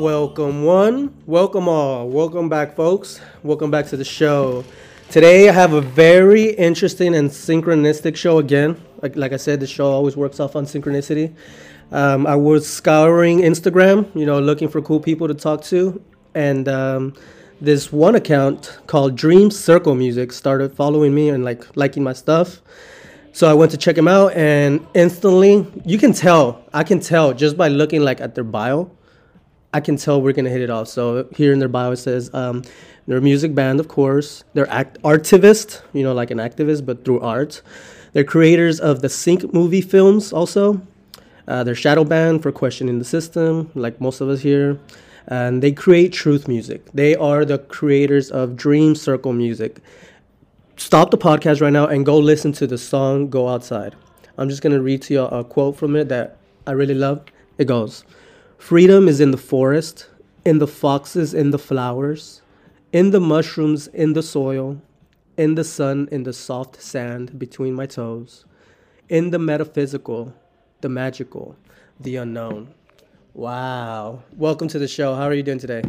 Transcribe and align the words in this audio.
Welcome 0.00 0.64
one, 0.64 1.14
welcome 1.26 1.68
all, 1.68 2.08
welcome 2.08 2.48
back, 2.48 2.74
folks. 2.74 3.20
Welcome 3.42 3.70
back 3.70 3.84
to 3.88 3.98
the 3.98 4.04
show. 4.04 4.64
Today 5.10 5.46
I 5.46 5.52
have 5.52 5.74
a 5.74 5.82
very 5.82 6.52
interesting 6.52 7.14
and 7.14 7.28
synchronistic 7.28 8.16
show 8.16 8.38
again. 8.38 8.80
Like, 9.02 9.14
like 9.14 9.34
I 9.34 9.36
said, 9.36 9.60
the 9.60 9.66
show 9.66 9.84
always 9.84 10.16
works 10.16 10.40
off 10.40 10.56
on 10.56 10.64
synchronicity. 10.64 11.34
Um, 11.92 12.26
I 12.26 12.34
was 12.34 12.66
scouring 12.66 13.40
Instagram, 13.40 14.08
you 14.14 14.24
know, 14.24 14.40
looking 14.40 14.68
for 14.70 14.80
cool 14.80 15.00
people 15.00 15.28
to 15.28 15.34
talk 15.34 15.64
to, 15.64 16.02
and 16.34 16.66
um, 16.66 17.12
this 17.60 17.92
one 17.92 18.14
account 18.14 18.78
called 18.86 19.16
Dream 19.16 19.50
Circle 19.50 19.96
Music 19.96 20.32
started 20.32 20.74
following 20.74 21.14
me 21.14 21.28
and 21.28 21.44
like 21.44 21.76
liking 21.76 22.02
my 22.02 22.14
stuff. 22.14 22.62
So 23.32 23.50
I 23.50 23.52
went 23.52 23.70
to 23.72 23.76
check 23.76 23.98
him 23.98 24.08
out, 24.08 24.32
and 24.32 24.80
instantly, 24.94 25.66
you 25.84 25.98
can 25.98 26.14
tell. 26.14 26.64
I 26.72 26.84
can 26.84 27.00
tell 27.00 27.34
just 27.34 27.58
by 27.58 27.68
looking 27.68 28.00
like 28.00 28.22
at 28.22 28.34
their 28.34 28.44
bio. 28.44 28.90
I 29.72 29.80
can 29.80 29.96
tell 29.96 30.20
we're 30.20 30.32
gonna 30.32 30.50
hit 30.50 30.60
it 30.60 30.70
off. 30.70 30.88
So 30.88 31.28
here 31.36 31.52
in 31.52 31.58
their 31.58 31.68
bio 31.68 31.92
it 31.92 31.96
says 31.96 32.32
um, 32.34 32.62
they're 33.06 33.18
a 33.18 33.22
music 33.22 33.54
band, 33.54 33.80
of 33.80 33.88
course. 33.88 34.44
They're 34.54 34.70
act 34.70 35.00
artivist, 35.02 35.82
you 35.92 36.02
know, 36.02 36.12
like 36.12 36.30
an 36.30 36.38
activist, 36.38 36.84
but 36.84 37.04
through 37.04 37.20
art. 37.20 37.62
They're 38.12 38.24
creators 38.24 38.80
of 38.80 39.02
the 39.02 39.08
Sync 39.08 39.52
movie 39.54 39.80
films, 39.80 40.32
also. 40.32 40.82
Uh, 41.46 41.64
they're 41.64 41.74
shadow 41.74 42.04
band 42.04 42.42
for 42.42 42.52
questioning 42.52 42.98
the 42.98 43.04
system, 43.04 43.70
like 43.74 44.00
most 44.00 44.20
of 44.20 44.28
us 44.28 44.40
here. 44.40 44.78
And 45.26 45.62
they 45.62 45.70
create 45.72 46.12
truth 46.12 46.48
music. 46.48 46.90
They 46.92 47.14
are 47.14 47.44
the 47.44 47.58
creators 47.58 48.30
of 48.30 48.56
Dream 48.56 48.94
Circle 48.94 49.32
Music 49.32 49.80
stop 50.80 51.10
the 51.10 51.18
podcast 51.18 51.60
right 51.60 51.72
now 51.72 51.86
and 51.86 52.06
go 52.06 52.16
listen 52.16 52.52
to 52.52 52.66
the 52.66 52.78
song 52.78 53.28
Go 53.28 53.48
Outside. 53.48 53.94
I'm 54.38 54.48
just 54.48 54.62
to 54.72 54.80
read 54.80 55.02
to 55.02 55.14
you 55.14 55.20
a 55.20 55.44
quote 55.44 55.76
from 55.76 55.94
it 55.94 56.08
that 56.08 56.38
I 56.66 56.72
really 56.72 56.94
love. 56.94 57.22
It 57.58 57.66
goes 57.66 58.04
Freedom 58.60 59.08
is 59.08 59.20
in 59.20 59.30
the 59.32 59.38
forest, 59.38 60.06
in 60.44 60.58
the 60.58 60.66
foxes, 60.66 61.34
in 61.34 61.50
the 61.50 61.58
flowers, 61.58 62.42
in 62.92 63.10
the 63.10 63.18
mushrooms, 63.18 63.88
in 63.88 64.12
the 64.12 64.22
soil, 64.22 64.80
in 65.36 65.54
the 65.56 65.64
sun, 65.64 66.08
in 66.12 66.22
the 66.22 66.32
soft 66.32 66.80
sand 66.80 67.36
between 67.36 67.74
my 67.74 67.86
toes, 67.86 68.44
in 69.08 69.30
the 69.30 69.38
metaphysical, 69.38 70.32
the 70.82 70.88
magical, 70.88 71.56
the 71.98 72.16
unknown. 72.16 72.72
Wow. 73.32 74.22
Welcome 74.36 74.68
to 74.68 74.78
the 74.78 74.86
show. 74.86 75.14
How 75.14 75.24
are 75.24 75.34
you 75.34 75.42
doing 75.42 75.58
today? 75.58 75.82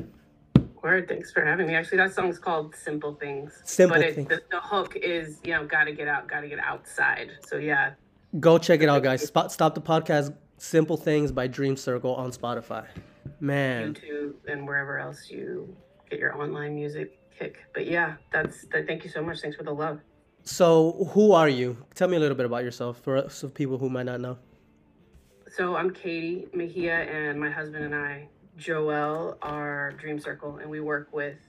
Word, 0.82 1.08
thanks 1.08 1.32
for 1.32 1.46
having 1.46 1.68
me. 1.68 1.76
Actually, 1.76 1.98
that 2.00 2.16
song's 2.16 2.40
called 2.40 2.74
"Simple 2.74 3.14
Things." 3.16 3.62
Simple 3.66 3.98
but 3.98 4.06
it, 4.06 4.16
Things. 4.16 4.30
The, 4.30 4.42
the 4.50 4.62
hook 4.62 4.96
is, 4.96 5.40
you 5.44 5.52
know, 5.52 5.68
gotta 5.68 5.92
get 5.92 6.08
out, 6.08 6.28
gotta 6.28 6.48
get 6.48 6.58
outside. 6.58 7.32
So 7.48 7.58
yeah, 7.58 7.92
Go 8.40 8.58
check 8.58 8.82
it 8.82 8.88
out, 8.88 9.04
guys. 9.04 9.28
Spot, 9.28 9.52
stop 9.52 9.76
the 9.76 9.82
podcast. 9.82 10.34
Simple 10.62 10.96
Things 10.96 11.32
by 11.32 11.48
Dream 11.48 11.76
Circle 11.76 12.14
on 12.14 12.32
Spotify. 12.32 12.86
Man, 13.40 13.96
YouTube 13.96 14.36
and 14.48 14.68
wherever 14.68 15.00
else 15.00 15.28
you 15.28 15.76
get 16.08 16.20
your 16.20 16.40
online 16.40 16.76
music 16.76 17.18
kick. 17.38 17.58
But 17.74 17.88
yeah, 17.88 18.18
that's. 18.32 18.68
That, 18.72 18.86
thank 18.86 19.04
you 19.04 19.10
so 19.10 19.24
much. 19.24 19.42
Thanks 19.42 19.58
for 19.58 19.64
the 19.64 19.74
love. 19.74 20.00
so 20.44 21.10
who 21.14 21.32
are 21.32 21.50
you? 21.50 21.84
Tell 21.96 22.08
me 22.08 22.18
a 22.18 22.20
little 22.20 22.38
bit 22.38 22.46
about 22.46 22.64
yourself 22.64 23.00
for 23.00 23.28
some 23.28 23.50
people 23.50 23.80
who 23.80 23.90
might 23.90 24.06
not 24.06 24.22
know. 24.22 24.38
So 25.50 25.76
I'm 25.76 25.90
Katy 25.90 26.46
Mejia, 26.54 26.94
and 27.10 27.40
my 27.40 27.50
husband 27.50 27.84
and 27.84 27.96
I, 27.96 28.30
Joel, 28.56 29.40
are 29.42 29.94
Dream 29.94 30.20
Circle, 30.20 30.58
and 30.58 30.70
we 30.70 30.80
work 30.80 31.10
with 31.12 31.40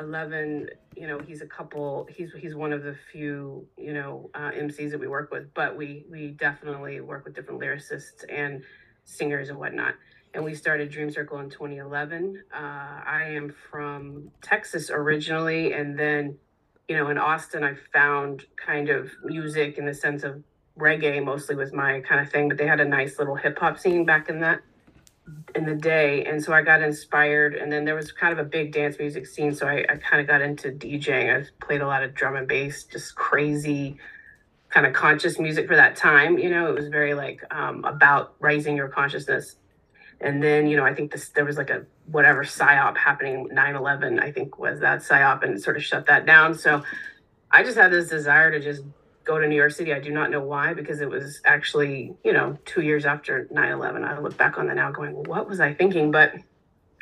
Eleven. 0.00 0.70
You 0.98 1.06
know, 1.06 1.20
he's 1.20 1.42
a 1.42 1.46
couple. 1.46 2.08
He's 2.10 2.32
he's 2.36 2.54
one 2.54 2.72
of 2.72 2.82
the 2.82 2.96
few 3.12 3.66
you 3.76 3.92
know 3.92 4.30
uh, 4.34 4.50
MCs 4.50 4.90
that 4.90 4.98
we 4.98 5.06
work 5.06 5.30
with, 5.30 5.52
but 5.54 5.76
we 5.76 6.04
we 6.10 6.28
definitely 6.32 7.00
work 7.00 7.24
with 7.24 7.34
different 7.34 7.60
lyricists 7.60 8.24
and 8.28 8.62
singers 9.04 9.48
and 9.48 9.58
whatnot. 9.58 9.94
And 10.34 10.44
we 10.44 10.54
started 10.54 10.90
Dream 10.90 11.10
Circle 11.10 11.38
in 11.38 11.50
2011. 11.50 12.42
Uh, 12.52 12.56
I 12.56 13.24
am 13.30 13.54
from 13.70 14.30
Texas 14.42 14.90
originally, 14.90 15.72
and 15.72 15.98
then 15.98 16.36
you 16.88 16.96
know 16.96 17.08
in 17.08 17.18
Austin 17.18 17.62
I 17.62 17.74
found 17.92 18.44
kind 18.56 18.88
of 18.88 19.10
music 19.24 19.78
in 19.78 19.86
the 19.86 19.94
sense 19.94 20.24
of 20.24 20.42
reggae 20.78 21.24
mostly 21.24 21.56
was 21.56 21.72
my 21.72 22.00
kind 22.00 22.20
of 22.20 22.30
thing, 22.30 22.48
but 22.48 22.58
they 22.58 22.66
had 22.66 22.80
a 22.80 22.84
nice 22.84 23.18
little 23.18 23.34
hip 23.34 23.58
hop 23.58 23.78
scene 23.78 24.04
back 24.04 24.28
in 24.28 24.40
that 24.40 24.60
in 25.54 25.64
the 25.64 25.74
day 25.74 26.24
and 26.24 26.42
so 26.42 26.52
i 26.52 26.62
got 26.62 26.82
inspired 26.82 27.54
and 27.54 27.72
then 27.72 27.84
there 27.84 27.94
was 27.94 28.12
kind 28.12 28.32
of 28.32 28.38
a 28.38 28.48
big 28.48 28.72
dance 28.72 28.98
music 28.98 29.26
scene 29.26 29.54
so 29.54 29.66
i, 29.66 29.84
I 29.88 29.96
kind 29.96 30.20
of 30.20 30.26
got 30.26 30.40
into 30.40 30.70
djing. 30.70 31.34
I 31.34 31.46
played 31.64 31.80
a 31.80 31.86
lot 31.86 32.02
of 32.02 32.14
drum 32.14 32.36
and 32.36 32.46
bass 32.46 32.84
just 32.84 33.14
crazy 33.14 33.96
kind 34.68 34.86
of 34.86 34.92
conscious 34.92 35.38
music 35.38 35.66
for 35.66 35.76
that 35.76 35.96
time 35.96 36.38
you 36.38 36.50
know? 36.50 36.68
It 36.68 36.74
was 36.74 36.88
very 36.88 37.14
like 37.14 37.42
um, 37.50 37.84
about 37.84 38.34
raising 38.40 38.76
your 38.76 38.88
consciousness. 38.88 39.56
And 40.20 40.42
then 40.42 40.66
you 40.66 40.76
know 40.76 40.84
i 40.84 40.94
think 40.94 41.12
this 41.12 41.30
there 41.30 41.44
was 41.44 41.56
like 41.56 41.70
a 41.70 41.86
whatever 42.06 42.44
psyop 42.44 42.96
happening 42.96 43.48
9-11 43.52 44.20
i 44.22 44.32
think 44.32 44.58
was 44.58 44.80
that 44.80 45.00
psyop 45.00 45.42
and 45.44 45.60
sort 45.60 45.76
of 45.76 45.84
shut 45.84 46.06
that 46.06 46.26
down. 46.26 46.54
So 46.54 46.82
i 47.50 47.62
just 47.62 47.76
had 47.76 47.90
this 47.92 48.08
desire 48.08 48.50
to 48.50 48.60
just 48.60 48.82
go 49.28 49.38
to 49.38 49.46
New 49.46 49.56
York 49.56 49.72
City. 49.72 49.92
I 49.92 50.00
do 50.00 50.10
not 50.10 50.30
know 50.30 50.40
why, 50.40 50.72
because 50.72 51.02
it 51.02 51.08
was 51.08 51.40
actually, 51.44 52.16
you 52.24 52.32
know, 52.32 52.56
two 52.64 52.80
years 52.80 53.04
after 53.04 53.46
9 53.50 53.72
11. 53.72 54.02
I 54.02 54.18
look 54.18 54.36
back 54.38 54.58
on 54.58 54.66
that 54.68 54.76
now 54.76 54.90
going, 54.90 55.12
what 55.24 55.46
was 55.46 55.60
I 55.60 55.74
thinking? 55.74 56.10
But 56.10 56.32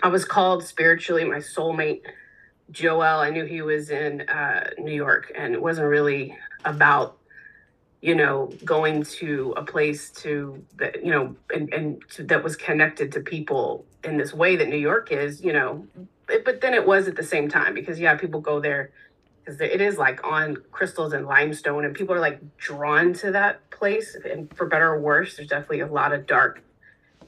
I 0.02 0.08
was 0.08 0.24
called 0.24 0.64
spiritually, 0.64 1.24
my 1.24 1.38
soulmate, 1.38 2.02
Joel. 2.72 3.20
I 3.20 3.30
knew 3.30 3.44
he 3.44 3.62
was 3.62 3.90
in 3.90 4.22
uh, 4.22 4.70
New 4.76 4.92
York, 4.92 5.30
and 5.36 5.54
it 5.54 5.62
wasn't 5.62 5.86
really 5.86 6.36
about, 6.64 7.16
you 8.02 8.16
know, 8.16 8.52
going 8.64 9.04
to 9.04 9.54
a 9.56 9.62
place 9.62 10.10
to 10.22 10.60
that, 10.78 11.04
you 11.04 11.12
know, 11.12 11.36
and, 11.54 11.72
and 11.72 12.02
to, 12.10 12.24
that 12.24 12.42
was 12.42 12.56
connected 12.56 13.12
to 13.12 13.20
people 13.20 13.86
in 14.02 14.16
this 14.16 14.34
way 14.34 14.56
that 14.56 14.68
New 14.68 14.76
York 14.90 15.12
is, 15.12 15.42
you 15.44 15.52
know. 15.52 15.86
It, 16.28 16.44
but 16.44 16.60
then 16.60 16.74
it 16.74 16.84
was 16.84 17.06
at 17.06 17.14
the 17.14 17.22
same 17.22 17.48
time 17.48 17.72
because, 17.72 18.00
yeah, 18.00 18.16
people 18.16 18.40
go 18.40 18.58
there 18.58 18.90
because 19.46 19.60
it 19.60 19.80
is 19.80 19.96
like 19.96 20.22
on 20.24 20.56
crystals 20.72 21.12
and 21.12 21.26
limestone 21.26 21.84
and 21.84 21.94
people 21.94 22.14
are 22.14 22.20
like 22.20 22.40
drawn 22.56 23.12
to 23.12 23.30
that 23.30 23.68
place 23.70 24.16
and 24.28 24.54
for 24.56 24.66
better 24.66 24.90
or 24.94 25.00
worse 25.00 25.36
there's 25.36 25.48
definitely 25.48 25.80
a 25.80 25.86
lot 25.86 26.12
of 26.12 26.26
dark 26.26 26.62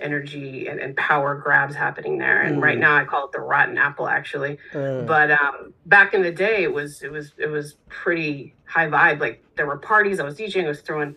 energy 0.01 0.69
and, 0.69 0.79
and 0.81 0.97
power 0.97 1.35
grabs 1.35 1.75
happening 1.75 2.19
there 2.19 2.43
and 2.43 2.59
Mm. 2.59 2.63
right 2.63 2.79
now 2.79 2.97
i 2.97 3.05
call 3.05 3.27
it 3.27 3.33
the 3.33 3.41
rotten 3.41 3.77
apple 3.79 4.09
actually. 4.09 4.59
Uh, 4.75 5.03
but 5.03 5.31
um 5.31 5.73
back 5.87 6.15
in 6.15 6.23
the 6.23 6.31
day 6.33 6.63
it 6.63 6.73
was 6.73 7.03
it 7.03 7.11
was 7.11 7.33
it 7.39 7.49
was 7.49 7.75
pretty 7.89 8.55
high 8.65 8.87
vibe. 8.87 9.21
Like 9.21 9.45
there 9.57 9.67
were 9.67 9.77
parties 9.79 10.21
i 10.21 10.25
was 10.25 10.37
djing 10.37 10.65
i 10.65 10.69
was 10.69 10.81
throwing 10.81 11.15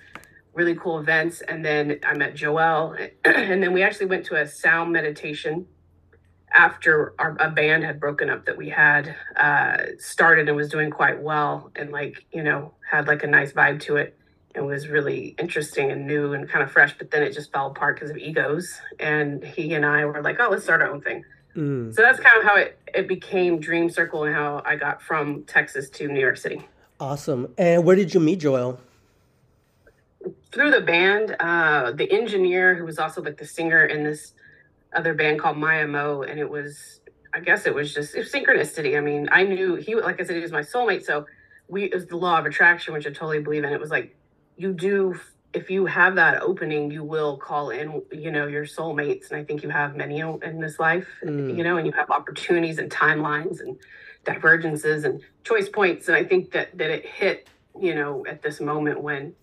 really 0.53 0.75
cool 0.75 0.99
events 0.99 1.41
and 1.41 1.63
then 1.63 1.99
i 2.03 2.13
met 2.15 2.35
joel 2.35 2.95
and 3.25 3.61
then 3.63 3.71
we 3.71 3.83
actually 3.83 4.07
went 4.07 4.25
to 4.25 4.35
a 4.35 4.47
sound 4.47 4.91
meditation 4.91 5.65
after 6.53 7.13
our 7.19 7.35
a 7.39 7.49
band 7.49 7.83
had 7.83 7.99
broken 7.99 8.29
up 8.29 8.45
that 8.45 8.57
we 8.57 8.69
had 8.69 9.15
uh 9.37 9.77
started 9.97 10.47
and 10.47 10.57
was 10.57 10.69
doing 10.69 10.89
quite 10.89 11.21
well 11.21 11.71
and 11.75 11.91
like 11.91 12.25
you 12.31 12.43
know 12.43 12.73
had 12.89 13.07
like 13.07 13.23
a 13.23 13.27
nice 13.27 13.53
vibe 13.53 13.79
to 13.79 13.95
it 13.95 14.17
and 14.53 14.65
was 14.65 14.89
really 14.89 15.33
interesting 15.39 15.91
and 15.91 16.05
new 16.05 16.33
and 16.33 16.49
kind 16.49 16.63
of 16.63 16.71
fresh 16.71 16.97
but 16.97 17.09
then 17.11 17.23
it 17.23 17.31
just 17.31 17.51
fell 17.51 17.67
apart 17.67 17.95
because 17.95 18.09
of 18.09 18.17
egos 18.17 18.79
and 18.99 19.43
he 19.43 19.73
and 19.73 19.85
i 19.85 20.03
were 20.05 20.21
like 20.21 20.37
oh 20.39 20.49
let's 20.49 20.63
start 20.63 20.81
our 20.81 20.91
own 20.91 21.01
thing 21.01 21.23
mm. 21.55 21.93
so 21.95 22.01
that's 22.01 22.19
kind 22.19 22.37
of 22.37 22.43
how 22.43 22.55
it, 22.55 22.77
it 22.93 23.07
became 23.07 23.59
dream 23.59 23.89
circle 23.89 24.25
and 24.25 24.35
how 24.35 24.61
i 24.65 24.75
got 24.75 25.01
from 25.01 25.43
texas 25.43 25.89
to 25.89 26.07
new 26.07 26.19
york 26.19 26.37
city 26.37 26.67
Awesome. 27.01 27.51
And 27.57 27.83
where 27.83 27.95
did 27.95 28.13
you 28.13 28.19
meet 28.19 28.39
Joel? 28.39 28.79
through 30.51 30.69
the 30.69 30.81
band 30.81 31.35
uh 31.39 31.91
the 31.93 32.11
engineer 32.11 32.75
who 32.75 32.85
was 32.85 32.99
also 32.99 33.23
like 33.23 33.37
the 33.37 33.45
singer 33.45 33.85
in 33.85 34.03
this 34.03 34.33
other 34.93 35.13
band 35.13 35.39
called 35.39 35.57
Maya 35.57 35.87
Mo, 35.87 36.23
and 36.23 36.39
it 36.39 36.49
was 36.49 36.99
I 37.33 37.39
guess 37.39 37.65
it 37.65 37.73
was 37.73 37.93
just 37.93 38.15
it 38.15 38.19
was 38.19 38.31
synchronicity. 38.31 38.97
I 38.97 39.01
mean, 39.01 39.29
I 39.31 39.43
knew 39.43 39.75
he 39.75 39.95
like 39.95 40.19
I 40.19 40.23
said 40.23 40.35
he 40.35 40.41
was 40.41 40.51
my 40.51 40.61
soulmate, 40.61 41.03
so 41.03 41.25
we 41.67 41.85
it 41.85 41.93
was 41.93 42.05
the 42.07 42.17
law 42.17 42.39
of 42.39 42.45
attraction, 42.45 42.93
which 42.93 43.07
I 43.07 43.11
totally 43.11 43.39
believe 43.39 43.63
in. 43.63 43.71
It 43.73 43.79
was 43.79 43.91
like 43.91 44.15
you 44.57 44.73
do 44.73 45.19
if 45.53 45.69
you 45.69 45.85
have 45.85 46.15
that 46.15 46.41
opening, 46.41 46.89
you 46.91 47.03
will 47.03 47.37
call 47.37 47.71
in, 47.71 48.01
you 48.09 48.31
know, 48.31 48.47
your 48.47 48.65
soulmates, 48.65 49.31
and 49.31 49.39
I 49.39 49.43
think 49.43 49.63
you 49.63 49.69
have 49.69 49.97
many 49.97 50.19
in 50.19 50.61
this 50.61 50.79
life, 50.79 51.07
Mm. 51.25 51.57
you 51.57 51.63
know, 51.63 51.75
and 51.75 51.85
you 51.85 51.91
have 51.91 52.09
opportunities 52.09 52.77
and 52.77 52.89
timelines 52.89 53.59
and 53.59 53.77
divergences 54.23 55.03
and 55.03 55.21
choice 55.43 55.67
points, 55.67 56.07
and 56.07 56.15
I 56.15 56.23
think 56.23 56.51
that 56.51 56.77
that 56.77 56.89
it 56.89 57.05
hit, 57.05 57.49
you 57.79 57.95
know, 57.95 58.25
at 58.27 58.41
this 58.41 58.61
moment 58.61 59.01
when 59.01 59.33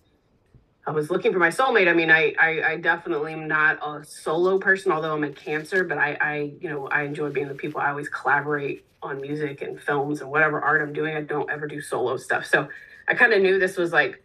I 0.87 0.91
was 0.91 1.11
looking 1.11 1.31
for 1.31 1.39
my 1.39 1.49
soulmate. 1.49 1.87
I 1.87 1.93
mean, 1.93 2.09
I, 2.09 2.33
I, 2.39 2.71
I 2.71 2.77
definitely 2.77 3.33
am 3.33 3.47
not 3.47 3.79
a 3.85 4.03
solo 4.03 4.57
person, 4.57 4.91
although 4.91 5.13
I'm 5.13 5.23
a 5.23 5.29
cancer, 5.29 5.83
but 5.83 5.97
I, 5.97 6.17
I, 6.19 6.53
you 6.59 6.69
know, 6.69 6.87
I 6.87 7.03
enjoy 7.03 7.29
being 7.29 7.47
with 7.47 7.57
people. 7.57 7.79
I 7.79 7.89
always 7.89 8.09
collaborate 8.09 8.85
on 9.01 9.21
music 9.21 9.61
and 9.61 9.79
films 9.79 10.21
and 10.21 10.31
whatever 10.31 10.61
art 10.61 10.81
I'm 10.81 10.93
doing. 10.93 11.15
I 11.15 11.21
don't 11.21 11.49
ever 11.49 11.67
do 11.67 11.81
solo 11.81 12.17
stuff. 12.17 12.45
So 12.45 12.67
I 13.07 13.13
kind 13.13 13.33
of 13.33 13.41
knew 13.41 13.59
this 13.59 13.77
was 13.77 13.91
like, 13.91 14.23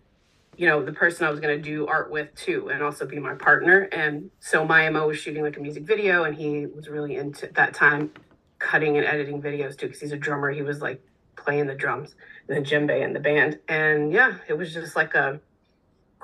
you 0.57 0.69
know, 0.69 0.85
the 0.85 0.93
person 0.93 1.27
I 1.27 1.31
was 1.31 1.41
going 1.41 1.57
to 1.57 1.63
do 1.63 1.87
art 1.87 2.11
with 2.11 2.35
too, 2.35 2.69
and 2.69 2.83
also 2.83 3.07
be 3.07 3.19
my 3.19 3.35
partner. 3.35 3.89
And 3.93 4.31
so 4.41 4.65
my 4.65 4.89
MO 4.89 5.09
was 5.09 5.19
shooting 5.19 5.43
like 5.43 5.57
a 5.57 5.61
music 5.61 5.85
video, 5.85 6.25
and 6.25 6.35
he 6.35 6.67
was 6.67 6.89
really 6.89 7.17
into 7.17 7.49
that 7.55 7.75
time 7.75 8.13
cutting 8.59 8.97
and 8.97 9.07
editing 9.07 9.43
videos 9.43 9.77
too, 9.77 9.87
because 9.87 10.01
he's 10.01 10.13
a 10.13 10.17
drummer. 10.17 10.51
He 10.51 10.63
was 10.63 10.81
like 10.81 11.03
playing 11.37 11.67
the 11.67 11.75
drums, 11.75 12.15
and 12.49 12.57
the 12.57 12.69
djembe 12.69 13.03
in 13.03 13.13
the 13.13 13.21
band. 13.21 13.59
And 13.69 14.13
yeah, 14.13 14.37
it 14.49 14.57
was 14.57 14.73
just 14.73 14.95
like 14.95 15.15
a, 15.15 15.41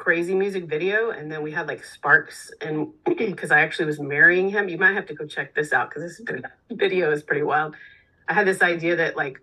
crazy 0.00 0.34
music 0.34 0.64
video 0.64 1.10
and 1.10 1.30
then 1.30 1.42
we 1.42 1.52
had 1.52 1.68
like 1.68 1.84
sparks 1.84 2.50
and 2.62 2.88
because 3.04 3.50
i 3.50 3.60
actually 3.60 3.84
was 3.84 4.00
marrying 4.00 4.48
him. 4.48 4.68
You 4.68 4.78
might 4.78 4.94
have 4.94 5.06
to 5.06 5.14
go 5.14 5.26
check 5.26 5.54
this 5.54 5.72
out 5.74 5.90
because 5.90 6.18
this 6.18 6.42
video 6.72 7.12
is 7.12 7.22
pretty 7.22 7.42
wild. 7.42 7.76
I 8.26 8.32
had 8.32 8.46
this 8.46 8.62
idea 8.62 8.96
that 8.96 9.14
like 9.14 9.40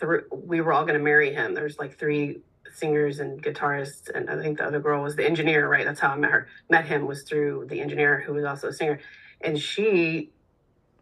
th- 0.00 0.24
we 0.30 0.60
were 0.60 0.72
all 0.72 0.82
going 0.82 0.98
to 0.98 1.04
marry 1.04 1.32
him. 1.32 1.54
There's 1.54 1.78
like 1.78 1.96
three 1.96 2.40
singers 2.74 3.18
and 3.18 3.42
guitarists 3.42 4.10
and 4.14 4.28
i 4.28 4.40
think 4.40 4.58
the 4.58 4.64
other 4.64 4.78
girl 4.78 5.02
was 5.02 5.16
the 5.16 5.24
engineer 5.24 5.68
right? 5.68 5.86
That's 5.86 6.00
how 6.00 6.10
i 6.10 6.16
met 6.16 6.32
her 6.32 6.48
met 6.68 6.84
him 6.84 7.06
was 7.06 7.22
through 7.22 7.66
the 7.70 7.80
engineer 7.80 8.20
who 8.20 8.34
was 8.34 8.44
also 8.44 8.68
a 8.68 8.72
singer. 8.72 8.98
And 9.40 9.58
she 9.58 10.30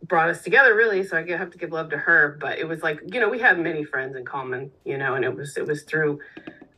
brought 0.02 0.28
us 0.28 0.42
together 0.42 0.76
really 0.76 1.02
so 1.02 1.16
i 1.16 1.26
have 1.26 1.50
to 1.50 1.58
give 1.58 1.72
love 1.72 1.88
to 1.88 1.96
her 1.96 2.36
but 2.38 2.58
it 2.58 2.68
was 2.68 2.82
like 2.82 3.00
you 3.12 3.18
know 3.18 3.30
we 3.30 3.38
had 3.38 3.58
many 3.58 3.82
friends 3.82 4.14
in 4.14 4.24
common 4.26 4.70
you 4.84 4.98
know 4.98 5.14
and 5.14 5.24
it 5.24 5.34
was 5.34 5.56
it 5.56 5.66
was 5.66 5.82
through 5.84 6.20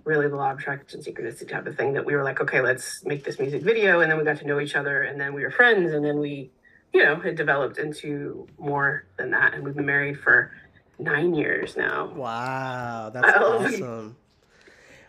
really 0.09 0.27
the 0.27 0.35
law 0.35 0.51
of 0.51 0.59
attraction 0.59 1.01
synchronicity 1.01 1.47
type 1.47 1.67
of 1.67 1.77
thing 1.77 1.93
that 1.93 2.05
we 2.05 2.17
were 2.17 2.25
like 2.25 2.41
okay 2.41 2.61
let's 2.61 3.05
make 3.05 3.23
this 3.25 3.39
music 3.39 3.63
video. 3.63 4.01
And 4.01 4.11
then 4.11 4.19
we 4.19 4.25
got 4.25 4.39
to 4.39 4.47
know 4.47 4.59
each 4.59 4.75
other 4.75 5.03
and 5.03 5.21
then 5.21 5.35
we 5.35 5.43
were 5.43 5.51
friends. 5.51 5.93
And 5.93 6.05
then 6.05 6.19
we 6.19 6.51
you 6.95 7.05
know 7.05 7.21
it 7.21 7.37
developed 7.37 7.79
into 7.79 8.49
more 8.59 9.05
than 9.19 9.31
that. 9.31 9.55
And 9.55 9.63
we've 9.63 9.77
been 9.77 9.87
married 9.87 10.19
for 10.19 10.51
nine 10.99 11.35
years 11.35 11.77
now. 11.77 12.07
Wow. 12.07 13.11
That's 13.11 13.37
awesome. 13.37 14.17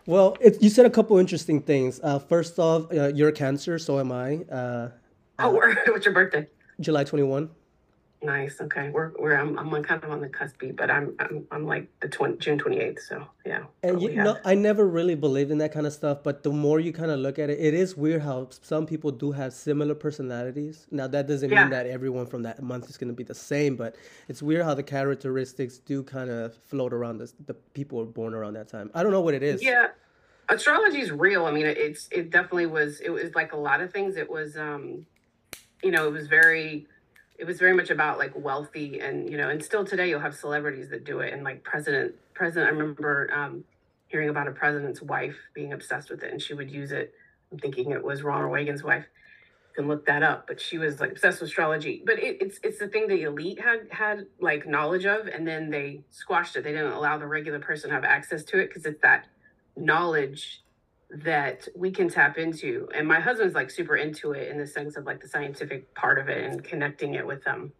well 0.06 0.36
it, 0.40 0.62
you 0.62 0.68
said 0.68 0.84
a 0.84 0.90
couple 0.90 1.16
interesting 1.16 1.62
things. 1.62 1.98
Uh, 2.02 2.18
first 2.18 2.58
off 2.58 2.92
uh, 2.92 3.08
you're 3.08 3.30
a 3.30 3.32
cancer 3.44 3.78
so 3.78 3.98
am 3.98 4.12
i. 4.12 4.36
Uh, 4.52 4.90
oh 5.38 5.50
what's 5.88 6.04
your 6.04 6.14
birthday? 6.14 6.46
July 6.78 7.04
21 7.04 7.50
Nice. 8.22 8.60
Okay. 8.60 8.90
We're 8.90 9.12
we're 9.18 9.34
I'm 9.34 9.58
I'm 9.58 9.70
kind 9.82 10.04
of 10.04 10.10
on 10.10 10.20
the 10.20 10.28
cusp, 10.28 10.62
but 10.74 10.90
I'm 10.90 11.16
I'm 11.18 11.46
I'm 11.50 11.66
like 11.66 11.88
the 12.00 12.08
20, 12.08 12.36
June 12.36 12.58
twenty 12.58 12.78
eighth. 12.78 13.02
So 13.02 13.26
yeah. 13.46 13.62
And 13.82 14.02
you 14.02 14.14
know, 14.14 14.36
I 14.44 14.54
never 14.54 14.86
really 14.86 15.14
believed 15.14 15.50
in 15.50 15.56
that 15.58 15.72
kind 15.72 15.86
of 15.86 15.92
stuff, 15.94 16.18
but 16.22 16.42
the 16.42 16.50
more 16.50 16.80
you 16.80 16.92
kind 16.92 17.10
of 17.10 17.18
look 17.18 17.38
at 17.38 17.48
it, 17.48 17.58
it 17.58 17.72
is 17.72 17.96
weird 17.96 18.20
how 18.20 18.48
some 18.60 18.84
people 18.84 19.10
do 19.10 19.32
have 19.32 19.54
similar 19.54 19.94
personalities. 19.94 20.86
Now 20.90 21.06
that 21.06 21.28
doesn't 21.28 21.48
yeah. 21.48 21.62
mean 21.62 21.70
that 21.70 21.86
everyone 21.86 22.26
from 22.26 22.42
that 22.42 22.62
month 22.62 22.90
is 22.90 22.98
going 22.98 23.08
to 23.08 23.14
be 23.14 23.24
the 23.24 23.34
same, 23.34 23.74
but 23.74 23.96
it's 24.28 24.42
weird 24.42 24.66
how 24.66 24.74
the 24.74 24.82
characteristics 24.82 25.78
do 25.78 26.02
kind 26.02 26.28
of 26.28 26.54
float 26.54 26.92
around 26.92 27.18
the 27.18 27.32
the 27.46 27.54
people 27.54 27.98
were 27.98 28.04
born 28.04 28.34
around 28.34 28.52
that 28.52 28.68
time. 28.68 28.90
I 28.92 29.02
don't 29.02 29.12
know 29.12 29.22
what 29.22 29.32
it 29.34 29.42
is. 29.42 29.62
Yeah. 29.62 29.88
Astrology 30.50 31.00
is 31.00 31.10
real. 31.10 31.46
I 31.46 31.52
mean, 31.52 31.64
it's 31.64 32.06
it 32.10 32.28
definitely 32.28 32.66
was. 32.66 33.00
It 33.00 33.10
was 33.10 33.34
like 33.34 33.52
a 33.52 33.56
lot 33.56 33.80
of 33.80 33.92
things. 33.92 34.16
It 34.16 34.28
was 34.28 34.58
um, 34.58 35.06
you 35.82 35.90
know, 35.90 36.06
it 36.06 36.12
was 36.12 36.26
very 36.26 36.86
it 37.40 37.46
was 37.46 37.58
very 37.58 37.72
much 37.74 37.90
about 37.90 38.18
like 38.18 38.32
wealthy 38.36 39.00
and 39.00 39.30
you 39.30 39.36
know 39.38 39.48
and 39.48 39.64
still 39.64 39.84
today 39.84 40.08
you'll 40.08 40.20
have 40.20 40.34
celebrities 40.34 40.90
that 40.90 41.04
do 41.04 41.20
it 41.20 41.32
and 41.32 41.42
like 41.42 41.64
president 41.64 42.14
president 42.34 42.68
i 42.68 42.70
remember 42.70 43.30
um, 43.32 43.64
hearing 44.10 44.28
about 44.28 44.48
a 44.48 44.50
president's 44.50 45.00
wife 45.00 45.36
being 45.54 45.72
obsessed 45.72 46.10
with 46.10 46.22
it 46.22 46.32
and 46.32 46.42
she 46.42 46.52
would 46.52 46.70
use 46.70 46.90
it. 46.90 47.14
I'm 47.52 47.58
thinking 47.58 47.92
it 47.92 48.04
was 48.04 48.22
ronald 48.22 48.52
reagan's 48.52 48.82
wife. 48.82 49.06
You 49.70 49.82
can 49.82 49.88
look 49.88 50.04
that 50.06 50.22
up 50.22 50.46
but 50.46 50.60
she 50.60 50.78
was 50.78 51.00
like 51.00 51.12
obsessed 51.12 51.40
with 51.40 51.48
astrology. 51.48 52.02
But 52.04 52.18
it, 52.18 52.38
it's 52.40 52.58
it's 52.62 52.78
the 52.78 52.88
thing 52.88 53.06
the 53.06 53.22
elite 53.22 53.60
had 53.60 53.86
had 53.90 54.26
like 54.40 54.66
knowledge 54.66 55.06
of 55.06 55.28
and 55.28 55.46
then 55.46 55.70
they 55.70 56.02
squashed 56.10 56.56
it. 56.56 56.64
They 56.64 56.72
didn't 56.72 56.92
allow 56.92 57.18
the 57.18 57.26
regular 57.26 57.60
person 57.60 57.90
to 57.90 57.94
have 57.94 58.04
access 58.04 58.42
to 58.44 58.58
it 58.58 58.68
because 58.68 58.84
it's 58.84 59.00
that 59.02 59.26
knowledge 59.76 60.62
that 61.12 61.66
we 61.74 61.90
can 61.90 62.08
tap 62.08 62.38
into 62.38 62.88
and 62.94 63.06
my 63.06 63.18
husband's 63.18 63.54
like 63.54 63.70
super 63.70 63.96
into 63.96 64.32
it 64.32 64.48
in 64.48 64.58
the 64.58 64.66
sense 64.66 64.96
of 64.96 65.04
like 65.04 65.20
the 65.20 65.26
scientific 65.26 65.92
part 65.94 66.18
of 66.18 66.28
it 66.28 66.44
and 66.44 66.62
connecting 66.62 67.14
it 67.14 67.26
with 67.26 67.44
um 67.48 67.72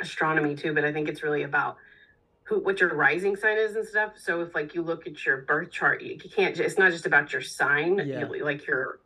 astronomy 0.00 0.54
too 0.54 0.72
but 0.72 0.84
i 0.84 0.92
think 0.92 1.08
it's 1.08 1.22
really 1.22 1.42
about 1.42 1.76
who 2.44 2.60
what 2.60 2.78
your 2.80 2.94
rising 2.94 3.34
sign 3.34 3.58
is 3.58 3.74
and 3.74 3.86
stuff 3.86 4.12
so 4.16 4.40
if 4.40 4.54
like 4.54 4.74
you 4.74 4.82
look 4.82 5.06
at 5.06 5.24
your 5.26 5.38
birth 5.38 5.70
chart 5.72 6.00
you, 6.00 6.12
you 6.22 6.30
can't 6.30 6.58
it's 6.58 6.78
not 6.78 6.92
just 6.92 7.06
about 7.06 7.32
your 7.32 7.42
sign 7.42 8.00
yeah. 8.04 8.20
you, 8.20 8.44
like 8.44 8.66
your 8.66 9.00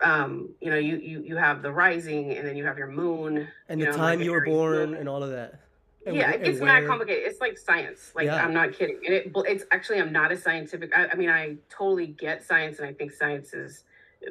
um 0.00 0.50
you 0.60 0.70
know 0.70 0.76
you 0.76 0.96
you 0.96 1.22
you 1.22 1.36
have 1.36 1.62
the 1.62 1.72
rising 1.72 2.32
and 2.32 2.46
then 2.46 2.56
you 2.56 2.66
have 2.66 2.76
your 2.76 2.88
moon 2.88 3.48
and 3.68 3.80
the 3.80 3.86
know, 3.86 3.92
time 3.92 4.18
like 4.18 4.24
you 4.24 4.32
were 4.32 4.44
born 4.44 4.90
moon. 4.90 4.94
and 4.94 5.08
all 5.08 5.22
of 5.22 5.30
that 5.30 5.60
and 6.06 6.16
yeah, 6.16 6.30
it's 6.32 6.60
not 6.60 6.86
complicated. 6.86 7.24
It's 7.26 7.40
like 7.40 7.56
science. 7.56 8.12
Like 8.14 8.26
yeah. 8.26 8.44
I'm 8.44 8.52
not 8.52 8.72
kidding. 8.72 9.00
And 9.06 9.14
it, 9.14 9.32
it's 9.34 9.64
actually 9.70 10.00
I'm 10.00 10.12
not 10.12 10.32
a 10.32 10.36
scientific. 10.36 10.94
I, 10.96 11.08
I, 11.08 11.14
mean, 11.14 11.30
I 11.30 11.56
totally 11.70 12.08
get 12.08 12.44
science, 12.44 12.78
and 12.78 12.86
I 12.86 12.92
think 12.92 13.12
science 13.12 13.54
is 13.54 13.84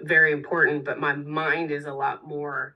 very 0.04 0.32
important. 0.32 0.86
But 0.86 1.00
my 1.00 1.16
mind 1.16 1.72
is 1.72 1.86
a 1.86 1.94
lot 1.94 2.28
more. 2.28 2.76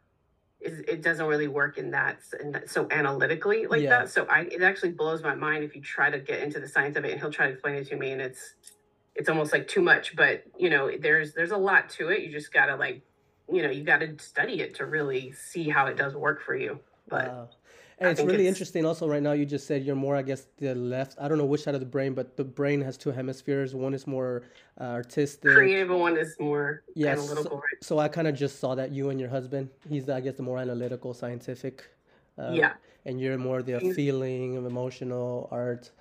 Is 0.59 0.79
it 0.79 1.03
doesn't 1.03 1.27
really 1.27 1.47
work 1.47 1.77
in 1.77 1.91
that, 1.91 2.17
in 2.41 2.51
that 2.53 2.69
so 2.69 2.87
analytically 2.89 3.67
like 3.67 3.81
yeah. 3.81 3.89
that. 3.89 4.09
So 4.09 4.25
I 4.25 4.41
it 4.41 4.63
actually 4.63 4.93
blows 4.93 5.21
my 5.21 5.35
mind 5.35 5.63
if 5.63 5.75
you 5.75 5.81
try 5.81 6.09
to 6.09 6.19
get 6.19 6.41
into 6.41 6.59
the 6.59 6.67
science 6.67 6.97
of 6.97 7.05
it, 7.05 7.11
and 7.11 7.21
he'll 7.21 7.31
try 7.31 7.47
to 7.47 7.53
explain 7.53 7.75
it 7.75 7.87
to 7.89 7.95
me, 7.95 8.11
and 8.11 8.21
it's 8.21 8.55
it's 9.15 9.29
almost 9.29 9.53
like 9.53 9.67
too 9.67 9.81
much. 9.81 10.15
But 10.15 10.43
you 10.57 10.71
know, 10.71 10.89
there's 10.99 11.33
there's 11.33 11.51
a 11.51 11.57
lot 11.57 11.89
to 11.91 12.09
it. 12.09 12.21
You 12.21 12.31
just 12.31 12.51
gotta 12.51 12.75
like, 12.75 13.03
you 13.51 13.61
know, 13.61 13.69
you 13.69 13.83
gotta 13.83 14.17
study 14.17 14.61
it 14.61 14.73
to 14.75 14.87
really 14.87 15.31
see 15.33 15.69
how 15.69 15.85
it 15.85 15.97
does 15.97 16.15
work 16.15 16.41
for 16.41 16.55
you. 16.55 16.79
But. 17.07 17.27
Wow 17.27 17.49
and 17.99 18.09
it's 18.09 18.21
really 18.21 18.47
it's... 18.47 18.55
interesting 18.55 18.85
also 18.85 19.07
right 19.07 19.23
now 19.23 19.31
you 19.31 19.45
just 19.45 19.67
said 19.67 19.83
you're 19.83 19.95
more 19.95 20.15
i 20.15 20.21
guess 20.21 20.47
the 20.57 20.73
left 20.75 21.15
i 21.19 21.27
don't 21.27 21.37
know 21.37 21.45
which 21.45 21.61
side 21.61 21.73
of 21.73 21.79
the 21.79 21.85
brain 21.85 22.13
but 22.13 22.37
the 22.37 22.43
brain 22.43 22.81
has 22.81 22.97
two 22.97 23.11
hemispheres 23.11 23.73
one 23.73 23.93
is 23.93 24.05
more 24.07 24.43
uh, 24.79 24.83
artistic 24.83 25.51
creative 25.51 25.89
one 25.89 26.17
is 26.17 26.35
more 26.39 26.83
yes 26.95 27.19
analytical 27.19 27.61
so, 27.81 27.87
so 27.87 27.99
i 27.99 28.07
kind 28.07 28.27
of 28.27 28.35
just 28.35 28.59
saw 28.59 28.75
that 28.75 28.91
you 28.91 29.09
and 29.09 29.19
your 29.19 29.29
husband 29.29 29.69
he's 29.89 30.09
i 30.09 30.19
guess 30.19 30.35
the 30.35 30.43
more 30.43 30.59
analytical 30.59 31.13
scientific 31.13 31.85
uh, 32.37 32.51
yeah 32.51 32.73
and 33.05 33.19
you're 33.19 33.37
more 33.37 33.61
the 33.61 33.79
he's... 33.79 33.95
feeling 33.95 34.55
emotional 34.55 35.47
art 35.51 35.91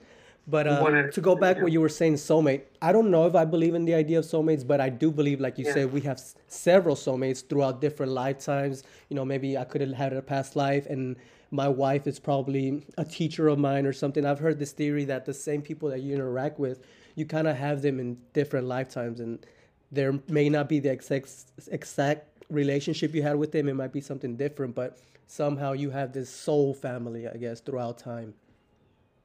but 0.49 0.69
uh, 0.69 1.11
to 1.11 1.21
go 1.21 1.35
back 1.35 1.61
what 1.61 1.73
you 1.73 1.81
were 1.81 1.89
saying, 1.89 2.15
soulmate. 2.15 2.63
I 2.81 2.93
don't 2.93 3.11
know 3.11 3.27
if 3.27 3.35
I 3.35 3.45
believe 3.45 3.75
in 3.75 3.85
the 3.85 3.95
idea 3.95 4.21
of 4.21 4.25
soulmates, 4.25 4.65
but 4.65 4.81
I 4.81 4.89
do 4.89 5.11
believe, 5.11 5.41
like 5.41 5.59
you 5.59 5.65
yeah. 5.65 5.75
said, 5.75 5.93
we 5.93 6.01
have 6.03 6.19
s- 6.19 6.37
several 6.47 6.95
soulmates 6.95 7.47
throughout 7.47 7.81
different 7.81 8.13
lifetimes. 8.13 8.85
You 9.09 9.17
know, 9.17 9.25
maybe 9.25 9.59
I 9.59 9.65
could 9.65 9.81
have 9.81 9.93
had 9.93 10.13
a 10.13 10.23
past 10.23 10.55
life, 10.55 10.87
and 10.87 11.17
my 11.51 11.69
wife 11.69 12.07
is 12.07 12.19
probably 12.19 12.85
a 12.99 13.05
teacher 13.05 13.49
of 13.49 13.59
mine 13.59 13.87
or 13.87 13.93
something. 13.93 14.25
I've 14.25 14.39
heard 14.39 14.59
this 14.59 14.73
theory 14.73 15.05
that 15.07 15.25
the 15.25 15.35
same 15.35 15.63
people 15.63 15.89
that 15.91 16.01
you 16.01 16.15
interact 16.15 16.59
with, 16.59 16.81
you 17.15 17.27
kind 17.27 17.47
of 17.47 17.57
have 17.57 17.83
them 17.83 18.01
in 18.01 18.19
different 18.33 18.67
lifetimes, 18.67 19.21
and 19.21 19.45
there 19.93 20.21
may 20.29 20.49
not 20.49 20.69
be 20.69 20.81
the 20.81 20.91
exact 20.91 21.31
exact 21.71 22.45
relationship 22.51 23.15
you 23.15 23.23
had 23.23 23.37
with 23.37 23.53
them. 23.53 23.69
It 23.69 23.75
might 23.75 23.93
be 23.93 24.01
something 24.01 24.37
different, 24.37 24.75
but 24.75 24.99
somehow 25.27 25.73
you 25.73 25.91
have 25.91 26.13
this 26.13 26.31
soul 26.31 26.75
family, 26.75 27.29
I 27.29 27.37
guess, 27.37 27.61
throughout 27.61 27.99
time. 27.99 28.35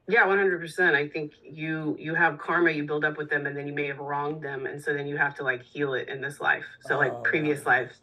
Yeah, 0.08 0.26
one 0.26 0.38
hundred 0.38 0.60
percent. 0.60 0.96
I 0.96 1.08
think 1.08 1.32
you 1.42 1.96
you 1.98 2.14
have 2.14 2.38
karma 2.38 2.70
you 2.70 2.84
build 2.84 3.04
up 3.04 3.16
with 3.16 3.30
them, 3.30 3.46
and 3.46 3.56
then 3.56 3.66
you 3.66 3.72
may 3.72 3.86
have 3.86 3.98
wronged 3.98 4.42
them, 4.42 4.66
and 4.66 4.82
so 4.82 4.92
then 4.92 5.06
you 5.06 5.16
have 5.16 5.34
to 5.36 5.44
like 5.44 5.62
heal 5.62 5.94
it 5.94 6.08
in 6.08 6.20
this 6.20 6.40
life. 6.40 6.64
So 6.80 6.98
like 6.98 7.12
oh, 7.12 7.20
previous 7.22 7.66
lives, 7.66 8.00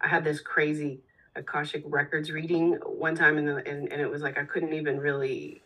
I 0.00 0.08
had 0.08 0.24
this 0.24 0.40
crazy 0.40 1.00
Akashic 1.36 1.82
Records 1.86 2.30
reading 2.30 2.72
one 2.84 3.14
time, 3.14 3.38
and, 3.38 3.48
the, 3.48 3.56
and 3.56 3.90
and 3.90 4.00
it 4.00 4.10
was 4.10 4.22
like 4.22 4.38
I 4.38 4.44
couldn't 4.44 4.72
even 4.72 4.98
really 4.98 5.62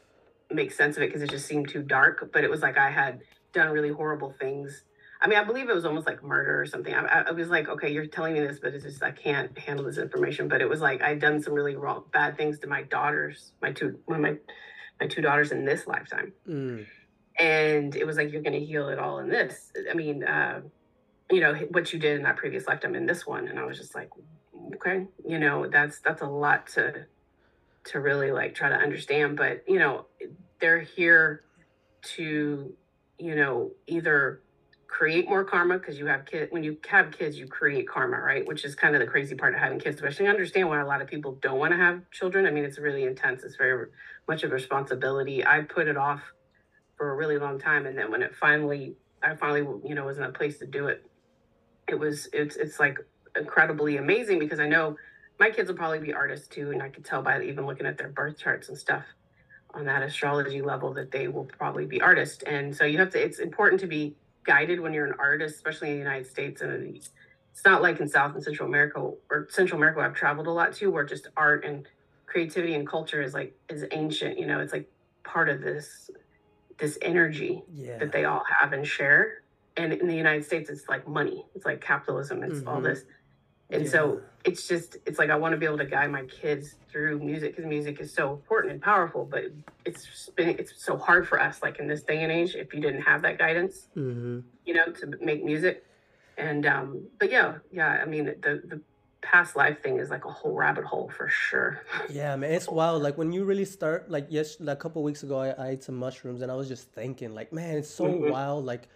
make 0.50 0.72
sense 0.72 0.96
of 0.96 1.02
it 1.02 1.06
because 1.06 1.22
it 1.22 1.30
just 1.30 1.46
seemed 1.46 1.68
too 1.68 1.82
dark. 1.82 2.30
But 2.32 2.44
it 2.44 2.50
was 2.50 2.62
like 2.62 2.78
I 2.78 2.90
had 2.90 3.20
done 3.52 3.70
really 3.70 3.90
horrible 3.90 4.34
things. 4.38 4.84
I 5.20 5.28
mean, 5.28 5.38
I 5.38 5.44
believe 5.44 5.68
it 5.68 5.74
was 5.74 5.86
almost 5.86 6.06
like 6.06 6.22
murder 6.22 6.60
or 6.60 6.66
something. 6.66 6.94
I, 6.94 7.24
I 7.28 7.30
was 7.30 7.48
like, 7.48 7.68
okay, 7.68 7.90
you're 7.90 8.06
telling 8.06 8.34
me 8.34 8.40
this, 8.40 8.58
but 8.60 8.74
it's 8.74 8.84
just 8.84 9.02
I 9.02 9.10
can't 9.10 9.56
handle 9.58 9.84
this 9.84 9.98
information. 9.98 10.46
But 10.46 10.60
it 10.60 10.68
was 10.68 10.80
like 10.80 11.02
I'd 11.02 11.20
done 11.20 11.42
some 11.42 11.54
really 11.54 11.74
wrong, 11.74 12.04
bad 12.12 12.36
things 12.36 12.58
to 12.60 12.66
my 12.66 12.82
daughters, 12.82 13.52
my 13.62 13.72
two, 13.72 13.98
my 14.06 14.36
my 15.00 15.06
two 15.06 15.22
daughters 15.22 15.52
in 15.52 15.64
this 15.64 15.86
lifetime, 15.86 16.32
mm. 16.48 16.86
and 17.38 17.96
it 17.96 18.06
was 18.06 18.16
like 18.16 18.32
you're 18.32 18.42
going 18.42 18.58
to 18.58 18.64
heal 18.64 18.88
it 18.88 18.98
all 18.98 19.18
in 19.18 19.28
this. 19.28 19.72
I 19.90 19.94
mean, 19.94 20.22
uh, 20.22 20.60
you 21.30 21.40
know 21.40 21.54
what 21.70 21.92
you 21.92 21.98
did 21.98 22.16
in 22.16 22.22
that 22.22 22.36
previous 22.36 22.66
lifetime 22.66 22.94
in 22.94 23.06
this 23.06 23.26
one, 23.26 23.48
and 23.48 23.58
I 23.58 23.64
was 23.64 23.78
just 23.78 23.94
like, 23.94 24.10
okay 24.74 25.06
you 25.26 25.38
know 25.38 25.66
that's 25.68 26.00
that's 26.00 26.22
a 26.22 26.26
lot 26.26 26.66
to 26.66 27.06
to 27.84 28.00
really 28.00 28.32
like 28.32 28.54
try 28.54 28.68
to 28.68 28.74
understand 28.74 29.36
but 29.36 29.62
you 29.68 29.78
know 29.78 30.06
they're 30.60 30.80
here 30.80 31.42
to 32.02 32.72
you 33.18 33.34
know 33.34 33.70
either 33.86 34.42
create 34.86 35.28
more 35.28 35.44
karma 35.44 35.78
because 35.78 35.98
you 35.98 36.06
have 36.06 36.24
kids 36.24 36.50
when 36.52 36.62
you 36.62 36.76
have 36.88 37.10
kids 37.10 37.38
you 37.38 37.46
create 37.46 37.88
karma 37.88 38.18
right? 38.18 38.46
Which 38.46 38.64
is 38.64 38.74
kind 38.74 38.94
of 38.94 39.00
the 39.00 39.06
crazy 39.06 39.34
part 39.34 39.52
of 39.54 39.60
having 39.60 39.78
kids 39.78 39.96
especially 39.96 40.26
understand 40.26 40.68
why 40.68 40.80
a 40.80 40.86
lot 40.86 41.02
of 41.02 41.08
people 41.08 41.38
don't 41.42 41.58
want 41.58 41.72
to 41.72 41.76
have 41.76 42.00
children. 42.10 42.46
I 42.46 42.50
mean 42.50 42.64
it's 42.64 42.78
really 42.78 43.04
intense 43.04 43.42
it's 43.42 43.56
very 43.56 43.88
much 44.28 44.42
of 44.42 44.52
a 44.52 44.54
responsibility. 44.54 45.44
I 45.44 45.62
put 45.62 45.88
it 45.88 45.96
off 45.96 46.22
for 46.96 47.10
a 47.10 47.14
really 47.14 47.38
long 47.38 47.58
time 47.58 47.84
and 47.86 47.98
then 47.98 48.10
when 48.10 48.22
it 48.22 48.34
finally 48.34 48.96
i 49.22 49.34
finally 49.34 49.60
you 49.84 49.94
know 49.94 50.06
was 50.06 50.16
in 50.16 50.24
a 50.24 50.32
place 50.32 50.58
to 50.58 50.66
do 50.66 50.86
it 50.86 51.04
it 51.86 51.98
was 51.98 52.26
it's 52.32 52.56
it's 52.56 52.80
like 52.80 52.98
incredibly 53.36 53.96
amazing 53.96 54.38
because 54.38 54.60
I 54.60 54.66
know 54.66 54.96
my 55.38 55.50
kids 55.50 55.68
will 55.68 55.76
probably 55.76 55.98
be 55.98 56.12
artists 56.12 56.48
too, 56.48 56.70
and 56.70 56.82
I 56.82 56.88
could 56.88 57.04
tell 57.04 57.22
by 57.22 57.42
even 57.42 57.66
looking 57.66 57.86
at 57.86 57.98
their 57.98 58.08
birth 58.08 58.38
charts 58.38 58.68
and 58.68 58.76
stuff 58.78 59.04
on 59.74 59.84
that 59.84 60.02
astrology 60.02 60.62
level 60.62 60.92
that 60.94 61.10
they 61.10 61.28
will 61.28 61.44
probably 61.44 61.84
be 61.84 62.00
artists. 62.00 62.42
And 62.44 62.74
so 62.74 62.84
you 62.84 62.98
have 62.98 63.10
to. 63.10 63.22
It's 63.22 63.38
important 63.38 63.80
to 63.82 63.86
be 63.86 64.16
guided 64.44 64.80
when 64.80 64.92
you're 64.94 65.06
an 65.06 65.14
artist, 65.18 65.56
especially 65.56 65.88
in 65.88 65.94
the 65.94 65.98
United 65.98 66.26
States. 66.26 66.62
And 66.62 66.96
it's 66.96 67.10
not 67.64 67.82
like 67.82 68.00
in 68.00 68.08
South 68.08 68.34
and 68.34 68.42
Central 68.42 68.68
America 68.68 69.10
or 69.30 69.46
Central 69.50 69.78
America. 69.78 70.00
I've 70.00 70.14
traveled 70.14 70.46
a 70.46 70.50
lot 70.52 70.72
too, 70.72 70.90
where 70.90 71.04
just 71.04 71.28
art 71.36 71.64
and 71.64 71.86
creativity 72.24 72.74
and 72.74 72.86
culture 72.88 73.20
is 73.20 73.34
like 73.34 73.54
is 73.68 73.84
ancient. 73.92 74.38
You 74.38 74.46
know, 74.46 74.60
it's 74.60 74.72
like 74.72 74.90
part 75.24 75.48
of 75.50 75.60
this 75.60 76.10
this 76.78 76.98
energy 77.02 77.62
yeah. 77.74 77.98
that 77.98 78.12
they 78.12 78.24
all 78.24 78.42
have 78.60 78.72
and 78.72 78.86
share 78.86 79.42
and 79.76 79.92
in 79.92 80.06
the 80.06 80.14
United 80.16 80.44
States, 80.44 80.70
it's 80.70 80.88
like 80.88 81.06
money. 81.06 81.44
It's 81.54 81.66
like 81.66 81.80
capitalism. 81.80 82.42
It's 82.42 82.62
all 82.66 82.80
Mhm. 82.80 82.84
this. 82.84 83.04
And 83.70 83.84
Yeah. 83.84 83.90
so 83.90 84.20
it's 84.44 84.68
just, 84.68 84.96
it's 85.06 85.18
like 85.18 85.30
I 85.30 85.36
want 85.36 85.52
to 85.52 85.58
be 85.58 85.66
able 85.66 85.78
to 85.78 85.86
guide 85.86 86.10
my 86.10 86.22
kids 86.24 86.76
through 86.90 87.18
music 87.18 87.56
because 87.56 87.68
music 87.68 88.00
is 88.00 88.14
so 88.14 88.32
important 88.32 88.72
and 88.72 88.82
powerful, 88.82 89.24
but 89.24 89.44
it's 89.84 90.30
been, 90.36 90.50
it's 90.50 90.84
so 90.84 90.96
hard 90.96 91.26
for 91.26 91.40
us, 91.40 91.62
like 91.62 91.78
in 91.78 91.88
this 91.88 92.02
day 92.02 92.22
and 92.22 92.30
age, 92.30 92.54
if 92.54 92.72
you 92.72 92.80
didn't 92.80 93.02
have 93.02 93.22
that 93.22 93.38
guidance, 93.38 93.88
hmm 93.94 94.40
you 94.64 94.74
know, 94.74 94.86
to 94.86 95.06
make 95.20 95.44
music. 95.44 95.84
And, 96.38 96.66
um, 96.66 97.06
but 97.20 97.30
yeah, 97.30 97.58
yeah, 97.70 98.00
I 98.02 98.04
mean, 98.04 98.24
the, 98.24 98.60
the 98.66 98.80
past 99.22 99.54
life 99.54 99.80
thing 99.80 99.98
is 99.98 100.10
like 100.10 100.24
a 100.24 100.30
whole 100.30 100.54
rabbit 100.54 100.84
hole 100.84 101.08
for 101.16 101.28
sure. 101.28 101.82
Yeah, 102.08 102.34
man, 102.36 102.52
it's 102.52 102.68
wild. 102.68 103.02
Like 103.02 103.16
when 103.18 103.32
you 103.32 103.44
really 103.44 103.64
start, 103.64 104.10
like 104.10 104.26
yes, 104.28 104.56
like 104.60 104.76
a 104.76 104.80
couple 104.80 105.02
weeks 105.02 105.22
ago, 105.24 105.38
I, 105.40 105.48
I 105.50 105.68
ate 105.70 105.82
some 105.82 105.96
mushrooms, 105.96 106.40
and 106.42 106.52
I 106.52 106.54
was 106.54 106.68
just 106.68 106.92
thinking, 106.92 107.34
like, 107.34 107.52
man, 107.52 107.76
it's 107.78 107.90
so 107.90 108.04
Mhm. 108.06 108.28
wild. 108.28 108.64
Like 108.64 108.88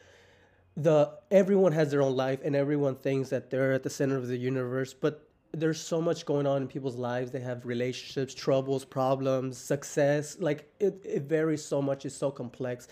the 0.83 1.11
everyone 1.31 1.73
has 1.73 1.91
their 1.91 2.03
own 2.03 2.17
life, 2.17 2.41
and 2.43 2.57
everyone 2.57 2.95
thinks 2.95 3.29
that 3.31 3.51
they're 3.51 3.73
at 3.73 3.83
the 3.83 3.91
center 3.91 4.17
of 4.17 4.29
the 4.29 4.37
universe, 4.37 4.95
but 4.95 5.29
there's 5.53 5.81
so 5.81 6.01
much 6.01 6.25
going 6.25 6.47
on 6.47 6.63
in 6.63 6.69
people's 6.69 6.97
lives. 6.97 7.31
They 7.33 7.41
have 7.41 7.67
relationships, 7.67 8.35
troubles, 8.35 8.85
problems, 8.85 9.59
success. 9.59 10.39
Like 10.41 10.73
it, 10.79 11.03
it 11.05 11.23
varies 11.25 11.65
so 11.65 11.83
much. 11.83 12.07
It's 12.07 12.15
so 12.15 12.31
complex. 12.31 12.89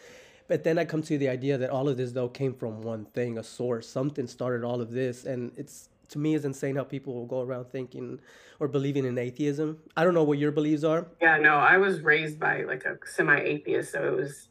But 0.48 0.64
then 0.64 0.78
I 0.78 0.84
come 0.84 1.02
to 1.02 1.18
the 1.18 1.28
idea 1.28 1.56
that 1.58 1.70
all 1.70 1.88
of 1.88 1.96
this 1.96 2.12
though 2.12 2.28
came 2.28 2.54
from 2.54 2.82
one 2.82 3.04
thing, 3.06 3.38
a 3.38 3.44
source. 3.44 3.88
Something 3.88 4.26
started 4.26 4.64
all 4.64 4.80
of 4.80 4.90
this, 4.90 5.24
and 5.24 5.52
it's 5.56 5.88
to 6.08 6.18
me 6.18 6.34
it's 6.34 6.44
insane 6.44 6.76
how 6.76 6.84
people 6.84 7.14
will 7.14 7.26
go 7.26 7.42
around 7.42 7.66
thinking 7.66 8.20
or 8.60 8.68
believing 8.68 9.04
in 9.04 9.16
atheism. 9.18 9.78
I 9.96 10.04
don't 10.04 10.14
know 10.14 10.24
what 10.24 10.38
your 10.38 10.52
beliefs 10.52 10.84
are. 10.84 11.06
Yeah, 11.22 11.38
no, 11.38 11.54
I 11.54 11.78
was 11.78 12.00
raised 12.00 12.40
by 12.40 12.64
like 12.64 12.84
a 12.84 12.98
semi-atheist, 13.06 13.92
so 13.92 14.02
it 14.02 14.16
was, 14.16 14.48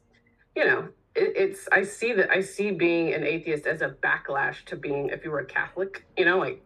you 0.56 0.66
know, 0.66 0.88
it, 1.18 1.34
it's 1.36 1.68
I 1.72 1.84
see 1.84 2.14
that 2.14 2.30
I 2.30 2.42
see 2.42 2.72
being 2.72 3.14
an 3.14 3.24
atheist 3.24 3.66
as 3.66 3.82
a 3.82 3.90
backlash 3.90 4.64
to 4.66 4.76
being 4.76 5.10
if 5.10 5.24
you 5.26 5.32
were 5.32 5.40
a 5.40 5.46
Catholic, 5.46 6.06
you 6.18 6.26
know, 6.26 6.38
like 6.38 6.64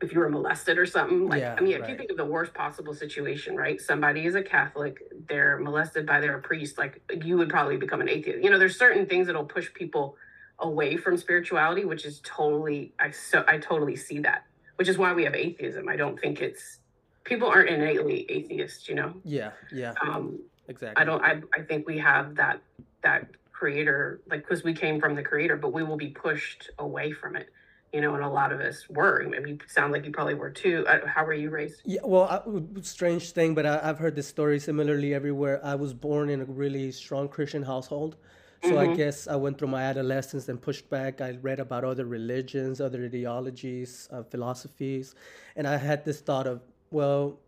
if 0.00 0.12
you 0.12 0.20
were 0.20 0.28
molested 0.28 0.78
or 0.78 0.86
something. 0.86 1.28
Like, 1.28 1.40
Yeah, 1.40 1.56
I 1.58 1.60
mean, 1.62 1.72
if 1.80 1.88
you 1.88 1.96
think 1.96 2.10
of 2.10 2.16
the 2.16 2.24
worst 2.24 2.52
possible 2.52 2.94
situation, 2.94 3.56
right? 3.56 3.80
Somebody 3.80 4.26
is 4.26 4.34
a 4.34 4.42
Catholic, 4.42 4.98
they're 5.28 5.58
molested 5.58 6.06
by 6.06 6.20
their 6.20 6.38
priest, 6.38 6.76
like 6.78 7.00
you 7.24 7.36
would 7.38 7.48
probably 7.48 7.76
become 7.76 8.00
an 8.00 8.08
atheist. 8.08 8.42
You 8.44 8.50
know, 8.50 8.58
there's 8.58 8.78
certain 8.78 9.06
things 9.06 9.26
that'll 9.26 9.44
push 9.44 9.72
people 9.72 10.16
away 10.58 10.96
from 10.96 11.16
spirituality, 11.16 11.84
which 11.84 12.04
is 12.04 12.20
totally 12.24 12.92
I 12.98 13.10
so 13.10 13.44
I 13.48 13.58
totally 13.58 13.96
see 13.96 14.20
that. 14.20 14.44
Which 14.76 14.88
is 14.88 14.98
why 14.98 15.12
we 15.14 15.24
have 15.24 15.34
atheism. 15.34 15.88
I 15.88 15.96
don't 15.96 16.20
think 16.20 16.42
it's 16.42 16.80
people 17.24 17.48
aren't 17.48 17.70
innately 17.70 18.26
atheists, 18.28 18.88
you 18.88 18.94
know. 18.94 19.14
Yeah, 19.24 19.50
yeah, 19.72 19.94
Um, 20.02 20.38
exactly. 20.68 21.00
I 21.02 21.04
don't. 21.06 21.22
I 21.24 21.40
I 21.54 21.62
think 21.62 21.86
we 21.86 21.98
have 21.98 22.34
that 22.36 22.60
that 23.02 23.26
creator, 23.60 24.20
like 24.30 24.42
because 24.42 24.62
we 24.64 24.74
came 24.74 25.00
from 25.00 25.14
the 25.14 25.22
creator, 25.22 25.56
but 25.56 25.72
we 25.72 25.82
will 25.82 25.96
be 25.96 26.08
pushed 26.08 26.70
away 26.78 27.08
from 27.12 27.36
it, 27.36 27.48
you 27.92 28.00
know. 28.00 28.14
And 28.14 28.24
a 28.24 28.28
lot 28.28 28.52
of 28.52 28.60
us 28.60 28.78
were. 28.88 29.22
I 29.24 29.26
mean, 29.28 29.46
you 29.48 29.58
sound 29.66 29.92
like 29.92 30.04
you 30.04 30.12
probably 30.12 30.34
were 30.34 30.50
too. 30.50 30.84
Uh, 30.86 31.06
how 31.06 31.24
were 31.24 31.34
you 31.34 31.50
raised? 31.50 31.80
Yeah, 31.84 32.00
well, 32.04 32.24
I, 32.34 32.40
strange 32.82 33.30
thing, 33.32 33.54
but 33.54 33.64
I, 33.66 33.80
I've 33.82 33.98
heard 33.98 34.14
this 34.14 34.28
story 34.28 34.58
similarly 34.60 35.14
everywhere. 35.14 35.60
I 35.64 35.74
was 35.74 35.92
born 35.94 36.28
in 36.30 36.40
a 36.42 36.44
really 36.44 36.92
strong 36.92 37.28
Christian 37.28 37.62
household. 37.62 38.16
So 38.62 38.78
I 38.78 38.86
Mhm. 38.86 38.96
guess 38.96 39.28
I 39.28 39.36
went 39.36 39.58
through 39.58 39.68
my 39.78 39.82
adolescence 39.82 40.48
and 40.48 40.60
pushed 40.60 40.88
back. 40.90 41.20
I 41.20 41.30
read 41.48 41.60
about 41.60 41.84
other 41.84 42.06
religions, 42.18 42.80
other 42.80 43.04
ideologies, 43.04 44.08
uh, 44.10 44.22
philosophies, 44.32 45.14
and 45.56 45.66
I 45.74 45.76
had 45.76 46.04
this 46.04 46.20
thought 46.20 46.46
of, 46.46 46.60
well, 46.90 47.38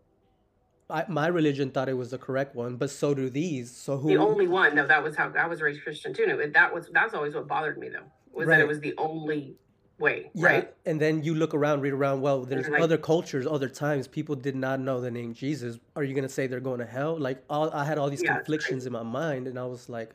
I, 0.89 1.05
my 1.07 1.27
religion 1.27 1.69
thought 1.69 1.87
it 1.87 1.93
was 1.97 2.11
the 2.11 2.17
correct 2.17 2.55
one, 2.55 2.75
but 2.75 2.89
so 2.89 3.13
do 3.13 3.29
these. 3.29 3.69
So 3.71 3.97
who? 3.97 4.07
The 4.09 4.17
only 4.17 4.47
one. 4.47 4.75
No, 4.75 4.87
that 4.87 5.03
was 5.03 5.15
how 5.15 5.31
I 5.37 5.47
was 5.47 5.61
raised 5.61 5.83
Christian 5.83 6.13
too. 6.13 6.25
No, 6.25 6.47
that 6.47 6.73
was 6.73 6.89
that's 6.91 7.13
always 7.13 7.35
what 7.35 7.47
bothered 7.47 7.77
me 7.77 7.89
though. 7.89 8.05
Was 8.33 8.47
that 8.47 8.59
it 8.59 8.67
was 8.67 8.79
the 8.79 8.93
only 8.97 9.55
way, 9.99 10.31
Yeah, 10.33 10.47
right? 10.47 10.73
and 10.85 10.99
then 11.01 11.23
you 11.23 11.35
look 11.35 11.53
around, 11.53 11.81
read 11.81 11.91
around. 11.93 12.21
Well, 12.21 12.43
there's 12.45 12.69
like- 12.69 12.81
other 12.81 12.97
cultures, 12.97 13.45
other 13.45 13.67
times. 13.67 14.07
People 14.07 14.33
did 14.35 14.55
not 14.55 14.79
know 14.79 15.01
the 15.01 15.11
name 15.11 15.33
Jesus. 15.33 15.77
Are 15.95 16.03
you 16.03 16.15
gonna 16.15 16.29
say 16.29 16.47
they're 16.47 16.61
going 16.61 16.79
to 16.79 16.85
hell? 16.85 17.19
Like, 17.19 17.43
all, 17.49 17.69
I 17.71 17.83
had 17.83 17.97
all 17.97 18.09
these 18.09 18.23
Yeah, 18.23 18.35
conflictions 18.35 18.85
in 18.85 18.93
my 18.93 19.03
mind, 19.03 19.47
and 19.47 19.59
I 19.59 19.65
was 19.65 19.89
like, 19.89 20.11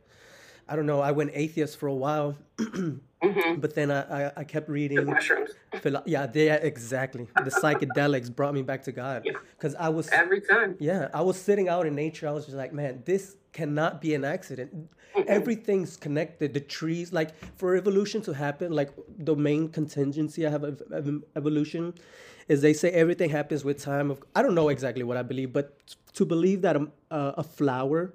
I 0.68 0.76
don't 0.76 0.86
know. 0.86 1.00
I 1.00 1.12
went 1.12 1.30
atheist 1.34 1.76
for 1.78 1.86
a 1.88 1.94
while, 1.94 2.36
Mm-hmm. 3.24 3.58
but 3.58 3.74
then 3.74 3.90
I, 3.90 4.26
I, 4.26 4.32
I 4.38 4.44
kept 4.44 4.66
The 4.66 4.72
reading. 4.74 5.06
mushrooms 5.06 5.50
Philo- 5.80 6.02
yeah, 6.04 6.26
they 6.26 6.50
exactly. 6.50 7.26
The 7.36 7.50
psychedelics 7.50 8.34
brought 8.34 8.52
me 8.52 8.60
back 8.60 8.82
to 8.84 8.92
God 8.92 9.22
Yeah. 9.24 9.32
because 9.56 9.74
I 9.76 9.88
was 9.88 10.10
every 10.10 10.42
time. 10.42 10.76
yeah, 10.78 11.08
I 11.14 11.22
was 11.22 11.40
sitting 11.40 11.66
out 11.70 11.86
in 11.86 11.94
nature. 11.94 12.28
I 12.28 12.32
was 12.32 12.44
just 12.44 12.56
like, 12.58 12.74
man, 12.74 13.02
this 13.06 13.36
cannot 13.54 14.02
be 14.02 14.12
an 14.14 14.24
accident. 14.26 14.90
Everything's 15.26 15.96
connected. 15.96 16.52
The 16.52 16.60
trees, 16.60 17.14
like 17.14 17.30
for 17.56 17.76
evolution 17.76 18.20
to 18.22 18.32
happen, 18.34 18.72
like 18.72 18.90
the 19.18 19.34
main 19.34 19.68
contingency 19.68 20.46
I 20.46 20.50
have 20.50 20.64
of, 20.64 20.82
of 20.90 21.22
evolution 21.34 21.94
is 22.48 22.60
they 22.60 22.74
say 22.74 22.90
everything 22.90 23.30
happens 23.30 23.64
with 23.64 23.80
time. 23.82 24.10
Of 24.10 24.22
I 24.36 24.42
don't 24.42 24.54
know 24.54 24.68
exactly 24.68 25.02
what 25.02 25.16
I 25.16 25.22
believe, 25.22 25.50
but 25.52 25.78
to 26.12 26.26
believe 26.26 26.60
that 26.62 26.76
a, 26.76 26.86
a 27.10 27.42
flower 27.42 28.12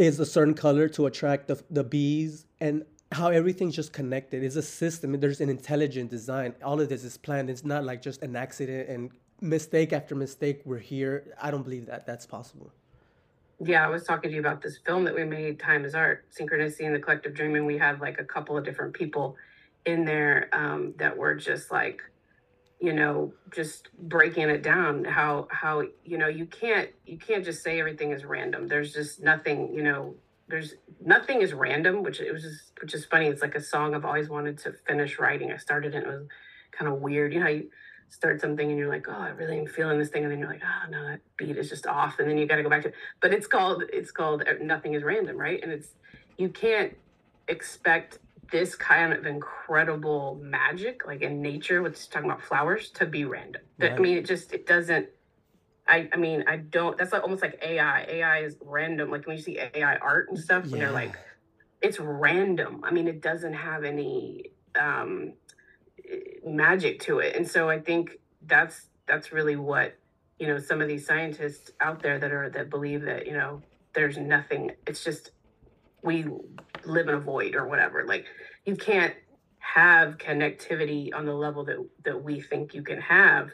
is 0.00 0.18
a 0.18 0.26
certain 0.26 0.54
color 0.54 0.88
to 0.88 1.06
attract 1.06 1.48
the, 1.48 1.62
the 1.70 1.84
bees 1.84 2.46
and 2.60 2.84
how 3.12 3.28
everything's 3.28 3.74
just 3.74 3.92
connected. 3.92 4.42
It's 4.42 4.56
a 4.56 4.62
system. 4.62 5.18
There's 5.18 5.40
an 5.40 5.50
intelligent 5.50 6.10
design. 6.10 6.54
All 6.64 6.80
of 6.80 6.88
this 6.88 7.04
is 7.04 7.16
planned. 7.16 7.50
It's 7.50 7.64
not 7.64 7.84
like 7.84 8.00
just 8.00 8.22
an 8.22 8.36
accident 8.36 8.88
and 8.88 9.10
mistake 9.40 9.92
after 9.92 10.14
mistake. 10.14 10.62
We're 10.64 10.78
here. 10.78 11.34
I 11.40 11.50
don't 11.50 11.62
believe 11.62 11.86
that 11.86 12.06
that's 12.06 12.26
possible. 12.26 12.70
Yeah, 13.62 13.84
I 13.84 13.88
was 13.88 14.04
talking 14.04 14.30
to 14.30 14.34
you 14.34 14.40
about 14.40 14.62
this 14.62 14.78
film 14.86 15.04
that 15.04 15.14
we 15.14 15.24
made, 15.24 15.60
Time 15.60 15.84
is 15.84 15.94
Art, 15.94 16.24
Synchronicity 16.32 16.86
and 16.86 16.94
the 16.94 16.98
Collective 16.98 17.34
Dream, 17.34 17.56
and 17.56 17.66
we 17.66 17.76
had 17.76 18.00
like 18.00 18.18
a 18.18 18.24
couple 18.24 18.56
of 18.56 18.64
different 18.64 18.94
people 18.94 19.36
in 19.84 20.06
there 20.06 20.48
um, 20.54 20.94
that 20.96 21.14
were 21.14 21.34
just 21.34 21.70
like, 21.70 22.00
you 22.80 22.94
know, 22.94 23.32
just 23.54 23.88
breaking 23.98 24.48
it 24.48 24.62
down. 24.62 25.04
How 25.04 25.48
how 25.50 25.82
you 26.04 26.16
know 26.18 26.28
you 26.28 26.46
can't 26.46 26.88
you 27.04 27.18
can't 27.18 27.44
just 27.44 27.62
say 27.62 27.78
everything 27.78 28.12
is 28.12 28.24
random. 28.24 28.68
There's 28.68 28.92
just 28.92 29.22
nothing. 29.22 29.72
You 29.74 29.82
know, 29.82 30.14
there's 30.48 30.74
nothing 31.04 31.42
is 31.42 31.52
random, 31.52 32.02
which 32.02 32.20
it 32.20 32.32
was 32.32 32.42
just 32.42 32.72
which 32.80 32.94
is 32.94 33.04
funny. 33.04 33.26
It's 33.26 33.42
like 33.42 33.54
a 33.54 33.62
song 33.62 33.94
I've 33.94 34.06
always 34.06 34.30
wanted 34.30 34.58
to 34.58 34.72
finish 34.86 35.18
writing. 35.18 35.52
I 35.52 35.58
started 35.58 35.94
it, 35.94 36.04
it 36.04 36.06
was 36.06 36.26
kind 36.72 36.90
of 36.90 37.00
weird. 37.00 37.34
You 37.34 37.40
know, 37.40 37.48
you 37.48 37.70
start 38.08 38.40
something 38.40 38.68
and 38.68 38.78
you're 38.78 38.88
like, 38.88 39.06
oh, 39.08 39.12
I 39.12 39.28
really 39.28 39.58
am 39.58 39.66
feeling 39.66 39.98
this 39.98 40.08
thing, 40.08 40.24
and 40.24 40.32
then 40.32 40.38
you're 40.38 40.48
like, 40.48 40.62
oh 40.64 40.90
no, 40.90 41.06
that 41.06 41.20
beat 41.36 41.58
is 41.58 41.68
just 41.68 41.86
off, 41.86 42.18
and 42.18 42.28
then 42.28 42.38
you 42.38 42.46
got 42.46 42.56
to 42.56 42.62
go 42.62 42.70
back 42.70 42.82
to. 42.82 42.88
it. 42.88 42.94
But 43.20 43.34
it's 43.34 43.46
called 43.46 43.84
it's 43.92 44.10
called 44.10 44.42
uh, 44.42 44.54
Nothing 44.62 44.94
is 44.94 45.02
Random, 45.02 45.36
right? 45.36 45.62
And 45.62 45.70
it's 45.70 45.88
you 46.38 46.48
can't 46.48 46.96
expect 47.48 48.20
this 48.50 48.74
kind 48.74 49.12
of 49.12 49.26
incredible 49.26 50.40
magic, 50.42 51.06
like 51.06 51.22
in 51.22 51.40
nature, 51.40 51.82
what's 51.82 52.06
talking 52.06 52.30
about 52.30 52.42
flowers, 52.42 52.90
to 52.90 53.06
be 53.06 53.24
random. 53.24 53.62
That- 53.78 53.92
I 53.92 53.98
mean, 53.98 54.16
it 54.18 54.26
just 54.26 54.52
it 54.52 54.66
doesn't. 54.66 55.08
I, 55.88 56.08
I 56.12 56.16
mean, 56.16 56.44
I 56.46 56.56
don't. 56.58 56.96
That's 56.96 57.12
like 57.12 57.22
almost 57.22 57.42
like 57.42 57.58
AI. 57.62 58.04
AI 58.04 58.38
is 58.40 58.56
random. 58.60 59.10
Like 59.10 59.26
when 59.26 59.36
you 59.36 59.42
see 59.42 59.58
AI 59.58 59.96
art 59.96 60.28
and 60.28 60.38
stuff, 60.38 60.64
and 60.64 60.74
they're 60.74 60.90
like, 60.92 61.16
it's 61.82 61.98
random. 61.98 62.82
I 62.84 62.92
mean, 62.92 63.08
it 63.08 63.20
doesn't 63.22 63.54
have 63.54 63.82
any 63.84 64.52
um, 64.78 65.32
magic 66.44 67.00
to 67.00 67.18
it. 67.20 67.34
And 67.36 67.48
so 67.48 67.68
I 67.68 67.80
think 67.80 68.18
that's 68.46 68.86
that's 69.06 69.32
really 69.32 69.56
what 69.56 69.96
you 70.38 70.46
know 70.46 70.58
some 70.58 70.80
of 70.80 70.86
these 70.88 71.06
scientists 71.06 71.72
out 71.80 72.02
there 72.02 72.18
that 72.18 72.30
are 72.30 72.48
that 72.50 72.70
believe 72.70 73.02
that 73.02 73.26
you 73.26 73.32
know 73.32 73.62
there's 73.94 74.16
nothing. 74.16 74.72
It's 74.86 75.02
just 75.02 75.32
we 76.02 76.24
live 76.84 77.08
in 77.08 77.14
a 77.14 77.20
void 77.20 77.54
or 77.54 77.66
whatever. 77.66 78.04
Like 78.06 78.26
you 78.64 78.76
can't 78.76 79.14
have 79.58 80.18
connectivity 80.18 81.14
on 81.14 81.26
the 81.26 81.34
level 81.34 81.64
that 81.64 81.78
that 82.04 82.22
we 82.22 82.40
think 82.40 82.74
you 82.74 82.82
can 82.82 83.00
have 83.00 83.50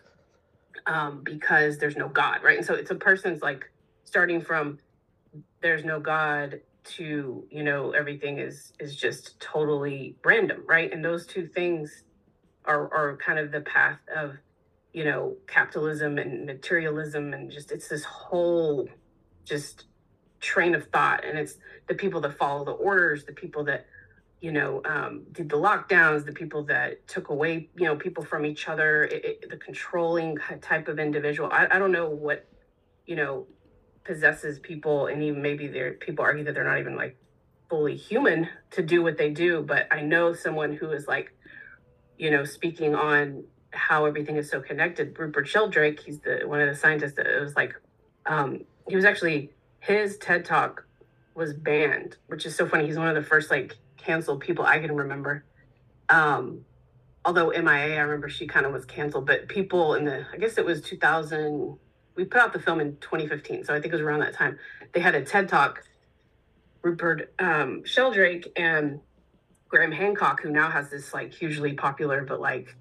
um, 0.86 1.22
because 1.24 1.78
there's 1.78 1.96
no 1.96 2.08
God, 2.08 2.42
right? 2.42 2.58
And 2.58 2.66
so 2.66 2.74
it's 2.74 2.90
a 2.90 2.96
person's 2.96 3.42
like 3.42 3.70
starting 4.04 4.40
from 4.40 4.78
there's 5.62 5.84
no 5.84 6.00
God 6.00 6.60
to 6.84 7.46
you 7.50 7.64
know 7.64 7.92
everything 7.92 8.38
is 8.38 8.72
is 8.80 8.96
just 8.96 9.40
totally 9.40 10.16
random, 10.24 10.62
right? 10.66 10.92
And 10.92 11.04
those 11.04 11.26
two 11.26 11.46
things 11.48 12.04
are 12.64 12.92
are 12.94 13.16
kind 13.18 13.38
of 13.38 13.52
the 13.52 13.60
path 13.62 13.98
of 14.14 14.36
you 14.92 15.04
know 15.04 15.36
capitalism 15.46 16.18
and 16.18 16.46
materialism 16.46 17.32
and 17.32 17.50
just 17.50 17.72
it's 17.72 17.88
this 17.88 18.04
whole 18.04 18.88
just 19.44 19.84
train 20.40 20.74
of 20.74 20.86
thought 20.88 21.24
and 21.24 21.38
it's 21.38 21.56
the 21.88 21.94
people 21.94 22.20
that 22.20 22.36
follow 22.38 22.64
the 22.64 22.72
orders 22.72 23.24
the 23.24 23.32
people 23.32 23.64
that 23.64 23.86
you 24.46 24.52
know 24.52 24.80
um, 24.84 25.24
did 25.32 25.48
the 25.48 25.56
lockdowns 25.56 26.24
the 26.24 26.30
people 26.30 26.62
that 26.62 27.04
took 27.08 27.30
away 27.30 27.68
you 27.76 27.84
know 27.84 27.96
people 27.96 28.22
from 28.22 28.46
each 28.46 28.68
other 28.68 29.02
it, 29.02 29.24
it, 29.24 29.50
the 29.50 29.56
controlling 29.56 30.38
type 30.60 30.86
of 30.86 31.00
individual. 31.00 31.48
I, 31.50 31.66
I 31.68 31.80
don't 31.80 31.90
know 31.90 32.08
what 32.08 32.46
you 33.06 33.16
know 33.16 33.48
possesses 34.04 34.60
people 34.60 35.08
and 35.08 35.20
even 35.20 35.42
maybe 35.42 35.66
they're 35.66 35.94
people 35.94 36.24
argue 36.24 36.44
that 36.44 36.54
they're 36.54 36.70
not 36.72 36.78
even 36.78 36.94
like 36.94 37.16
fully 37.68 37.96
human 37.96 38.48
to 38.70 38.84
do 38.84 39.02
what 39.02 39.18
they 39.18 39.30
do 39.30 39.62
but 39.62 39.88
i 39.90 40.00
know 40.00 40.32
someone 40.32 40.72
who 40.72 40.92
is 40.92 41.08
like 41.08 41.34
you 42.16 42.30
know 42.30 42.44
speaking 42.44 42.94
on 42.94 43.42
how 43.72 44.06
everything 44.06 44.36
is 44.36 44.48
so 44.48 44.60
connected. 44.60 45.18
Rupert 45.18 45.48
sheldrake 45.48 45.98
he's 45.98 46.20
the 46.20 46.42
one 46.44 46.60
of 46.60 46.68
the 46.68 46.76
scientists 46.76 47.14
that 47.14 47.26
was 47.40 47.56
like 47.56 47.74
um, 48.26 48.64
he 48.88 48.94
was 48.94 49.04
actually 49.04 49.50
his 49.80 50.18
ted 50.18 50.44
talk 50.44 50.86
was 51.34 51.52
banned 51.52 52.16
which 52.28 52.46
is 52.46 52.54
so 52.54 52.64
funny. 52.64 52.86
He's 52.86 52.96
one 52.96 53.08
of 53.08 53.16
the 53.16 53.28
first 53.28 53.50
like 53.50 53.76
canceled 54.06 54.40
people 54.40 54.64
I 54.64 54.78
can 54.78 54.94
remember. 54.94 55.44
Um, 56.08 56.64
although 57.24 57.50
MIA, 57.50 57.96
I 57.96 58.00
remember 58.00 58.28
she 58.28 58.46
kind 58.46 58.64
of 58.64 58.72
was 58.72 58.84
canceled, 58.84 59.26
but 59.26 59.48
people 59.48 59.94
in 59.94 60.04
the, 60.04 60.24
I 60.32 60.36
guess 60.36 60.56
it 60.58 60.64
was 60.64 60.80
2000, 60.80 61.76
we 62.14 62.24
put 62.24 62.40
out 62.40 62.52
the 62.52 62.60
film 62.60 62.80
in 62.80 62.96
2015. 62.98 63.64
So 63.64 63.74
I 63.74 63.80
think 63.80 63.92
it 63.92 63.96
was 63.96 64.00
around 64.00 64.20
that 64.20 64.32
time. 64.32 64.58
They 64.92 65.00
had 65.00 65.16
a 65.16 65.22
TED 65.22 65.48
talk, 65.48 65.82
Rupert 66.82 67.34
um, 67.40 67.84
Sheldrake 67.84 68.52
and 68.56 69.00
Graham 69.68 69.90
Hancock, 69.90 70.40
who 70.40 70.50
now 70.50 70.70
has 70.70 70.88
this 70.88 71.12
like 71.12 71.34
hugely 71.34 71.74
popular, 71.74 72.24
but 72.24 72.40
like 72.40 72.76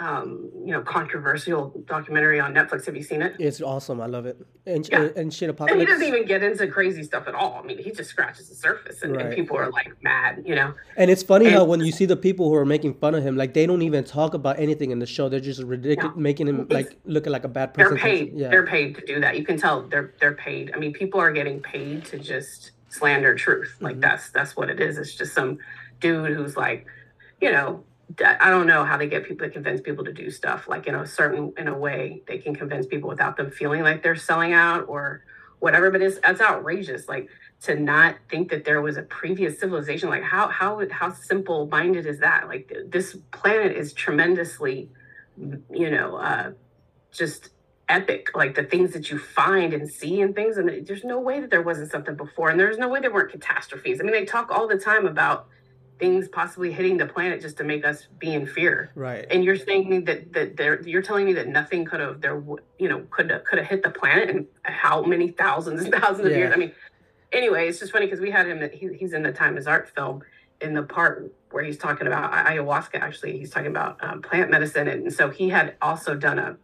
um, 0.00 0.50
you 0.64 0.72
know, 0.72 0.80
controversial 0.82 1.74
documentary 1.86 2.40
on 2.40 2.54
Netflix. 2.54 2.86
Have 2.86 2.96
you 2.96 3.02
seen 3.02 3.20
it? 3.20 3.34
It's 3.38 3.60
awesome. 3.60 4.00
I 4.00 4.06
love 4.06 4.24
it. 4.24 4.38
And 4.66 4.88
Yeah. 4.88 5.08
and 5.14 5.32
shit 5.32 5.50
And 5.60 5.80
he 5.80 5.84
doesn't 5.86 6.06
even 6.06 6.24
get 6.26 6.42
into 6.42 6.66
crazy 6.68 7.02
stuff 7.02 7.28
at 7.28 7.34
all. 7.34 7.60
I 7.62 7.66
mean, 7.66 7.78
he 7.78 7.90
just 7.90 8.08
scratches 8.10 8.48
the 8.48 8.54
surface, 8.54 9.02
and, 9.02 9.16
and 9.16 9.34
people 9.34 9.56
are 9.58 9.70
like 9.70 9.92
mad, 10.02 10.42
you 10.46 10.54
know. 10.54 10.72
And 10.96 11.10
it's 11.10 11.22
funny 11.22 11.50
how 11.50 11.64
when 11.64 11.80
you 11.80 11.92
see 11.92 12.06
the 12.06 12.16
people 12.16 12.48
who 12.48 12.54
are 12.54 12.64
making 12.64 12.94
fun 12.94 13.14
of 13.14 13.22
him, 13.22 13.36
like 13.36 13.52
they 13.52 13.66
don't 13.66 13.82
even 13.82 14.04
talk 14.04 14.32
about 14.34 14.58
anything 14.58 14.90
in 14.90 14.98
the 15.00 15.06
show. 15.06 15.28
They're 15.28 15.38
just 15.40 15.62
ridiculous, 15.62 16.16
No. 16.16 16.22
making 16.22 16.48
him 16.48 16.66
like 16.70 16.96
looking 17.04 17.32
like 17.32 17.44
a 17.44 17.48
bad 17.48 17.74
person. 17.74 17.94
They're 17.94 18.02
paid. 18.02 18.32
Yeah. 18.34 18.48
They're 18.48 18.66
paid 18.66 18.94
to 18.96 19.04
do 19.04 19.20
that. 19.20 19.36
You 19.38 19.44
can 19.44 19.58
tell 19.58 19.82
they're 19.82 20.14
they're 20.20 20.34
paid. 20.34 20.72
I 20.74 20.78
mean, 20.78 20.92
people 20.92 21.20
are 21.20 21.32
getting 21.32 21.60
paid 21.60 22.04
to 22.06 22.18
just 22.18 22.70
slander 22.88 23.34
truth. 23.34 23.76
Like 23.80 23.96
Mhm. 23.96 24.00
that's 24.02 24.30
that's 24.30 24.56
what 24.56 24.70
it 24.70 24.80
is. 24.80 24.96
It's 24.98 25.14
just 25.14 25.34
some 25.34 25.58
dude 26.00 26.32
who's 26.34 26.56
like, 26.56 26.86
you 27.40 27.52
know, 27.52 27.84
I 28.18 28.50
don't 28.50 28.66
know 28.66 28.84
how 28.84 28.96
they 28.96 29.06
get 29.06 29.24
people 29.24 29.46
to 29.46 29.52
convince 29.52 29.80
people 29.80 30.04
to 30.04 30.12
do 30.12 30.30
stuff 30.30 30.66
like 30.68 30.86
in 30.86 30.94
a 30.94 31.06
certain 31.06 31.52
in 31.56 31.68
a 31.68 31.76
way 31.76 32.22
they 32.26 32.38
can 32.38 32.54
convince 32.54 32.86
people 32.86 33.08
without 33.08 33.36
them 33.36 33.50
feeling 33.50 33.82
like 33.82 34.02
they're 34.02 34.16
selling 34.16 34.52
out 34.52 34.86
or 34.88 35.24
whatever. 35.60 35.90
But 35.90 36.02
it's 36.02 36.18
it's 36.24 36.40
outrageous. 36.40 37.08
Like 37.08 37.28
to 37.62 37.78
not 37.78 38.16
think 38.28 38.50
that 38.50 38.64
there 38.64 38.80
was 38.80 38.96
a 38.96 39.02
previous 39.02 39.60
civilization. 39.60 40.08
Like 40.08 40.22
how 40.22 40.48
how 40.48 40.82
how 40.90 41.12
simple 41.12 41.66
minded 41.66 42.06
is 42.06 42.18
that? 42.20 42.48
Like 42.48 42.68
th- 42.68 42.86
this 42.88 43.16
planet 43.32 43.76
is 43.76 43.92
tremendously, 43.92 44.90
you 45.70 45.90
know, 45.90 46.16
uh, 46.16 46.52
just 47.12 47.50
epic. 47.88 48.30
Like 48.34 48.54
the 48.56 48.64
things 48.64 48.92
that 48.92 49.10
you 49.10 49.18
find 49.18 49.72
and 49.72 49.88
see 49.88 50.20
and 50.20 50.34
things. 50.34 50.56
And 50.56 50.86
there's 50.86 51.04
no 51.04 51.20
way 51.20 51.38
that 51.40 51.50
there 51.50 51.62
wasn't 51.62 51.90
something 51.90 52.16
before. 52.16 52.48
And 52.48 52.58
there's 52.58 52.78
no 52.78 52.88
way 52.88 53.00
there 53.00 53.12
weren't 53.12 53.30
catastrophes. 53.30 54.00
I 54.00 54.04
mean, 54.04 54.12
they 54.12 54.24
talk 54.24 54.50
all 54.50 54.66
the 54.66 54.78
time 54.78 55.06
about 55.06 55.46
things 56.00 56.26
possibly 56.28 56.72
hitting 56.72 56.96
the 56.96 57.06
planet 57.06 57.40
just 57.40 57.58
to 57.58 57.64
make 57.64 57.84
us 57.84 58.08
be 58.18 58.32
in 58.32 58.46
fear. 58.46 58.90
Right. 58.94 59.26
And 59.30 59.44
you're 59.44 59.54
saying 59.54 60.04
that 60.06 60.32
that 60.32 60.56
there, 60.56 60.80
you're 60.82 61.02
telling 61.02 61.26
me 61.26 61.34
that 61.34 61.46
nothing 61.46 61.84
could 61.84 62.00
have 62.00 62.20
there, 62.22 62.42
you 62.78 62.88
know, 62.88 63.06
could 63.10 63.28
could 63.44 63.58
have 63.58 63.68
hit 63.68 63.82
the 63.82 63.90
planet 63.90 64.30
in 64.30 64.46
how 64.62 65.02
many 65.02 65.28
thousands 65.28 65.84
and 65.84 65.94
thousands 65.94 66.26
of 66.26 66.32
Yeah. 66.32 66.38
years? 66.38 66.52
I 66.52 66.56
mean, 66.56 66.72
anyway, 67.32 67.68
it's 67.68 67.78
just 67.78 67.92
funny 67.92 68.06
because 68.06 68.20
we 68.20 68.30
had 68.30 68.48
him. 68.48 68.68
He, 68.72 68.88
he's 68.96 69.12
in 69.12 69.22
the 69.22 69.30
Time 69.30 69.56
is 69.58 69.66
Art 69.66 69.90
film 69.94 70.22
in 70.60 70.74
the 70.74 70.82
part 70.82 71.32
where 71.50 71.62
he's 71.62 71.76
talking 71.76 72.06
about 72.06 72.32
ayahuasca. 72.32 72.94
Actually, 72.94 73.38
he's 73.38 73.50
talking 73.50 73.70
about 73.70 74.02
um, 74.02 74.22
plant 74.22 74.50
medicine, 74.50 74.88
and 74.88 75.12
so 75.12 75.28
he 75.28 75.50
had 75.50 75.76
also 75.82 76.14
done 76.14 76.38
a, 76.38 76.56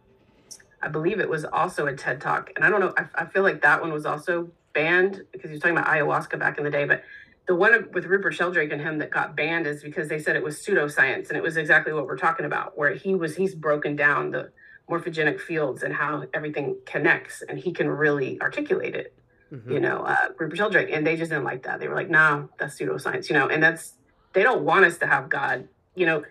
I 0.81 0.87
believe 0.87 1.19
it 1.19 1.29
was 1.29 1.45
also 1.45 1.85
a 1.85 1.95
TED 1.95 2.19
talk, 2.19 2.51
and 2.55 2.65
I 2.65 2.69
don't 2.71 2.79
know. 2.79 2.93
I, 2.97 3.05
I 3.21 3.25
feel 3.25 3.43
like 3.43 3.61
that 3.61 3.81
one 3.81 3.93
was 3.93 4.05
also 4.05 4.49
banned 4.73 5.21
because 5.31 5.49
he 5.49 5.53
was 5.53 5.61
talking 5.61 5.77
about 5.77 5.87
ayahuasca 5.87 6.39
back 6.39 6.57
in 6.57 6.63
the 6.63 6.71
day, 6.71 6.85
but. 6.85 7.03
The 7.47 7.55
one 7.55 7.87
with 7.93 8.05
Rupert 8.05 8.33
Sheldrake 8.33 8.71
and 8.73 8.81
him 8.81 8.97
that 8.97 9.09
got 9.09 9.35
banned 9.35 9.67
is 9.67 9.81
because 9.81 10.09
they 10.09 10.19
said 10.19 10.35
it 10.35 10.43
was 10.43 10.57
pseudoscience, 10.57 11.29
and 11.29 11.37
it 11.37 11.43
was 11.43 11.55
exactly 11.57 11.93
what 11.93 12.05
we're 12.05 12.17
talking 12.17 12.45
about, 12.45 12.77
where 12.77 12.93
he 12.93 13.15
was 13.15 13.35
he's 13.35 13.55
broken 13.55 13.95
down 13.95 14.31
the 14.31 14.51
morphogenic 14.89 15.39
fields 15.39 15.83
and 15.83 15.93
how 15.93 16.23
everything 16.33 16.77
connects, 16.85 17.41
and 17.47 17.57
he 17.57 17.71
can 17.71 17.89
really 17.89 18.39
articulate 18.41 18.95
it 18.95 19.13
Mhm. 19.53 19.71
you 19.71 19.79
know, 19.79 19.99
uh, 19.99 20.27
Rupert 20.37 20.57
Sheldrake, 20.57 20.89
and 20.91 21.07
they 21.07 21.15
just 21.15 21.31
didn't 21.31 21.45
like 21.45 21.63
that. 21.63 21.79
They 21.79 21.87
were 21.87 21.95
like, 21.95 22.09
"Nah, 22.09 22.47
that's 22.57 22.77
pseudoscience," 22.77 23.29
you 23.29 23.33
know, 23.33 23.47
and 23.47 23.63
that's 23.63 23.93
they 24.33 24.43
don't 24.43 24.63
want 24.63 24.83
us 24.83 24.97
to 24.97 25.07
have 25.07 25.29
God. 25.29 25.69
You 25.95 26.05
know, 26.05 26.23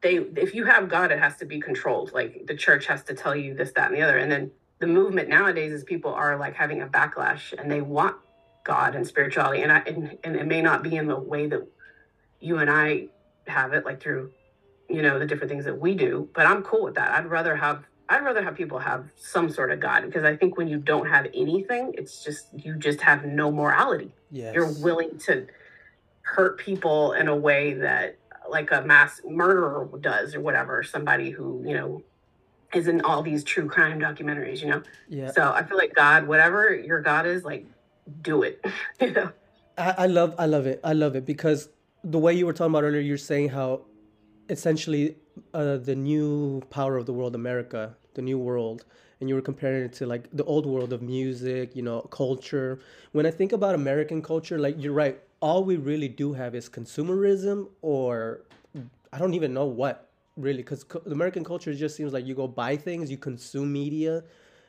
they 0.00 0.16
if 0.16 0.54
you 0.54 0.64
have 0.64 0.88
God, 0.88 1.12
it 1.12 1.18
has 1.18 1.36
to 1.38 1.44
be 1.44 1.60
controlled. 1.60 2.12
Like 2.14 2.46
the 2.46 2.54
church 2.54 2.86
has 2.86 3.02
to 3.04 3.14
tell 3.14 3.36
you 3.36 3.52
this, 3.54 3.72
that, 3.72 3.88
and 3.90 3.96
the 3.96 4.02
other. 4.02 4.16
And 4.16 4.32
then 4.32 4.50
the 4.78 4.86
movement 4.86 5.28
nowadays 5.28 5.72
is 5.72 5.84
people 5.84 6.12
are 6.14 6.38
like 6.38 6.54
having 6.54 6.80
a 6.80 6.86
backlash, 6.86 7.52
and 7.58 7.70
they 7.70 7.82
want 7.82 8.16
God 8.66 8.96
and 8.96 9.06
spirituality, 9.06 9.62
and 9.62 9.70
I 9.70 9.78
and, 9.86 10.18
and 10.24 10.34
it 10.34 10.46
may 10.46 10.60
not 10.60 10.82
be 10.82 10.96
in 10.96 11.06
the 11.06 11.18
way 11.18 11.46
that 11.46 11.66
you 12.40 12.58
and 12.58 12.68
I 12.68 13.06
have 13.46 13.72
it, 13.72 13.84
like 13.84 14.02
through 14.02 14.32
you 14.90 15.02
know 15.02 15.20
the 15.20 15.26
different 15.26 15.50
things 15.50 15.64
that 15.64 15.80
we 15.80 15.94
do. 15.94 16.28
But 16.34 16.46
I'm 16.46 16.62
cool 16.62 16.82
with 16.82 16.96
that. 16.96 17.12
I'd 17.12 17.26
rather 17.26 17.54
have 17.54 17.84
I'd 18.08 18.24
rather 18.24 18.42
have 18.42 18.56
people 18.56 18.80
have 18.80 19.06
some 19.14 19.48
sort 19.50 19.70
of 19.70 19.78
God 19.78 20.04
because 20.04 20.24
I 20.24 20.36
think 20.36 20.56
when 20.56 20.66
you 20.66 20.78
don't 20.78 21.08
have 21.08 21.28
anything, 21.32 21.94
it's 21.96 22.24
just 22.24 22.48
you 22.52 22.74
just 22.74 23.00
have 23.02 23.24
no 23.24 23.52
morality. 23.52 24.10
Yes. 24.32 24.52
You're 24.52 24.72
willing 24.80 25.16
to 25.26 25.46
hurt 26.22 26.58
people 26.58 27.12
in 27.12 27.28
a 27.28 27.36
way 27.36 27.74
that 27.74 28.18
like 28.50 28.72
a 28.72 28.82
mass 28.82 29.20
murderer 29.24 29.88
does 30.00 30.34
or 30.34 30.40
whatever, 30.40 30.82
somebody 30.82 31.30
who, 31.30 31.62
you 31.64 31.74
know, 31.74 32.02
is 32.74 32.88
in 32.88 33.00
all 33.02 33.22
these 33.22 33.44
true 33.44 33.68
crime 33.68 34.00
documentaries, 34.00 34.60
you 34.60 34.68
know. 34.68 34.82
Yeah. 35.08 35.30
So 35.30 35.52
I 35.52 35.62
feel 35.62 35.78
like 35.78 35.94
God, 35.94 36.26
whatever 36.26 36.74
your 36.74 37.00
God 37.00 37.26
is, 37.26 37.44
like 37.44 37.64
do 38.22 38.42
it. 38.42 38.64
you 39.00 39.10
know. 39.12 39.30
I, 39.78 39.94
I 39.98 40.06
love 40.06 40.34
I 40.38 40.46
love 40.46 40.66
it. 40.66 40.80
I 40.82 40.92
love 40.92 41.16
it 41.16 41.26
because 41.26 41.68
the 42.04 42.18
way 42.18 42.32
you 42.32 42.46
were 42.46 42.52
talking 42.52 42.72
about 42.72 42.84
earlier, 42.84 43.00
you're 43.00 43.18
saying 43.18 43.50
how 43.50 43.82
essentially 44.48 45.16
uh, 45.52 45.76
the 45.76 45.94
new 45.94 46.62
power 46.70 46.96
of 46.96 47.06
the 47.06 47.12
world, 47.12 47.34
America, 47.34 47.96
the 48.14 48.22
new 48.22 48.38
world, 48.38 48.84
and 49.20 49.28
you 49.28 49.34
were 49.34 49.42
comparing 49.42 49.84
it 49.84 49.92
to 49.94 50.06
like 50.06 50.28
the 50.32 50.44
old 50.44 50.66
world 50.66 50.92
of 50.92 51.02
music, 51.02 51.74
you 51.74 51.82
know, 51.82 52.00
culture. 52.02 52.80
When 53.12 53.26
I 53.26 53.30
think 53.30 53.52
about 53.52 53.74
American 53.74 54.22
culture, 54.22 54.58
like 54.58 54.76
you're 54.78 54.92
right, 54.92 55.18
all 55.40 55.64
we 55.64 55.76
really 55.76 56.08
do 56.08 56.32
have 56.32 56.54
is 56.54 56.68
consumerism, 56.68 57.68
or 57.82 58.42
I 59.12 59.18
don't 59.18 59.34
even 59.34 59.52
know 59.52 59.66
what 59.66 60.08
really, 60.36 60.58
because 60.58 60.84
American 61.06 61.44
culture 61.44 61.74
just 61.74 61.96
seems 61.96 62.12
like 62.12 62.26
you 62.26 62.34
go 62.34 62.46
buy 62.46 62.76
things, 62.76 63.10
you 63.10 63.16
consume 63.16 63.72
media, 63.72 64.22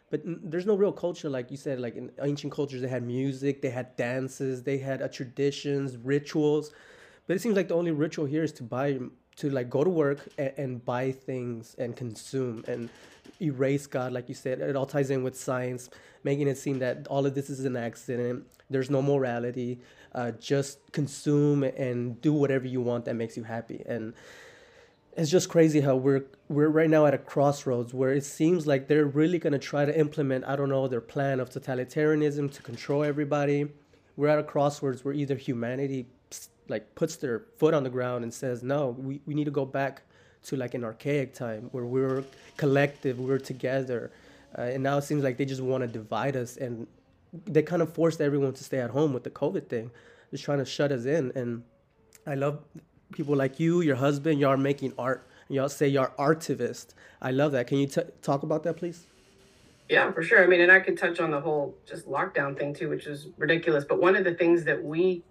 but 0.09 0.21
there's 0.23 0.65
no 0.65 0.75
real 0.75 0.91
culture 0.91 1.29
like 1.29 1.51
you 1.51 1.57
said 1.57 1.79
like 1.79 1.95
in 1.95 2.11
ancient 2.21 2.53
cultures 2.53 2.81
they 2.81 2.87
had 2.87 3.03
music 3.03 3.61
they 3.61 3.69
had 3.69 3.95
dances 3.97 4.63
they 4.63 4.77
had 4.77 5.01
uh, 5.01 5.07
traditions 5.07 5.97
rituals. 5.97 6.71
But 7.27 7.35
it 7.35 7.41
seems 7.41 7.57
like 7.57 7.67
the 7.67 7.75
only 7.75 7.91
ritual 7.91 8.25
here 8.25 8.43
is 8.43 8.53
to 8.53 8.63
buy 8.63 8.99
to 9.37 9.49
like 9.49 9.69
go 9.69 9.83
to 9.83 9.89
work 9.89 10.27
and, 10.37 10.53
and 10.57 10.85
buy 10.85 11.11
things 11.11 11.75
and 11.77 11.95
consume 11.95 12.63
and 12.67 12.89
erase 13.41 13.85
god 13.85 14.13
like 14.13 14.29
you 14.29 14.35
said. 14.35 14.61
It 14.61 14.75
all 14.75 14.85
ties 14.85 15.09
in 15.09 15.23
with 15.23 15.37
science 15.37 15.89
making 16.23 16.47
it 16.47 16.57
seem 16.57 16.79
that 16.79 17.07
all 17.07 17.25
of 17.25 17.35
this 17.35 17.49
is 17.49 17.63
an 17.65 17.77
accident. 17.77 18.45
There's 18.69 18.89
no 18.89 19.01
morality. 19.01 19.79
Uh, 20.13 20.31
just 20.31 20.79
consume 20.91 21.63
and 21.63 22.19
do 22.21 22.33
whatever 22.33 22.67
you 22.67 22.81
want 22.81 23.05
that 23.05 23.15
makes 23.15 23.37
you 23.37 23.43
happy. 23.43 23.83
And 23.85 24.13
it's 25.17 25.31
just 25.31 25.49
crazy 25.49 25.81
how 25.81 25.95
we're 25.95 26.25
we're 26.47 26.69
right 26.69 26.89
now 26.89 27.07
at 27.07 27.13
a 27.13 27.17
crossroads 27.17 27.93
where 27.93 28.13
it 28.13 28.23
seems 28.23 28.67
like 28.67 28.87
they're 28.87 29.05
really 29.05 29.39
going 29.39 29.53
to 29.53 29.59
try 29.59 29.83
to 29.83 29.99
implement 29.99 30.45
I 30.45 30.55
don't 30.55 30.69
know 30.69 30.87
their 30.87 31.01
plan 31.01 31.39
of 31.39 31.49
totalitarianism 31.49 32.53
to 32.53 32.61
control 32.61 33.03
everybody. 33.03 33.67
We're 34.15 34.27
at 34.27 34.39
a 34.39 34.43
crossroads 34.43 35.03
where 35.03 35.13
either 35.13 35.35
humanity 35.35 36.05
like 36.69 36.93
puts 36.95 37.15
their 37.15 37.45
foot 37.57 37.73
on 37.73 37.83
the 37.83 37.89
ground 37.89 38.23
and 38.23 38.33
says 38.33 38.61
no, 38.61 38.89
we, 38.89 39.19
we 39.25 39.33
need 39.33 39.45
to 39.45 39.51
go 39.51 39.65
back 39.65 40.03
to 40.43 40.55
like 40.55 40.75
an 40.75 40.83
archaic 40.83 41.33
time 41.33 41.69
where 41.71 41.85
we're 41.85 42.23
collective, 42.55 43.19
we're 43.19 43.39
together, 43.39 44.11
uh, 44.57 44.61
and 44.61 44.83
now 44.83 44.97
it 44.97 45.03
seems 45.03 45.23
like 45.23 45.37
they 45.37 45.45
just 45.45 45.61
want 45.61 45.81
to 45.81 45.87
divide 45.87 46.35
us 46.35 46.57
and 46.57 46.85
they 47.45 47.63
kind 47.63 47.81
of 47.81 47.91
forced 47.93 48.21
everyone 48.21 48.53
to 48.53 48.63
stay 48.63 48.79
at 48.79 48.91
home 48.91 49.13
with 49.13 49.23
the 49.23 49.31
COVID 49.31 49.67
thing, 49.67 49.89
just 50.29 50.43
trying 50.43 50.59
to 50.59 50.65
shut 50.65 50.91
us 50.91 51.05
in 51.05 51.31
and. 51.33 51.63
I 52.29 52.35
love 52.35 52.59
people 53.11 53.35
like 53.35 53.59
you, 53.59 53.81
your 53.81 53.95
husband. 53.95 54.39
Y'all 54.39 54.57
making 54.57 54.93
art. 54.97 55.27
Y'all 55.49 55.69
say 55.69 55.87
y'all 55.87 56.11
artivist. 56.19 56.87
I 57.21 57.31
love 57.31 57.51
that. 57.53 57.67
Can 57.67 57.77
you 57.77 57.87
t- 57.87 58.01
talk 58.21 58.43
about 58.43 58.63
that, 58.63 58.77
please? 58.77 59.07
Yeah, 59.89 60.11
for 60.11 60.21
sure. 60.21 60.43
I 60.43 60.47
mean, 60.47 60.59
and 60.61 60.71
I 60.71 60.79
could 60.81 60.97
touch 60.97 61.19
on 61.19 61.31
the 61.31 61.39
whole 61.39 61.75
just 61.85 62.07
lockdown 62.07 62.57
thing 62.57 62.73
too, 62.73 62.89
which 62.89 63.07
is 63.07 63.27
ridiculous. 63.37 63.85
But 63.85 64.01
one 64.01 64.15
of 64.15 64.25
the 64.25 64.33
things 64.33 64.65
that 64.65 64.83
we 64.83 65.23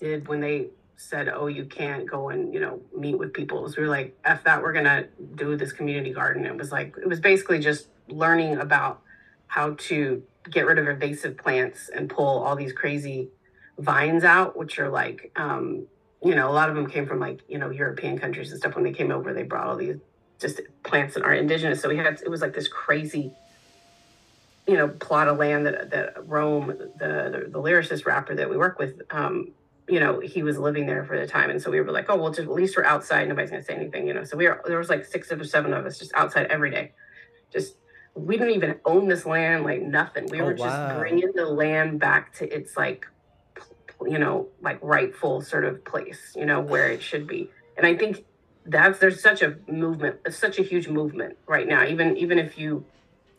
did 0.00 0.26
when 0.26 0.40
they 0.40 0.68
said, 0.96 1.28
"Oh, 1.28 1.46
you 1.46 1.66
can't 1.66 2.06
go 2.06 2.30
and 2.30 2.52
you 2.54 2.60
know 2.60 2.80
meet 2.96 3.16
with 3.16 3.34
people," 3.34 3.66
is 3.66 3.76
we 3.76 3.82
were 3.82 3.88
like, 3.90 4.16
"F 4.24 4.42
that, 4.44 4.62
we're 4.62 4.72
gonna 4.72 5.06
do 5.34 5.56
this 5.56 5.72
community 5.72 6.12
garden." 6.12 6.46
It 6.46 6.56
was 6.56 6.72
like 6.72 6.94
it 6.96 7.08
was 7.08 7.20
basically 7.20 7.58
just 7.58 7.88
learning 8.08 8.56
about 8.56 9.02
how 9.46 9.74
to 9.74 10.22
get 10.50 10.64
rid 10.66 10.78
of 10.78 10.88
invasive 10.88 11.36
plants 11.36 11.90
and 11.94 12.08
pull 12.08 12.42
all 12.42 12.56
these 12.56 12.72
crazy 12.72 13.28
vines 13.78 14.24
out, 14.24 14.56
which 14.56 14.78
are 14.78 14.88
like, 14.88 15.30
um, 15.36 15.86
you 16.22 16.34
know, 16.34 16.50
a 16.50 16.52
lot 16.52 16.68
of 16.68 16.76
them 16.76 16.88
came 16.88 17.06
from 17.06 17.20
like 17.20 17.40
you 17.48 17.58
know 17.58 17.70
European 17.70 18.18
countries 18.18 18.50
and 18.50 18.60
stuff. 18.60 18.74
When 18.74 18.84
they 18.84 18.92
came 18.92 19.10
over, 19.10 19.32
they 19.32 19.42
brought 19.42 19.66
all 19.68 19.76
these 19.76 19.96
just 20.38 20.60
plants 20.82 21.14
that 21.14 21.22
are 21.24 21.34
indigenous. 21.34 21.80
So 21.80 21.88
we 21.88 21.96
had 21.96 22.20
it 22.22 22.30
was 22.30 22.40
like 22.42 22.54
this 22.54 22.68
crazy 22.68 23.32
you 24.66 24.76
know, 24.76 24.88
plot 24.88 25.26
of 25.28 25.38
land 25.38 25.66
that 25.66 25.90
that 25.90 26.28
Rome, 26.28 26.68
the 26.68 26.86
the, 26.96 27.48
the 27.50 27.58
lyricist 27.60 28.06
rapper 28.06 28.34
that 28.36 28.48
we 28.48 28.56
work 28.56 28.78
with, 28.78 29.02
um, 29.10 29.52
you 29.88 29.98
know, 29.98 30.20
he 30.20 30.42
was 30.42 30.58
living 30.58 30.86
there 30.86 31.04
for 31.04 31.18
the 31.18 31.26
time, 31.26 31.50
and 31.50 31.60
so 31.60 31.70
we 31.70 31.80
were 31.80 31.90
like, 31.90 32.06
oh, 32.08 32.16
well, 32.16 32.30
just 32.30 32.42
at 32.42 32.50
least 32.52 32.76
we're 32.76 32.84
outside. 32.84 33.26
Nobody's 33.28 33.50
gonna 33.50 33.64
say 33.64 33.74
anything, 33.74 34.06
you 34.06 34.14
know. 34.14 34.22
So 34.22 34.36
we 34.36 34.46
were 34.46 34.62
there 34.66 34.78
was 34.78 34.88
like 34.88 35.04
six 35.04 35.32
or 35.32 35.42
seven 35.44 35.72
of 35.72 35.86
us 35.86 35.98
just 35.98 36.12
outside 36.14 36.46
every 36.46 36.70
day, 36.70 36.92
just 37.52 37.76
we 38.14 38.36
didn't 38.36 38.54
even 38.54 38.76
own 38.84 39.08
this 39.08 39.26
land, 39.26 39.64
like 39.64 39.82
nothing. 39.82 40.26
We 40.26 40.40
Oh, 40.40 40.44
were 40.44 40.54
just 40.54 40.60
wow. 40.64 40.98
bringing 40.98 41.32
the 41.34 41.46
land 41.46 41.98
back 41.98 42.32
to 42.34 42.48
its 42.48 42.76
like 42.76 43.06
you 44.06 44.18
know, 44.18 44.48
like 44.60 44.78
rightful 44.82 45.40
sort 45.40 45.64
of 45.64 45.84
place, 45.84 46.34
you 46.36 46.46
know, 46.46 46.60
where 46.60 46.88
it 46.88 47.02
should 47.02 47.26
be. 47.26 47.50
And 47.76 47.86
I 47.86 47.96
think 47.96 48.24
that's 48.66 48.98
there's 48.98 49.22
such 49.22 49.42
a 49.42 49.56
movement, 49.66 50.16
such 50.30 50.58
a 50.58 50.62
huge 50.62 50.88
movement 50.88 51.36
right 51.46 51.66
now. 51.66 51.84
Even 51.84 52.16
even 52.16 52.38
if 52.38 52.58
you 52.58 52.84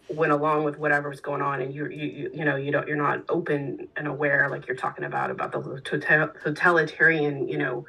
went 0.10 0.32
along 0.32 0.64
with 0.64 0.78
whatever's 0.78 1.20
going 1.20 1.42
on 1.42 1.62
and 1.62 1.74
you 1.74 1.88
you 1.88 2.30
you 2.34 2.46
know 2.46 2.56
you 2.56 2.72
don't 2.72 2.88
you're 2.88 2.98
not 2.98 3.24
open 3.30 3.88
and 3.96 4.08
aware 4.08 4.50
like 4.50 4.68
you're 4.68 4.76
talking 4.76 5.06
about 5.06 5.32
about 5.32 5.52
the 5.52 5.82
totalitarian 6.44 7.48
you 7.48 7.58
know 7.58 7.86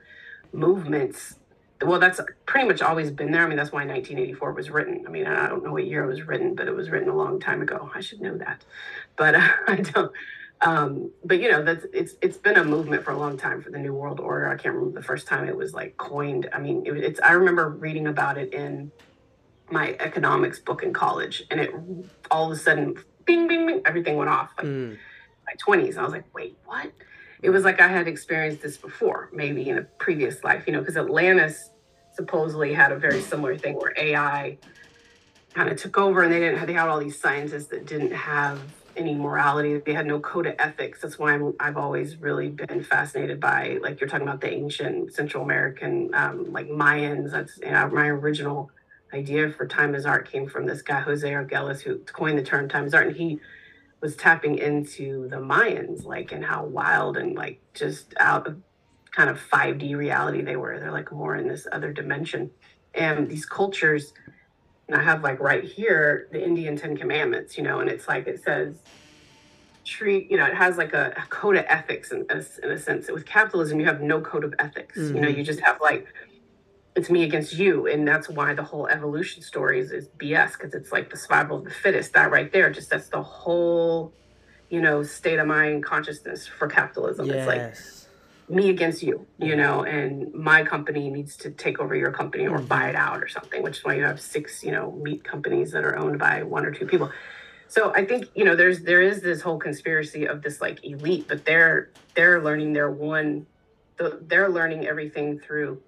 movements 0.53 1.37
well 1.83 1.99
that's 1.99 2.21
pretty 2.47 2.67
much 2.67 2.81
always 2.81 3.11
been 3.11 3.33
there 3.33 3.45
i 3.45 3.49
mean 3.49 3.57
that's 3.57 3.73
why 3.73 3.85
1984 3.85 4.53
was 4.53 4.71
written 4.71 5.05
i 5.07 5.11
mean 5.11 5.27
i 5.27 5.49
don't 5.49 5.65
know 5.65 5.73
what 5.73 5.87
year 5.87 6.05
it 6.05 6.07
was 6.07 6.23
written 6.23 6.55
but 6.55 6.69
it 6.69 6.75
was 6.75 6.91
written 6.91 7.09
a 7.09 7.17
long 7.17 7.41
time 7.41 7.61
ago 7.61 7.91
i 7.95 8.01
should 8.01 8.21
know 8.21 8.37
that 8.37 8.65
but 9.17 9.35
uh, 9.35 9.49
i 9.67 9.77
don't 9.77 10.13
um, 10.63 11.11
but 11.25 11.41
you 11.41 11.51
know 11.51 11.63
that's 11.63 11.85
it's 11.93 12.15
it's 12.23 12.37
been 12.37 12.57
a 12.57 12.65
movement 12.65 13.05
for 13.05 13.11
a 13.11 13.19
long 13.19 13.37
time 13.37 13.61
for 13.61 13.71
the 13.71 13.79
new 13.79 13.93
world 13.93 14.21
order. 14.21 14.49
I 14.49 14.57
can't 14.57 14.75
remember 14.75 15.01
the 15.01 15.05
first 15.05 15.27
time 15.27 15.49
it 15.49 15.57
was 15.57 15.75
like 15.75 15.97
coined. 15.97 16.49
I 16.53 16.59
mean 16.59 16.87
it, 16.87 16.97
it's 16.97 17.21
i 17.21 17.33
remember 17.33 17.69
reading 17.69 18.07
about 18.07 18.39
it 18.39 18.55
in 18.55 18.93
my 19.73 19.97
economics 20.01 20.59
book 20.59 20.83
in 20.83 20.93
college 20.93 21.45
and 21.51 21.59
it 21.59 21.75
all 22.31 22.47
of 22.47 22.57
a 22.57 22.61
sudden 22.61 22.95
bing 23.25 23.49
bing 23.49 23.67
bing 23.67 23.81
everything 23.87 24.17
went 24.17 24.31
off 24.31 24.51
like 24.59 24.67
mm. 24.67 24.97
my 25.47 25.53
20s 25.67 25.97
i 25.97 26.03
was 26.03 26.13
like 26.13 26.33
wait 26.35 26.57
what? 26.67 26.93
It 27.41 27.51
was 27.51 27.65
like 27.65 27.81
i 27.81 27.89
had 27.89 28.07
experienced 28.07 28.63
this 28.63 28.77
before 28.77 29.31
maybe 29.33 29.69
in 29.69 29.79
a 29.79 29.83
previous 29.83 30.45
life 30.45 30.65
you 30.67 30.73
know 30.73 30.81
because 30.81 30.97
atlantis 30.97 31.71
supposedly 32.13 32.73
had 32.75 32.93
a 32.93 32.97
very 32.97 33.21
similar 33.23 33.57
thing 33.57 33.75
where 33.75 33.95
ai 33.97 34.59
kind 35.55 35.69
of 35.69 35.77
took 35.77 35.99
over 35.99 36.23
and 36.23 36.33
they 36.33 36.39
didn't 36.39 36.59
have 36.59 36.69
they 36.69 36.75
had 36.75 36.89
all 36.89 37.01
these 37.01 37.19
scientists 37.19 37.67
that 37.69 37.87
didn't 37.87 38.13
have 38.13 38.61
any 38.97 39.15
morality. 39.15 39.79
They 39.79 39.93
had 39.93 40.07
no 40.07 40.21
code 40.21 40.47
of 40.47 40.55
ethics. 40.59 41.01
That's 41.01 41.19
why 41.19 41.33
I'm, 41.33 41.55
I've 41.61 41.77
always 41.77 42.17
really 42.17 42.49
been 42.49 42.83
fascinated 42.85 43.41
by, 43.41 43.79
like 43.81 44.01
you're 44.01 44.09
talking 44.09 44.27
about 44.27 44.41
the 44.41 44.53
ancient 44.53 45.15
Central 45.15 45.43
American, 45.43 46.11
um, 46.15 46.53
like 46.53 46.69
Mayans. 46.69 47.33
That's 47.33 47.59
you 47.59 47.71
know, 47.71 47.89
my 47.89 48.09
original 48.09 48.71
idea 49.13 49.51
for 49.53 49.67
Time 49.67 49.95
is 49.95 50.07
Art 50.07 50.31
came 50.31 50.49
from 50.49 50.67
this 50.67 50.83
guy 50.83 51.01
Jose 51.01 51.29
Arguelles 51.29 51.83
who 51.83 51.99
coined 51.99 52.39
the 52.39 52.43
term 52.43 52.69
Time 52.69 52.87
is 52.87 52.95
Art, 52.95 53.09
and 53.09 53.17
he 53.17 53.41
was 54.01 54.17
tapping 54.17 54.59
into 54.59 55.29
the 55.29 55.37
Mayans, 55.37 56.05
like 56.05 56.33
and 56.33 56.45
how 56.45 56.65
wild 56.65 57.17
and 57.17 57.35
like 57.37 57.61
just 57.75 58.15
out 58.19 58.47
of 58.47 58.57
kind 59.13 59.29
of 59.29 59.39
5D 59.39 59.97
reality 59.97 60.43
they 60.43 60.57
were. 60.57 60.79
They're 60.79 60.91
like 60.91 61.13
more 61.13 61.37
in 61.37 61.49
this 61.49 61.67
other 61.71 61.93
dimension, 61.93 62.51
and 62.95 63.29
these 63.29 63.47
cultures 63.47 64.13
I 64.95 65.03
have 65.03 65.23
like 65.23 65.41
right 65.41 65.65
here 65.65 66.29
the 66.33 66.43
Indian 66.43 66.77
Ten 66.77 66.97
Commandments, 66.97 67.57
you 67.57 67.63
know, 67.63 67.81
and 67.81 67.89
it's 67.89 68.09
like 68.09 68.27
it 68.27 68.43
says 68.43 68.77
treat, 69.85 70.31
you 70.31 70.37
know, 70.37 70.47
it 70.47 70.55
has 70.55 70.77
like 70.77 70.93
a, 70.93 71.13
a 71.17 71.27
code 71.29 71.57
of 71.57 71.65
ethics 71.69 72.13
in, 72.13 72.27
in, 72.31 72.71
a 72.71 72.79
sense. 72.79 73.11
With 73.11 73.27
capitalism, 73.27 73.81
you 73.81 73.87
have 73.87 74.01
no 74.01 74.21
code 74.21 74.45
of 74.45 74.55
ethics. 74.59 74.99
Mm-hmm. 74.99 75.15
You 75.15 75.21
know, 75.21 75.29
you 75.29 75.35
mm-hmm. 75.37 75.45
just 75.45 75.61
have 75.61 75.81
like 75.81 76.07
it's 76.95 77.09
me 77.09 77.23
against 77.23 77.55
you, 77.55 77.87
and 77.87 78.07
that's 78.07 78.29
why 78.29 78.53
the 78.55 78.63
whole 78.63 78.87
evolution 78.87 79.43
story 79.43 79.81
is, 79.81 79.93
is 79.93 80.09
BS 80.19 80.53
because 80.53 80.75
it's 80.75 80.93
like 80.93 81.11
the 81.11 81.17
survival 81.17 81.59
of 81.59 81.65
the 81.65 81.71
fittest. 81.71 82.13
That 82.13 82.31
right 82.31 82.53
there, 82.53 82.71
just 82.71 82.91
that's 82.91 83.09
the 83.09 83.23
whole, 83.23 84.13
you 84.69 84.81
know, 84.81 85.03
state 85.03 85.39
of 85.39 85.47
mind 85.47 85.85
consciousness 85.85 86.47
for 86.47 86.69
capitalism. 86.69 87.27
Yes. 87.27 87.37
It's 87.37 87.47
like 87.47 88.02
me 88.49 88.71
against 88.71 89.03
you, 89.03 89.27
you 89.39 89.49
mm-hmm. 89.49 89.61
know, 89.61 89.83
and 89.85 90.33
my 90.35 90.63
company 90.63 91.11
needs 91.11 91.37
to 91.39 91.51
take 91.51 91.81
over 91.81 91.95
your 91.95 92.13
company 92.13 92.47
or 92.47 92.59
buy 92.59 92.89
it 92.89 92.95
mm-hmm. 92.95 93.15
out 93.15 93.23
or 93.23 93.29
something, 93.29 93.63
which 93.63 93.79
is 93.79 93.85
why 93.85 93.95
you 93.95 94.05
have 94.05 94.21
six, 94.21 94.63
you 94.63 94.73
know, 94.73 94.93
meat 94.93 95.25
companies 95.25 95.73
that 95.73 95.85
are 95.85 95.97
owned 95.97 96.19
by 96.19 96.43
one 96.43 96.67
or 96.67 96.71
two 96.71 96.87
people. 96.87 97.11
So 97.69 97.95
I 97.95 98.05
think, 98.05 98.29
you 98.35 98.45
know, 98.45 98.55
there's 98.55 98.83
there 98.83 99.01
is 99.01 99.23
this 99.23 99.41
whole 99.41 99.59
conspiracy 99.59 100.27
of 100.27 100.43
this 100.43 100.61
like 100.61 100.85
elite, 100.85 101.27
but 101.29 101.45
they're 101.45 101.91
they're 102.15 102.43
learning 102.43 102.75
their 102.75 102.91
one 102.91 103.47
they're 104.23 104.49
learning 104.49 104.87
everything 104.87 105.39
through 105.39 105.81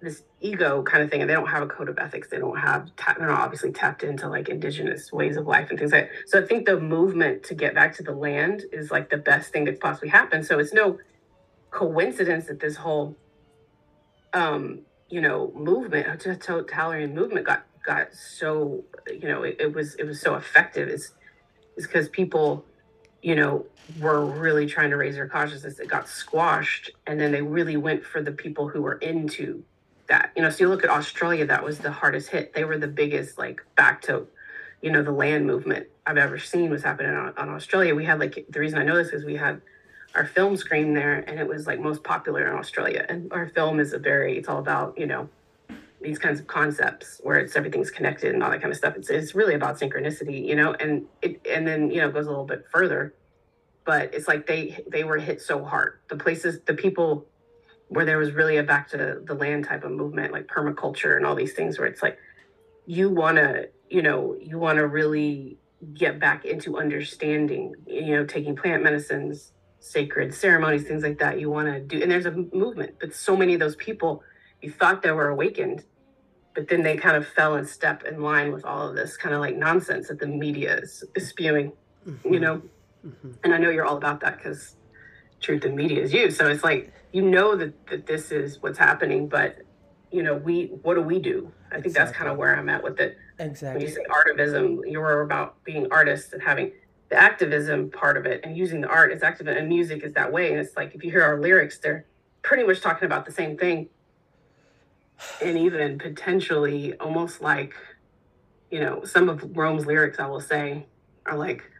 this 0.00 0.22
ego 0.40 0.82
kind 0.82 1.02
of 1.02 1.10
thing 1.10 1.20
and 1.20 1.30
they 1.30 1.34
don't 1.34 1.48
have 1.48 1.62
a 1.62 1.66
code 1.66 1.88
of 1.88 1.98
ethics. 1.98 2.28
They 2.28 2.38
don't 2.38 2.58
have 2.58 2.90
they're 3.18 3.28
not 3.28 3.40
obviously 3.40 3.72
tapped 3.72 4.02
into 4.02 4.28
like 4.28 4.48
indigenous 4.48 5.10
ways 5.10 5.36
of 5.36 5.46
life 5.46 5.70
and 5.70 5.78
things 5.78 5.92
like 5.92 6.10
that. 6.10 6.28
So 6.28 6.42
i 6.42 6.46
think 6.46 6.66
the 6.66 6.78
movement 6.78 7.42
to 7.44 7.54
get 7.54 7.74
back 7.74 7.96
to 7.96 8.02
the 8.02 8.12
land 8.12 8.64
is 8.72 8.90
like 8.90 9.08
the 9.08 9.16
best 9.16 9.52
thing 9.52 9.64
that's 9.64 9.78
possibly 9.78 10.08
happened 10.08 10.44
so 10.44 10.58
it's 10.58 10.72
no 10.72 10.98
coincidence 11.76 12.46
that 12.46 12.58
this 12.58 12.74
whole 12.74 13.14
um 14.32 14.80
you 15.10 15.20
know 15.20 15.52
movement 15.54 16.06
totalitarian 16.18 17.14
movement 17.14 17.44
got 17.46 17.66
got 17.84 18.14
so 18.14 18.82
you 19.06 19.28
know 19.28 19.42
it, 19.42 19.56
it 19.60 19.74
was 19.74 19.94
it 19.96 20.04
was 20.04 20.18
so 20.18 20.36
effective 20.36 20.88
is 20.88 21.12
is 21.76 21.86
because 21.86 22.08
people 22.08 22.64
you 23.20 23.34
know 23.34 23.66
were 24.00 24.24
really 24.24 24.66
trying 24.66 24.90
to 24.90 24.96
raise 24.96 25.14
their 25.14 25.28
consciousness. 25.28 25.78
It 25.78 25.88
got 25.88 26.08
squashed 26.08 26.90
and 27.06 27.20
then 27.20 27.30
they 27.30 27.42
really 27.42 27.76
went 27.76 28.04
for 28.04 28.22
the 28.22 28.32
people 28.32 28.68
who 28.68 28.80
were 28.82 28.94
into 28.94 29.62
that. 30.08 30.32
You 30.34 30.42
know 30.42 30.50
so 30.50 30.64
you 30.64 30.68
look 30.70 30.82
at 30.82 30.90
australia 30.90 31.44
that 31.46 31.62
was 31.62 31.78
the 31.78 31.92
hardest 31.92 32.30
hit. 32.30 32.54
They 32.54 32.64
were 32.64 32.78
the 32.78 32.88
biggest 32.88 33.36
like 33.36 33.60
back 33.76 34.00
to 34.02 34.26
you 34.80 34.90
know 34.90 35.02
the 35.02 35.12
land 35.12 35.46
movement 35.46 35.88
i've 36.06 36.18
ever 36.18 36.38
seen 36.38 36.70
was 36.70 36.82
happening 36.82 37.14
on, 37.14 37.34
on 37.36 37.50
australia. 37.50 37.94
We 37.94 38.06
had 38.06 38.18
like 38.18 38.46
the 38.48 38.60
reason 38.60 38.78
i 38.78 38.82
know 38.82 38.96
this 38.96 39.12
is 39.12 39.26
we 39.26 39.36
had 39.36 39.60
our 40.16 40.26
film 40.26 40.56
screen 40.56 40.94
there 40.94 41.18
and 41.28 41.38
it 41.38 41.46
was 41.46 41.66
like 41.66 41.78
most 41.78 42.02
popular 42.02 42.46
in 42.46 42.54
Australia. 42.54 43.04
And 43.08 43.30
our 43.32 43.48
film 43.48 43.78
is 43.78 43.92
a 43.92 43.98
very, 43.98 44.38
it's 44.38 44.48
all 44.48 44.58
about, 44.58 44.98
you 44.98 45.06
know, 45.06 45.28
these 46.00 46.18
kinds 46.18 46.40
of 46.40 46.46
concepts 46.46 47.20
where 47.22 47.38
it's 47.38 47.54
everything's 47.54 47.90
connected 47.90 48.32
and 48.34 48.42
all 48.42 48.50
that 48.50 48.60
kind 48.60 48.72
of 48.72 48.78
stuff. 48.78 48.96
It's, 48.96 49.10
it's 49.10 49.34
really 49.34 49.54
about 49.54 49.78
synchronicity, 49.78 50.44
you 50.44 50.56
know, 50.56 50.72
and 50.74 51.04
it, 51.20 51.40
and 51.48 51.66
then, 51.66 51.90
you 51.90 52.00
know, 52.00 52.10
goes 52.10 52.26
a 52.26 52.30
little 52.30 52.46
bit 52.46 52.64
further, 52.72 53.14
but 53.84 54.14
it's 54.14 54.26
like 54.26 54.46
they, 54.46 54.82
they 54.88 55.04
were 55.04 55.18
hit 55.18 55.42
so 55.42 55.64
hard. 55.64 55.98
The 56.08 56.16
places, 56.16 56.60
the 56.66 56.74
people 56.74 57.26
where 57.88 58.04
there 58.04 58.18
was 58.18 58.32
really 58.32 58.56
a 58.56 58.62
back 58.62 58.88
to 58.90 59.20
the 59.24 59.34
land 59.34 59.66
type 59.66 59.84
of 59.84 59.90
movement, 59.92 60.32
like 60.32 60.46
permaculture 60.46 61.16
and 61.16 61.26
all 61.26 61.34
these 61.34 61.52
things 61.52 61.78
where 61.78 61.86
it's 61.86 62.02
like, 62.02 62.18
you 62.86 63.10
want 63.10 63.36
to, 63.36 63.68
you 63.90 64.02
know, 64.02 64.36
you 64.40 64.58
want 64.58 64.78
to 64.78 64.86
really 64.86 65.58
get 65.94 66.18
back 66.18 66.44
into 66.44 66.78
understanding, 66.78 67.74
you 67.86 68.16
know, 68.16 68.24
taking 68.24 68.56
plant 68.56 68.82
medicines, 68.82 69.52
sacred 69.80 70.34
ceremonies, 70.34 70.84
things 70.84 71.02
like 71.02 71.18
that 71.18 71.40
you 71.40 71.50
want 71.50 71.68
to 71.68 71.80
do. 71.80 72.02
And 72.02 72.10
there's 72.10 72.26
a 72.26 72.32
movement, 72.32 72.96
but 73.00 73.14
so 73.14 73.36
many 73.36 73.54
of 73.54 73.60
those 73.60 73.76
people, 73.76 74.22
you 74.60 74.70
thought 74.70 75.02
they 75.02 75.12
were 75.12 75.28
awakened, 75.28 75.84
but 76.54 76.68
then 76.68 76.82
they 76.82 76.96
kind 76.96 77.16
of 77.16 77.26
fell 77.26 77.54
in 77.56 77.66
step 77.66 78.04
in 78.04 78.20
line 78.20 78.52
with 78.52 78.64
all 78.64 78.88
of 78.88 78.96
this 78.96 79.16
kind 79.16 79.34
of 79.34 79.40
like 79.40 79.56
nonsense 79.56 80.08
that 80.08 80.18
the 80.18 80.26
media 80.26 80.78
is, 80.78 81.04
is 81.14 81.28
spewing, 81.28 81.72
mm-hmm. 82.06 82.32
you 82.32 82.40
know? 82.40 82.62
Mm-hmm. 83.06 83.32
And 83.44 83.54
I 83.54 83.58
know 83.58 83.70
you're 83.70 83.84
all 83.84 83.96
about 83.96 84.20
that 84.20 84.38
because 84.38 84.76
truth 85.40 85.64
in 85.64 85.76
media 85.76 86.02
is 86.02 86.12
you. 86.12 86.30
So 86.30 86.48
it's 86.48 86.64
like, 86.64 86.92
you 87.12 87.22
know 87.22 87.56
that, 87.56 87.86
that 87.88 88.06
this 88.06 88.32
is 88.32 88.60
what's 88.62 88.78
happening, 88.78 89.28
but 89.28 89.58
you 90.10 90.22
know, 90.22 90.34
we, 90.34 90.66
what 90.82 90.94
do 90.94 91.02
we 91.02 91.18
do? 91.18 91.52
I 91.70 91.74
think 91.74 91.86
exactly. 91.86 92.04
that's 92.06 92.16
kind 92.16 92.30
of 92.30 92.38
where 92.38 92.56
I'm 92.56 92.68
at 92.68 92.82
with 92.82 93.00
it. 93.00 93.18
Exactly. 93.38 93.84
When 93.84 93.88
you 93.88 93.94
say 93.94 94.04
artivism, 94.10 94.78
you 94.90 95.00
were 95.00 95.22
about 95.22 95.62
being 95.64 95.88
artists 95.90 96.32
and 96.32 96.42
having 96.42 96.72
the 97.08 97.16
activism 97.16 97.90
part 97.90 98.16
of 98.16 98.26
it 98.26 98.40
and 98.44 98.56
using 98.56 98.80
the 98.80 98.88
art 98.88 99.12
is 99.12 99.22
active 99.22 99.46
and 99.46 99.68
music 99.68 100.02
is 100.02 100.14
that 100.14 100.32
way. 100.32 100.50
And 100.50 100.60
it's 100.60 100.76
like 100.76 100.94
if 100.94 101.04
you 101.04 101.10
hear 101.10 101.22
our 101.22 101.38
lyrics, 101.38 101.78
they're 101.78 102.04
pretty 102.42 102.64
much 102.64 102.80
talking 102.80 103.06
about 103.06 103.26
the 103.26 103.32
same 103.32 103.56
thing. 103.56 103.88
And 105.40 105.56
even 105.56 105.98
potentially 105.98 106.94
almost 106.98 107.40
like, 107.40 107.74
you 108.70 108.80
know, 108.80 109.04
some 109.04 109.28
of 109.28 109.56
Rome's 109.56 109.86
lyrics, 109.86 110.18
I 110.18 110.26
will 110.26 110.40
say, 110.40 110.86
are 111.24 111.36
like, 111.36 111.70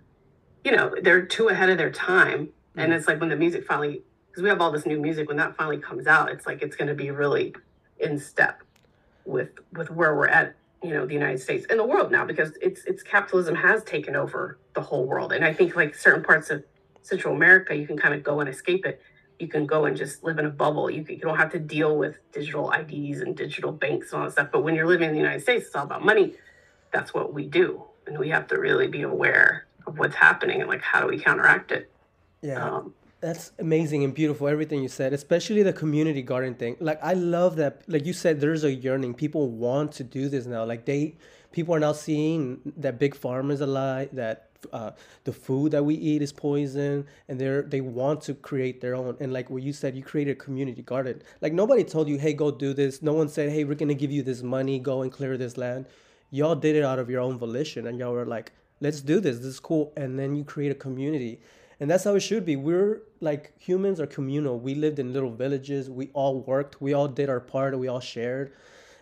you 0.65 0.73
know, 0.73 0.95
they're 1.03 1.25
too 1.25 1.49
ahead 1.49 1.71
of 1.71 1.79
their 1.79 1.91
time. 1.91 2.47
Mm-hmm. 2.47 2.81
And 2.81 2.93
it's 2.93 3.07
like 3.07 3.21
when 3.21 3.29
the 3.29 3.37
music 3.37 3.67
finally, 3.67 4.03
because 4.29 4.43
we 4.43 4.49
have 4.49 4.61
all 4.61 4.71
this 4.71 4.87
new 4.87 5.01
music, 5.01 5.29
when 5.29 5.37
that 5.39 5.57
finally 5.57 5.79
comes 5.79 6.07
out, 6.07 6.31
it's 6.31 6.47
like 6.47 6.63
it's 6.63 6.77
going 6.77 6.89
to 6.89 6.95
be 6.95 7.11
really 7.11 7.55
in 7.99 8.19
step 8.19 8.63
with 9.25 9.51
with 9.73 9.91
where 9.91 10.15
we're 10.15 10.29
at 10.29 10.55
you 10.83 10.91
know 10.91 11.07
the 11.07 11.15
united 11.15 11.41
states 11.41 11.67
and 11.71 11.79
the 11.79 11.85
world 11.85 12.11
now 12.13 12.25
because 12.25 12.53
it's 12.61 12.85
it's 12.85 13.03
capitalism 13.03 13.55
has 13.55 13.83
taken 13.85 14.15
over 14.15 14.59
the 14.75 14.81
whole 14.81 15.07
world. 15.07 15.33
And 15.33 15.45
i 15.45 15.53
think 15.53 15.75
like 15.75 15.95
certain 15.95 16.23
parts 16.23 16.51
of 16.51 16.65
central 17.03 17.35
america 17.35 17.75
you 17.75 17.87
can 17.87 17.97
kind 17.97 18.15
of 18.15 18.23
go 18.23 18.41
and 18.41 18.49
escape 18.49 18.85
it. 18.87 19.01
You 19.39 19.49
can 19.49 19.67
go 19.67 19.85
and 19.85 19.95
just 19.95 20.25
live 20.25 20.39
in 20.39 20.47
a 20.47 20.51
bubble. 20.51 20.91
You, 20.91 21.05
you 21.07 21.19
don't 21.19 21.37
have 21.37 21.53
to 21.53 21.59
deal 21.59 21.99
with 21.99 22.17
digital 22.33 22.71
ids 22.73 23.21
and 23.21 23.37
digital 23.37 23.71
banks 23.71 24.11
and 24.13 24.21
all 24.21 24.27
that 24.27 24.33
stuff. 24.33 24.49
But 24.51 24.63
when 24.63 24.75
you're 24.75 24.87
living 24.87 25.09
in 25.09 25.15
the 25.15 25.21
united 25.21 25.43
states 25.43 25.67
it's 25.67 25.77
all 25.77 25.85
about 25.85 26.05
money. 26.05 26.35
That's 26.93 27.13
what 27.13 27.35
we 27.35 27.47
do. 27.47 27.83
And 28.07 28.19
we 28.19 28.31
have 28.31 28.47
to 28.49 28.59
really 28.59 28.87
be 28.87 29.03
aware 29.03 29.67
of 29.87 29.99
what's 29.99 30.15
happening 30.15 30.61
and 30.61 30.69
like 30.69 30.83
how 30.83 31.01
do 31.01 31.07
we 31.07 31.19
counteract 31.19 31.71
it. 31.73 31.91
Yeah. 32.43 32.65
Um, 32.65 32.95
that's 33.21 33.53
amazing 33.59 34.05
and 34.05 34.15
beautiful 34.15 34.47
everything 34.47 34.83
you 34.83 34.89
said 34.89 35.13
especially 35.13 35.63
the 35.63 35.73
community 35.73 36.23
garden 36.23 36.55
thing. 36.55 36.77
Like 36.81 37.03
i 37.03 37.15
love 37.15 37.57
that 37.57 37.83
like 37.89 38.05
you 38.05 38.13
said 38.13 38.41
there's 38.41 38.65
a 38.65 38.73
yearning. 38.73 39.15
People 39.15 39.51
want 39.51 39.93
to 39.93 40.05
do 40.05 40.29
this 40.29 40.47
now. 40.47 40.65
Like 40.65 40.85
they 40.85 41.17
people 41.53 41.75
are 41.75 41.81
now 41.81 41.93
seeing 41.93 42.61
that 42.77 42.99
big 42.99 43.15
farm 43.15 43.51
is 43.51 43.61
a 43.61 43.67
lie 43.67 44.09
that 44.13 44.51
uh, 44.73 44.91
the 45.25 45.33
food 45.33 45.73
that 45.73 45.85
we 45.85 45.95
eat 45.95 46.21
is 46.21 46.33
poison 46.33 47.07
and 47.29 47.41
they're 47.41 47.63
they 47.63 47.81
want 47.81 48.21
to 48.23 48.35
create 48.35 48.81
their 48.81 48.95
own. 48.95 49.17
And 49.21 49.33
like 49.33 49.49
what 49.49 49.63
you 49.63 49.73
said 49.73 49.97
you 49.97 50.03
created 50.03 50.33
a 50.33 50.41
community 50.41 50.83
garden. 50.83 51.23
Like 51.41 51.55
nobody 51.55 51.85
told 51.85 52.09
you 52.09 52.19
hey 52.19 52.35
go 52.35 52.51
do 52.51 52.75
this. 52.75 53.01
No 53.01 53.15
one 53.15 53.29
said 53.29 53.51
hey 53.51 53.65
we're 53.65 53.75
gonna 53.75 53.95
give 53.95 54.13
you 54.13 54.23
this 54.23 54.43
money. 54.43 54.79
Go 54.79 55.03
and 55.03 55.11
clear 55.11 55.39
this 55.39 55.57
land. 55.57 55.87
Y'all 56.31 56.57
did 56.57 56.77
it 56.77 56.83
out 56.83 56.99
of 56.99 57.09
your 57.09 57.21
own 57.21 57.39
volition 57.39 57.87
and 57.87 57.99
y'all 57.99 58.13
were 58.13 58.27
like 58.27 58.53
let's 58.81 59.01
do 59.01 59.21
this. 59.21 59.39
This 59.39 59.47
is 59.47 59.61
cool. 59.61 59.93
And 59.97 60.19
then 60.19 60.37
you 60.37 60.45
create 60.45 60.71
a 60.71 60.75
community 60.75 61.41
and 61.79 61.91
that's 61.91 62.05
how 62.05 62.15
it 62.15 62.21
should 62.21 62.45
be. 62.45 62.57
We're 62.57 63.03
like 63.21 63.53
humans 63.59 64.01
are 64.01 64.07
communal. 64.07 64.59
We 64.59 64.75
lived 64.75 64.99
in 64.99 65.13
little 65.13 65.31
villages. 65.31 65.91
We 65.91 66.11
all 66.15 66.41
worked. 66.41 66.81
We 66.81 66.95
all 66.95 67.09
did 67.09 67.29
our 67.29 67.41
part. 67.41 67.79
We 67.79 67.89
all 67.89 68.01
shared. 68.01 68.53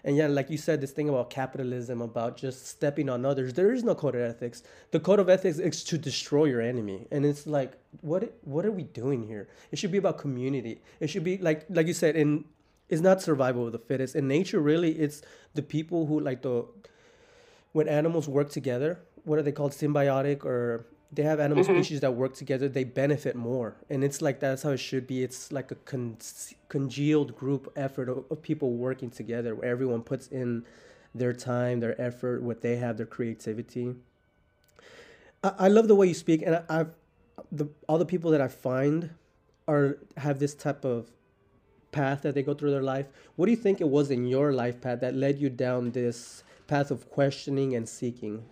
And 0.07 0.17
yeah 0.17 0.27
like 0.27 0.51
you 0.51 0.59
said 0.59 0.83
this 0.83 0.91
thing 0.91 1.09
about 1.09 1.31
capitalism 1.31 2.03
about 2.03 2.37
just 2.37 2.67
stepping 2.67 3.09
on 3.09 3.25
others 3.25 3.55
there 3.55 3.73
is 3.73 3.83
no 3.83 3.95
code 3.95 4.15
of 4.15 4.21
ethics. 4.21 4.63
The 4.91 5.01
code 5.01 5.19
of 5.19 5.29
ethics 5.31 5.59
is 5.59 5.85
to 5.85 5.97
destroy 5.97 6.47
your 6.47 6.61
enemy. 6.61 7.07
And 7.11 7.25
it's 7.25 7.47
like 7.47 7.73
what 8.01 8.35
what 8.43 8.67
are 8.67 8.73
we 8.73 8.83
doing 8.83 9.27
here? 9.27 9.49
It 9.71 9.79
should 9.79 9.93
be 9.93 9.99
about 9.99 10.19
community. 10.19 10.83
It 11.01 11.09
should 11.09 11.25
be 11.25 11.39
like 11.39 11.65
like 11.71 11.87
you 11.87 11.95
said 11.95 12.17
in 12.17 12.45
it's 12.89 13.01
not 13.01 13.23
survival 13.23 13.67
of 13.67 13.73
the 13.73 13.79
fittest. 13.79 14.15
In 14.15 14.29
nature 14.29 14.61
really 14.61 14.93
it's 14.93 15.23
the 15.55 15.63
people 15.63 16.07
who 16.07 16.21
like 16.21 16.43
the 16.43 16.67
when 17.73 17.89
animals 17.89 18.29
work 18.29 18.51
together 18.51 18.99
what 19.25 19.39
are 19.39 19.43
they 19.43 19.53
called? 19.53 19.73
Symbiotic 19.73 20.45
or 20.45 20.87
they 21.15 21.23
have 21.23 21.41
animal 21.41 21.65
mm-hmm. 21.65 21.75
species 21.75 22.01
that 22.01 22.15
work 22.15 22.35
together 22.35 22.69
they 22.69 22.85
benefit 22.85 23.37
more. 23.37 23.77
And 23.91 24.03
it's 24.03 24.21
like 24.21 24.41
that's 24.41 24.63
how 24.63 24.71
it 24.71 24.79
should 24.79 25.07
be. 25.07 25.23
It's 25.23 25.53
like 25.53 25.71
a 25.71 25.77
con- 25.77 26.17
congealed 26.69 27.37
group 27.37 27.73
effort 27.77 28.09
of, 28.09 28.25
of, 28.31 28.43
people 28.43 28.73
working 28.73 29.11
together 29.11 29.55
where 29.55 29.69
everyone 29.69 30.03
puts 30.03 30.29
in 30.29 30.65
their 31.15 31.33
time 31.33 31.81
their 31.81 32.01
effort 32.01 32.43
what 32.43 32.61
they 32.61 32.77
have 32.77 32.97
their 32.97 33.07
creativity. 33.07 33.95
I, 35.43 35.53
I 35.59 35.69
love 35.69 35.89
the 35.89 35.95
way 35.95 36.07
you 36.09 36.15
speak 36.15 36.43
and 36.43 36.57
I, 36.57 36.63
i've 36.69 36.95
the 37.51 37.69
all 37.89 37.99
the 37.99 38.07
people 38.07 38.31
that 38.31 38.41
i 38.41 38.49
find 38.49 39.11
are 39.67 39.99
have 40.17 40.39
this 40.39 40.55
type 40.55 40.85
of 40.85 41.11
path 41.95 42.23
that 42.23 42.35
they 42.35 42.43
go 42.43 42.55
through 42.55 42.73
their 42.73 42.83
life. 42.83 43.07
What 43.37 43.47
do 43.47 43.53
you 43.53 43.57
think 43.57 43.81
it 43.81 43.89
was 43.89 44.11
in 44.11 44.27
your 44.27 44.53
life 44.53 44.81
path 44.81 45.01
that 45.01 45.15
led 45.15 45.39
you 45.39 45.49
down 45.49 45.93
this 45.93 46.43
path 46.67 46.91
of 46.91 47.09
questioning 47.09 47.75
and 47.75 47.89
seeking 47.89 48.45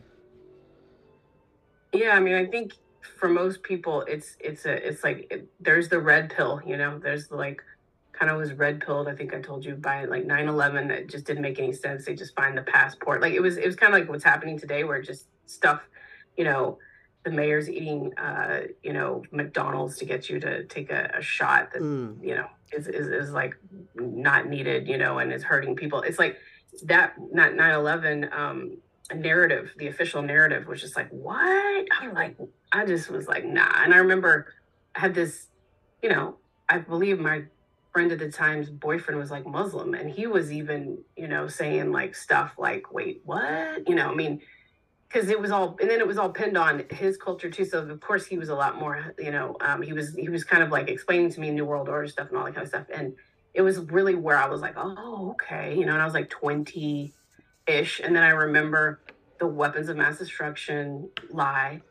yeah, 1.93 2.11
I 2.11 2.21
mean, 2.21 2.35
I 2.35 2.47
think 2.47 2.75
for 3.19 3.29
most 3.29 3.63
people, 3.63 4.03
it's 4.03 4.37
it's 4.41 4.65
a 4.65 4.87
it's 4.87 5.05
like 5.05 5.27
it, 5.31 5.49
there's 5.61 5.89
the 5.89 6.01
red 6.01 6.31
pill, 6.35 6.61
you 6.67 6.77
know. 6.77 6.99
There's 6.99 7.31
like 7.31 7.63
kind 8.13 8.31
of 8.31 8.39
was 8.39 8.53
red 8.53 8.81
pilled. 8.81 9.09
I 9.09 9.15
think 9.15 9.35
I 9.35 9.41
told 9.41 9.65
you 9.65 9.75
by 9.75 10.05
like 10.05 10.27
9/11 10.27 10.89
that 10.89 11.09
just 11.09 11.25
didn't 11.25 11.43
make 11.43 11.59
any 11.59 11.73
sense. 11.73 12.05
They 12.05 12.15
just 12.15 12.35
find 12.35 12.57
the 12.57 12.63
passport. 12.63 13.21
Like 13.21 13.35
it 13.35 13.41
was 13.41 13.57
it 13.57 13.67
was 13.67 13.77
kind 13.77 13.93
of 13.93 14.01
like 14.01 14.09
what's 14.09 14.25
happening 14.25 14.59
today, 14.59 14.85
where 14.85 15.01
just 15.03 15.27
stuff, 15.47 15.83
you 16.37 16.45
know, 16.45 16.79
the 17.25 17.31
mayor's 17.31 17.69
eating, 17.69 18.17
uh, 18.19 18.63
you 18.83 18.93
know, 18.93 19.23
McDonald's 19.31 19.99
to 19.99 20.05
get 20.05 20.29
you 20.29 20.41
to 20.41 20.65
take 20.65 20.91
a, 20.91 21.11
a 21.15 21.23
shot 21.23 21.73
that 21.73 21.83
mm. 21.83 22.17
you 22.23 22.35
know 22.35 22.47
is, 22.73 22.89
is 22.89 23.09
is 23.09 23.33
like 23.33 23.57
not 23.95 24.49
needed, 24.49 24.89
you 24.89 24.99
know, 24.99 25.19
and 25.19 25.33
is 25.33 25.43
hurting 25.43 25.77
people. 25.77 26.03
It's 26.03 26.19
like 26.19 26.39
that 26.85 27.15
not 27.33 27.53
9/11. 27.53 28.33
Um, 28.37 28.79
narrative, 29.15 29.73
the 29.77 29.89
official 29.89 30.23
narrative 30.23 30.67
was 30.67 30.81
just 30.81 30.97
like, 30.97 31.09
what? 31.11 31.87
I'm 32.01 32.15
like, 32.15 32.37
I 32.73 32.85
just 32.85 33.11
was 33.11 33.27
like, 33.27 33.45
nah. 33.45 33.83
And 33.83 33.93
I 33.93 33.99
remember 33.99 34.53
I 34.95 35.01
had 35.01 35.15
this, 35.15 35.49
you 36.03 36.09
know, 36.09 36.37
I 36.69 36.79
believe 36.79 37.19
my 37.19 37.45
friend 37.93 38.11
at 38.11 38.19
the 38.19 38.31
time's 38.31 38.71
boyfriend 38.71 39.21
was 39.21 39.31
like 39.31 39.47
Muslim 39.47 39.95
and 39.95 40.11
he 40.11 40.27
was 40.27 40.51
even, 40.51 40.99
you 41.17 41.29
know, 41.29 41.47
saying 41.47 41.93
like 41.93 42.15
stuff 42.15 42.55
like, 42.59 42.93
wait, 42.93 43.21
what? 43.25 43.89
You 43.89 43.95
know, 43.95 44.11
I 44.11 44.15
mean, 44.15 44.41
because 45.09 45.29
it 45.29 45.39
was 45.39 45.51
all 45.51 45.77
and 45.81 45.91
then 45.91 46.01
it 46.01 46.07
was 46.07 46.17
all 46.17 46.31
pinned 46.31 46.57
on 46.57 46.85
his 46.91 47.17
culture 47.19 47.51
too. 47.51 47.67
So 47.67 47.81
of 47.81 48.01
course 48.01 48.27
he 48.27 48.39
was 48.39 48.49
a 48.49 48.55
lot 48.55 48.79
more, 48.79 49.15
you 49.19 49.31
know, 49.31 49.57
um, 49.61 49.83
he 49.83 49.93
was 49.93 50.15
he 50.15 50.31
was 50.31 50.45
kind 50.45 50.63
of 50.63 50.71
like 50.71 50.89
explaining 50.89 51.31
to 51.33 51.41
me 51.41 51.51
New 51.51 51.67
World 51.67 51.89
Order 51.89 52.09
stuff 52.09 52.29
and 52.29 52.39
all 52.39 52.45
that 52.45 52.55
kind 52.55 52.65
of 52.65 52.69
stuff. 52.69 52.87
And 52.93 53.15
it 53.53 53.61
was 53.61 53.79
really 53.79 54.15
where 54.15 54.39
I 54.39 54.49
was 54.49 54.63
like, 54.63 54.75
oh, 54.77 55.33
okay, 55.33 55.77
you 55.77 55.85
know, 55.85 55.93
and 55.93 56.01
I 56.01 56.07
was 56.07 56.15
like 56.15 56.31
20 56.31 57.13
ish. 57.67 58.01
And 58.01 58.15
then 58.15 58.23
I 58.23 58.31
remember 58.31 59.01
the 59.39 59.47
weapons 59.47 59.89
of 59.89 59.97
mass 59.97 60.19
destruction 60.19 61.11
lie. 61.31 61.83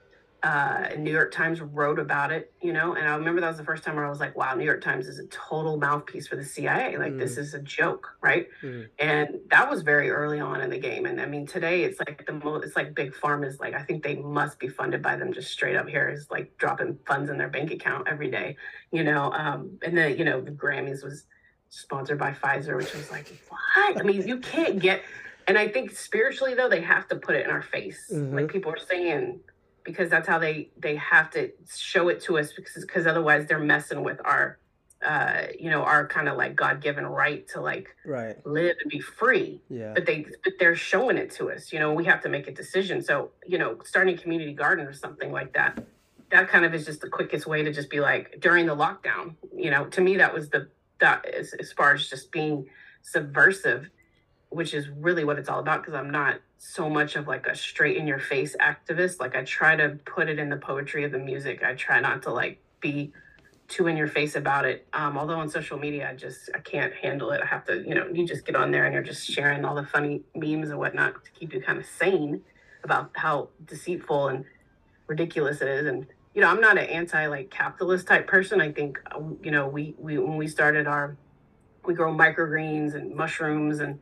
Uh, 0.43 0.87
New 0.97 1.11
York 1.11 1.31
Times 1.31 1.61
wrote 1.61 1.99
about 1.99 2.31
it, 2.31 2.51
you 2.63 2.73
know, 2.73 2.95
and 2.95 3.07
I 3.07 3.15
remember 3.15 3.41
that 3.41 3.49
was 3.49 3.57
the 3.57 3.63
first 3.63 3.83
time 3.83 3.95
where 3.95 4.05
I 4.05 4.09
was 4.09 4.19
like, 4.19 4.35
wow, 4.35 4.55
New 4.55 4.65
York 4.65 4.81
Times 4.81 5.05
is 5.05 5.19
a 5.19 5.27
total 5.27 5.77
mouthpiece 5.77 6.27
for 6.27 6.35
the 6.35 6.43
CIA. 6.43 6.97
Like, 6.97 7.11
mm. 7.11 7.19
this 7.19 7.37
is 7.37 7.53
a 7.53 7.59
joke, 7.59 8.17
right? 8.23 8.47
Mm. 8.63 8.87
And 8.97 9.39
that 9.51 9.69
was 9.69 9.83
very 9.83 10.09
early 10.09 10.39
on 10.39 10.59
in 10.61 10.71
the 10.71 10.79
game. 10.79 11.05
And 11.05 11.21
I 11.21 11.27
mean, 11.27 11.45
today 11.45 11.83
it's 11.83 11.99
like 11.99 12.25
the 12.25 12.33
most, 12.33 12.65
it's 12.65 12.75
like 12.75 12.95
big 12.95 13.13
pharma 13.13 13.45
is 13.45 13.59
like, 13.59 13.75
I 13.75 13.83
think 13.83 14.01
they 14.01 14.15
must 14.15 14.57
be 14.57 14.67
funded 14.67 15.03
by 15.03 15.15
them 15.15 15.31
just 15.31 15.51
straight 15.51 15.75
up 15.75 15.87
here 15.87 16.09
is 16.09 16.25
like 16.31 16.57
dropping 16.57 16.97
funds 17.05 17.29
in 17.29 17.37
their 17.37 17.49
bank 17.49 17.69
account 17.69 18.07
every 18.07 18.31
day, 18.31 18.55
you 18.91 19.03
know. 19.03 19.31
Um, 19.33 19.77
and 19.83 19.95
then, 19.95 20.17
you 20.17 20.25
know, 20.25 20.41
the 20.41 20.49
Grammys 20.49 21.03
was 21.03 21.25
sponsored 21.69 22.17
by 22.17 22.31
Pfizer, 22.31 22.75
which 22.77 22.93
was 22.95 23.11
like, 23.11 23.31
what? 23.49 23.99
I 23.99 24.01
mean, 24.01 24.27
you 24.27 24.37
can't 24.39 24.79
get 24.79 25.03
and 25.51 25.57
I 25.57 25.67
think 25.67 25.91
spiritually 25.91 26.53
though, 26.53 26.69
they 26.69 26.79
have 26.79 27.09
to 27.09 27.17
put 27.17 27.35
it 27.35 27.43
in 27.43 27.51
our 27.51 27.61
face. 27.61 28.09
Mm-hmm. 28.09 28.37
Like 28.37 28.47
people 28.47 28.71
are 28.71 28.79
saying, 28.79 29.41
because 29.83 30.09
that's 30.09 30.25
how 30.25 30.39
they 30.39 30.69
they 30.77 30.95
have 30.95 31.29
to 31.31 31.51
show 31.75 32.07
it 32.07 32.21
to 32.21 32.37
us 32.39 32.53
because 32.53 32.85
because 32.85 33.05
otherwise 33.05 33.47
they're 33.47 33.59
messing 33.59 34.01
with 34.01 34.21
our 34.23 34.59
uh 35.01 35.47
you 35.59 35.69
know 35.69 35.81
our 35.81 36.07
kind 36.07 36.29
of 36.29 36.37
like 36.37 36.55
god-given 36.55 37.05
right 37.05 37.49
to 37.49 37.59
like 37.59 37.89
right. 38.05 38.37
live 38.45 38.77
and 38.81 38.89
be 38.89 39.01
free. 39.01 39.59
Yeah. 39.69 39.91
But 39.93 40.05
they 40.05 40.25
but 40.41 40.53
they're 40.57 40.77
showing 40.77 41.17
it 41.17 41.31
to 41.31 41.51
us 41.51 41.73
you 41.73 41.79
know 41.79 41.91
we 41.91 42.05
have 42.05 42.21
to 42.21 42.29
make 42.29 42.47
a 42.47 42.53
decision. 42.53 43.01
So 43.01 43.31
you 43.45 43.57
know 43.57 43.77
starting 43.83 44.15
a 44.15 44.17
community 44.17 44.53
garden 44.53 44.87
or 44.87 44.93
something 44.93 45.33
like 45.33 45.51
that 45.51 45.83
that 46.29 46.47
kind 46.47 46.63
of 46.63 46.73
is 46.73 46.85
just 46.85 47.01
the 47.01 47.09
quickest 47.09 47.45
way 47.45 47.61
to 47.61 47.73
just 47.73 47.89
be 47.89 47.99
like 47.99 48.39
during 48.39 48.67
the 48.67 48.75
lockdown. 48.75 49.35
You 49.53 49.69
know 49.69 49.83
to 49.87 49.99
me 49.99 50.15
that 50.15 50.33
was 50.33 50.49
the 50.49 50.69
that 51.01 51.25
as 51.25 51.73
far 51.73 51.93
as 51.93 52.07
just 52.07 52.31
being 52.31 52.69
subversive 53.01 53.89
which 54.51 54.73
is 54.73 54.89
really 54.89 55.23
what 55.23 55.39
it's 55.39 55.49
all 55.49 55.59
about 55.59 55.81
because 55.81 55.93
I'm 55.93 56.11
not 56.11 56.35
so 56.57 56.89
much 56.89 57.15
of 57.15 57.27
like 57.27 57.47
a 57.47 57.55
straight 57.55 57.97
in 57.97 58.05
your 58.05 58.19
face 58.19 58.55
activist. 58.59 59.19
Like 59.19 59.35
I 59.35 59.43
try 59.43 59.75
to 59.77 59.97
put 60.05 60.29
it 60.29 60.37
in 60.37 60.49
the 60.49 60.57
poetry 60.57 61.05
of 61.05 61.11
the 61.11 61.19
music. 61.19 61.63
I 61.63 61.73
try 61.73 62.01
not 62.01 62.21
to 62.23 62.31
like 62.31 62.59
be 62.81 63.13
too 63.69 63.87
in 63.87 63.95
your 63.95 64.09
face 64.09 64.35
about 64.35 64.65
it. 64.65 64.85
Um, 64.91 65.17
although 65.17 65.39
on 65.39 65.49
social 65.49 65.79
media, 65.79 66.09
I 66.09 66.15
just 66.15 66.49
I 66.53 66.59
can't 66.59 66.93
handle 66.93 67.31
it. 67.31 67.41
I 67.41 67.45
have 67.45 67.65
to, 67.65 67.81
you 67.81 67.95
know, 67.95 68.07
you 68.13 68.27
just 68.27 68.45
get 68.45 68.55
on 68.55 68.71
there 68.71 68.85
and 68.85 68.93
you're 68.93 69.03
just 69.03 69.25
sharing 69.25 69.63
all 69.63 69.73
the 69.73 69.85
funny 69.85 70.21
memes 70.35 70.69
and 70.69 70.77
whatnot 70.77 71.23
to 71.23 71.31
keep 71.31 71.53
you 71.53 71.61
kind 71.61 71.79
of 71.79 71.85
sane 71.85 72.41
about 72.83 73.11
how 73.15 73.49
deceitful 73.65 74.27
and 74.27 74.43
ridiculous 75.07 75.61
it 75.61 75.69
is. 75.69 75.87
And 75.87 76.05
you 76.33 76.41
know, 76.41 76.49
I'm 76.49 76.59
not 76.59 76.77
an 76.77 76.85
anti 76.85 77.25
like 77.27 77.49
capitalist 77.49 78.07
type 78.07 78.27
person. 78.27 78.59
I 78.59 78.73
think 78.73 78.99
you 79.41 79.51
know 79.51 79.67
we 79.67 79.95
we 79.97 80.17
when 80.17 80.35
we 80.35 80.49
started 80.49 80.87
our 80.87 81.15
we 81.85 81.93
grow 81.93 82.13
microgreens 82.13 82.93
and 82.95 83.15
mushrooms 83.15 83.79
and 83.79 83.97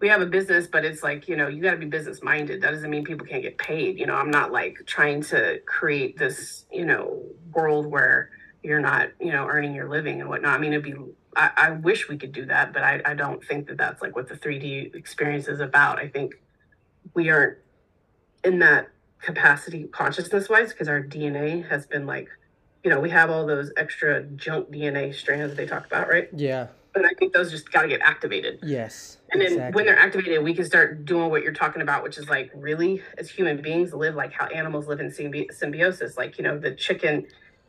we 0.00 0.08
have 0.08 0.22
a 0.22 0.26
business, 0.26 0.66
but 0.66 0.84
it's 0.84 1.02
like, 1.02 1.28
you 1.28 1.36
know, 1.36 1.48
you 1.48 1.62
got 1.62 1.72
to 1.72 1.76
be 1.76 1.86
business 1.86 2.22
minded. 2.22 2.62
That 2.62 2.70
doesn't 2.70 2.88
mean 2.88 3.04
people 3.04 3.26
can't 3.26 3.42
get 3.42 3.58
paid. 3.58 3.98
You 3.98 4.06
know, 4.06 4.14
I'm 4.14 4.30
not 4.30 4.50
like 4.50 4.78
trying 4.86 5.22
to 5.24 5.60
create 5.66 6.18
this, 6.18 6.64
you 6.72 6.86
know, 6.86 7.22
world 7.52 7.86
where 7.86 8.30
you're 8.62 8.80
not, 8.80 9.10
you 9.20 9.32
know, 9.32 9.46
earning 9.46 9.74
your 9.74 9.88
living 9.88 10.20
and 10.20 10.28
whatnot. 10.28 10.54
I 10.54 10.58
mean, 10.58 10.72
it'd 10.72 10.84
be, 10.84 10.94
I, 11.36 11.50
I 11.56 11.70
wish 11.72 12.08
we 12.08 12.16
could 12.16 12.32
do 12.32 12.46
that, 12.46 12.72
but 12.72 12.82
I, 12.82 13.02
I 13.04 13.14
don't 13.14 13.44
think 13.44 13.68
that 13.68 13.76
that's 13.76 14.00
like 14.00 14.16
what 14.16 14.28
the 14.28 14.34
3D 14.34 14.94
experience 14.94 15.48
is 15.48 15.60
about. 15.60 15.98
I 15.98 16.08
think 16.08 16.34
we 17.14 17.28
aren't 17.28 17.58
in 18.42 18.58
that 18.60 18.88
capacity 19.20 19.84
consciousness 19.84 20.48
wise 20.48 20.72
because 20.72 20.88
our 20.88 21.02
DNA 21.02 21.68
has 21.68 21.86
been 21.86 22.06
like, 22.06 22.28
you 22.82 22.88
know, 22.88 23.00
we 23.00 23.10
have 23.10 23.30
all 23.30 23.46
those 23.46 23.70
extra 23.76 24.22
junk 24.22 24.70
DNA 24.70 25.14
strands 25.14 25.54
they 25.54 25.66
talk 25.66 25.84
about, 25.84 26.08
right? 26.08 26.28
Yeah. 26.34 26.68
And 26.94 27.06
I 27.06 27.10
think 27.18 27.32
those 27.32 27.50
just 27.50 27.70
got 27.70 27.82
to 27.82 27.88
get 27.88 28.00
activated. 28.00 28.58
Yes. 28.62 29.18
And 29.30 29.40
then 29.40 29.52
exactly. 29.52 29.74
when 29.74 29.86
they're 29.86 29.98
activated, 29.98 30.42
we 30.42 30.54
can 30.54 30.64
start 30.64 31.04
doing 31.04 31.30
what 31.30 31.42
you're 31.42 31.52
talking 31.52 31.82
about, 31.82 32.02
which 32.02 32.18
is 32.18 32.28
like 32.28 32.50
really, 32.54 33.02
as 33.16 33.30
human 33.30 33.62
beings, 33.62 33.94
live 33.94 34.16
like 34.16 34.32
how 34.32 34.46
animals 34.46 34.88
live 34.88 35.00
in 35.00 35.08
symbi- 35.08 35.52
symbiosis. 35.52 36.16
Like, 36.16 36.36
you 36.36 36.44
know, 36.44 36.58
the 36.58 36.72
chicken 36.72 37.26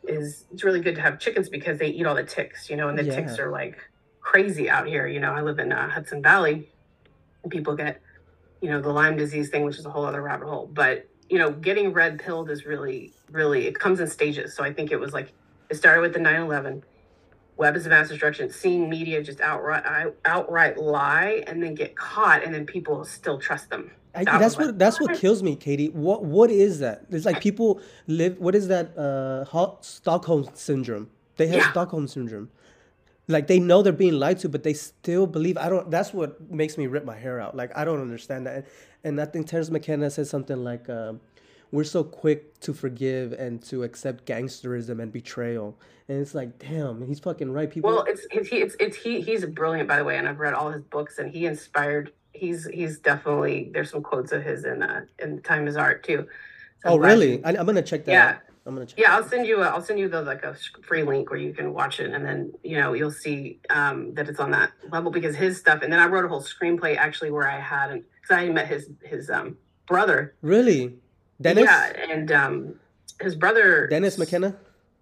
is, 0.08 0.44
it's 0.52 0.64
really 0.64 0.80
good 0.80 0.96
to 0.96 1.00
have 1.00 1.20
chickens 1.20 1.48
because 1.48 1.78
they 1.78 1.88
eat 1.88 2.04
all 2.04 2.16
the 2.16 2.24
ticks, 2.24 2.68
you 2.68 2.76
know, 2.76 2.88
and 2.88 2.98
the 2.98 3.04
yeah. 3.04 3.14
ticks 3.14 3.38
are 3.38 3.50
like 3.50 3.78
crazy 4.20 4.68
out 4.68 4.88
here. 4.88 5.06
You 5.06 5.20
know, 5.20 5.32
I 5.32 5.40
live 5.42 5.60
in 5.60 5.70
uh, 5.70 5.88
Hudson 5.88 6.20
Valley 6.20 6.68
and 7.44 7.52
people 7.52 7.76
get, 7.76 8.00
you 8.60 8.70
know, 8.70 8.80
the 8.80 8.90
Lyme 8.90 9.16
disease 9.16 9.48
thing, 9.50 9.64
which 9.64 9.78
is 9.78 9.86
a 9.86 9.90
whole 9.90 10.04
other 10.04 10.22
rabbit 10.22 10.48
hole. 10.48 10.68
But, 10.72 11.08
you 11.30 11.38
know, 11.38 11.52
getting 11.52 11.92
red 11.92 12.18
pilled 12.18 12.50
is 12.50 12.66
really, 12.66 13.12
really, 13.30 13.68
it 13.68 13.78
comes 13.78 14.00
in 14.00 14.08
stages. 14.08 14.56
So 14.56 14.64
I 14.64 14.72
think 14.72 14.90
it 14.90 14.98
was 14.98 15.12
like, 15.12 15.32
it 15.70 15.76
started 15.76 16.00
with 16.00 16.12
the 16.12 16.18
9 16.18 16.42
11 16.42 16.82
weapons 17.56 17.86
of 17.86 17.90
mass 17.90 18.08
destruction, 18.08 18.50
seeing 18.50 18.88
media 18.88 19.22
just 19.22 19.40
outright 19.40 19.84
outright 20.24 20.78
lie 20.78 21.44
and 21.46 21.62
then 21.62 21.74
get 21.74 21.96
caught, 21.96 22.42
and 22.42 22.54
then 22.54 22.66
people 22.66 23.04
still 23.04 23.38
trust 23.38 23.70
them. 23.70 23.90
I, 24.14 24.24
that's 24.24 24.56
what 24.56 24.66
like, 24.66 24.78
that's 24.78 25.00
what 25.00 25.16
kills 25.16 25.42
me, 25.42 25.56
Katy. 25.56 25.88
What 25.88 26.24
what 26.24 26.50
is 26.50 26.80
that? 26.80 27.04
It's 27.10 27.24
like 27.24 27.40
people 27.40 27.80
live. 28.06 28.38
What 28.38 28.54
is 28.54 28.68
that? 28.68 28.96
Uh, 28.96 29.44
hot 29.44 29.84
Stockholm 29.84 30.48
syndrome. 30.54 31.10
They 31.36 31.46
have 31.48 31.56
yeah. 31.56 31.70
Stockholm 31.70 32.08
syndrome. 32.08 32.50
Like 33.28 33.46
they 33.46 33.58
know 33.58 33.82
they're 33.82 33.92
being 33.92 34.14
lied 34.14 34.38
to, 34.40 34.48
but 34.48 34.62
they 34.64 34.74
still 34.74 35.26
believe. 35.26 35.56
I 35.56 35.68
don't. 35.68 35.90
That's 35.90 36.12
what 36.12 36.50
makes 36.50 36.76
me 36.76 36.86
rip 36.86 37.04
my 37.04 37.16
hair 37.16 37.40
out. 37.40 37.56
Like 37.56 37.76
I 37.76 37.84
don't 37.84 38.00
understand 38.00 38.46
that. 38.46 38.56
And, 38.56 38.64
and 39.04 39.20
I 39.20 39.24
think 39.24 39.46
Terence 39.46 39.70
McKenna 39.70 40.10
said 40.10 40.26
something 40.26 40.62
like. 40.62 40.88
Uh, 40.88 41.14
we're 41.72 41.84
so 41.84 42.04
quick 42.04 42.60
to 42.60 42.74
forgive 42.74 43.32
and 43.32 43.62
to 43.64 43.82
accept 43.82 44.26
gangsterism 44.26 45.02
and 45.02 45.10
betrayal. 45.10 45.78
And 46.06 46.20
it's 46.20 46.34
like, 46.34 46.58
damn, 46.58 47.04
he's 47.04 47.18
fucking 47.18 47.50
right. 47.50 47.70
People. 47.70 47.90
Well, 47.90 48.04
it's 48.06 48.26
it's 48.30 48.48
he 48.48 48.56
it's, 48.58 48.76
it's 48.78 48.96
he 48.96 49.20
he's 49.22 49.44
brilliant 49.46 49.88
by 49.88 49.96
the 49.96 50.04
way, 50.04 50.18
and 50.18 50.28
I've 50.28 50.38
read 50.38 50.54
all 50.54 50.70
his 50.70 50.82
books, 50.82 51.18
and 51.18 51.30
he 51.30 51.46
inspired. 51.46 52.12
He's 52.34 52.66
he's 52.66 52.98
definitely 52.98 53.70
there's 53.72 53.90
some 53.90 54.02
quotes 54.02 54.32
of 54.32 54.42
his 54.42 54.64
in 54.64 54.82
uh 54.82 55.06
in 55.18 55.40
Time 55.42 55.66
Is 55.66 55.76
Art 55.76 56.04
too. 56.04 56.28
So 56.82 56.90
oh 56.90 56.98
really? 56.98 57.42
I, 57.44 57.54
am 57.54 57.66
gonna 57.66 57.82
check 57.82 58.04
that. 58.04 58.12
Yeah. 58.12 58.28
Out. 58.28 58.36
I'm 58.66 58.74
gonna 58.74 58.86
check. 58.86 58.98
Yeah, 58.98 59.16
I'll 59.16 59.26
send 59.26 59.46
you 59.46 59.62
a, 59.62 59.68
I'll 59.68 59.82
send 59.82 59.98
you 59.98 60.08
the 60.08 60.22
like 60.22 60.44
a 60.44 60.54
free 60.86 61.02
link 61.02 61.30
where 61.30 61.38
you 61.38 61.54
can 61.54 61.72
watch 61.72 62.00
it, 62.00 62.12
and 62.12 62.24
then 62.24 62.52
you 62.62 62.78
know 62.78 62.92
you'll 62.92 63.10
see 63.10 63.60
um, 63.70 64.12
that 64.14 64.28
it's 64.28 64.38
on 64.38 64.50
that 64.50 64.72
level 64.90 65.10
because 65.10 65.34
his 65.34 65.58
stuff. 65.58 65.82
And 65.82 65.92
then 65.92 66.00
I 66.00 66.06
wrote 66.06 66.24
a 66.24 66.28
whole 66.28 66.42
screenplay 66.42 66.96
actually 66.96 67.30
where 67.30 67.48
I 67.48 67.58
had 67.58 67.90
because 67.92 68.36
I 68.36 68.48
met 68.50 68.68
his 68.68 68.90
his 69.02 69.30
um, 69.30 69.56
brother. 69.86 70.34
Really, 70.42 70.96
Dennis. 71.42 71.64
Yeah, 71.64 71.92
and 72.10 72.32
um, 72.32 72.74
his 73.20 73.34
brother 73.34 73.86
Dennis 73.88 74.18
McKenna. 74.18 74.56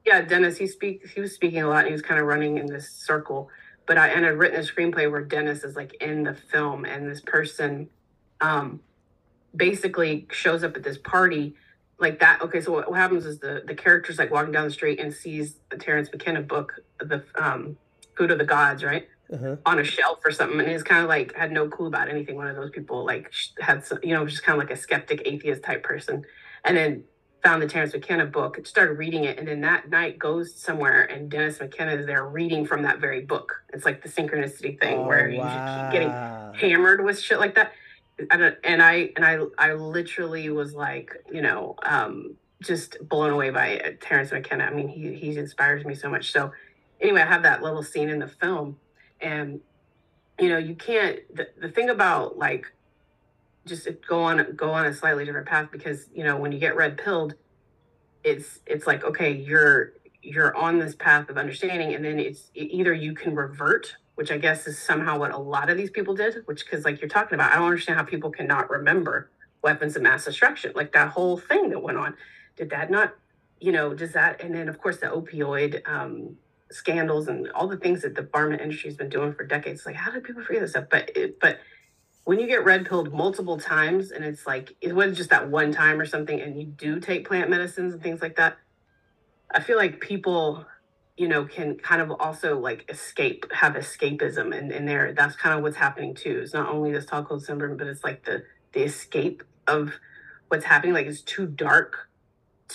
Yeah, 0.05 0.23
Dennis. 0.23 0.57
He 0.57 0.67
speak 0.67 1.07
he 1.15 1.21
was 1.21 1.33
speaking 1.35 1.63
a 1.63 1.69
lot. 1.69 1.81
And 1.81 1.89
he 1.89 1.93
was 1.93 2.03
kind 2.03 2.21
of 2.21 2.27
running 2.27 2.59
in 2.59 2.67
this 2.67 2.91
circle. 2.91 3.49
But 3.87 3.99
I 3.99 4.09
and 4.09 4.25
I'd 4.25 4.31
written 4.31 4.61
a 4.61 4.63
screenplay 4.63 5.11
where 5.11 5.23
Dennis 5.23 5.65
is 5.65 5.77
like 5.77 5.95
in 6.01 6.25
the 6.25 6.35
film, 6.35 6.85
and 6.85 7.11
this 7.11 7.21
person, 7.21 7.89
um, 8.41 8.81
basically 9.55 10.27
shows 10.31 10.63
up 10.65 10.77
at 10.77 10.83
this 10.83 10.99
party 10.99 11.55
like 11.99 12.21
that. 12.21 12.41
Okay, 12.41 12.61
so 12.61 12.73
what, 12.73 12.91
what 12.91 12.99
happens 12.99 13.27
is 13.27 13.41
the 13.41 13.63
the 13.67 13.75
character's 13.75 14.19
like 14.19 14.31
walking 14.31 14.53
down 14.53 14.65
the 14.65 14.73
street 14.73 15.01
and 15.01 15.13
sees 15.13 15.57
a 15.71 15.77
Terence 15.77 16.09
McKenna 16.13 16.43
book, 16.43 16.81
the 16.99 17.25
um, 17.37 17.77
Food 18.17 18.31
of 18.31 18.39
the 18.39 18.45
Gods, 18.45 18.85
right, 18.85 19.09
Uh-huh. 19.33 19.57
on 19.65 19.79
a 19.79 19.85
shelf 19.85 20.19
or 20.25 20.33
something, 20.33 20.59
and 20.59 20.69
he's 20.69 20.83
kind 20.83 21.03
of 21.05 21.09
like 21.09 21.35
had 21.37 21.53
no 21.53 21.69
clue 21.69 21.87
about 21.87 22.09
anything. 22.09 22.35
One 22.37 22.49
of 22.49 22.57
those 22.57 22.71
people 22.71 23.05
like 23.05 23.33
had 23.61 23.85
some, 23.85 23.99
you 24.03 24.13
know, 24.15 24.27
just 24.27 24.43
kind 24.43 24.61
of 24.61 24.67
like 24.67 24.77
a 24.77 24.81
skeptic 24.81 25.23
atheist 25.25 25.63
type 25.63 25.83
person, 25.85 26.25
and 26.65 26.77
then 26.77 27.05
found 27.45 27.63
the 27.63 27.67
Terence 27.69 27.93
McKenna 27.95 28.27
book, 28.27 28.67
started 28.67 28.99
reading 28.99 29.25
it, 29.25 29.39
and 29.39 29.47
then 29.49 29.61
that 29.63 29.89
night 29.89 30.19
goes 30.19 30.55
somewhere, 30.61 31.05
and 31.05 31.31
Dennis 31.31 31.61
McKenna 31.61 31.93
is 31.93 32.07
there 32.07 32.27
reading 32.27 32.67
from 32.67 32.83
that 32.83 32.99
very 32.99 33.21
book. 33.23 33.55
It's 33.73 33.85
like 33.85 34.03
the 34.03 34.09
synchronicity 34.09 34.79
thing 34.81 35.07
where 35.07 35.29
you 35.31 35.39
just 35.41 35.75
keep 35.75 35.93
getting 35.93 36.11
hammered 36.61 37.05
with 37.05 37.19
shit 37.21 37.39
like 37.39 37.55
that. 37.55 37.73
And, 38.31 38.45
I- 38.45 38.57
and 38.65 38.83
I 38.83 39.11
and 39.17 39.25
I 39.25 39.39
I 39.59 39.73
literally 39.75 40.51
was 40.51 40.75
like, 40.75 41.15
you 41.33 41.41
know, 41.41 41.77
um, 41.85 42.37
just 42.63 42.97
blown 43.09 43.31
away 43.31 43.51
by 43.51 43.79
uh, 43.79 43.91
Terence 44.01 44.33
McKenna. 44.33 44.65
I 44.65 44.71
mean, 44.71 44.89
he 44.89 45.15
he 45.15 45.37
inspires 45.39 45.85
me 45.87 45.95
so 45.95 46.11
much. 46.11 46.33
So 46.33 46.53
anyway, 47.01 47.23
I 47.23 47.27
have 47.27 47.45
that 47.45 47.63
little 47.63 47.83
scene 47.83 48.11
in 48.11 48.19
the 48.19 48.29
film, 48.29 48.77
and 49.21 49.61
you 50.39 50.49
know, 50.49 50.59
you 50.59 50.75
can't. 50.75 51.21
The, 51.35 51.49
the 51.61 51.69
thing 51.69 51.91
about 51.91 52.39
like 52.39 52.73
just 53.67 53.89
go 54.09 54.23
on 54.23 54.55
go 54.57 54.71
on 54.71 54.87
a 54.87 54.95
slightly 54.95 55.25
different 55.25 55.47
path 55.47 55.69
because 55.71 56.09
you 56.15 56.25
know 56.25 56.37
when 56.37 56.53
you 56.53 56.59
get 56.59 56.77
red 56.77 56.97
pilled, 56.97 57.35
it's 58.25 58.61
it's 58.67 58.87
like 58.87 59.05
okay, 59.05 59.33
you're 59.33 59.93
you're 60.23 60.55
on 60.57 60.79
this 60.79 60.95
path 60.95 61.29
of 61.29 61.39
understanding, 61.39 61.95
and 61.95 62.05
then 62.05 62.19
it's 62.19 62.51
either 62.55 62.93
you 62.93 63.15
can 63.15 63.35
revert 63.35 63.95
which 64.21 64.31
I 64.31 64.37
guess 64.37 64.67
is 64.67 64.79
somehow 64.79 65.19
what 65.19 65.31
a 65.31 65.39
lot 65.39 65.71
of 65.71 65.79
these 65.79 65.89
people 65.89 66.15
did, 66.15 66.43
which 66.45 66.67
because 66.67 66.85
like 66.85 67.01
you're 67.01 67.09
talking 67.09 67.37
about, 67.37 67.53
I 67.53 67.55
don't 67.55 67.65
understand 67.65 67.99
how 67.99 68.05
people 68.05 68.31
cannot 68.31 68.69
remember 68.69 69.31
weapons 69.63 69.97
of 69.97 70.03
mass 70.03 70.27
destruction, 70.27 70.73
like 70.75 70.93
that 70.93 71.09
whole 71.09 71.39
thing 71.39 71.71
that 71.71 71.83
went 71.83 71.97
on. 71.97 72.15
Did 72.55 72.69
that 72.69 72.91
not, 72.91 73.15
you 73.61 73.73
know, 73.73 73.95
does 73.95 74.13
that 74.13 74.43
and 74.43 74.55
then 74.55 74.69
of 74.69 74.79
course 74.79 74.99
the 74.99 75.07
opioid 75.07 75.81
um 75.89 76.37
scandals 76.71 77.29
and 77.29 77.51
all 77.53 77.67
the 77.67 77.77
things 77.77 78.03
that 78.03 78.15
the 78.15 78.23
pharma 78.23 78.61
industry 78.61 78.89
has 78.91 78.97
been 78.97 79.09
doing 79.09 79.33
for 79.35 79.45
decades. 79.45 79.87
Like, 79.87 79.97
how 79.97 80.11
did 80.11 80.25
people 80.25 80.43
forget 80.43 80.63
this 80.63 80.71
stuff? 80.71 80.87
But 80.91 81.11
it, 81.17 81.41
but 81.41 81.59
when 82.25 82.39
you 82.39 82.47
get 82.47 82.65
red 82.65 82.87
pilled 82.87 83.13
multiple 83.13 83.59
times 83.59 84.11
and 84.11 84.25
it's 84.25 84.47
like 84.47 84.77
it 84.81 84.95
wasn't 84.95 85.17
just 85.17 85.31
that 85.31 85.51
one 85.51 85.73
time 85.73 86.01
or 86.01 86.07
something, 86.07 86.41
and 86.41 86.59
you 86.59 86.67
do 86.67 87.01
take 87.01 87.27
plant 87.27 87.51
medicines 87.51 87.93
and 87.93 88.03
things 88.03 88.23
like 88.23 88.37
that, 88.37 88.59
I 89.53 89.61
feel 89.61 89.77
like 89.77 90.01
people 90.01 90.65
you 91.17 91.29
know 91.29 91.45
can 91.45 91.77
kind 91.77 92.01
of 92.01 92.11
also 92.13 92.59
like 92.59 92.89
escape 92.89 93.45
have 93.53 93.75
escapism 93.75 94.57
and 94.57 94.73
and 94.73 94.89
there 94.89 95.13
that's 95.13 95.37
kind 95.37 95.55
of 95.55 95.63
what's 95.63 95.77
happening 95.77 96.15
too 96.15 96.41
it's 96.43 96.55
not 96.55 96.71
only 96.71 96.93
this 96.93 97.05
stockholm 97.05 97.39
syndrome 97.39 97.77
but 97.77 97.87
it's 97.87 98.03
like 98.03 98.25
the 98.25 98.43
the 98.73 98.83
escape 98.85 99.43
of 99.67 99.93
what's 100.49 100.65
happening 100.65 100.95
like 100.95 101.07
it's 101.07 101.21
too 101.21 101.47
dark 101.47 102.09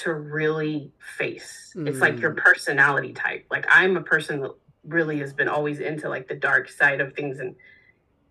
to 0.01 0.13
really 0.13 0.91
face. 1.17 1.73
It's 1.75 1.99
like 1.99 2.19
your 2.19 2.33
mm. 2.33 2.37
personality 2.37 3.13
type. 3.13 3.45
Like 3.49 3.65
i'm 3.69 3.97
a 3.97 4.01
person 4.01 4.41
that 4.41 4.51
really 4.87 5.19
has 5.19 5.33
been 5.33 5.47
always 5.47 5.79
into 5.79 6.09
like 6.09 6.27
the 6.27 6.35
dark 6.35 6.69
side 6.69 7.01
of 7.01 7.13
things 7.13 7.39
and 7.39 7.55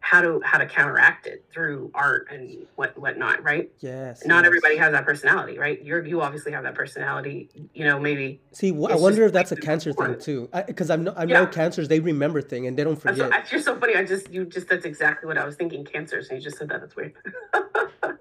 how 0.05 0.21
to 0.21 0.38
how 0.45 0.59
to 0.59 0.67
counteract 0.67 1.27
it 1.27 1.43
through 1.51 1.90
art 1.95 2.29
and 2.31 2.67
what 2.77 2.97
whatnot 2.99 3.43
right 3.43 3.71
Yes. 3.81 4.27
not 4.27 4.40
yes. 4.43 4.47
everybody 4.47 4.77
has 4.77 4.93
that 4.93 5.07
personality 5.07 5.59
right 5.59 5.83
you're 5.83 6.05
you 6.05 6.21
obviously 6.21 6.53
have 6.53 6.62
that 6.64 6.75
personality 6.75 7.49
you 7.73 7.85
know 7.85 7.99
maybe 7.99 8.38
See, 8.53 8.71
wh- 8.71 8.90
I 8.90 8.97
wonder 8.97 9.25
if 9.25 9.33
that's 9.33 9.51
a 9.51 9.57
cancer 9.57 9.93
thing 9.95 10.19
too. 10.21 10.49
Because 10.67 10.90
I, 10.90 10.97
know 10.97 11.14
I 11.17 11.25
know 11.25 11.40
Yeah. 11.40 11.47
cancers 11.47 11.88
they 11.88 12.01
remember 12.01 12.43
thing 12.43 12.67
and 12.67 12.79
they 12.79 12.85
don't 12.85 12.97
so, 12.97 13.09
forget. 13.09 13.31
that's 13.31 13.51
just 13.51 13.64
so 13.64 13.77
funny. 13.81 13.97
I 13.97 14.05
just 14.05 14.31
you 14.31 14.45
just 14.45 14.69
that's 14.69 14.85
exactly 14.85 15.27
what 15.27 15.38
I 15.38 15.45
was 15.47 15.57
thinking. 15.57 15.85
Cancers, 15.85 16.29
and 16.29 16.38
you 16.38 16.45
just 16.45 16.59
said 16.59 16.69
that. 16.69 16.81
That's 16.81 16.95
weird. 16.95 17.14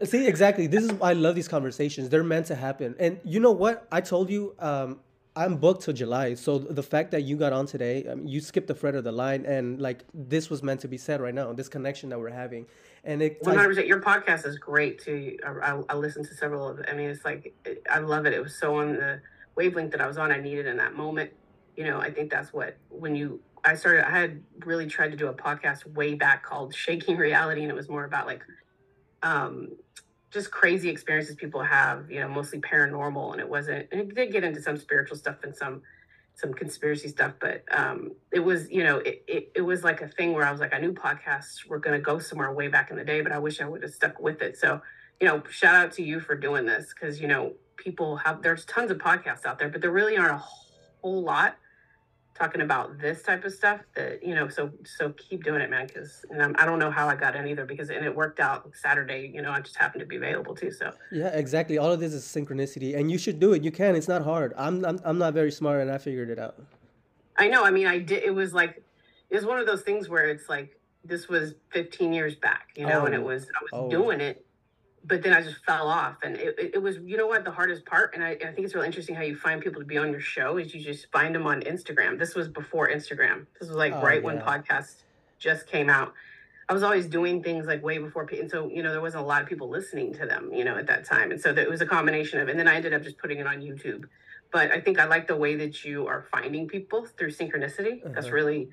See, 0.03 0.25
exactly. 0.27 0.67
This 0.67 0.83
is 0.85 0.93
why 0.93 1.11
I 1.11 1.13
love 1.13 1.35
these 1.35 1.47
conversations. 1.47 2.09
They're 2.09 2.23
meant 2.23 2.47
to 2.47 2.55
happen. 2.55 2.95
And 2.97 3.19
you 3.23 3.39
know 3.39 3.51
what? 3.51 3.87
I 3.91 4.01
told 4.01 4.29
you 4.29 4.55
um, 4.59 4.99
I'm 5.35 5.57
booked 5.57 5.83
till 5.83 5.93
July. 5.93 6.35
So 6.35 6.59
the 6.59 6.83
fact 6.83 7.11
that 7.11 7.21
you 7.21 7.35
got 7.35 7.53
on 7.53 7.65
today, 7.65 8.05
I 8.09 8.15
mean, 8.15 8.27
you 8.27 8.39
skipped 8.39 8.67
the 8.67 8.75
thread 8.75 8.93
of 8.93 9.03
the 9.03 9.11
line, 9.11 9.45
and 9.45 9.81
like 9.81 10.03
this 10.13 10.49
was 10.49 10.61
meant 10.61 10.81
to 10.81 10.87
be 10.87 10.97
said 10.97 11.21
right 11.21 11.33
now. 11.33 11.51
This 11.53 11.69
connection 11.69 12.09
that 12.09 12.19
we're 12.19 12.29
having, 12.29 12.67
and 13.03 13.21
it. 13.21 13.39
Hundred 13.43 13.67
percent. 13.67 13.87
Your 13.87 14.01
podcast 14.01 14.45
is 14.45 14.57
great 14.57 15.01
too. 15.01 15.37
I, 15.45 15.71
I, 15.71 15.81
I 15.89 15.95
listened 15.95 16.27
to 16.27 16.35
several 16.35 16.67
of. 16.67 16.81
I 16.87 16.93
mean, 16.93 17.09
it's 17.09 17.25
like 17.25 17.53
I 17.89 17.99
love 17.99 18.25
it. 18.27 18.33
It 18.33 18.43
was 18.43 18.55
so 18.55 18.75
on 18.75 18.93
the 18.93 19.21
wavelength 19.55 19.91
that 19.91 20.01
I 20.01 20.07
was 20.07 20.17
on. 20.19 20.31
I 20.31 20.39
needed 20.39 20.67
in 20.67 20.77
that 20.77 20.95
moment. 20.95 21.31
You 21.75 21.85
know, 21.85 21.99
I 21.99 22.11
think 22.11 22.29
that's 22.29 22.53
what 22.53 22.77
when 22.89 23.15
you. 23.15 23.39
I 23.65 23.75
started. 23.75 24.07
I 24.07 24.11
had 24.11 24.43
really 24.65 24.85
tried 24.85 25.11
to 25.11 25.17
do 25.17 25.27
a 25.27 25.33
podcast 25.33 25.87
way 25.87 26.13
back 26.13 26.43
called 26.43 26.75
Shaking 26.75 27.17
Reality, 27.17 27.61
and 27.61 27.71
it 27.71 27.75
was 27.75 27.89
more 27.89 28.03
about 28.03 28.27
like, 28.27 28.43
um, 29.23 29.69
just 30.33 30.51
crazy 30.51 30.89
experiences 30.89 31.35
people 31.35 31.63
have. 31.63 32.09
You 32.11 32.21
know, 32.21 32.27
mostly 32.27 32.59
paranormal, 32.59 33.31
and 33.33 33.39
it 33.39 33.47
wasn't. 33.47 33.87
And 33.91 34.01
it 34.01 34.15
did 34.15 34.31
get 34.31 34.43
into 34.43 34.61
some 34.61 34.77
spiritual 34.77 35.17
stuff 35.17 35.37
and 35.43 35.55
some 35.55 35.81
some 36.35 36.53
conspiracy 36.53 37.07
stuff, 37.07 37.33
but 37.39 37.63
um, 37.71 38.11
it 38.31 38.39
was, 38.39 38.69
you 38.71 38.83
know, 38.83 38.97
it, 38.97 39.23
it, 39.27 39.51
it 39.55 39.61
was 39.61 39.83
like 39.83 40.01
a 40.01 40.07
thing 40.07 40.33
where 40.33 40.45
I 40.45 40.51
was 40.51 40.59
like, 40.59 40.73
I 40.73 40.79
knew 40.79 40.91
podcasts 40.91 41.67
were 41.67 41.79
going 41.79 41.95
to 41.95 42.01
go 42.01 42.17
somewhere 42.19 42.51
way 42.51 42.67
back 42.67 42.89
in 42.89 42.97
the 42.97 43.03
day, 43.03 43.21
but 43.21 43.31
I 43.31 43.37
wish 43.37 43.61
I 43.61 43.65
would 43.65 43.83
have 43.83 43.93
stuck 43.93 44.19
with 44.19 44.41
it. 44.41 44.57
So, 44.57 44.81
you 45.21 45.27
know, 45.27 45.43
shout 45.49 45.75
out 45.75 45.91
to 45.93 46.03
you 46.03 46.19
for 46.19 46.35
doing 46.35 46.65
this 46.65 46.93
because, 46.93 47.21
you 47.21 47.27
know, 47.27 47.53
people 47.77 48.17
have, 48.17 48.41
there's 48.41 48.65
tons 48.65 48.89
of 48.89 48.97
podcasts 48.97 49.45
out 49.45 49.59
there, 49.59 49.69
but 49.69 49.81
there 49.81 49.91
really 49.91 50.17
aren't 50.17 50.33
a 50.33 50.43
whole 51.01 51.21
lot 51.21 51.55
talking 52.35 52.61
about 52.61 52.97
this 52.99 53.21
type 53.21 53.43
of 53.45 53.53
stuff 53.53 53.81
that, 53.95 54.23
you 54.23 54.33
know, 54.33 54.47
so, 54.47 54.71
so 54.85 55.11
keep 55.11 55.43
doing 55.43 55.61
it, 55.61 55.69
man. 55.69 55.87
Cause 55.87 56.25
and 56.31 56.41
I'm, 56.41 56.55
I 56.57 56.65
don't 56.65 56.79
know 56.79 56.89
how 56.89 57.07
I 57.07 57.15
got 57.15 57.35
in 57.35 57.47
either 57.47 57.65
because, 57.65 57.89
and 57.89 58.03
it 58.05 58.15
worked 58.15 58.39
out 58.39 58.71
Saturday, 58.73 59.31
you 59.33 59.41
know, 59.41 59.51
I 59.51 59.59
just 59.61 59.75
happened 59.75 59.99
to 60.01 60.05
be 60.05 60.15
available 60.15 60.55
too. 60.55 60.71
So 60.71 60.91
Yeah, 61.11 61.27
exactly. 61.27 61.77
All 61.77 61.91
of 61.91 61.99
this 61.99 62.13
is 62.13 62.23
synchronicity, 62.23 62.97
and 62.97 63.11
you 63.11 63.17
should 63.17 63.39
do 63.39 63.53
it. 63.53 63.63
You 63.63 63.71
can. 63.71 63.95
It's 63.95 64.07
not 64.07 64.23
hard. 64.23 64.53
I'm 64.57 64.83
I'm, 64.85 64.99
I'm 65.03 65.17
not 65.17 65.33
very 65.33 65.51
smart, 65.51 65.81
and 65.81 65.91
I 65.91 65.97
figured 65.99 66.29
it 66.29 66.39
out. 66.39 66.55
I 67.37 67.47
know. 67.47 67.63
I 67.65 67.71
mean, 67.71 67.87
I 67.87 67.99
did. 67.99 68.23
It 68.23 68.33
was 68.33 68.53
like 68.53 68.81
it 69.29 69.35
was 69.35 69.45
one 69.45 69.59
of 69.59 69.65
those 69.65 69.81
things 69.83 70.09
where 70.09 70.25
it's 70.27 70.49
like 70.49 70.79
this 71.05 71.27
was 71.27 71.53
15 71.71 72.13
years 72.13 72.35
back, 72.35 72.69
you 72.75 72.85
know, 72.87 73.05
and 73.05 73.13
it 73.13 73.19
Oh. 73.21 73.25
was 73.25 73.43
I 73.43 73.63
was 73.63 73.69
Oh. 73.73 73.89
doing 73.89 74.21
it, 74.21 74.45
but 75.05 75.21
then 75.21 75.33
I 75.33 75.41
just 75.41 75.63
fell 75.65 75.87
off, 75.87 76.17
and 76.23 76.37
it, 76.37 76.55
it, 76.75 76.81
was 76.81 76.97
you 77.03 77.17
know 77.17 77.27
what 77.27 77.43
the 77.43 77.51
hardest 77.51 77.85
part, 77.85 78.13
and 78.13 78.23
I, 78.23 78.31
I 78.31 78.51
think 78.53 78.59
it's 78.59 78.73
really 78.73 78.87
interesting 78.87 79.15
how 79.15 79.23
you 79.23 79.35
find 79.35 79.61
people 79.61 79.81
to 79.81 79.85
be 79.85 79.97
on 79.97 80.11
your 80.11 80.21
show 80.21 80.57
is 80.57 80.73
you 80.73 80.81
just 80.81 81.11
find 81.11 81.35
them 81.35 81.45
on 81.45 81.61
Instagram. 81.61 82.17
This 82.17 82.35
was 82.35 82.47
before 82.47 82.87
Instagram. 82.89 83.45
This 83.59 83.67
was 83.67 83.77
like 83.77 83.93
Oh, 83.93 84.01
right 84.01 84.23
when 84.23 84.39
podcasts 84.39 85.03
just 85.39 85.67
came 85.67 85.89
out. 85.89 86.13
I 86.69 86.73
was 86.73 86.83
always 86.83 87.07
doing 87.07 87.43
things 87.43 87.67
like 87.67 87.83
way 87.83 87.97
before, 87.97 88.23
and 88.31 88.49
so 88.49 88.69
you 88.69 88.81
know 88.81 88.91
there 88.91 89.01
wasn't 89.01 89.23
a 89.23 89.27
lot 89.27 89.41
of 89.41 89.49
people 89.49 89.69
listening 89.69 90.13
to 90.13 90.25
them, 90.25 90.51
you 90.53 90.63
know, 90.63 90.77
at 90.77 90.87
that 90.87 91.03
time, 91.03 91.31
and 91.31 91.39
so 91.41 91.51
that 91.51 91.61
it 91.61 91.69
was 91.69 91.81
a 91.81 91.85
combination 91.85 92.39
of, 92.39 92.47
and 92.47 92.57
then 92.57 92.67
I 92.69 92.75
ended 92.75 92.93
up 92.93 93.03
just 93.03 93.17
putting 93.17 93.39
it 93.39 93.47
on 93.47 93.59
YouTube. 93.61 94.05
But 94.51 94.71
I 94.71 94.79
think 94.79 94.99
I 94.99 95.05
like 95.05 95.27
the 95.27 95.35
way 95.35 95.55
that 95.55 95.83
you 95.83 96.07
are 96.07 96.25
finding 96.31 96.67
people 96.67 97.05
through 97.05 97.31
synchronicity. 97.31 98.01
That's 98.05 98.27
Uh-huh. 98.27 98.35
really, 98.35 98.69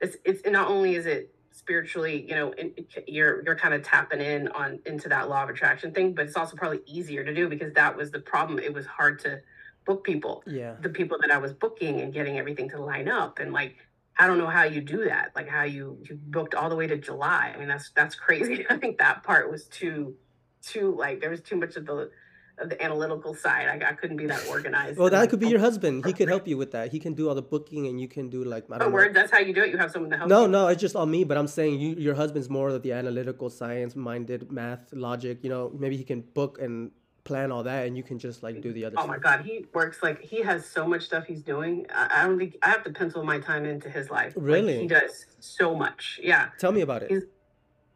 it's 0.00 0.16
it's 0.24 0.46
not 0.46 0.68
only 0.68 0.94
is 0.94 1.04
it 1.04 1.33
spiritually, 1.54 2.26
you 2.28 2.34
know, 2.34 2.52
in, 2.52 2.74
you're 3.06 3.42
you're 3.44 3.56
kind 3.56 3.72
of 3.74 3.82
tapping 3.82 4.20
in 4.20 4.48
on 4.48 4.80
into 4.86 5.08
that 5.08 5.28
law 5.28 5.44
of 5.44 5.48
attraction 5.48 5.92
thing, 5.92 6.12
but 6.12 6.26
it's 6.26 6.36
also 6.36 6.56
probably 6.56 6.80
easier 6.86 7.24
to 7.24 7.32
do 7.32 7.48
because 7.48 7.72
that 7.74 7.96
was 7.96 8.10
the 8.10 8.20
problem. 8.20 8.58
It 8.58 8.74
was 8.74 8.86
hard 8.86 9.18
to 9.20 9.40
book 9.86 10.02
people 10.02 10.42
Yeah. 10.46 10.76
the 10.80 10.88
people 10.88 11.18
that 11.20 11.30
I 11.30 11.38
was 11.38 11.52
booking 11.52 12.00
and 12.00 12.12
getting 12.12 12.38
everything 12.38 12.70
to 12.70 12.80
line 12.80 13.08
up 13.08 13.38
and 13.38 13.52
like 13.52 13.76
I 14.18 14.26
don't 14.26 14.38
know 14.38 14.46
how 14.46 14.62
you 14.64 14.80
do 14.80 15.04
that 15.04 15.32
like 15.36 15.46
how 15.46 15.64
you 15.64 15.98
you 16.08 16.16
booked 16.16 16.54
all 16.54 16.70
the 16.70 16.76
way 16.76 16.86
to 16.86 16.96
July 16.96 17.52
I 17.54 17.58
mean 17.58 17.68
that's 17.68 17.90
that's 17.90 18.14
crazy 18.14 18.64
I 18.70 18.78
think 18.78 18.96
that 18.98 19.22
part 19.24 19.50
was 19.50 19.66
too 19.66 20.16
too 20.62 20.96
like 20.98 21.20
there 21.20 21.28
was 21.28 21.42
too 21.42 21.56
much 21.56 21.76
of 21.76 21.84
the 21.84 22.10
of 22.58 22.70
the 22.70 22.82
analytical 22.82 23.34
side 23.34 23.66
I, 23.82 23.90
I 23.90 23.92
couldn't 23.94 24.16
be 24.16 24.26
that 24.26 24.46
organized 24.48 24.98
Well, 24.98 25.10
that 25.10 25.28
could 25.30 25.40
be 25.40 25.48
your 25.48 25.58
husband. 25.60 26.04
He 26.06 26.12
could 26.12 26.28
help 26.28 26.46
you 26.46 26.56
with 26.56 26.72
that. 26.72 26.92
He 26.92 26.98
can 27.00 27.14
do 27.14 27.28
all 27.28 27.34
the 27.34 27.42
booking, 27.42 27.86
and 27.88 28.00
you 28.00 28.08
can 28.08 28.28
do 28.30 28.44
like 28.44 28.64
I 28.70 28.78
oh, 28.80 28.88
word 28.90 29.14
that's 29.14 29.32
how 29.32 29.38
you 29.40 29.52
do 29.52 29.62
it 29.64 29.70
you 29.70 29.78
have 29.78 29.90
someone 29.90 30.10
to 30.10 30.16
help 30.16 30.28
No, 30.28 30.42
you? 30.42 30.48
no, 30.48 30.68
it's 30.68 30.80
just 30.80 30.96
on 30.96 31.10
me. 31.10 31.24
But 31.24 31.36
I'm 31.36 31.46
saying 31.48 31.80
you, 31.80 31.94
your 31.96 32.14
husband's 32.14 32.48
more 32.48 32.68
of 32.68 32.82
the 32.82 32.92
analytical, 32.92 33.50
science-minded, 33.50 34.52
math, 34.52 34.92
logic. 34.92 35.38
You 35.42 35.50
know, 35.50 35.72
maybe 35.76 35.96
he 35.96 36.04
can 36.04 36.20
book 36.20 36.58
and 36.60 36.90
plan 37.24 37.50
all 37.50 37.62
that, 37.62 37.86
and 37.86 37.96
you 37.96 38.02
can 38.02 38.18
just 38.18 38.42
like 38.42 38.60
do 38.60 38.72
the 38.72 38.84
other 38.84 38.96
Oh 38.98 39.06
my. 39.06 39.18
God, 39.18 39.40
he 39.40 39.66
works 39.72 40.02
like 40.02 40.20
he 40.20 40.42
has 40.42 40.64
so 40.66 40.86
much 40.86 41.02
stuff 41.06 41.24
he's 41.24 41.42
doing. 41.42 41.86
I, 41.92 42.22
I 42.22 42.26
don't 42.26 42.38
think 42.38 42.56
I 42.62 42.68
have 42.68 42.84
to 42.84 42.90
pencil 42.92 43.24
my 43.24 43.38
time 43.40 43.64
into 43.64 43.88
his 43.90 44.10
life. 44.10 44.34
Like, 44.36 44.44
Really? 44.44 44.78
he 44.80 44.86
does 44.86 45.26
so 45.40 45.74
much. 45.74 46.20
Yeah. 46.22 46.48
Tell 46.58 46.72
me 46.72 46.82
about 46.82 47.02
it. 47.02 47.10
He's- 47.10 47.22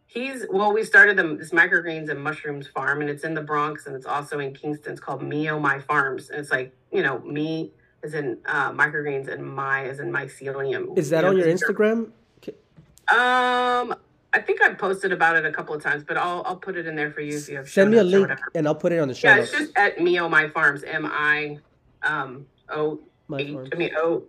He's 0.09 0.47
well, 0.51 0.73
we 0.73 0.85
started 0.85 1.19
the, 1.19 1.37
this 1.37 1.51
microgreens 1.51 2.09
and 2.09 2.19
mushrooms 2.23 2.67
farm, 2.67 3.03
and 3.03 3.11
it's 3.11 3.25
in 3.25 3.35
the 3.35 3.43
Bronx, 3.43 3.87
and 3.87 3.95
it's 3.95 4.07
also 4.07 4.39
in 4.39 4.55
Kingston. 4.55 4.93
It's 4.93 5.01
called 5.01 5.23
Me 5.23 5.51
Oh 5.51 5.61
My 5.61 5.79
Farms, 5.79 6.31
and 6.31 6.41
it's 6.41 6.51
like 6.51 6.75
you 6.91 7.03
know 7.03 7.19
me 7.21 7.73
is 8.03 8.15
in 8.15 8.39
uh, 8.47 8.73
microgreens 8.73 9.29
and 9.29 9.45
my 9.45 9.85
is 9.85 10.01
in 10.01 10.11
mycelium. 10.11 10.97
Is 10.97 11.11
that 11.11 11.19
you 11.19 11.23
know, 11.23 11.29
on 11.29 11.37
your 11.37 11.47
Instagram? 11.47 12.11
Um, 13.11 13.95
I 14.33 14.41
think 14.41 14.63
I've 14.63 14.79
posted 14.79 15.13
about 15.13 15.37
it 15.37 15.45
a 15.45 15.53
couple 15.53 15.75
of 15.75 15.83
times, 15.83 16.05
but 16.05 16.17
I'll 16.17 16.43
I'll 16.47 16.57
put 16.57 16.77
it 16.77 16.87
in 16.87 16.97
there 16.97 17.11
for 17.11 17.21
you 17.21 17.37
if 17.37 17.49
you 17.49 17.57
have 17.57 17.69
Send 17.69 17.91
me 17.91 17.99
a 17.99 18.05
link 18.05 18.31
and 18.55 18.67
I'll 18.67 18.75
put 18.75 18.93
it 18.93 18.99
on 18.99 19.09
the 19.09 19.15
show 19.15 19.29
Yeah, 19.29 19.39
it's 19.43 19.53
just 19.53 19.77
at 19.77 20.01
Me 20.01 20.19
Oh 20.21 20.29
My 20.29 20.49
Farms, 20.49 20.85
M 20.85 21.05
I 21.07 21.59
um 22.03 22.47
O 22.71 23.01
My 23.29 23.41
H. 23.41 23.53
farm. 23.53 23.69
I 23.73 23.77
mean 23.77 23.91
O 23.97 24.25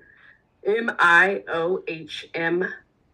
M 0.66 0.92
I 1.00 1.44
O 1.48 1.84
H 1.88 2.30
M 2.34 2.66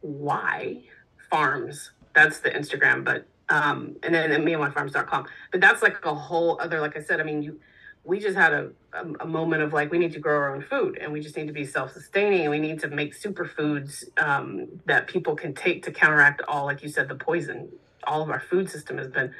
Y 0.02 0.84
Farms. 1.30 1.92
That's 2.16 2.40
the 2.40 2.50
Instagram, 2.50 3.04
but 3.04 3.28
um, 3.50 3.98
and 4.02 4.16
then 4.16 4.32
at 4.32 4.42
meandmyfarms.com. 4.42 5.28
But 5.52 5.62
that's 5.62 5.84
like 5.84 6.04
a 6.04 6.16
whole 6.16 6.60
other. 6.60 6.80
Like 6.80 6.98
I 6.98 7.02
said, 7.02 7.20
I 7.20 7.24
mean, 7.24 7.44
you 7.44 7.60
we 8.06 8.20
just 8.20 8.38
had 8.38 8.54
a, 8.54 8.70
a 8.94 9.06
a 9.22 9.26
moment 9.26 9.62
of 9.64 9.74
like 9.74 9.92
we 9.92 9.98
need 9.98 10.14
to 10.14 10.20
grow 10.20 10.36
our 10.36 10.56
own 10.56 10.62
food 10.62 10.98
and 11.00 11.12
we 11.12 11.20
just 11.20 11.36
need 11.36 11.48
to 11.48 11.54
be 11.54 11.66
self-sustaining 11.66 12.42
and 12.42 12.52
we 12.52 12.60
need 12.60 12.80
to 12.80 12.88
make 12.88 13.20
superfoods 13.20 14.06
um, 14.18 14.68
that 14.86 15.08
people 15.08 15.36
can 15.36 15.54
take 15.54 15.84
to 15.84 15.92
counteract 15.92 16.42
all, 16.48 16.66
like 16.66 16.82
you 16.84 16.90
said, 16.90 17.10
the 17.10 17.16
poison. 17.16 17.70
All 18.06 18.22
of 18.22 18.30
our 18.30 18.40
food 18.40 18.70
system 18.70 18.98
has 18.98 19.08
been 19.08 19.34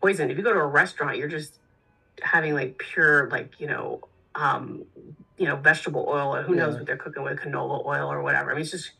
poisoned. 0.00 0.30
If 0.30 0.36
you 0.36 0.44
go 0.44 0.52
to 0.52 0.58
a 0.58 0.66
restaurant, 0.66 1.16
you're 1.16 1.28
just 1.28 1.54
having 2.22 2.54
like 2.54 2.78
pure, 2.78 3.30
like 3.30 3.58
you 3.58 3.66
know, 3.66 4.00
um, 4.34 4.84
you 5.38 5.46
know, 5.46 5.56
vegetable 5.56 6.04
oil 6.08 6.34
or 6.34 6.42
who 6.42 6.54
knows 6.54 6.74
what 6.74 6.86
they're 6.86 6.96
cooking 6.96 7.22
with, 7.22 7.38
canola 7.38 7.84
oil 7.86 8.12
or 8.12 8.22
whatever. 8.22 8.50
I 8.50 8.54
mean, 8.54 8.62
it's 8.62 8.72
just 8.72 8.92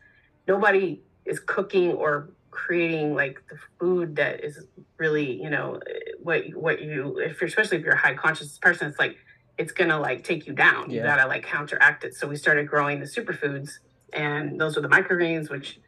nobody 0.46 1.00
is 1.26 1.38
cooking 1.40 1.92
or 1.92 2.30
creating 2.50 3.14
like 3.14 3.42
the 3.48 3.56
food 3.78 4.16
that 4.16 4.44
is 4.44 4.66
really, 4.98 5.40
you 5.40 5.50
know, 5.50 5.80
what 6.22 6.42
what 6.54 6.82
you 6.82 7.18
if 7.18 7.40
you're 7.40 7.48
especially 7.48 7.78
if 7.78 7.84
you're 7.84 7.94
a 7.94 7.98
high 7.98 8.14
conscious 8.14 8.58
person, 8.58 8.88
it's 8.88 8.98
like 8.98 9.16
it's 9.58 9.72
gonna 9.72 9.98
like 9.98 10.24
take 10.24 10.46
you 10.46 10.52
down. 10.52 10.90
You 10.90 11.02
gotta 11.02 11.26
like 11.26 11.44
counteract 11.44 12.04
it. 12.04 12.14
So 12.14 12.26
we 12.26 12.36
started 12.36 12.68
growing 12.68 13.00
the 13.00 13.06
superfoods, 13.06 13.70
and 14.12 14.60
those 14.60 14.76
are 14.76 14.80
the 14.80 14.88
microgreens, 14.88 15.50
which 15.50 15.80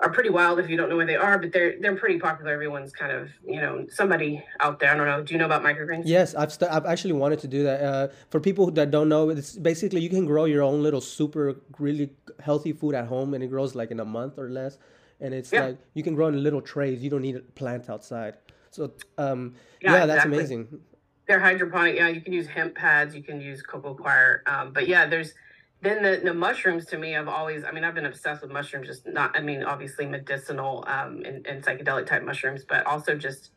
are 0.00 0.10
pretty 0.10 0.30
wild 0.30 0.60
if 0.60 0.70
you 0.70 0.76
don't 0.76 0.88
know 0.88 0.96
where 0.96 1.06
they 1.06 1.16
are, 1.16 1.38
but 1.38 1.52
they're 1.52 1.74
they're 1.80 1.96
pretty 1.96 2.18
popular. 2.20 2.52
Everyone's 2.52 2.92
kind 2.92 3.10
of 3.10 3.30
you 3.44 3.60
know 3.60 3.84
somebody 3.90 4.44
out 4.60 4.78
there. 4.78 4.92
I 4.92 4.96
don't 4.96 5.06
know. 5.06 5.22
Do 5.22 5.34
you 5.34 5.38
know 5.38 5.46
about 5.46 5.62
microgreens? 5.62 6.02
Yes, 6.04 6.34
I've 6.34 6.52
st- 6.52 6.70
I've 6.70 6.86
actually 6.86 7.14
wanted 7.14 7.40
to 7.40 7.48
do 7.48 7.64
that. 7.64 7.80
Uh, 7.82 8.08
for 8.30 8.40
people 8.40 8.70
that 8.72 8.90
don't 8.90 9.08
know, 9.08 9.30
it's 9.30 9.56
basically 9.56 10.00
you 10.00 10.10
can 10.10 10.24
grow 10.24 10.44
your 10.44 10.62
own 10.62 10.82
little 10.82 11.00
super 11.00 11.56
really 11.78 12.10
healthy 12.40 12.72
food 12.72 12.94
at 12.94 13.06
home, 13.06 13.34
and 13.34 13.42
it 13.42 13.48
grows 13.48 13.74
like 13.74 13.90
in 13.90 13.98
a 13.98 14.04
month 14.04 14.38
or 14.38 14.48
less. 14.50 14.78
And 15.20 15.34
it's 15.34 15.52
Yeah. 15.52 15.66
like 15.66 15.78
you 15.94 16.02
can 16.02 16.14
grow 16.14 16.28
in 16.28 16.42
little 16.42 16.60
trays. 16.60 17.02
You 17.02 17.10
don't 17.10 17.22
need 17.22 17.36
a 17.36 17.40
plant 17.40 17.90
outside. 17.90 18.34
So 18.70 18.92
um, 19.16 19.54
Yeah, 19.80 19.92
yeah, 19.92 20.06
that's 20.06 20.24
exactly. 20.24 20.38
amazing. 20.38 20.80
They're 21.26 21.40
hydroponic. 21.40 21.96
Yeah, 21.96 22.08
you 22.08 22.20
can 22.20 22.32
use 22.32 22.46
hemp 22.46 22.74
pads. 22.74 23.14
You 23.14 23.22
can 23.22 23.40
use 23.40 23.62
cocoa 23.62 23.94
coir. 23.94 24.42
Um, 24.46 24.72
but 24.72 24.88
yeah, 24.88 25.06
there's 25.06 25.34
then 25.80 26.02
the, 26.02 26.20
the 26.24 26.34
mushrooms 26.34 26.86
to 26.86 26.98
me. 26.98 27.14
I've 27.14 27.28
always, 27.28 27.64
I 27.64 27.70
mean, 27.70 27.84
I've 27.84 27.94
been 27.94 28.06
obsessed 28.06 28.42
with 28.42 28.50
mushrooms. 28.50 28.86
Just 28.86 29.06
not, 29.06 29.36
I 29.36 29.40
mean, 29.40 29.62
obviously 29.62 30.06
medicinal 30.06 30.84
um, 30.86 31.22
and, 31.24 31.46
and 31.46 31.62
psychedelic 31.62 32.06
type 32.06 32.24
mushrooms, 32.24 32.64
but 32.64 32.84
also 32.86 33.14
just 33.14 33.50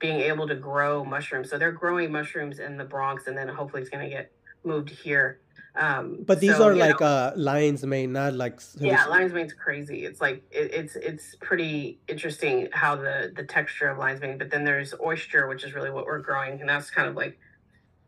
being 0.00 0.20
able 0.20 0.48
to 0.48 0.54
grow 0.54 1.04
mushrooms. 1.04 1.50
So 1.50 1.58
they're 1.58 1.72
growing 1.72 2.10
mushrooms 2.10 2.58
in 2.58 2.76
the 2.76 2.84
Bronx, 2.84 3.26
and 3.26 3.36
then 3.36 3.48
hopefully 3.48 3.82
it's 3.82 3.90
going 3.90 4.02
to 4.02 4.10
get 4.10 4.32
moved 4.64 4.90
here. 4.90 5.40
Um, 5.76 6.24
But 6.26 6.40
these 6.40 6.56
so, 6.56 6.68
are 6.68 6.74
like 6.74 7.00
know, 7.00 7.06
uh, 7.06 7.32
lion's 7.36 7.84
mane, 7.84 8.12
not 8.12 8.34
like 8.34 8.60
yeah, 8.78 9.04
lion's 9.06 9.32
mane's 9.32 9.52
crazy. 9.52 10.04
It's 10.04 10.20
like 10.20 10.42
it, 10.50 10.74
it's 10.74 10.96
it's 10.96 11.36
pretty 11.40 12.00
interesting 12.08 12.68
how 12.72 12.96
the 12.96 13.32
the 13.34 13.44
texture 13.44 13.88
of 13.88 13.98
lion's 13.98 14.20
mane. 14.20 14.38
But 14.38 14.50
then 14.50 14.64
there's 14.64 14.94
oyster, 15.00 15.46
which 15.46 15.62
is 15.64 15.72
really 15.72 15.90
what 15.90 16.06
we're 16.06 16.18
growing, 16.18 16.60
and 16.60 16.68
that's 16.68 16.90
kind 16.90 17.08
of 17.08 17.14
like 17.14 17.38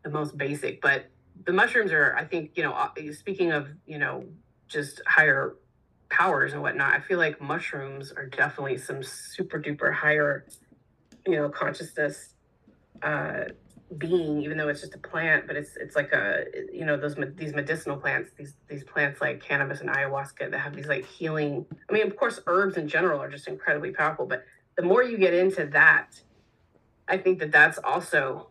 the 0.03 0.09
most 0.09 0.37
basic. 0.37 0.81
But 0.81 1.05
the 1.45 1.53
mushrooms 1.53 1.91
are, 1.91 2.15
I 2.15 2.25
think, 2.25 2.51
you 2.55 2.63
know, 2.63 2.73
uh, 2.73 2.89
speaking 3.13 3.51
of 3.51 3.69
you 3.85 3.97
know 3.97 4.25
just 4.67 5.01
higher 5.07 5.55
powers 6.09 6.53
and 6.53 6.61
whatnot, 6.61 6.93
I 6.93 6.99
feel 6.99 7.17
like 7.17 7.39
mushrooms 7.41 8.11
are 8.11 8.25
definitely 8.25 8.77
some 8.77 9.01
super 9.03 9.59
duper 9.59 9.93
higher, 9.93 10.45
you 11.25 11.37
know, 11.37 11.49
consciousness 11.49 12.35
uh 13.01 13.45
being 13.97 14.41
even 14.41 14.57
though 14.57 14.69
it's 14.69 14.81
just 14.81 14.95
a 14.95 14.99
plant 14.99 15.45
but 15.45 15.55
it's 15.55 15.75
it's 15.77 15.95
like 15.95 16.11
a 16.13 16.45
you 16.71 16.85
know 16.85 16.97
those 16.97 17.15
these 17.35 17.53
medicinal 17.53 17.97
plants 17.97 18.31
these 18.37 18.55
these 18.67 18.83
plants 18.83 19.21
like 19.21 19.41
cannabis 19.41 19.81
and 19.81 19.89
ayahuasca 19.89 20.49
that 20.49 20.59
have 20.59 20.75
these 20.75 20.87
like 20.87 21.05
healing 21.05 21.65
i 21.89 21.93
mean 21.93 22.07
of 22.07 22.15
course 22.15 22.39
herbs 22.47 22.77
in 22.77 22.87
general 22.87 23.21
are 23.21 23.29
just 23.29 23.47
incredibly 23.47 23.91
powerful 23.91 24.25
but 24.25 24.43
the 24.77 24.81
more 24.81 25.03
you 25.03 25.17
get 25.17 25.33
into 25.33 25.65
that 25.67 26.19
i 27.07 27.17
think 27.17 27.39
that 27.39 27.51
that's 27.51 27.77
also 27.79 28.49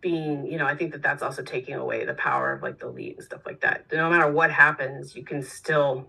being 0.00 0.46
you 0.46 0.58
know 0.58 0.66
i 0.66 0.74
think 0.76 0.92
that 0.92 1.02
that's 1.02 1.22
also 1.22 1.42
taking 1.42 1.74
away 1.74 2.04
the 2.04 2.14
power 2.14 2.52
of 2.52 2.62
like 2.62 2.78
the 2.78 2.88
lead 2.88 3.16
and 3.16 3.24
stuff 3.24 3.40
like 3.46 3.60
that. 3.60 3.86
No 3.92 4.10
matter 4.10 4.30
what 4.30 4.50
happens 4.50 5.16
you 5.16 5.24
can 5.24 5.42
still 5.42 6.08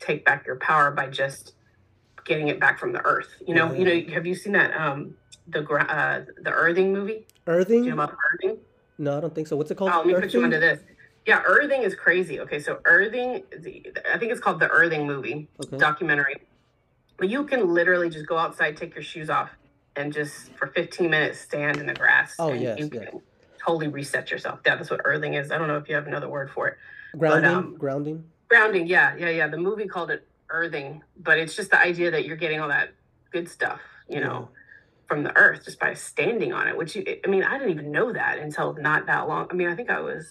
take 0.00 0.24
back 0.24 0.46
your 0.46 0.56
power 0.56 0.90
by 0.92 1.08
just 1.08 1.52
getting 2.24 2.48
it 2.48 2.60
back 2.60 2.78
from 2.78 2.92
the 2.92 3.04
earth 3.04 3.28
you 3.46 3.54
know? 3.54 3.72
You 3.72 3.84
know 3.84 4.14
have 4.14 4.24
you 4.24 4.34
seen 4.34 4.52
that 4.52 4.74
um 4.74 5.14
the 5.48 5.62
uh 5.64 6.24
the 6.42 6.50
earthing 6.50 6.92
movie 6.92 7.26
do 7.46 7.52
Earthing? 7.52 7.84
you 7.84 7.90
know 7.90 8.02
about 8.04 8.16
earthing 8.34 8.58
No, 8.98 9.16
I 9.16 9.20
don't 9.20 9.34
think 9.34 9.46
so. 9.46 9.56
What's 9.56 9.70
it 9.70 9.76
called? 9.76 9.90
Oh, 9.92 9.98
let 9.98 10.06
me 10.06 10.14
put 10.14 10.22
you 10.34 10.40
Earthing? 10.40 10.44
onto 10.44 10.60
this. 10.60 10.80
Yeah, 11.26 11.42
Earthing 11.46 11.82
is 11.82 11.94
crazy. 11.94 12.40
Okay, 12.40 12.58
so 12.58 12.80
Earthing, 12.84 13.44
the, 13.58 13.86
I 14.12 14.18
think 14.18 14.32
it's 14.32 14.40
called 14.40 14.60
the 14.60 14.68
Earthing 14.68 15.06
movie 15.06 15.48
Okay. 15.62 15.76
documentary. 15.76 16.36
But 17.18 17.28
you 17.28 17.44
can 17.44 17.72
literally 17.74 18.08
just 18.10 18.26
go 18.26 18.36
outside, 18.38 18.76
take 18.76 18.94
your 18.94 19.02
shoes 19.04 19.28
off, 19.30 19.50
and 19.96 20.12
just 20.12 20.52
for 20.56 20.68
15 20.68 21.08
minutes 21.10 21.38
stand 21.40 21.76
in 21.78 21.86
the 21.86 21.94
grass. 21.94 22.34
Oh, 22.38 22.52
and 22.52 22.60
yes, 22.62 22.78
you 22.78 22.90
yes. 22.92 23.08
can 23.10 23.20
totally 23.64 23.88
reset 23.88 24.30
yourself. 24.30 24.60
Yeah, 24.66 24.76
that's 24.76 24.90
what 24.90 25.00
Earthing 25.04 25.34
is. 25.34 25.50
I 25.50 25.58
don't 25.58 25.68
know 25.68 25.76
if 25.76 25.88
you 25.88 25.94
have 25.94 26.06
another 26.06 26.28
word 26.28 26.50
for 26.50 26.68
it. 26.68 26.76
Grounding? 27.16 27.50
um, 27.50 27.76
Grounding? 27.78 28.24
Grounding, 28.48 28.86
yeah, 28.86 29.14
yeah, 29.16 29.28
yeah. 29.30 29.48
The 29.48 29.58
movie 29.58 29.86
called 29.86 30.10
it 30.10 30.26
Earthing, 30.50 31.02
but 31.18 31.38
it's 31.38 31.54
just 31.54 31.70
the 31.70 31.78
idea 31.80 32.10
that 32.10 32.24
you're 32.24 32.36
getting 32.36 32.60
all 32.60 32.68
that 32.68 32.90
good 33.32 33.48
stuff, 33.48 33.80
you 34.08 34.20
know, 34.20 34.48
from 35.08 35.22
the 35.24 35.34
earth 35.36 35.64
just 35.64 35.80
by 35.80 35.94
standing 35.94 36.52
on 36.52 36.68
it. 36.68 36.76
Which 36.76 36.94
you, 36.94 37.04
I 37.24 37.28
mean, 37.28 37.42
I 37.42 37.58
didn't 37.58 37.72
even 37.72 37.90
know 37.90 38.12
that 38.12 38.38
until 38.38 38.74
not 38.74 39.06
that 39.06 39.26
long. 39.26 39.48
I 39.50 39.54
mean, 39.54 39.68
I 39.68 39.74
think 39.74 39.90
I 39.90 40.00
was, 40.00 40.30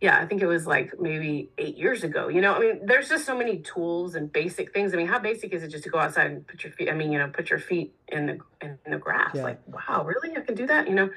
yeah, 0.00 0.18
I 0.20 0.26
think 0.26 0.42
it 0.42 0.46
was 0.46 0.66
like 0.66 1.00
maybe 1.00 1.50
eight 1.58 1.76
years 1.76 2.04
ago. 2.04 2.28
You 2.28 2.42
know, 2.42 2.54
I 2.54 2.60
mean, 2.60 2.86
there's 2.86 3.08
just 3.08 3.24
so 3.24 3.36
many 3.36 3.58
tools 3.58 4.14
and 4.14 4.30
basic 4.30 4.72
things. 4.72 4.92
I 4.92 4.98
mean, 4.98 5.06
how 5.06 5.18
basic 5.18 5.52
is 5.52 5.62
it 5.62 5.68
just 5.68 5.84
to 5.84 5.90
go 5.90 5.98
outside 5.98 6.30
and 6.30 6.46
put 6.46 6.62
your 6.62 6.72
feet? 6.74 6.90
I 6.90 6.92
mean, 6.92 7.10
you 7.12 7.18
know, 7.18 7.28
put 7.28 7.50
your 7.50 7.58
feet 7.58 7.94
in 8.08 8.26
the 8.26 8.38
in, 8.60 8.78
the 8.88 8.98
grass. 8.98 9.32
Yeah. 9.34 9.42
Like, 9.42 9.60
wow, 9.66 10.04
really? 10.04 10.36
I 10.36 10.40
can 10.40 10.54
do 10.54 10.66
that? 10.66 10.86
You 10.86 10.94
know. 10.94 11.10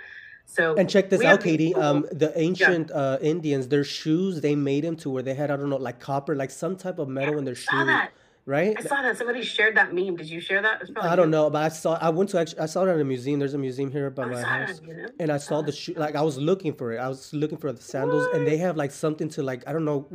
So 0.45 0.75
And 0.75 0.89
check 0.89 1.09
this 1.09 1.23
out, 1.23 1.41
Katy. 1.41 1.73
Um, 1.73 2.05
the 2.11 2.37
ancient 2.37 2.91
uh, 2.91 3.17
Indians, 3.21 3.69
their 3.69 3.85
shoes, 3.85 4.41
they 4.41 4.55
made 4.55 4.83
them 4.83 4.97
to 4.97 5.09
where 5.09 5.23
they 5.23 5.33
had, 5.33 5.49
I 5.49 5.55
don't 5.55 5.69
know, 5.69 5.77
like 5.77 6.01
copper, 6.01 6.35
like 6.35 6.51
some 6.51 6.75
type 6.75 6.99
of 6.99 7.07
metal 7.07 7.37
in 7.37 7.45
their 7.45 7.55
shoes, 7.55 7.85
that. 7.85 8.11
Right? 8.45 8.75
I 8.77 8.81
saw 8.81 9.01
that. 9.01 9.17
Somebody 9.17 9.41
shared 9.41 9.77
that 9.77 9.93
meme. 9.93 10.17
Did 10.17 10.29
you 10.29 10.41
share 10.41 10.61
that? 10.61 10.83
I 11.01 11.15
don't 11.15 11.27
you. 11.27 11.31
know, 11.31 11.49
but 11.49 11.63
I 11.63 11.69
saw. 11.69 11.97
I 12.01 12.09
went 12.09 12.29
to 12.31 12.39
actually. 12.39 12.59
I 12.59 12.65
saw 12.65 12.83
it 12.83 12.89
at 12.89 12.99
a 12.99 13.03
museum. 13.05 13.39
There's 13.39 13.53
a 13.53 13.57
museum 13.57 13.89
here 13.89 14.09
by 14.09 14.23
I 14.23 14.27
my 14.27 14.41
house, 14.41 14.79
it, 14.79 14.83
you 14.85 14.93
know? 14.95 15.07
and 15.19 15.31
I 15.31 15.37
saw 15.37 15.61
the 15.61 15.71
shoe. 15.71 15.93
Like 15.93 16.15
I 16.15 16.21
was 16.21 16.37
looking 16.37 16.73
for 16.73 16.91
it. 16.91 16.97
I 16.97 17.07
was 17.07 17.33
looking 17.33 17.57
for 17.57 17.71
the 17.71 17.81
sandals, 17.81 18.27
and 18.33 18.45
they 18.45 18.57
have 18.57 18.75
like 18.75 18.91
something 18.91 19.29
to 19.29 19.43
like 19.43 19.65
I 19.65 19.71
don't 19.71 19.85
know, 19.85 20.09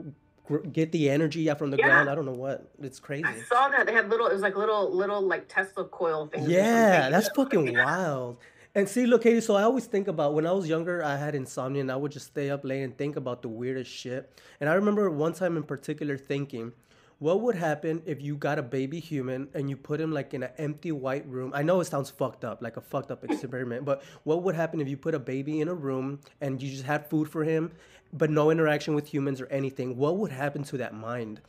gr- 0.44 0.58
get 0.58 0.92
the 0.92 1.08
energy 1.08 1.48
out 1.48 1.58
from 1.58 1.70
the 1.70 1.78
Yeah. 1.78 1.86
ground. 1.86 2.10
I 2.10 2.14
don't 2.14 2.26
know 2.26 2.32
what. 2.32 2.70
It's 2.82 3.00
crazy. 3.00 3.24
I 3.24 3.40
saw 3.48 3.70
that 3.70 3.86
they 3.86 3.94
had 3.94 4.10
little. 4.10 4.26
It 4.26 4.34
was 4.34 4.42
like 4.42 4.56
little, 4.58 4.94
little 4.94 5.22
like 5.22 5.48
Tesla 5.48 5.86
coil 5.86 6.26
things. 6.26 6.48
Yeah, 6.50 7.08
that's 7.08 7.28
fucking 7.34 7.72
wild. 7.72 8.36
And 8.74 8.86
see, 8.86 9.06
look, 9.06 9.22
Katy. 9.22 9.40
So 9.40 9.56
I 9.56 9.62
always 9.62 9.86
think 9.86 10.06
about 10.06 10.34
when 10.34 10.46
I 10.46 10.52
was 10.52 10.68
younger, 10.68 11.02
I 11.02 11.16
had 11.16 11.34
insomnia, 11.34 11.80
and 11.80 11.90
I 11.90 11.96
would 11.96 12.12
just 12.12 12.26
stay 12.26 12.50
up 12.50 12.62
late 12.62 12.82
and 12.82 12.96
think 12.96 13.16
about 13.16 13.40
the 13.40 13.48
weirdest 13.48 13.90
shit. 13.90 14.38
And 14.60 14.68
I 14.68 14.74
remember 14.74 15.08
one 15.10 15.32
time 15.32 15.56
in 15.56 15.62
particular 15.62 16.18
thinking, 16.18 16.72
what 17.18 17.40
would 17.40 17.56
happen 17.56 18.02
if 18.06 18.22
you 18.22 18.36
got 18.36 18.58
a 18.58 18.62
baby 18.62 19.00
human 19.00 19.48
and 19.54 19.68
you 19.68 19.76
put 19.76 20.00
him 20.00 20.12
like 20.12 20.34
in 20.34 20.44
an 20.44 20.50
empty 20.56 20.92
white 20.92 21.26
room? 21.26 21.52
I 21.54 21.62
know 21.62 21.80
it 21.80 21.86
sounds 21.86 22.10
fucked 22.10 22.44
up, 22.44 22.62
like 22.62 22.76
a 22.76 22.80
fucked 22.80 23.10
up 23.10 23.24
experiment, 23.24 23.84
but 23.84 24.02
what 24.22 24.44
would 24.44 24.54
happen 24.54 24.80
if 24.80 24.88
you 24.88 24.96
put 24.96 25.14
a 25.14 25.18
baby 25.18 25.60
in 25.60 25.68
a 25.68 25.74
room 25.74 26.20
and 26.40 26.62
you 26.62 26.70
just 26.70 26.84
had 26.84 27.08
food 27.10 27.28
for 27.28 27.42
him, 27.42 27.72
but 28.12 28.30
no 28.30 28.50
interaction 28.50 28.94
with 28.94 29.12
humans 29.12 29.40
or 29.40 29.46
anything? 29.46 29.96
What 29.96 30.16
would 30.18 30.30
happen 30.30 30.62
to 30.64 30.76
that 30.78 30.94
mind? 30.94 31.40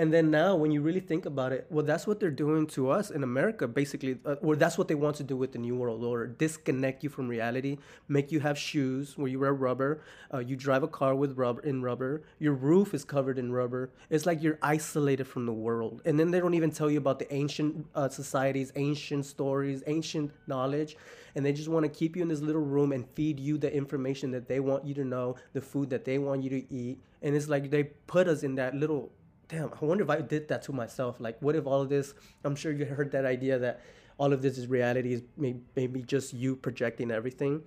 And 0.00 0.14
then 0.14 0.30
now, 0.30 0.56
when 0.56 0.70
you 0.70 0.80
really 0.80 1.00
think 1.00 1.26
about 1.26 1.52
it, 1.52 1.66
well, 1.68 1.84
that's 1.84 2.06
what 2.06 2.20
they're 2.20 2.30
doing 2.30 2.66
to 2.68 2.88
us 2.88 3.10
in 3.10 3.22
America, 3.22 3.68
basically, 3.68 4.16
uh, 4.24 4.36
or 4.40 4.56
that's 4.56 4.78
what 4.78 4.88
they 4.88 4.94
want 4.94 5.16
to 5.16 5.22
do 5.22 5.36
with 5.36 5.52
the 5.52 5.58
New 5.58 5.76
World 5.76 6.02
Order 6.02 6.26
disconnect 6.26 7.04
you 7.04 7.10
from 7.10 7.28
reality, 7.28 7.76
make 8.08 8.32
you 8.32 8.40
have 8.40 8.56
shoes 8.56 9.18
where 9.18 9.28
you 9.28 9.38
wear 9.38 9.52
rubber, 9.52 10.00
uh, 10.32 10.38
you 10.38 10.56
drive 10.56 10.82
a 10.82 10.88
car 10.88 11.14
with 11.14 11.36
rubber 11.36 11.60
in 11.60 11.82
rubber, 11.82 12.22
your 12.38 12.54
roof 12.54 12.94
is 12.94 13.04
covered 13.04 13.38
in 13.38 13.52
rubber. 13.52 13.90
It's 14.08 14.24
like 14.24 14.42
you're 14.42 14.58
isolated 14.62 15.26
from 15.26 15.44
the 15.44 15.52
world. 15.52 16.00
And 16.06 16.18
then 16.18 16.30
they 16.30 16.40
don't 16.40 16.54
even 16.54 16.70
tell 16.70 16.90
you 16.90 16.96
about 16.96 17.18
the 17.18 17.30
ancient 17.30 17.86
uh, 17.94 18.08
societies, 18.08 18.72
ancient 18.76 19.26
stories, 19.26 19.82
ancient 19.86 20.32
knowledge. 20.46 20.96
And 21.34 21.44
they 21.44 21.52
just 21.52 21.68
want 21.68 21.84
to 21.84 21.90
keep 21.90 22.16
you 22.16 22.22
in 22.22 22.28
this 22.28 22.40
little 22.40 22.62
room 22.62 22.92
and 22.92 23.06
feed 23.10 23.38
you 23.38 23.58
the 23.58 23.70
information 23.70 24.30
that 24.30 24.48
they 24.48 24.60
want 24.60 24.86
you 24.86 24.94
to 24.94 25.04
know, 25.04 25.36
the 25.52 25.60
food 25.60 25.90
that 25.90 26.06
they 26.06 26.16
want 26.16 26.42
you 26.42 26.48
to 26.48 26.72
eat. 26.72 26.98
And 27.20 27.36
it's 27.36 27.48
like 27.50 27.68
they 27.68 27.84
put 27.84 28.28
us 28.28 28.42
in 28.42 28.54
that 28.54 28.74
little 28.74 29.12
damn, 29.50 29.70
I 29.80 29.84
wonder 29.84 30.04
if 30.04 30.10
I 30.10 30.20
did 30.20 30.48
that 30.48 30.62
to 30.62 30.72
myself. 30.72 31.20
Like, 31.20 31.36
what 31.40 31.56
if 31.56 31.66
all 31.66 31.82
of 31.82 31.88
this? 31.88 32.14
I'm 32.44 32.56
sure 32.56 32.72
you 32.72 32.84
heard 32.84 33.10
that 33.12 33.24
idea 33.24 33.58
that 33.58 33.80
all 34.18 34.32
of 34.32 34.42
this 34.42 34.58
is 34.58 34.66
reality 34.66 35.14
is 35.14 35.22
maybe, 35.36 36.02
just 36.02 36.32
you 36.32 36.56
projecting 36.56 37.10
everything 37.10 37.62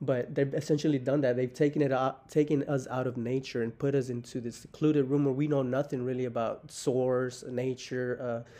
but 0.00 0.34
they've 0.34 0.54
essentially 0.54 0.98
done 0.98 1.20
that. 1.20 1.36
They've 1.36 1.52
taken 1.52 1.82
it 1.82 1.92
out, 1.92 2.28
taken 2.30 2.62
us 2.64 2.86
out 2.88 3.06
of 3.06 3.16
nature 3.16 3.62
and 3.62 3.76
put 3.78 3.94
us 3.94 4.08
into 4.08 4.40
this 4.40 4.56
secluded 4.56 5.10
room 5.10 5.24
where 5.24 5.34
we 5.34 5.46
know 5.46 5.62
nothing 5.62 6.04
really 6.04 6.24
about 6.24 6.70
source, 6.70 7.44
nature, 7.46 8.18
uh, 8.46 8.50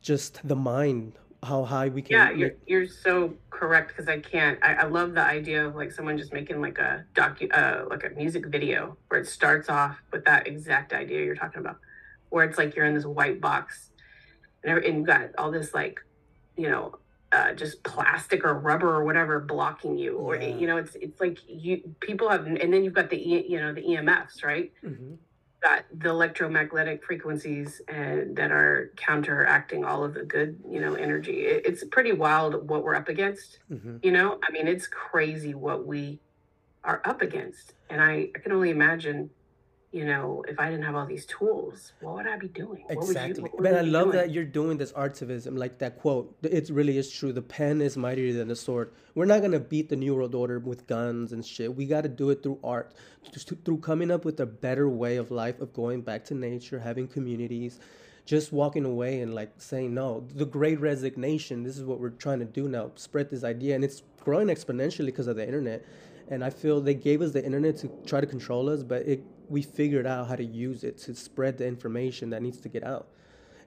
just 0.00 0.46
the 0.46 0.56
mind, 0.56 1.14
how 1.42 1.64
high 1.64 1.88
we 1.88 2.02
can. 2.02 2.16
Yeah, 2.16 2.30
you're 2.30 2.52
you're 2.66 2.88
so 2.88 3.34
correct 3.50 3.88
because 3.88 4.08
I 4.08 4.20
can't. 4.20 4.58
I, 4.62 4.74
I 4.74 4.84
love 4.84 5.14
the 5.14 5.22
idea 5.22 5.66
of 5.66 5.74
like 5.74 5.92
someone 5.92 6.18
just 6.18 6.32
making 6.32 6.60
like 6.60 6.78
a 6.78 7.04
docu, 7.14 7.50
uh, 7.56 7.86
like 7.88 8.04
a 8.04 8.10
music 8.10 8.46
video 8.46 8.96
where 9.08 9.20
it 9.20 9.26
starts 9.26 9.68
off 9.68 9.96
with 10.12 10.24
that 10.24 10.46
exact 10.46 10.92
idea 10.92 11.24
you're 11.24 11.34
talking 11.34 11.60
about, 11.60 11.78
where 12.28 12.44
it's 12.44 12.58
like 12.58 12.76
you're 12.76 12.86
in 12.86 12.94
this 12.94 13.06
white 13.06 13.40
box, 13.40 13.90
and, 14.64 14.78
and 14.84 14.98
you 14.98 15.04
got 15.04 15.30
all 15.38 15.50
this 15.50 15.72
like, 15.72 16.00
you 16.56 16.68
know, 16.68 16.98
uh, 17.32 17.52
just 17.52 17.82
plastic 17.84 18.44
or 18.44 18.54
rubber 18.54 18.94
or 18.94 19.04
whatever 19.04 19.40
blocking 19.40 19.96
you 19.96 20.16
or 20.16 20.36
yeah. 20.36 20.48
you 20.48 20.66
know 20.66 20.76
it's 20.76 20.96
it's 20.96 21.20
like 21.20 21.38
you 21.46 21.94
people 22.00 22.28
have 22.28 22.46
and 22.46 22.72
then 22.72 22.82
you've 22.82 22.92
got 22.92 23.08
the 23.08 23.16
you 23.16 23.60
know 23.60 23.72
the 23.72 23.82
emfs 23.82 24.42
right 24.42 24.72
mm-hmm. 24.84 25.14
Got 25.62 25.84
the 25.98 26.08
electromagnetic 26.08 27.04
frequencies 27.04 27.82
and 27.88 28.34
that 28.36 28.50
are 28.50 28.92
counteracting 28.96 29.84
all 29.84 30.02
of 30.04 30.14
the 30.14 30.22
good 30.22 30.58
you 30.68 30.80
know 30.80 30.94
energy. 30.94 31.42
It, 31.46 31.66
it's 31.66 31.84
pretty 31.84 32.12
wild 32.12 32.68
what 32.68 32.82
we're 32.82 32.94
up 32.94 33.08
against 33.08 33.58
mm-hmm. 33.70 33.96
you 34.02 34.12
know? 34.12 34.38
I 34.46 34.50
mean 34.52 34.66
it's 34.66 34.86
crazy 34.86 35.54
what 35.54 35.86
we 35.86 36.20
are 36.84 37.02
up 37.04 37.22
against. 37.22 37.74
And 37.90 38.00
i, 38.00 38.28
I 38.34 38.38
can 38.38 38.52
only 38.52 38.70
imagine 38.70 39.30
you 39.92 40.04
know, 40.04 40.44
if 40.46 40.60
I 40.60 40.70
didn't 40.70 40.84
have 40.84 40.94
all 40.94 41.06
these 41.06 41.26
tools, 41.26 41.94
what 42.00 42.14
would 42.14 42.26
I 42.28 42.36
be 42.36 42.46
doing? 42.46 42.84
Exactly. 42.88 43.50
But 43.58 43.74
I 43.74 43.80
love 43.80 44.12
doing? 44.12 44.16
that 44.16 44.30
you're 44.30 44.44
doing 44.44 44.78
this 44.78 44.92
artivism, 44.92 45.58
like 45.58 45.78
that 45.78 45.98
quote. 45.98 46.36
It 46.42 46.70
really 46.70 46.96
is 46.96 47.10
true. 47.10 47.32
The 47.32 47.42
pen 47.42 47.80
is 47.80 47.96
mightier 47.96 48.32
than 48.32 48.48
the 48.48 48.56
sword. 48.56 48.92
We're 49.16 49.24
not 49.24 49.42
gonna 49.42 49.58
beat 49.58 49.88
the 49.88 49.96
New 49.96 50.14
World 50.14 50.36
Order 50.36 50.60
with 50.60 50.86
guns 50.86 51.32
and 51.32 51.44
shit. 51.44 51.74
We 51.74 51.86
got 51.86 52.02
to 52.02 52.08
do 52.08 52.30
it 52.30 52.40
through 52.40 52.60
art, 52.62 52.94
just 53.32 53.52
through 53.64 53.78
coming 53.78 54.12
up 54.12 54.24
with 54.24 54.38
a 54.38 54.46
better 54.46 54.88
way 54.88 55.16
of 55.16 55.32
life, 55.32 55.60
of 55.60 55.72
going 55.72 56.02
back 56.02 56.24
to 56.26 56.34
nature, 56.34 56.78
having 56.78 57.08
communities, 57.08 57.80
just 58.24 58.52
walking 58.52 58.84
away 58.84 59.20
and 59.22 59.34
like 59.34 59.50
saying 59.58 59.92
no. 59.92 60.24
The 60.36 60.46
Great 60.46 60.78
Resignation. 60.78 61.64
This 61.64 61.76
is 61.76 61.82
what 61.82 61.98
we're 61.98 62.10
trying 62.10 62.38
to 62.38 62.44
do 62.44 62.68
now. 62.68 62.92
Spread 62.94 63.28
this 63.28 63.42
idea, 63.42 63.74
and 63.74 63.82
it's 63.82 64.04
growing 64.22 64.46
exponentially 64.46 65.06
because 65.06 65.26
of 65.26 65.34
the 65.34 65.44
internet. 65.44 65.84
And 66.28 66.44
I 66.44 66.50
feel 66.50 66.80
they 66.80 66.94
gave 66.94 67.22
us 67.22 67.32
the 67.32 67.44
internet 67.44 67.76
to 67.78 67.90
try 68.06 68.20
to 68.20 68.26
control 68.26 68.70
us, 68.70 68.84
but 68.84 69.02
it 69.02 69.24
we 69.50 69.62
figured 69.62 70.06
out 70.06 70.28
how 70.28 70.36
to 70.36 70.44
use 70.44 70.84
it 70.84 70.96
to 70.96 71.14
spread 71.14 71.58
the 71.58 71.66
information 71.66 72.30
that 72.30 72.40
needs 72.40 72.58
to 72.58 72.68
get 72.68 72.84
out. 72.84 73.08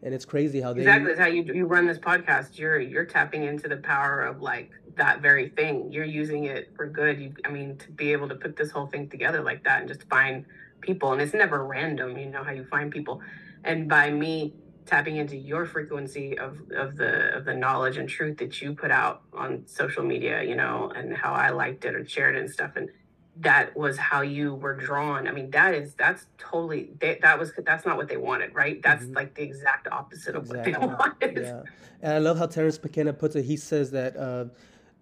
And 0.01 0.13
it's 0.13 0.25
crazy 0.25 0.59
how 0.59 0.73
they 0.73 0.81
exactly 0.81 1.15
how 1.15 1.27
you 1.27 1.43
you 1.43 1.65
run 1.65 1.85
this 1.85 1.97
podcast. 1.97 2.57
You're 2.57 2.79
you're 2.79 3.05
tapping 3.05 3.43
into 3.43 3.69
the 3.69 3.77
power 3.77 4.21
of 4.21 4.41
like 4.41 4.71
that 4.95 5.21
very 5.21 5.49
thing. 5.49 5.91
You're 5.91 6.03
using 6.03 6.45
it 6.45 6.73
for 6.75 6.87
good. 6.87 7.21
You, 7.21 7.33
I 7.45 7.49
mean, 7.49 7.77
to 7.77 7.91
be 7.91 8.11
able 8.11 8.27
to 8.29 8.35
put 8.35 8.57
this 8.57 8.69
whole 8.71 8.87
thing 8.87 9.07
together 9.07 9.41
like 9.41 9.63
that 9.63 9.79
and 9.79 9.87
just 9.87 10.03
find 10.09 10.45
people, 10.81 11.13
and 11.13 11.21
it's 11.21 11.33
never 11.33 11.65
random. 11.65 12.17
You 12.17 12.25
know 12.25 12.43
how 12.43 12.51
you 12.51 12.65
find 12.65 12.91
people, 12.91 13.21
and 13.63 13.87
by 13.87 14.11
me 14.11 14.53
tapping 14.85 15.15
into 15.15 15.37
your 15.37 15.65
frequency 15.65 16.37
of 16.37 16.59
of 16.75 16.97
the 16.97 17.33
of 17.37 17.45
the 17.45 17.53
knowledge 17.53 17.95
and 17.95 18.09
truth 18.09 18.37
that 18.39 18.61
you 18.61 18.73
put 18.73 18.91
out 18.91 19.21
on 19.31 19.63
social 19.65 20.03
media, 20.03 20.43
you 20.43 20.55
know, 20.55 20.91
and 20.93 21.15
how 21.15 21.31
I 21.31 21.51
liked 21.51 21.85
it 21.85 21.95
or 21.95 22.05
shared 22.05 22.35
it 22.35 22.39
and 22.39 22.51
stuff, 22.51 22.71
and 22.75 22.89
that 23.37 23.75
was 23.75 23.97
how 23.97 24.21
you 24.21 24.53
were 24.55 24.75
drawn. 24.75 25.27
I 25.27 25.31
mean, 25.31 25.49
that 25.51 25.73
is 25.73 25.95
that's 25.95 26.27
totally 26.37 26.91
they, 26.99 27.17
that 27.21 27.39
was 27.39 27.51
that's 27.65 27.85
not 27.85 27.97
what 27.97 28.07
they 28.07 28.17
wanted, 28.17 28.53
right? 28.53 28.81
That's 28.81 29.05
mm-hmm. 29.05 29.15
like 29.15 29.33
the 29.33 29.41
exact 29.41 29.87
opposite 29.87 30.35
of 30.35 30.43
exactly. 30.43 30.73
what 30.73 31.19
they 31.19 31.27
wanted. 31.31 31.43
Yeah, 31.43 31.63
and 32.01 32.13
I 32.13 32.17
love 32.19 32.37
how 32.37 32.45
Terence 32.45 32.81
McKenna 32.81 33.13
puts 33.13 33.35
it. 33.35 33.43
He 33.43 33.57
says 33.57 33.89
that 33.91 34.15
uh, 34.15 34.45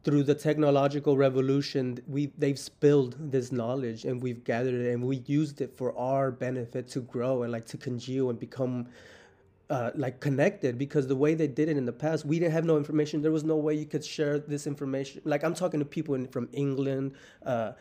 through 0.03 0.23
the 0.23 0.35
technological 0.35 1.17
revolution, 1.17 1.99
we 2.07 2.31
they've 2.37 2.59
spilled 2.59 3.17
this 3.19 3.51
knowledge 3.51 4.05
and 4.05 4.21
we've 4.21 4.43
gathered 4.45 4.75
it 4.75 4.93
and 4.93 5.03
we 5.03 5.17
used 5.25 5.59
it 5.59 5.75
for 5.75 5.97
our 5.97 6.31
benefit 6.31 6.87
to 6.89 7.01
grow 7.01 7.43
and 7.43 7.51
like 7.51 7.65
to 7.67 7.77
congeal 7.77 8.29
and 8.29 8.39
become. 8.39 8.87
Uh, 9.69 9.89
like 9.95 10.19
connected 10.19 10.77
because 10.77 11.07
the 11.07 11.15
way 11.15 11.33
they 11.33 11.47
did 11.47 11.69
it 11.69 11.77
in 11.77 11.85
the 11.85 11.93
past, 11.93 12.25
we 12.25 12.37
didn't 12.37 12.51
have 12.51 12.65
no 12.65 12.75
information. 12.75 13.21
There 13.21 13.31
was 13.31 13.45
no 13.45 13.55
way 13.55 13.73
you 13.73 13.85
could 13.85 14.03
share 14.03 14.37
this 14.37 14.67
information. 14.67 15.21
Like 15.23 15.45
I'm 15.45 15.53
talking 15.53 15.79
to 15.79 15.85
people 15.85 16.13
in, 16.13 16.27
from 16.27 16.49
England, 16.51 17.13
uh, 17.45 17.71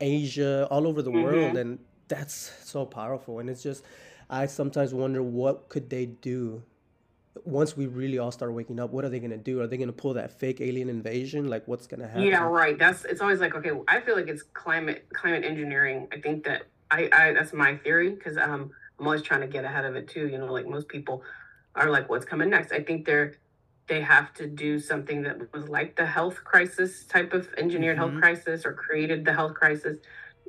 Asia, 0.00 0.66
all 0.70 0.86
over 0.86 1.02
the 1.02 1.10
mm-hmm. 1.10 1.22
world, 1.22 1.56
and 1.56 1.78
that's 2.08 2.34
so 2.64 2.84
powerful. 2.84 3.38
And 3.38 3.48
it's 3.48 3.62
just, 3.62 3.84
I 4.28 4.46
sometimes 4.46 4.92
wonder 4.92 5.22
what 5.22 5.68
could 5.68 5.90
they 5.90 6.06
do 6.06 6.62
once 7.44 7.76
we 7.76 7.86
really 7.86 8.18
all 8.18 8.30
start 8.30 8.52
waking 8.52 8.78
up. 8.78 8.90
What 8.90 9.04
are 9.04 9.08
they 9.08 9.18
gonna 9.18 9.36
do? 9.36 9.60
Are 9.60 9.66
they 9.66 9.76
gonna 9.76 9.92
pull 9.92 10.14
that 10.14 10.38
fake 10.38 10.60
alien 10.60 10.88
invasion? 10.88 11.48
Like, 11.48 11.66
what's 11.66 11.86
gonna 11.86 12.06
happen? 12.06 12.22
Yeah, 12.22 12.42
right. 12.42 12.78
That's 12.78 13.04
it's 13.04 13.20
always 13.20 13.40
like 13.40 13.54
okay. 13.54 13.72
I 13.88 14.00
feel 14.00 14.16
like 14.16 14.28
it's 14.28 14.42
climate 14.42 15.06
climate 15.12 15.44
engineering. 15.44 16.08
I 16.12 16.20
think 16.20 16.44
that 16.44 16.62
I, 16.90 17.08
I 17.12 17.32
that's 17.32 17.52
my 17.52 17.76
theory 17.78 18.10
because 18.10 18.36
um 18.36 18.70
I'm 18.98 19.06
always 19.06 19.22
trying 19.22 19.40
to 19.40 19.48
get 19.48 19.64
ahead 19.64 19.84
of 19.84 19.96
it 19.96 20.08
too. 20.08 20.28
You 20.28 20.38
know, 20.38 20.52
like 20.52 20.66
most 20.66 20.88
people 20.88 21.22
are 21.74 21.90
like, 21.90 22.08
what's 22.08 22.24
coming 22.24 22.50
next? 22.50 22.72
I 22.72 22.82
think 22.82 23.04
they're 23.04 23.34
they 23.86 24.00
have 24.00 24.32
to 24.34 24.46
do 24.46 24.78
something 24.78 25.22
that 25.22 25.52
was 25.52 25.68
like 25.68 25.96
the 25.96 26.06
health 26.06 26.42
crisis 26.44 27.04
type 27.04 27.32
of 27.32 27.48
engineered 27.56 27.98
mm-hmm. 27.98 28.10
health 28.10 28.20
crisis 28.20 28.64
or 28.64 28.72
created 28.72 29.24
the 29.24 29.32
health 29.32 29.54
crisis 29.54 29.98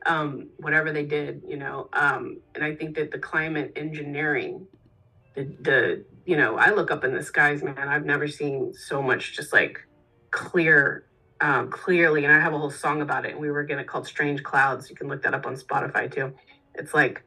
um, 0.05 0.49
whatever 0.57 0.91
they 0.91 1.05
did 1.05 1.41
you 1.47 1.57
know 1.57 1.89
um, 1.93 2.39
and 2.53 2.63
i 2.63 2.75
think 2.75 2.95
that 2.95 3.11
the 3.11 3.19
climate 3.19 3.71
engineering 3.75 4.65
the, 5.35 5.43
the 5.61 6.05
you 6.25 6.37
know 6.37 6.57
i 6.57 6.71
look 6.71 6.91
up 6.91 7.03
in 7.03 7.13
the 7.13 7.23
skies 7.23 7.63
man 7.63 7.77
i've 7.77 8.05
never 8.05 8.27
seen 8.27 8.73
so 8.73 9.01
much 9.01 9.35
just 9.35 9.51
like 9.51 9.79
clear 10.31 11.05
um, 11.41 11.69
clearly 11.69 12.23
and 12.23 12.33
i 12.33 12.39
have 12.39 12.53
a 12.53 12.57
whole 12.57 12.71
song 12.71 13.01
about 13.01 13.25
it 13.25 13.31
and 13.31 13.39
we 13.39 13.51
were 13.51 13.63
gonna 13.63 13.83
called 13.83 14.07
strange 14.07 14.43
clouds 14.43 14.89
you 14.89 14.95
can 14.95 15.07
look 15.07 15.21
that 15.23 15.33
up 15.33 15.45
on 15.45 15.55
spotify 15.55 16.11
too 16.11 16.33
it's 16.75 16.93
like 16.93 17.23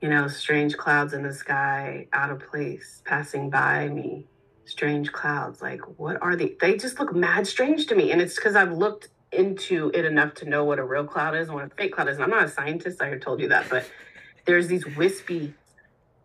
you 0.00 0.08
know 0.08 0.28
strange 0.28 0.76
clouds 0.76 1.12
in 1.12 1.22
the 1.22 1.32
sky 1.32 2.06
out 2.12 2.30
of 2.30 2.40
place 2.40 3.02
passing 3.04 3.48
by 3.48 3.88
me 3.88 4.26
strange 4.70 5.12
clouds. 5.12 5.60
Like, 5.60 5.80
what 5.98 6.20
are 6.22 6.36
they? 6.36 6.56
They 6.60 6.76
just 6.76 6.98
look 6.98 7.14
mad 7.14 7.46
strange 7.46 7.86
to 7.88 7.94
me. 7.94 8.12
And 8.12 8.20
it's 8.20 8.36
because 8.36 8.56
I've 8.56 8.72
looked 8.72 9.08
into 9.32 9.90
it 9.94 10.04
enough 10.04 10.34
to 10.34 10.48
know 10.48 10.64
what 10.64 10.78
a 10.78 10.84
real 10.84 11.04
cloud 11.04 11.36
is 11.36 11.48
and 11.48 11.56
what 11.56 11.64
a 11.64 11.70
fake 11.70 11.92
cloud 11.94 12.08
is. 12.08 12.16
And 12.16 12.24
I'm 12.24 12.30
not 12.30 12.44
a 12.44 12.48
scientist, 12.48 13.00
I 13.00 13.16
told 13.18 13.40
you 13.40 13.48
that, 13.48 13.68
but 13.68 13.84
there's 14.44 14.68
these 14.68 14.86
wispy 14.96 15.54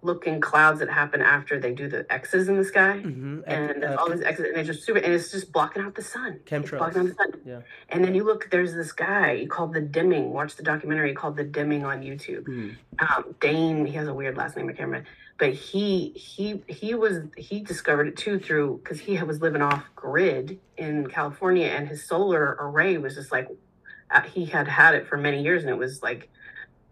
looking 0.06 0.40
clouds 0.40 0.80
that 0.80 0.90
happen 0.90 1.22
after 1.22 1.60
they 1.60 1.74
do 1.74 1.90
the 1.90 2.06
X's 2.12 2.48
in 2.48 2.58
the 2.58 2.64
sky. 2.64 3.02
Mm-hmm. 3.04 3.42
And 3.48 3.84
uh, 3.84 3.98
all 4.00 4.10
these 4.10 4.22
X's, 4.22 4.46
and 4.46 4.58
it's 4.58 4.68
just 4.68 4.84
super, 4.84 5.00
and 5.00 5.14
it's 5.14 5.32
just 5.32 5.52
blocking 5.52 5.84
out 5.84 5.96
the 5.96 6.04
sun. 6.04 6.40
Chemtrails. 6.46 6.78
Blocking 6.78 7.02
out 7.02 7.08
the 7.08 7.14
sun. 7.16 7.32
Yeah. 7.46 7.60
And 7.90 8.04
then 8.04 8.16
you 8.16 8.24
look, 8.24 8.50
there's 8.50 8.74
this 8.74 8.92
guy 8.92 9.46
called 9.50 9.74
The 9.74 9.82
Dimming. 9.82 10.32
Watch 10.32 10.56
the 10.56 10.64
documentary 10.64 11.14
called 11.14 11.36
The 11.36 11.44
Dimming 11.44 11.84
on 11.86 12.02
YouTube. 12.02 12.44
Mm. 12.44 12.76
Um, 13.00 13.36
Dane, 13.40 13.86
he 13.86 13.94
has 13.94 14.08
a 14.08 14.14
weird 14.14 14.38
last 14.38 14.56
name, 14.56 14.70
I 14.70 14.74
can't 14.74 14.88
remember 14.88 15.08
but 15.38 15.54
he 15.54 16.10
he 16.10 16.62
he 16.68 16.96
was 16.96 17.20
he 17.38 17.60
discovered 17.60 18.08
it 18.08 18.18
too 18.18 18.40
through 18.40 18.80
because 18.84 19.00
he 19.00 19.22
was 19.22 19.42
living 19.42 19.62
off 19.62 19.84
grid 19.96 20.60
in 20.78 21.08
California 21.08 21.68
and 21.68 21.88
his 21.88 22.08
solar 22.08 22.56
array 22.60 22.98
was 22.98 23.16
just 23.16 23.32
like 23.32 23.50
uh, 24.12 24.22
he 24.22 24.46
had 24.46 24.68
had 24.68 24.96
it 24.96 25.08
for 25.08 25.18
many 25.18 25.42
years 25.42 25.64
and 25.64 25.70
it 25.70 25.78
was 25.78 26.02
like 26.02 26.30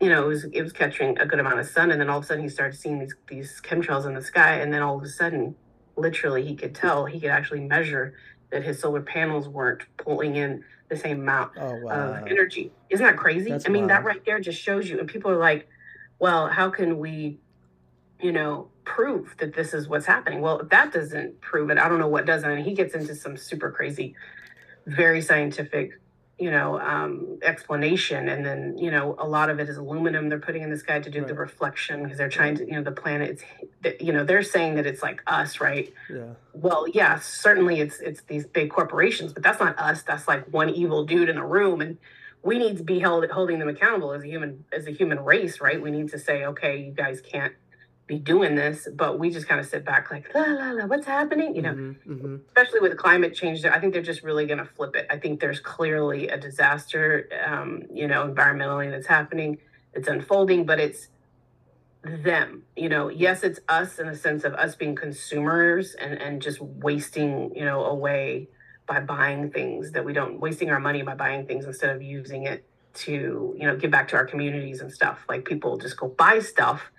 you 0.04 0.10
know 0.10 0.24
it 0.24 0.28
was 0.28 0.44
it 0.46 0.62
was 0.62 0.74
catching 0.74 1.18
a 1.20 1.26
good 1.26 1.40
amount 1.40 1.60
of 1.60 1.68
sun 1.68 1.92
and 1.92 2.00
then 2.00 2.10
all 2.10 2.18
of 2.18 2.24
a 2.24 2.28
sudden 2.28 2.44
he 2.44 2.50
started 2.50 2.78
seeing 2.78 3.00
these 3.00 3.16
these 3.28 3.62
chemtrails 3.62 4.06
in 4.06 4.14
the 4.14 4.22
sky 4.22 4.56
and 4.56 4.74
then 4.74 4.82
all 4.82 4.98
of 4.98 5.04
a 5.04 5.08
sudden 5.08 5.56
literally 5.96 6.46
he 6.46 6.56
could 6.56 6.76
tell 6.76 7.06
he 7.06 7.20
could 7.20 7.30
actually 7.30 7.62
measure 7.62 8.14
that 8.52 8.64
his 8.64 8.80
solar 8.80 9.02
panels 9.02 9.48
weren't 9.48 9.84
pulling 9.98 10.36
in 10.36 10.64
the 10.90 10.98
same 10.98 11.22
amount 11.22 11.52
oh, 11.58 11.80
wow. 11.82 12.14
of 12.14 12.28
energy 12.28 12.72
isn't 12.90 13.06
that 13.06 13.18
crazy 13.18 13.50
That's 13.50 13.66
i 13.66 13.70
mean 13.70 13.84
wild. 13.84 13.92
that 13.92 14.04
right 14.04 14.26
there 14.26 14.40
just 14.40 14.62
shows 14.62 14.90
you 14.90 15.00
and 15.00 15.08
people 15.08 15.32
are 15.32 15.38
like 15.38 15.68
well 16.20 16.48
how 16.48 16.70
can 16.70 17.00
we 17.00 17.40
you 18.24 18.32
know, 18.32 18.70
prove 18.86 19.36
that 19.40 19.54
this 19.54 19.74
is 19.74 19.90
what's 19.90 20.06
happening. 20.06 20.40
Well, 20.40 20.60
if 20.60 20.70
that 20.70 20.94
doesn't 20.94 21.42
prove 21.42 21.70
it, 21.70 21.78
I 21.78 21.90
don't 21.90 22.00
know 22.00 22.08
what 22.08 22.26
does. 22.26 22.46
I 22.46 22.56
mean, 22.56 22.64
he 22.64 22.74
gets 22.74 22.96
into 22.96 23.16
some 23.16 23.36
super 23.36 23.70
crazy, 23.70 24.16
very 24.88 25.22
scientific, 25.22 26.00
you 26.44 26.52
know, 26.52 26.78
um, 26.82 27.40
explanation. 27.42 28.28
And 28.28 28.46
then, 28.46 28.78
you 28.78 28.92
know, 28.92 29.16
a 29.18 29.26
lot 29.26 29.50
of 29.50 29.62
it 29.62 29.70
is 29.70 29.78
aluminum 29.78 30.28
they're 30.28 30.40
putting 30.40 30.62
in 30.62 30.70
the 30.70 30.78
sky 30.78 31.00
to 31.00 31.10
do 31.10 31.20
right. 31.20 31.28
the 31.30 31.34
reflection 31.34 32.04
because 32.04 32.18
they're 32.18 32.28
trying 32.28 32.58
to, 32.58 32.66
you 32.66 32.74
know, 32.74 32.84
the 32.84 32.92
planets 32.92 33.44
you 34.02 34.12
know, 34.12 34.26
they're 34.26 34.44
saying 34.44 34.76
that 34.76 34.86
it's 34.86 35.02
like 35.02 35.22
us, 35.26 35.62
right? 35.62 35.94
Yeah. 36.10 36.34
Well, 36.54 36.86
yeah, 36.90 37.18
certainly 37.20 37.80
it's, 37.80 38.02
it's 38.02 38.24
these 38.24 38.46
big 38.46 38.72
corporations, 38.72 39.32
but 39.32 39.42
that's 39.42 39.62
not 39.62 39.80
us. 39.80 40.04
That's 40.04 40.28
like 40.28 40.46
one 40.48 40.70
evil 40.70 41.06
dude 41.06 41.30
in 41.30 41.38
a 41.38 41.46
room. 41.46 41.80
And, 41.80 41.98
we 42.42 42.58
need 42.58 42.76
to 42.76 42.84
be 42.84 43.00
held 43.00 43.26
holding 43.30 43.58
them 43.60 43.70
accountable 43.70 44.12
as 44.12 44.22
a 44.22 44.28
human 44.28 44.66
as 44.74 44.86
a 44.86 44.92
human 44.92 45.24
race 45.24 45.62
right 45.62 45.82
we 45.82 45.90
need 45.90 46.10
to 46.10 46.20
say 46.20 46.44
okay 46.44 46.76
you 46.76 46.92
guys 46.92 47.22
can't 47.22 47.54
be 48.14 48.20
doing 48.20 48.56
this, 48.56 48.88
but 48.94 49.20
we 49.20 49.30
just 49.30 49.48
kind 49.48 49.60
of 49.60 49.66
sit 49.66 49.86
back 49.86 50.12
like, 50.12 50.34
la, 50.34 50.42
la, 50.42 50.72
la, 50.72 50.86
what's 50.86 51.06
happening? 51.06 51.56
You 51.56 51.62
know, 51.62 51.74
mm-hmm, 51.74 52.14
mm-hmm. 52.14 52.36
especially 52.48 52.80
with 52.80 52.98
climate 52.98 53.34
change, 53.34 53.64
I 53.66 53.80
think 53.80 53.94
they're 53.94 54.02
just 54.02 54.24
really 54.24 54.46
going 54.46 54.60
to 54.60 54.66
flip 54.66 54.96
it. 54.96 55.08
I 55.10 55.18
think 55.18 55.40
there's 55.40 55.60
clearly 55.60 56.28
a 56.28 56.38
disaster, 56.38 57.30
um, 57.46 57.84
you 57.94 58.08
know, 58.08 58.28
environmentally 58.28 58.90
that's 58.92 59.08
happening. 59.08 59.58
It's 59.94 60.08
unfolding, 60.08 60.66
but 60.66 60.80
it's, 60.80 61.08
them 62.06 62.64
you 62.76 62.90
know 62.90 63.08
yes 63.08 63.44
it's 63.44 63.62
us 63.70 63.98
in 63.98 64.08
the 64.08 64.16
sense 64.16 64.44
of 64.44 64.54
us 64.56 64.76
being 64.76 64.94
consumers 64.94 65.96
and 65.96 66.22
and 66.22 66.42
just 66.42 66.60
wasting 66.60 67.50
you 67.56 67.64
know 67.64 67.86
away 67.86 68.50
by 68.86 69.00
buying 69.00 69.50
things 69.50 69.94
that 69.94 70.04
we 70.04 70.12
don't 70.12 70.40
wasting 70.40 70.70
our 70.70 70.82
money 70.82 71.02
by 71.02 71.16
buying 71.16 71.46
things 71.46 71.64
instead 71.64 71.96
of 71.96 72.02
using 72.02 72.44
it 72.44 72.66
to 72.94 73.56
you 73.58 73.66
know 73.66 73.78
give 73.78 73.90
back 73.90 74.08
to 74.10 74.18
our 74.18 74.26
communities 74.26 74.82
and 74.82 74.92
stuff 74.92 75.20
like 75.30 75.46
people 75.46 75.78
just 75.78 75.96
go 75.96 76.10
buy 76.10 76.40
stuff 76.40 76.92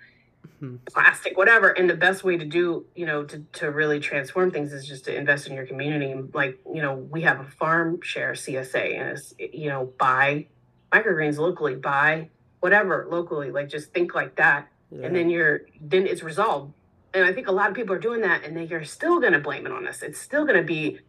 mm-hmm. 0.61 0.75
plastic 0.91 1.37
whatever 1.37 1.69
and 1.69 1.89
the 1.89 1.95
best 1.95 2.23
way 2.23 2.37
to 2.37 2.45
do 2.45 2.85
you 2.95 3.05
know 3.05 3.23
to, 3.23 3.39
to 3.53 3.71
really 3.71 3.99
transform 3.99 4.51
things 4.51 4.73
is 4.73 4.87
just 4.87 5.05
to 5.05 5.15
invest 5.15 5.47
in 5.47 5.53
your 5.53 5.65
community 5.65 6.13
like 6.33 6.59
you 6.73 6.81
know 6.81 6.95
we 6.95 7.21
have 7.21 7.39
a 7.39 7.43
farm 7.43 7.99
share 8.01 8.33
csa 8.33 8.99
and 8.99 9.09
it's 9.09 9.33
you 9.37 9.69
know 9.69 9.91
buy 9.97 10.45
microgreens 10.91 11.37
locally 11.37 11.75
buy 11.75 12.29
whatever 12.59 13.07
locally 13.09 13.51
like 13.51 13.69
just 13.69 13.93
think 13.93 14.15
like 14.15 14.35
that 14.35 14.67
yeah. 14.91 15.05
and 15.05 15.15
then 15.15 15.29
you're 15.29 15.61
then 15.81 16.07
it's 16.07 16.23
resolved 16.23 16.73
and 17.13 17.25
i 17.25 17.33
think 17.33 17.47
a 17.47 17.51
lot 17.51 17.69
of 17.69 17.75
people 17.75 17.93
are 17.93 17.99
doing 17.99 18.21
that 18.21 18.43
and 18.43 18.55
then 18.55 18.67
you're 18.67 18.83
still 18.83 19.19
going 19.19 19.33
to 19.33 19.39
blame 19.39 19.65
it 19.65 19.71
on 19.71 19.87
us 19.87 20.01
it's 20.01 20.19
still 20.19 20.45
going 20.45 20.59
to 20.59 20.63
be 20.65 20.99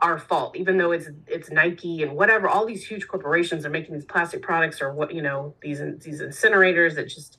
our 0.00 0.18
fault 0.18 0.56
even 0.56 0.76
though 0.76 0.92
it's 0.92 1.08
it's 1.26 1.50
nike 1.50 2.02
and 2.02 2.12
whatever 2.16 2.48
all 2.48 2.66
these 2.66 2.84
huge 2.84 3.06
corporations 3.06 3.64
are 3.64 3.70
making 3.70 3.94
these 3.94 4.04
plastic 4.04 4.42
products 4.42 4.82
or 4.82 4.92
what 4.92 5.14
you 5.14 5.22
know 5.22 5.54
these 5.62 5.80
these 6.00 6.20
incinerators 6.20 6.94
that 6.94 7.08
just 7.08 7.38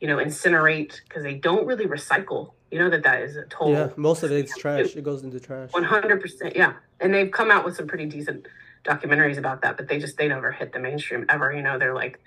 you 0.00 0.08
know 0.08 0.16
incinerate 0.16 1.00
because 1.08 1.22
they 1.22 1.34
don't 1.34 1.66
really 1.66 1.86
recycle 1.86 2.52
you 2.70 2.78
know 2.78 2.90
that 2.90 3.02
that 3.02 3.22
is 3.22 3.36
a 3.36 3.44
total 3.44 3.72
yeah 3.72 3.88
most 3.96 4.22
of 4.22 4.30
it's 4.32 4.56
trash 4.56 4.94
it 4.96 5.02
goes 5.02 5.22
into 5.22 5.40
trash 5.40 5.70
100% 5.70 6.54
yeah 6.54 6.74
and 7.00 7.14
they've 7.14 7.30
come 7.30 7.50
out 7.50 7.64
with 7.64 7.76
some 7.76 7.86
pretty 7.86 8.06
decent 8.06 8.46
documentaries 8.84 9.38
about 9.38 9.62
that 9.62 9.76
but 9.76 9.88
they 9.88 9.98
just 9.98 10.16
they 10.16 10.28
never 10.28 10.52
hit 10.52 10.72
the 10.72 10.78
mainstream 10.78 11.24
ever 11.28 11.52
you 11.52 11.62
know 11.62 11.78
they're 11.78 11.94
like 11.94 12.20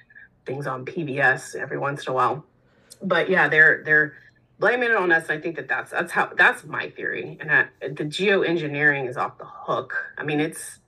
things 0.46 0.66
on 0.68 0.86
pbs 0.86 1.56
every 1.56 1.78
once 1.78 2.06
in 2.06 2.12
a 2.12 2.16
while 2.16 2.44
but 3.02 3.30
yeah, 3.30 3.48
they're 3.48 3.84
they're 3.84 4.14
blaming 4.60 4.90
it 4.90 4.96
on 4.96 5.12
us. 5.12 5.30
And 5.30 5.40
I 5.40 5.42
think 5.42 5.56
that 5.56 5.68
that's 5.68 5.92
that's 5.92 6.12
how 6.12 6.32
that's 6.36 6.64
my 6.66 6.90
theory. 6.90 7.38
And 7.40 7.50
that 7.50 7.70
the 7.82 8.04
geoengineering 8.04 9.08
is 9.08 9.18
off 9.18 9.38
the 9.38 9.46
hook. 9.46 9.94
I 10.18 10.24
mean, 10.24 10.40
it's 10.40 10.80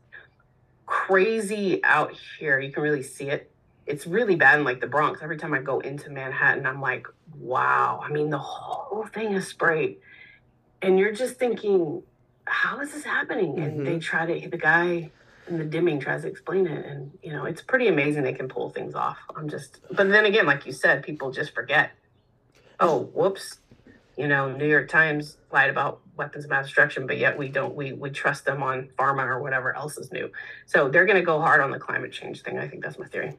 crazy 0.86 1.84
out 1.84 2.14
here. 2.40 2.60
You 2.60 2.72
can 2.72 2.84
really 2.84 3.04
see 3.04 3.30
it. 3.30 3.51
It's 3.92 4.08
really 4.08 4.36
bad 4.36 4.60
in 4.60 4.66
like 4.66 4.82
the 4.82 4.88
Bronx. 4.88 5.22
Every 5.22 5.38
time 5.38 5.54
I 5.54 5.60
go 5.60 5.80
into 5.80 6.10
Manhattan, 6.10 6.66
I'm 6.66 6.82
like, 6.82 7.08
wow. 7.38 8.02
I 8.04 8.10
mean, 8.10 8.30
the 8.30 8.40
whole 8.40 9.06
thing 9.06 9.34
is 9.34 9.48
sprayed, 9.48 9.98
and 10.82 10.98
you're 10.98 11.14
just 11.14 11.36
thinking, 11.36 12.04
how 12.46 12.80
is 12.80 12.94
this 12.94 13.04
happening? 13.04 13.60
And 13.60 13.74
mm-hmm. 13.74 13.84
they 13.84 14.00
try 14.00 14.26
to 14.26 14.50
the 14.50 14.58
guy 14.58 15.12
and 15.48 15.60
the 15.60 15.66
dimming 15.66 16.00
tries 16.00 16.22
to 16.22 16.28
explain 16.28 16.68
it 16.68 16.86
and 16.86 17.12
you 17.24 17.34
know 17.34 17.46
it's 17.46 17.64
pretty 17.64 17.88
amazing 17.88 18.22
they 18.22 18.32
can 18.32 18.48
pull 18.48 18.70
things 18.70 18.94
off 18.94 19.18
i'm 19.36 19.50
just 19.50 19.80
but 19.90 20.08
then 20.08 20.26
again 20.26 20.46
like 20.46 20.68
you 20.68 20.72
said 20.72 21.02
people 21.02 21.32
just 21.32 21.52
forget 21.56 21.92
oh, 22.82 23.04
whoops, 23.14 23.60
you 24.18 24.28
know, 24.28 24.52
New 24.52 24.68
York 24.68 24.90
Times 24.90 25.38
lied 25.54 25.70
about 25.70 26.02
weapons 26.18 26.44
of 26.44 26.50
mass 26.50 26.66
destruction, 26.66 27.08
but 27.08 27.18
yet 27.18 27.38
we 27.38 27.48
don't 27.48 27.76
we 27.76 27.94
we 27.94 28.10
trust 28.10 28.44
them 28.44 28.62
on 28.62 28.90
pharma 29.00 29.26
or 29.26 29.40
whatever 29.40 29.74
else 29.76 29.98
is 29.98 30.12
new. 30.12 30.30
So 30.66 30.90
they're 30.90 31.06
going 31.06 31.18
to 31.18 31.26
go 31.26 31.40
hard 31.40 31.62
on 31.62 31.72
the 31.72 31.80
climate 31.80 32.12
change 32.12 32.42
thing. 32.42 32.58
I 32.58 32.68
think 32.68 32.84
that's 32.84 33.00
my 33.00 33.08
theory. 33.08 33.38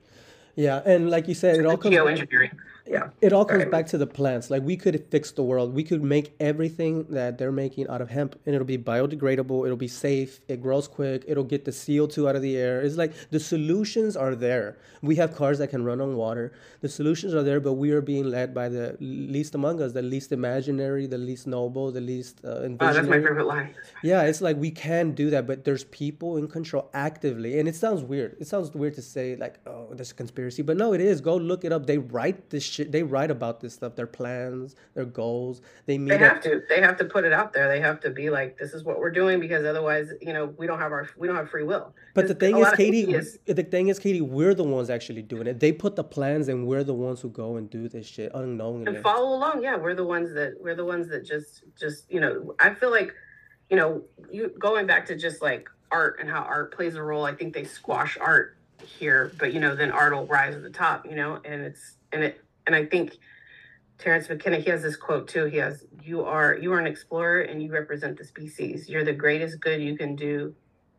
Yeah, 0.54 0.82
and 0.84 1.10
like 1.10 1.28
you 1.28 1.34
said, 1.34 1.56
it 1.56 1.66
all 1.66 1.76
comes 1.76 1.94
geoengineering 1.94 2.50
yeah. 2.86 3.10
It 3.20 3.32
all 3.32 3.44
comes 3.44 3.64
back 3.66 3.86
to 3.88 3.98
the 3.98 4.06
plants. 4.06 4.50
Like 4.50 4.62
we 4.62 4.76
could 4.76 5.04
fix 5.10 5.30
the 5.30 5.42
world. 5.42 5.72
We 5.72 5.84
could 5.84 6.02
make 6.02 6.34
everything 6.40 7.04
that 7.10 7.38
they're 7.38 7.52
making 7.52 7.88
out 7.88 8.00
of 8.00 8.10
hemp 8.10 8.38
and 8.44 8.54
it'll 8.54 8.66
be 8.66 8.78
biodegradable 8.78 9.64
it'll 9.64 9.76
be 9.76 9.88
safe 9.88 10.40
it 10.48 10.60
grows 10.60 10.88
quick 10.88 11.24
it'll 11.28 11.44
get 11.44 11.64
the 11.64 11.70
co2 11.70 12.28
out 12.28 12.36
of 12.36 12.42
the 12.42 12.56
air. 12.56 12.82
It's 12.82 12.96
like 12.96 13.12
the 13.30 13.38
solutions 13.38 14.16
are 14.16 14.34
there. 14.34 14.78
We 15.00 15.16
have 15.16 15.34
cars 15.34 15.58
that 15.58 15.68
can 15.68 15.84
run 15.84 16.00
on 16.00 16.16
water. 16.16 16.52
The 16.80 16.88
solutions 16.88 17.34
are 17.34 17.42
there 17.42 17.60
but 17.60 17.74
we 17.74 17.92
are 17.92 18.00
being 18.00 18.24
led 18.24 18.52
by 18.52 18.68
the 18.68 18.96
least 19.00 19.54
among 19.54 19.80
us 19.80 19.92
the 19.92 20.02
least 20.02 20.32
imaginary 20.32 21.06
the 21.06 21.18
least 21.18 21.46
noble 21.46 21.92
the 21.92 22.00
least 22.00 22.40
uh, 22.44 22.48
oh, 22.48 22.76
that's 22.78 23.06
my 23.08 23.20
favorite 23.20 23.46
line. 23.46 23.74
Yeah 24.02 24.22
it's 24.22 24.40
like 24.40 24.56
we 24.56 24.70
can 24.70 25.12
do 25.12 25.30
that 25.30 25.46
but 25.46 25.64
there's 25.64 25.84
people 25.84 26.36
in 26.36 26.48
control 26.48 26.90
actively. 26.94 27.60
And 27.60 27.68
it 27.68 27.76
sounds 27.76 28.02
weird. 28.02 28.36
It 28.40 28.48
sounds 28.48 28.74
weird 28.74 28.94
to 28.94 29.02
say 29.02 29.36
like 29.36 29.60
oh 29.66 29.88
there's 29.92 30.10
a 30.10 30.14
conspiracy 30.14 30.62
but 30.62 30.76
no 30.76 30.92
it 30.92 31.00
is. 31.00 31.20
Go 31.20 31.36
look 31.36 31.64
it 31.64 31.72
up. 31.72 31.86
They 31.86 31.98
write 31.98 32.50
this 32.50 32.71
shit. 32.72 32.92
They 32.92 33.02
write 33.02 33.30
about 33.30 33.60
this 33.60 33.74
stuff, 33.74 33.94
their 33.94 34.06
plans, 34.06 34.74
their 34.94 35.04
goals. 35.04 35.62
They 35.86 35.98
meet. 35.98 36.10
They 36.10 36.18
have 36.18 36.36
up- 36.38 36.42
to. 36.42 36.62
They 36.68 36.80
have 36.80 36.96
to 36.98 37.04
put 37.04 37.24
it 37.24 37.32
out 37.32 37.52
there. 37.52 37.68
They 37.68 37.80
have 37.80 38.00
to 38.00 38.10
be 38.10 38.30
like, 38.30 38.58
this 38.58 38.72
is 38.72 38.84
what 38.84 38.98
we're 38.98 39.10
doing 39.10 39.40
because 39.40 39.64
otherwise, 39.64 40.10
you 40.20 40.32
know, 40.32 40.46
we 40.56 40.66
don't 40.66 40.78
have 40.78 40.92
our 40.92 41.08
we 41.16 41.28
don't 41.28 41.36
have 41.36 41.50
free 41.50 41.64
will. 41.64 41.94
But 42.14 42.28
the 42.28 42.34
thing 42.34 42.56
is, 42.58 42.70
Katy, 42.72 43.12
is, 43.12 43.38
the 43.46 43.62
thing 43.62 43.88
is, 43.88 43.98
Katy, 43.98 44.20
we're 44.20 44.54
the 44.54 44.64
ones 44.64 44.90
actually 44.90 45.22
doing 45.22 45.46
it. 45.46 45.60
They 45.60 45.72
put 45.72 45.96
the 45.96 46.04
plans, 46.04 46.48
and 46.48 46.66
we're 46.66 46.84
the 46.84 46.94
ones 46.94 47.20
who 47.20 47.30
go 47.30 47.56
and 47.56 47.68
do 47.70 47.88
this 47.88 48.06
shit 48.06 48.32
unknowingly. 48.34 48.94
And 48.94 49.02
follow 49.02 49.36
along. 49.36 49.62
Yeah, 49.62 49.76
we're 49.76 49.94
the 49.94 50.06
ones 50.06 50.32
that 50.34 50.54
we're 50.60 50.74
the 50.74 50.84
ones 50.84 51.08
that 51.08 51.24
just 51.24 51.64
just 51.78 52.10
you 52.10 52.20
know. 52.20 52.54
I 52.58 52.74
feel 52.74 52.90
like, 52.90 53.14
you 53.70 53.76
know, 53.76 54.02
you 54.30 54.52
going 54.58 54.86
back 54.86 55.06
to 55.06 55.16
just 55.16 55.42
like 55.42 55.68
art 55.90 56.18
and 56.20 56.28
how 56.28 56.40
art 56.40 56.74
plays 56.74 56.96
a 56.96 57.02
role. 57.02 57.24
I 57.24 57.34
think 57.34 57.54
they 57.54 57.64
squash 57.64 58.16
art 58.20 58.56
here, 58.84 59.32
but 59.38 59.52
you 59.52 59.60
know, 59.60 59.76
then 59.76 59.90
art 59.90 60.12
will 60.14 60.26
rise 60.26 60.54
to 60.54 60.60
the 60.60 60.70
top. 60.70 61.06
You 61.06 61.14
know, 61.14 61.40
and 61.44 61.62
it's 61.62 61.96
and 62.12 62.24
it 62.24 62.40
and 62.66 62.74
I 62.74 62.86
think 62.86 63.18
Terence 63.98 64.28
McKenna, 64.28 64.58
he 64.58 64.70
has 64.70 64.82
this 64.82 64.96
quote 64.96 65.28
too. 65.28 65.44
He 65.44 65.58
has, 65.58 65.84
"You 66.02 66.24
are 66.24 66.56
you 66.56 66.72
are 66.72 66.80
an 66.80 66.86
explorer, 66.86 67.42
and 67.42 67.62
you 67.62 67.72
represent 67.72 68.18
the 68.18 68.24
species. 68.24 68.88
You're 68.88 69.04
the 69.04 69.12
greatest 69.12 69.60
good 69.60 69.80
you 69.80 69.96
can 69.96 70.16
do. 70.16 70.54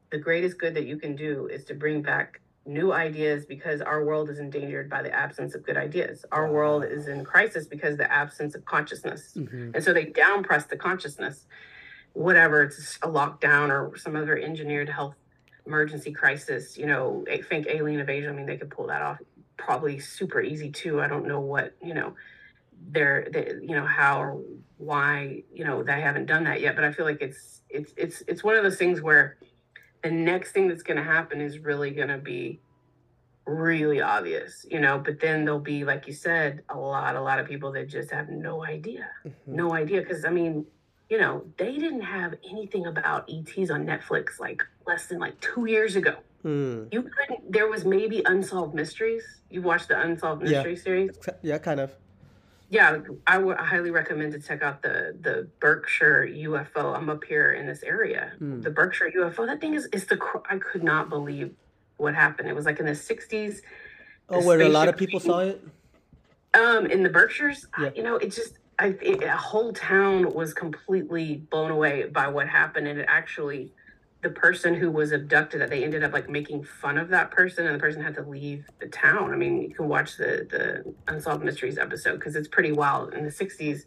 The 0.10 0.18
greatest 0.18 0.58
good 0.58 0.74
that 0.76 0.86
you 0.86 0.98
can 0.98 1.16
do 1.16 1.48
is 1.48 1.66
to 1.66 1.74
bring 1.74 2.02
back 2.02 2.40
new 2.66 2.94
ideas 2.94 3.46
because 3.46 3.82
our 3.82 4.06
world 4.06 4.30
is 4.30 4.40
endangered 4.40 4.90
by 4.90 5.02
the 5.02 5.14
absence 5.14 5.54
of 5.54 5.64
good 5.64 5.76
ideas. 5.76 6.24
Our 6.32 6.50
world 6.50 6.86
is 6.86 7.08
in 7.08 7.26
crisis 7.26 7.68
because 7.68 7.98
the 7.98 8.10
absence 8.12 8.56
of 8.56 8.64
consciousness. 8.64 9.34
Mm-hmm. 9.36 9.72
And 9.74 9.84
so 9.84 9.92
they 9.92 10.06
downpress 10.06 10.70
the 10.70 10.78
consciousness, 10.78 11.46
whatever 12.14 12.64
it's 12.64 12.98
a 13.02 13.08
lockdown 13.08 13.70
or 13.70 13.98
some 13.98 14.16
other 14.16 14.38
engineered 14.38 14.88
health 14.88 15.16
emergency 15.66 16.14
crisis. 16.14 16.78
You 16.78 16.86
know, 16.86 17.26
think 17.50 17.68
alien 17.68 18.00
invasion. 18.00 18.30
I 18.30 18.34
mean, 18.34 18.46
they 18.46 18.58
could 18.58 18.72
pull 18.72 18.88
that 18.88 19.02
off 19.02 19.20
probably 19.64 20.00
super 20.00 20.42
easy 20.42 20.70
too. 20.70 21.02
I 21.02 21.08
don't 21.08 21.28
know 21.28 21.40
what, 21.40 21.76
you 21.82 21.94
know, 21.94 22.16
they're, 22.92 23.28
they, 23.32 23.54
you 23.62 23.76
know, 23.76 23.86
how 23.86 24.22
or 24.22 24.42
why, 24.78 25.44
you 25.54 25.64
know, 25.64 25.84
they 25.84 26.02
haven't 26.02 26.26
done 26.26 26.44
that 26.44 26.62
yet. 26.62 26.76
But 26.76 26.84
I 26.84 26.92
feel 26.92 27.06
like 27.06 27.22
it's, 27.22 27.62
it's, 27.70 27.94
it's, 27.98 28.24
it's 28.28 28.44
one 28.44 28.56
of 28.56 28.64
those 28.64 28.78
things 28.78 29.02
where 29.02 29.38
the 30.04 30.12
next 30.12 30.52
thing 30.52 30.68
that's 30.68 30.84
going 30.84 30.98
to 30.98 31.04
happen 31.04 31.40
is 31.40 31.60
really 31.60 31.92
going 31.92 32.10
to 32.10 32.18
be 32.18 32.60
really 33.46 34.02
obvious, 34.02 34.66
you 34.70 34.80
know, 34.80 34.98
but 35.00 35.20
then 35.20 35.46
there'll 35.46 35.60
be, 35.60 35.84
like 35.84 36.08
you 36.08 36.14
said, 36.14 36.62
a 36.70 36.78
lot, 36.78 37.16
a 37.16 37.22
lot 37.22 37.40
of 37.40 37.48
people 37.48 37.72
that 37.72 37.88
just 37.88 38.12
have 38.12 38.30
no 38.30 38.64
idea, 38.66 39.08
mm-hmm. 39.26 39.56
no 39.56 39.74
idea. 39.74 40.04
Cause 40.04 40.26
I 40.26 40.30
mean, 40.30 40.66
you 41.14 41.20
know, 41.20 41.46
they 41.58 41.78
didn't 41.78 42.02
have 42.02 42.34
anything 42.50 42.88
about 42.88 43.30
ETs 43.30 43.70
on 43.70 43.86
Netflix 43.86 44.40
like 44.40 44.64
less 44.88 45.06
than 45.06 45.20
like 45.20 45.40
two 45.42 45.68
years 45.68 45.96
ago. 45.96 46.16
Mm. 46.44 46.92
You 46.92 47.04
couldn't. 47.04 47.52
There 47.52 47.68
was 47.68 47.86
maybe 47.86 48.24
unsolved 48.26 48.74
mysteries. 48.74 49.24
You 49.52 49.62
watched 49.62 49.90
the 49.90 50.02
unsolved 50.02 50.42
mystery 50.42 50.74
yeah. 50.74 50.82
series. 50.82 51.12
Yeah, 51.44 51.60
kind 51.60 51.82
of. 51.82 51.92
Yeah, 52.72 52.98
I 53.28 53.38
would 53.38 53.58
highly 53.58 53.92
recommend 53.92 54.32
to 54.32 54.40
check 54.40 54.64
out 54.64 54.82
the 54.82 55.16
the 55.22 55.48
Berkshire 55.60 56.28
UFO. 56.28 56.98
I'm 56.98 57.12
up 57.12 57.24
here 57.26 57.54
in 57.54 57.68
this 57.68 57.84
area. 57.84 58.32
Mm. 58.42 58.64
The 58.64 58.72
Berkshire 58.72 59.12
UFO. 59.16 59.46
That 59.46 59.62
thing 59.62 59.76
is 59.76 59.86
is 59.94 60.08
the. 60.08 60.20
I 60.50 60.58
could 60.58 60.84
not 60.84 61.10
believe 61.10 61.54
what 61.98 62.16
happened. 62.16 62.50
It 62.50 62.56
was 62.56 62.66
like 62.66 62.80
in 62.80 62.88
the 62.88 62.94
60s. 62.94 63.62
Oh, 64.30 64.44
where 64.44 64.60
a 64.60 64.68
lot 64.68 64.90
of 64.90 64.98
people 64.98 65.20
saw 65.20 65.42
it. 65.42 65.64
Um, 66.56 66.88
in 66.88 67.04
the 67.04 67.10
Berkshires, 67.10 67.68
yeah. 67.80 67.92
you 67.96 68.02
know, 68.02 68.16
it 68.16 68.32
just 68.32 68.58
I 68.80 68.96
it, 69.02 69.24
a 69.24 69.38
whole 69.38 69.74
town 69.74 70.34
was 70.34 70.54
completely 70.54 71.38
blown 71.50 71.72
away 71.72 72.06
by 72.06 72.28
what 72.28 72.48
happened, 72.48 72.88
and 72.88 73.00
it 73.00 73.06
actually 73.08 73.72
the 74.22 74.30
person 74.30 74.74
who 74.74 74.90
was 74.90 75.12
abducted 75.12 75.60
that 75.60 75.70
they 75.70 75.84
ended 75.84 76.02
up 76.02 76.14
like 76.14 76.30
making 76.30 76.64
fun 76.64 76.98
of 76.98 77.10
that 77.10 77.30
person 77.30 77.66
and 77.68 77.76
the 77.76 77.80
person 77.80 78.02
had 78.02 78.16
to 78.16 78.24
leave 78.24 78.66
the 78.80 78.88
town. 78.88 79.34
I 79.34 79.36
mean 79.36 79.62
you 79.62 79.76
can 79.76 79.88
watch 79.88 80.18
the 80.18 80.48
the 80.50 80.94
unsolved 81.14 81.44
mysteries 81.44 81.78
episode 81.78 82.16
because 82.16 82.36
it's 82.36 82.48
pretty 82.48 82.72
wild. 82.72 83.14
In 83.14 83.24
the 83.24 83.30
60s 83.30 83.82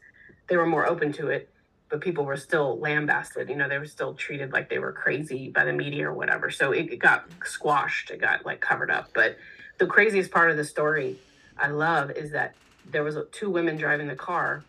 they 0.49 0.57
were 0.57 0.67
more 0.67 0.87
open 0.87 1.13
to 1.15 1.29
it 1.29 1.51
but 1.89 2.01
people 2.01 2.25
were 2.25 2.37
still 2.37 2.79
lambasted 2.79 3.49
you 3.49 3.57
know 3.57 3.69
they 3.69 3.79
were 3.79 3.87
still 3.87 4.13
treated 4.15 4.53
like 4.53 4.69
they 4.69 4.79
were 4.79 4.93
crazy 4.93 5.51
by 5.51 5.65
the 5.65 5.73
media 5.73 6.09
or 6.09 6.13
whatever. 6.13 6.51
So 6.51 6.73
it, 6.73 6.93
it 6.93 6.99
got 6.99 7.25
squashed 7.45 8.11
it 8.11 8.21
got 8.21 8.45
like 8.45 8.61
covered 8.61 8.91
up. 8.91 9.11
But 9.15 9.37
the 9.79 9.87
craziest 9.87 10.31
part 10.31 10.51
of 10.51 10.57
the 10.57 10.65
story 10.65 11.17
i 11.59 11.69
love 11.69 12.11
is 12.11 12.31
that 12.33 12.55
there 12.91 13.03
was 13.03 13.17
two 13.33 13.51
women 13.51 13.77
driving 13.77 14.07
the 14.07 14.15
car 14.15 14.63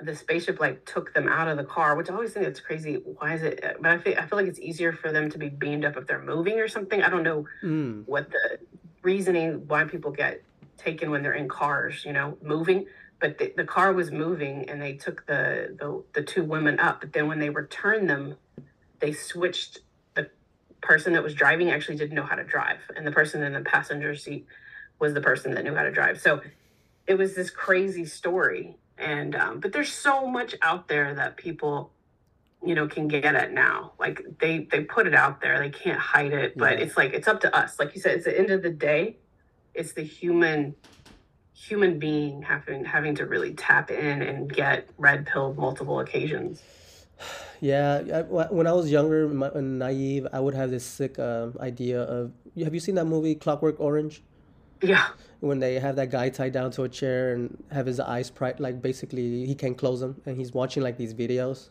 the 0.00 0.14
spaceship 0.14 0.58
like 0.58 0.84
took 0.84 1.14
them 1.14 1.28
out 1.28 1.48
of 1.48 1.56
the 1.56 1.64
car, 1.64 1.96
which 1.96 2.10
I 2.10 2.14
always 2.14 2.32
think 2.32 2.46
that's 2.46 2.60
crazy. 2.60 2.94
Why 2.94 3.34
is 3.34 3.42
it? 3.42 3.62
But 3.80 3.90
I 3.92 3.98
feel 3.98 4.14
I 4.18 4.26
feel 4.26 4.38
like 4.38 4.48
it's 4.48 4.58
easier 4.58 4.92
for 4.92 5.12
them 5.12 5.30
to 5.30 5.38
be 5.38 5.48
beamed 5.48 5.84
up 5.84 5.96
if 5.96 6.06
they're 6.06 6.22
moving 6.22 6.58
or 6.58 6.68
something. 6.68 7.02
I 7.02 7.08
don't 7.08 7.22
know 7.22 7.46
mm. 7.62 8.02
what 8.06 8.30
the 8.30 8.58
reasoning 9.02 9.68
why 9.68 9.84
people 9.84 10.10
get 10.10 10.42
taken 10.76 11.10
when 11.10 11.22
they're 11.22 11.34
in 11.34 11.48
cars, 11.48 12.04
you 12.04 12.12
know, 12.12 12.36
moving. 12.42 12.86
But 13.20 13.38
the, 13.38 13.54
the 13.56 13.64
car 13.64 13.92
was 13.92 14.10
moving 14.10 14.68
and 14.68 14.82
they 14.82 14.94
took 14.94 15.26
the, 15.26 15.76
the 15.78 16.02
the 16.12 16.22
two 16.22 16.42
women 16.42 16.80
up. 16.80 17.00
But 17.00 17.12
then 17.12 17.28
when 17.28 17.38
they 17.38 17.50
returned 17.50 18.10
them, 18.10 18.36
they 18.98 19.12
switched 19.12 19.78
the 20.14 20.28
person 20.80 21.12
that 21.12 21.22
was 21.22 21.34
driving 21.34 21.70
actually 21.70 21.96
didn't 21.96 22.16
know 22.16 22.24
how 22.24 22.34
to 22.34 22.44
drive, 22.44 22.78
and 22.96 23.06
the 23.06 23.12
person 23.12 23.42
in 23.44 23.52
the 23.52 23.60
passenger 23.60 24.16
seat 24.16 24.46
was 24.98 25.14
the 25.14 25.20
person 25.20 25.54
that 25.54 25.62
knew 25.62 25.74
how 25.74 25.84
to 25.84 25.92
drive. 25.92 26.20
So 26.20 26.40
it 27.06 27.14
was 27.14 27.34
this 27.34 27.50
crazy 27.50 28.04
story. 28.04 28.76
And 28.98 29.34
um, 29.34 29.60
but 29.60 29.72
there's 29.72 29.92
so 29.92 30.26
much 30.26 30.54
out 30.62 30.88
there 30.88 31.14
that 31.14 31.36
people 31.36 31.90
you 32.64 32.74
know 32.74 32.88
can 32.88 33.08
get 33.08 33.34
at 33.34 33.52
now 33.52 33.92
like 33.98 34.24
they 34.40 34.66
they 34.70 34.80
put 34.84 35.06
it 35.06 35.14
out 35.14 35.40
there 35.42 35.58
they 35.58 35.68
can't 35.68 35.98
hide 35.98 36.32
it 36.32 36.56
but 36.56 36.78
Yeah. 36.78 36.84
it's 36.84 36.96
like 36.96 37.12
it's 37.12 37.28
up 37.28 37.40
to 37.42 37.54
us 37.54 37.78
like 37.78 37.94
you 37.94 38.00
said 38.00 38.12
it's 38.16 38.24
the 38.24 38.38
end 38.38 38.50
of 38.50 38.62
the 38.62 38.70
day 38.70 39.18
it's 39.74 39.92
the 39.92 40.02
human 40.02 40.74
human 41.52 41.98
being 41.98 42.40
having 42.40 42.82
having 42.84 43.14
to 43.16 43.26
really 43.26 43.52
tap 43.52 43.90
in 43.90 44.22
and 44.22 44.50
get 44.50 44.88
red 44.96 45.26
pilled 45.26 45.58
multiple 45.58 46.00
occasions 46.00 46.62
Yeah, 47.60 48.02
I, 48.12 48.22
when 48.52 48.66
I 48.66 48.72
was 48.72 48.90
younger 48.90 49.26
my, 49.28 49.48
naive, 49.54 50.26
I 50.32 50.40
would 50.40 50.54
have 50.54 50.70
this 50.70 50.84
sick 50.84 51.18
um, 51.18 51.56
idea 51.60 52.02
of. 52.02 52.32
Have 52.62 52.74
you 52.74 52.80
seen 52.80 52.96
that 52.96 53.06
movie 53.06 53.34
Clockwork 53.36 53.80
Orange? 53.80 54.22
Yeah 54.82 55.08
When 55.40 55.58
they 55.60 55.78
have 55.78 55.96
that 55.96 56.10
guy 56.10 56.30
tied 56.30 56.52
down 56.52 56.70
to 56.72 56.84
a 56.84 56.88
chair 56.88 57.34
and 57.34 57.62
have 57.70 57.86
his 57.86 58.00
eyes 58.00 58.30
pri 58.30 58.54
like 58.58 58.80
basically 58.80 59.44
he 59.44 59.54
can't 59.54 59.76
close 59.76 60.00
them, 60.00 60.20
and 60.24 60.36
he's 60.36 60.52
watching 60.54 60.82
like 60.82 60.96
these 60.96 61.12
videos 61.12 61.68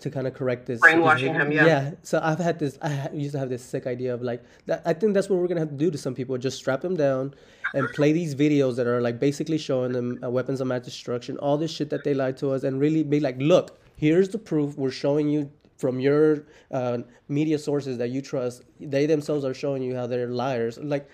to 0.00 0.10
kind 0.10 0.26
of 0.26 0.32
correct 0.32 0.66
this 0.66 0.80
Brainwashing 0.80 1.34
him, 1.34 1.50
yeah. 1.52 1.66
Yeah. 1.66 1.90
So 2.02 2.20
I've 2.22 2.38
had 2.38 2.58
this. 2.58 2.78
I 2.80 3.10
used 3.12 3.32
to 3.32 3.38
have 3.38 3.50
this 3.50 3.62
sick 3.62 3.86
idea 3.86 4.14
of 4.14 4.22
like 4.22 4.42
that. 4.66 4.82
I 4.86 4.92
think 4.94 5.12
that's 5.14 5.28
what 5.28 5.38
we're 5.38 5.48
gonna 5.48 5.60
have 5.60 5.70
to 5.70 5.76
do 5.76 5.90
to 5.90 5.98
some 5.98 6.14
people. 6.14 6.38
Just 6.38 6.56
strap 6.58 6.80
them 6.80 6.96
down 6.96 7.34
and 7.74 7.88
play 7.90 8.12
these 8.12 8.34
videos 8.34 8.76
that 8.76 8.86
are 8.86 9.00
like 9.00 9.18
basically 9.20 9.58
showing 9.58 9.92
them 9.92 10.18
uh, 10.22 10.30
weapons 10.30 10.60
of 10.60 10.66
mass 10.68 10.84
destruction, 10.84 11.36
all 11.38 11.58
this 11.58 11.70
shit 11.70 11.90
that 11.90 12.04
they 12.04 12.14
lied 12.14 12.36
to 12.38 12.52
us, 12.52 12.62
and 12.62 12.80
really 12.80 13.02
be 13.02 13.20
like, 13.20 13.36
look, 13.38 13.78
here's 13.96 14.28
the 14.30 14.38
proof. 14.38 14.78
We're 14.78 14.90
showing 14.90 15.28
you 15.28 15.50
from 15.76 16.00
your 16.00 16.44
uh, 16.70 16.98
media 17.28 17.58
sources 17.58 17.98
that 17.98 18.10
you 18.10 18.20
trust. 18.20 18.62
They 18.80 19.06
themselves 19.06 19.44
are 19.44 19.54
showing 19.54 19.82
you 19.82 19.94
how 19.94 20.06
they're 20.06 20.28
liars. 20.28 20.78
Like 20.78 21.08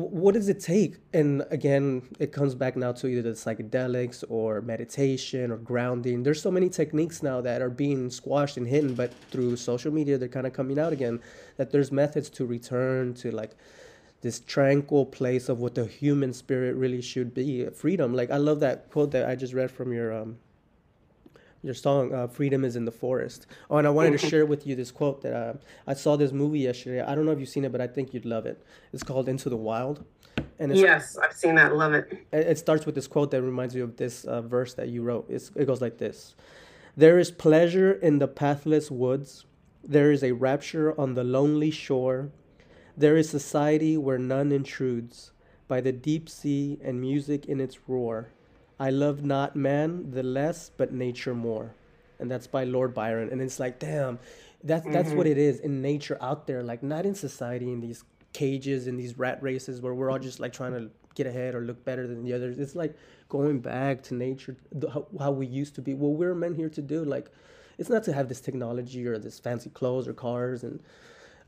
what 0.00 0.34
does 0.34 0.48
it 0.48 0.60
take? 0.60 0.96
And 1.12 1.44
again, 1.50 2.08
it 2.18 2.32
comes 2.32 2.54
back 2.54 2.76
now 2.76 2.92
to 2.92 3.06
either 3.06 3.22
the 3.22 3.30
psychedelics 3.30 4.24
or 4.28 4.60
meditation 4.60 5.50
or 5.50 5.56
grounding. 5.56 6.22
There's 6.22 6.40
so 6.40 6.50
many 6.50 6.68
techniques 6.68 7.22
now 7.22 7.40
that 7.40 7.62
are 7.62 7.70
being 7.70 8.10
squashed 8.10 8.56
and 8.56 8.66
hidden, 8.66 8.94
but 8.94 9.12
through 9.30 9.56
social 9.56 9.92
media, 9.92 10.18
they're 10.18 10.28
kind 10.28 10.46
of 10.46 10.52
coming 10.52 10.78
out 10.78 10.92
again. 10.92 11.20
That 11.56 11.70
there's 11.70 11.92
methods 11.92 12.28
to 12.30 12.46
return 12.46 13.14
to 13.14 13.30
like 13.30 13.56
this 14.22 14.40
tranquil 14.40 15.06
place 15.06 15.48
of 15.48 15.60
what 15.60 15.74
the 15.74 15.86
human 15.86 16.32
spirit 16.32 16.76
really 16.76 17.02
should 17.02 17.32
be 17.34 17.66
freedom. 17.66 18.14
Like, 18.14 18.30
I 18.30 18.36
love 18.36 18.60
that 18.60 18.90
quote 18.90 19.12
that 19.12 19.28
I 19.28 19.34
just 19.34 19.54
read 19.54 19.70
from 19.70 19.92
your. 19.92 20.12
Um, 20.12 20.38
your 21.62 21.74
song 21.74 22.14
uh, 22.14 22.26
freedom 22.26 22.64
is 22.64 22.76
in 22.76 22.84
the 22.84 22.92
forest. 22.92 23.46
Oh 23.70 23.76
and 23.76 23.86
i 23.86 23.90
wanted 23.90 24.18
to 24.18 24.28
share 24.30 24.46
with 24.46 24.66
you 24.66 24.74
this 24.74 24.90
quote 24.90 25.22
that 25.22 25.34
uh, 25.34 25.54
i 25.86 25.94
saw 25.94 26.16
this 26.16 26.32
movie 26.32 26.60
yesterday. 26.60 27.02
I 27.02 27.14
don't 27.14 27.26
know 27.26 27.32
if 27.32 27.40
you've 27.40 27.48
seen 27.48 27.64
it 27.64 27.72
but 27.72 27.80
i 27.80 27.86
think 27.86 28.14
you'd 28.14 28.24
love 28.24 28.46
it. 28.46 28.64
It's 28.92 29.02
called 29.02 29.28
into 29.28 29.48
the 29.48 29.56
wild. 29.56 30.04
And 30.58 30.72
it's, 30.72 30.80
yes 30.80 31.18
i've 31.18 31.34
seen 31.34 31.54
that. 31.56 31.76
Love 31.76 31.94
it. 31.94 32.26
It 32.32 32.58
starts 32.58 32.86
with 32.86 32.94
this 32.94 33.06
quote 33.06 33.30
that 33.32 33.42
reminds 33.42 33.74
me 33.74 33.80
of 33.80 33.96
this 33.96 34.24
uh, 34.24 34.42
verse 34.42 34.74
that 34.74 34.88
you 34.88 35.02
wrote. 35.02 35.26
It's, 35.28 35.50
it 35.54 35.66
goes 35.66 35.80
like 35.80 35.98
this. 35.98 36.34
There 36.96 37.18
is 37.18 37.30
pleasure 37.30 37.92
in 37.92 38.18
the 38.18 38.28
pathless 38.28 38.90
woods. 38.90 39.44
There 39.82 40.12
is 40.12 40.22
a 40.22 40.32
rapture 40.32 40.98
on 41.00 41.14
the 41.14 41.24
lonely 41.24 41.70
shore. 41.70 42.30
There 42.96 43.16
is 43.16 43.30
society 43.30 43.96
where 43.96 44.18
none 44.18 44.52
intrudes 44.52 45.32
by 45.68 45.80
the 45.80 45.92
deep 45.92 46.28
sea 46.28 46.78
and 46.82 47.00
music 47.00 47.46
in 47.46 47.60
its 47.60 47.88
roar 47.88 48.32
I 48.80 48.90
love 48.90 49.22
not 49.22 49.54
man 49.54 50.10
the 50.10 50.22
less, 50.22 50.70
but 50.76 50.92
nature 50.92 51.34
more. 51.34 51.74
And 52.18 52.30
that's 52.30 52.46
by 52.46 52.64
Lord 52.64 52.94
Byron. 52.94 53.28
And 53.30 53.40
it's 53.40 53.60
like, 53.60 53.78
damn, 53.78 54.18
that's 54.64 54.86
that's 54.86 55.12
what 55.12 55.26
it 55.26 55.38
is 55.38 55.60
in 55.60 55.80
nature 55.82 56.18
out 56.20 56.46
there, 56.46 56.62
like 56.62 56.82
not 56.82 57.06
in 57.06 57.14
society 57.14 57.70
in 57.72 57.80
these 57.80 58.04
cages 58.32 58.86
in 58.86 58.96
these 58.96 59.18
rat 59.18 59.42
races 59.42 59.80
where 59.80 59.94
we're 59.94 60.10
all 60.10 60.18
just 60.18 60.40
like 60.40 60.52
trying 60.52 60.72
to 60.72 60.90
get 61.14 61.26
ahead 61.26 61.54
or 61.54 61.60
look 61.60 61.84
better 61.84 62.06
than 62.06 62.24
the 62.24 62.32
others. 62.32 62.58
It's 62.58 62.74
like 62.74 62.96
going 63.28 63.60
back 63.60 64.02
to 64.04 64.14
nature, 64.14 64.56
the, 64.72 64.90
how, 64.90 65.06
how 65.18 65.30
we 65.30 65.46
used 65.46 65.74
to 65.76 65.82
be. 65.82 65.94
What 65.94 66.12
we're 66.12 66.34
meant 66.34 66.56
here 66.56 66.70
to 66.70 66.82
do, 66.82 67.04
like, 67.04 67.30
it's 67.78 67.90
not 67.90 68.04
to 68.04 68.12
have 68.12 68.28
this 68.28 68.40
technology 68.40 69.06
or 69.06 69.18
this 69.18 69.38
fancy 69.38 69.70
clothes 69.70 70.06
or 70.06 70.12
cars. 70.12 70.62
And 70.62 70.80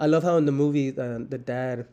I 0.00 0.06
love 0.06 0.22
how 0.22 0.36
in 0.36 0.46
the 0.46 0.52
movie 0.52 0.88
uh, 0.90 1.20
the 1.28 1.38
dad 1.38 1.86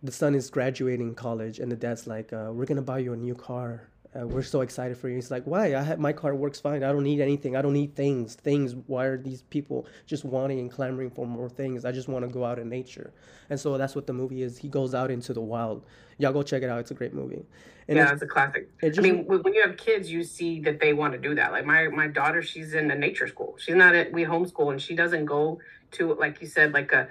the 0.00 0.12
son 0.12 0.34
is 0.36 0.48
graduating 0.48 1.12
college 1.14 1.58
and 1.58 1.72
the 1.72 1.76
dad's 1.76 2.06
like 2.06 2.32
uh, 2.32 2.50
we're 2.52 2.66
gonna 2.66 2.82
buy 2.82 2.98
you 2.98 3.12
a 3.12 3.16
new 3.16 3.34
car 3.34 3.88
uh, 4.16 4.26
we're 4.26 4.42
so 4.42 4.62
excited 4.62 4.96
for 4.96 5.08
you. 5.08 5.16
He's 5.16 5.30
like 5.30 5.44
why? 5.44 5.74
I 5.74 5.82
have 5.82 5.98
my 5.98 6.12
car 6.12 6.34
works 6.34 6.60
fine. 6.60 6.82
I 6.82 6.92
don't 6.92 7.02
need 7.02 7.20
anything. 7.20 7.56
I 7.56 7.62
don't 7.62 7.72
need 7.72 7.94
things. 7.94 8.34
Things 8.34 8.74
why 8.86 9.04
are 9.04 9.18
these 9.18 9.42
people 9.42 9.86
just 10.06 10.24
wanting 10.24 10.60
and 10.60 10.70
clamoring 10.70 11.10
for 11.10 11.26
more 11.26 11.48
things? 11.48 11.84
I 11.84 11.92
just 11.92 12.08
want 12.08 12.24
to 12.24 12.30
go 12.30 12.44
out 12.44 12.58
in 12.58 12.68
nature. 12.68 13.12
And 13.50 13.60
so 13.60 13.76
that's 13.76 13.94
what 13.94 14.06
the 14.06 14.12
movie 14.12 14.42
is. 14.42 14.58
He 14.58 14.68
goes 14.68 14.94
out 14.94 15.10
into 15.10 15.34
the 15.34 15.40
wild. 15.40 15.84
Y'all 16.16 16.32
go 16.32 16.42
check 16.42 16.62
it 16.62 16.70
out. 16.70 16.80
It's 16.80 16.90
a 16.90 16.94
great 16.94 17.12
movie. 17.12 17.44
And 17.86 17.96
yeah 17.96 18.04
it's, 18.04 18.12
it's 18.14 18.22
a 18.22 18.26
classic. 18.26 18.70
it 18.82 18.98
I 18.98 19.02
mean, 19.02 19.26
when 19.26 19.42
when 19.42 19.54
you 19.54 19.62
have 19.62 19.76
kids, 19.76 20.10
you 20.10 20.24
see 20.24 20.60
that 20.60 20.80
they 20.80 20.94
want 20.94 21.12
to 21.12 21.18
do 21.18 21.34
that. 21.34 21.52
Like 21.52 21.66
my 21.66 21.88
my 21.88 22.08
daughter, 22.08 22.42
she's 22.42 22.74
in 22.74 22.90
a 22.90 22.94
nature 22.94 23.26
school. 23.26 23.56
She's 23.58 23.74
not 23.74 23.94
at 23.94 24.12
we 24.12 24.24
homeschool, 24.24 24.72
and 24.72 24.80
she 24.80 24.94
doesn't 24.94 25.26
go 25.26 25.60
to 25.92 26.14
like 26.14 26.40
you 26.40 26.46
said, 26.46 26.72
like 26.72 26.92
a 26.92 27.08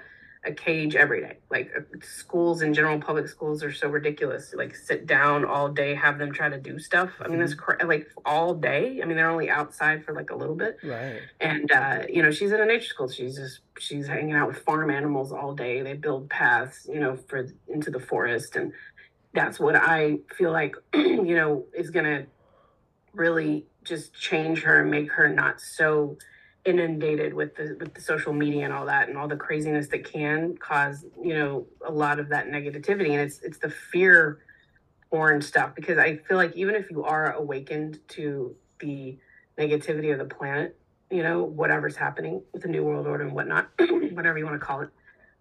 a 0.48 0.54
cage 0.54 0.96
every 0.96 1.20
day. 1.20 1.38
Like 1.50 1.70
uh, 1.76 1.82
schools 2.02 2.62
in 2.62 2.74
general, 2.74 2.98
public 2.98 3.28
schools 3.28 3.62
are 3.62 3.72
so 3.72 3.88
ridiculous. 3.88 4.54
Like 4.54 4.74
sit 4.74 5.06
down 5.06 5.44
all 5.44 5.68
day, 5.68 5.94
have 5.94 6.18
them 6.18 6.32
try 6.32 6.48
to 6.48 6.58
do 6.58 6.78
stuff. 6.78 7.10
I 7.20 7.28
mean, 7.28 7.38
that's 7.38 7.54
cra- 7.54 7.86
like 7.86 8.08
all 8.24 8.54
day. 8.54 9.00
I 9.02 9.06
mean, 9.06 9.16
they're 9.16 9.30
only 9.30 9.50
outside 9.50 10.04
for 10.04 10.14
like 10.14 10.30
a 10.30 10.36
little 10.36 10.54
bit 10.54 10.78
right 10.82 11.20
and 11.40 11.70
uh, 11.72 12.02
you 12.08 12.22
know 12.22 12.30
she's 12.30 12.52
in 12.52 12.60
a 12.60 12.64
nature 12.64 12.86
school 12.86 13.08
she's 13.08 13.36
just 13.36 13.60
she's 13.78 14.06
hanging 14.06 14.34
out 14.34 14.48
with 14.48 14.58
farm 14.58 14.90
animals 14.90 15.32
all 15.32 15.54
day 15.54 15.82
they 15.82 15.94
build 15.94 16.28
paths 16.30 16.86
you 16.92 17.00
know 17.00 17.16
for 17.28 17.46
into 17.68 17.90
the 17.90 18.00
forest 18.00 18.56
and 18.56 18.72
that's 19.34 19.60
what 19.60 19.76
i 19.76 20.18
feel 20.36 20.52
like 20.52 20.74
you 20.94 21.34
know 21.34 21.64
is 21.76 21.90
gonna 21.90 22.26
really 23.12 23.66
just 23.84 24.14
change 24.14 24.62
her 24.62 24.82
and 24.82 24.90
make 24.90 25.10
her 25.12 25.28
not 25.28 25.60
so 25.60 26.16
inundated 26.68 27.32
with 27.34 27.56
the 27.56 27.76
with 27.80 27.94
the 27.94 28.00
social 28.00 28.32
media 28.32 28.64
and 28.64 28.72
all 28.72 28.86
that 28.86 29.08
and 29.08 29.16
all 29.16 29.28
the 29.28 29.36
craziness 29.36 29.88
that 29.88 30.04
can 30.04 30.56
cause 30.58 31.04
you 31.22 31.34
know 31.34 31.66
a 31.86 31.90
lot 31.90 32.18
of 32.18 32.28
that 32.28 32.48
negativity. 32.48 33.10
And 33.10 33.20
it's 33.20 33.40
it's 33.40 33.58
the 33.58 33.70
fear 33.70 34.40
porn 35.10 35.40
stuff 35.40 35.74
because 35.74 35.98
i 35.98 36.16
feel 36.16 36.36
like 36.36 36.54
even 36.54 36.74
if 36.74 36.90
you 36.90 37.04
are 37.04 37.32
awakened 37.32 37.98
to 38.08 38.54
the 38.80 39.16
negativity 39.58 40.12
of 40.12 40.18
the 40.18 40.24
planet 40.24 40.78
you 41.10 41.22
know 41.22 41.42
whatever's 41.42 41.96
happening 41.96 42.42
with 42.52 42.62
the 42.62 42.68
new 42.68 42.84
world 42.84 43.06
order 43.06 43.24
and 43.24 43.32
whatnot 43.32 43.68
whatever 44.12 44.38
you 44.38 44.44
want 44.44 44.58
to 44.58 44.64
call 44.64 44.82
it 44.82 44.90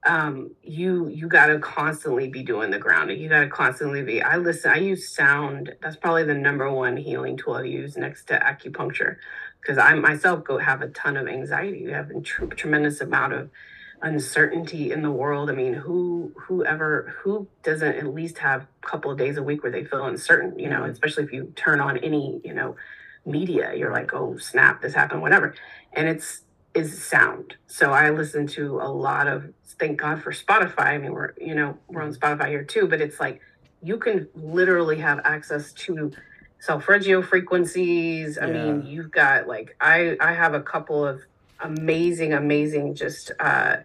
um 0.07 0.51
you 0.63 1.07
you 1.07 1.27
got 1.27 1.47
to 1.47 1.59
constantly 1.59 2.29
be 2.29 2.43
doing 2.43 2.69
the 2.69 2.77
grounding. 2.77 3.19
You 3.19 3.27
got 3.29 3.41
to 3.41 3.49
constantly 3.49 4.03
be 4.03 4.21
i 4.21 4.37
listen 4.37 4.71
i 4.71 4.77
use 4.77 5.13
sound. 5.13 5.73
That's 5.81 5.97
probably 5.97 6.23
the 6.23 6.35
number 6.35 6.71
one 6.71 6.95
healing 6.95 7.35
tool 7.35 7.55
i 7.55 7.63
use 7.63 7.97
next 7.97 8.25
to 8.25 8.39
acupuncture 8.39 9.17
because 9.61 9.77
i 9.77 9.93
myself 9.93 10.43
go 10.43 10.57
have 10.57 10.81
a 10.81 10.89
ton 10.89 11.17
of 11.17 11.27
anxiety. 11.27 11.79
You 11.79 11.93
have 11.93 12.09
a 12.11 12.21
tr- 12.21 12.45
tremendous 12.45 13.01
amount 13.01 13.33
of 13.33 13.49
uncertainty 14.01 14.91
in 14.91 15.01
the 15.01 15.11
world. 15.11 15.49
I 15.49 15.53
mean 15.53 15.73
who 15.73 16.33
whoever 16.47 17.15
who 17.23 17.47
doesn't 17.63 17.95
at 17.95 18.13
least 18.13 18.37
have 18.39 18.61
a 18.83 18.87
couple 18.87 19.11
of 19.11 19.17
days 19.17 19.37
a 19.37 19.43
week 19.43 19.63
where 19.63 19.71
they 19.71 19.83
feel 19.85 20.05
uncertain 20.05 20.57
you 20.59 20.69
know 20.69 20.83
especially 20.85 21.23
if 21.23 21.33
you 21.33 21.51
turn 21.55 21.79
on 21.79 21.97
any 21.97 22.39
you 22.43 22.53
know 22.53 22.75
media 23.25 23.73
you're 23.75 23.91
like 23.91 24.13
oh 24.13 24.37
snap 24.37 24.81
this 24.81 24.93
happened 24.93 25.21
whatever. 25.21 25.55
And 25.93 26.07
it's 26.07 26.43
is 26.73 27.03
sound. 27.03 27.55
So 27.67 27.91
i 27.91 28.09
listen 28.11 28.45
to 28.47 28.79
a 28.79 28.89
lot 28.91 29.27
of 29.27 29.51
thank 29.79 29.99
god 29.99 30.21
for 30.21 30.31
spotify. 30.31 30.87
I 30.95 30.97
mean 30.99 31.13
we're 31.13 31.33
you 31.39 31.55
know 31.55 31.77
we're 31.87 32.03
on 32.03 32.13
spotify 32.13 32.49
here 32.49 32.63
too 32.63 32.87
but 32.87 33.01
it's 33.01 33.19
like 33.19 33.41
you 33.81 33.97
can 33.97 34.27
literally 34.35 34.97
have 34.99 35.19
access 35.23 35.73
to 35.73 36.11
solfeggio 36.59 37.21
frequencies. 37.21 38.37
I 38.37 38.47
mean 38.47 38.85
you've 38.85 39.11
got 39.11 39.47
like 39.47 39.75
i 39.79 40.17
i 40.19 40.33
have 40.33 40.53
a 40.53 40.61
couple 40.61 41.05
of 41.05 41.21
amazing 41.59 42.33
amazing 42.33 42.95
just 42.95 43.31
uh 43.39 43.77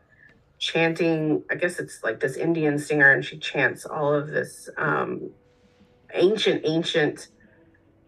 chanting 0.59 1.43
i 1.51 1.55
guess 1.55 1.79
it's 1.79 2.05
like 2.05 2.21
this 2.21 2.37
indian 2.37 2.79
singer 2.79 3.11
and 3.11 3.25
she 3.25 3.39
chants 3.39 3.85
all 3.85 4.15
of 4.15 4.29
this 4.29 4.69
um 4.77 5.31
ancient 6.15 6.63
ancient 6.65 7.29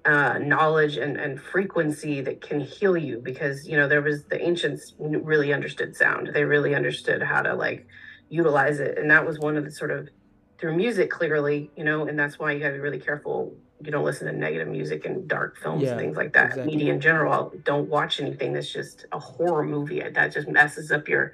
uh, 0.04 0.38
knowledge 0.38 0.98
and, 0.98 1.16
and 1.16 1.40
frequency 1.40 2.20
that 2.20 2.42
can 2.42 2.60
heal 2.60 2.94
you 2.94 3.22
because 3.24 3.66
you 3.66 3.74
know 3.74 3.88
there 3.88 4.02
was 4.02 4.24
the 4.26 4.38
ancients 4.38 4.92
really 4.98 5.50
understood 5.50 5.96
sound. 5.96 6.28
They 6.34 6.44
really 6.44 6.74
understood 6.74 7.22
how 7.22 7.40
to 7.40 7.54
like 7.54 7.86
utilize 8.28 8.80
it. 8.80 8.98
And 8.98 9.10
that 9.10 9.26
was 9.26 9.38
one 9.38 9.56
of 9.56 9.64
the 9.64 9.70
sort 9.70 9.90
of 9.90 10.10
through 10.58 10.76
music 10.76 11.10
clearly 11.10 11.70
you 11.76 11.84
know 11.84 12.06
and 12.06 12.18
that's 12.18 12.38
why 12.38 12.52
you 12.52 12.60
got 12.60 12.68
to 12.68 12.74
be 12.74 12.78
really 12.78 13.00
careful 13.00 13.54
you 13.82 13.90
don't 13.90 14.04
listen 14.04 14.26
to 14.26 14.32
negative 14.32 14.68
music 14.68 15.04
and 15.04 15.26
dark 15.28 15.56
films 15.58 15.82
Yeah, 15.82 15.90
and 15.92 16.00
things 16.00 16.16
like 16.16 16.32
that 16.34 16.50
exactly. 16.50 16.74
media 16.76 16.92
in 16.92 17.00
general 17.00 17.52
don't 17.64 17.88
watch 17.88 18.20
anything 18.20 18.52
that's 18.52 18.72
just 18.72 19.06
a 19.12 19.18
horror 19.18 19.64
movie 19.64 20.00
that 20.00 20.32
just 20.32 20.48
messes 20.48 20.90
up 20.92 21.08
your 21.08 21.32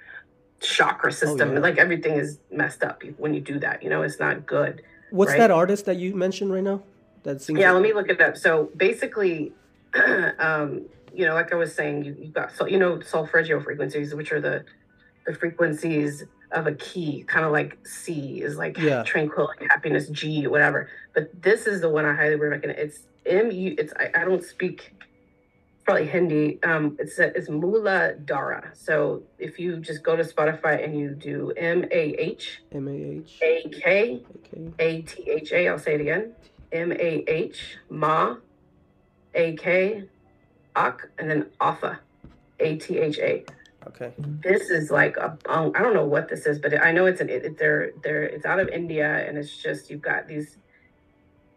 chakra 0.61 1.12
system 1.12 1.51
Oh, 1.51 1.53
yeah. 1.55 1.59
like 1.61 1.78
everything 1.78 2.14
is 2.14 2.38
messed 2.51 2.82
up 2.82 3.03
when 3.18 3.34
you 3.34 3.41
do 3.41 3.59
that 3.61 3.82
you 3.82 3.88
know 3.91 4.03
it's 4.03 4.18
not 4.18 4.47
good 4.47 4.82
what's 5.11 5.30
Right. 5.32 5.38
that 5.38 5.51
artist 5.51 5.84
that 5.86 5.97
you 5.97 6.14
mentioned 6.14 6.53
right 6.53 6.62
now 6.62 6.82
that 7.22 7.43
sings 7.43 7.59
yeah, 7.59 7.70
let 7.72 7.82
me 7.82 7.93
look 7.93 8.09
it 8.09 8.18
up. 8.22 8.34
So 8.38 8.70
basically, 8.76 9.53
um, 10.38 10.86
you 11.12 11.26
know, 11.26 11.34
like 11.34 11.53
I 11.53 11.57
was 11.57 11.74
saying, 11.74 12.05
you, 12.05 12.16
you've 12.18 12.32
got 12.32 12.51
so 12.57 12.64
you 12.66 12.78
know 12.78 13.01
solfeggio 13.01 13.61
frequencies, 13.61 14.14
which 14.14 14.32
are 14.32 14.41
the 14.41 14.64
the 15.26 15.34
frequencies 15.34 16.24
of 16.53 16.66
a 16.66 16.72
key, 16.72 17.22
kind 17.26 17.44
of 17.44 17.53
like 17.53 17.78
C 17.86 18.42
is 18.42 18.57
like 18.57 18.76
Yeah. 18.78 19.03
tranquility, 19.05 19.66
happiness, 19.68 20.09
G, 20.09 20.46
whatever. 20.46 20.88
But 21.14 21.42
this 21.42 21.66
is 21.66 21.80
the 21.80 21.88
one 21.88 22.05
I 22.05 22.14
highly 22.14 22.36
recommend. 22.36 22.78
It's 22.78 23.01
M 23.26 23.51
U. 23.51 23.74
It's 23.78 23.92
I, 23.98 24.11
I 24.14 24.24
don't 24.24 24.42
speak 24.42 24.94
probably 25.84 26.07
Hindi. 26.07 26.59
Um, 26.62 26.96
it's 26.98 27.18
a, 27.18 27.34
it's 27.36 27.48
Mula 27.48 28.14
Dara. 28.24 28.70
So 28.74 29.22
if 29.38 29.59
you 29.59 29.76
just 29.78 30.03
go 30.03 30.16
to 30.16 30.22
Spotify 30.24 30.84
and 30.84 30.98
you 30.98 31.11
do 31.11 31.53
M 31.57 31.84
A 31.90 32.14
H 32.18 32.62
M 32.72 32.88
A 32.88 33.18
H. 33.20 33.38
A 33.42 33.68
K. 33.68 34.22
A 34.78 35.03
T 35.03 35.30
H 35.30 35.53
A, 35.53 35.68
I'll 35.68 35.78
say 35.78 35.94
it 35.94 36.01
again. 36.01 36.32
M 36.72 36.92
A 36.92 37.24
H 37.28 37.76
Ma 37.88 38.36
A 39.34 39.55
K 39.57 40.05
Ak 40.76 41.09
and 41.18 41.30
then 41.30 41.46
Alpha 41.61 41.98
A 42.61 42.76
T 42.76 42.98
H 42.98 43.18
A. 43.18 43.44
Okay. 43.87 44.12
This 44.18 44.68
is 44.68 44.91
like 44.91 45.16
a 45.16 45.39
um, 45.47 45.72
I 45.74 45.83
don't 45.83 45.95
know 45.95 46.05
what 46.05 46.28
this 46.28 46.47
is, 46.47 46.59
but 46.59 46.81
I 46.83 46.93
know 46.93 47.07
it's 47.07 47.20
an 47.20 47.31
it, 47.31 47.59
they're 47.59 47.93
they're 48.03 48.24
it's 48.24 48.45
out 48.45 48.61
of 48.61 48.68
India 48.68 49.26
and 49.26 49.39
it's 49.39 49.57
just 49.57 49.91
you've 49.91 50.03
got 50.03 50.28
these 50.28 50.59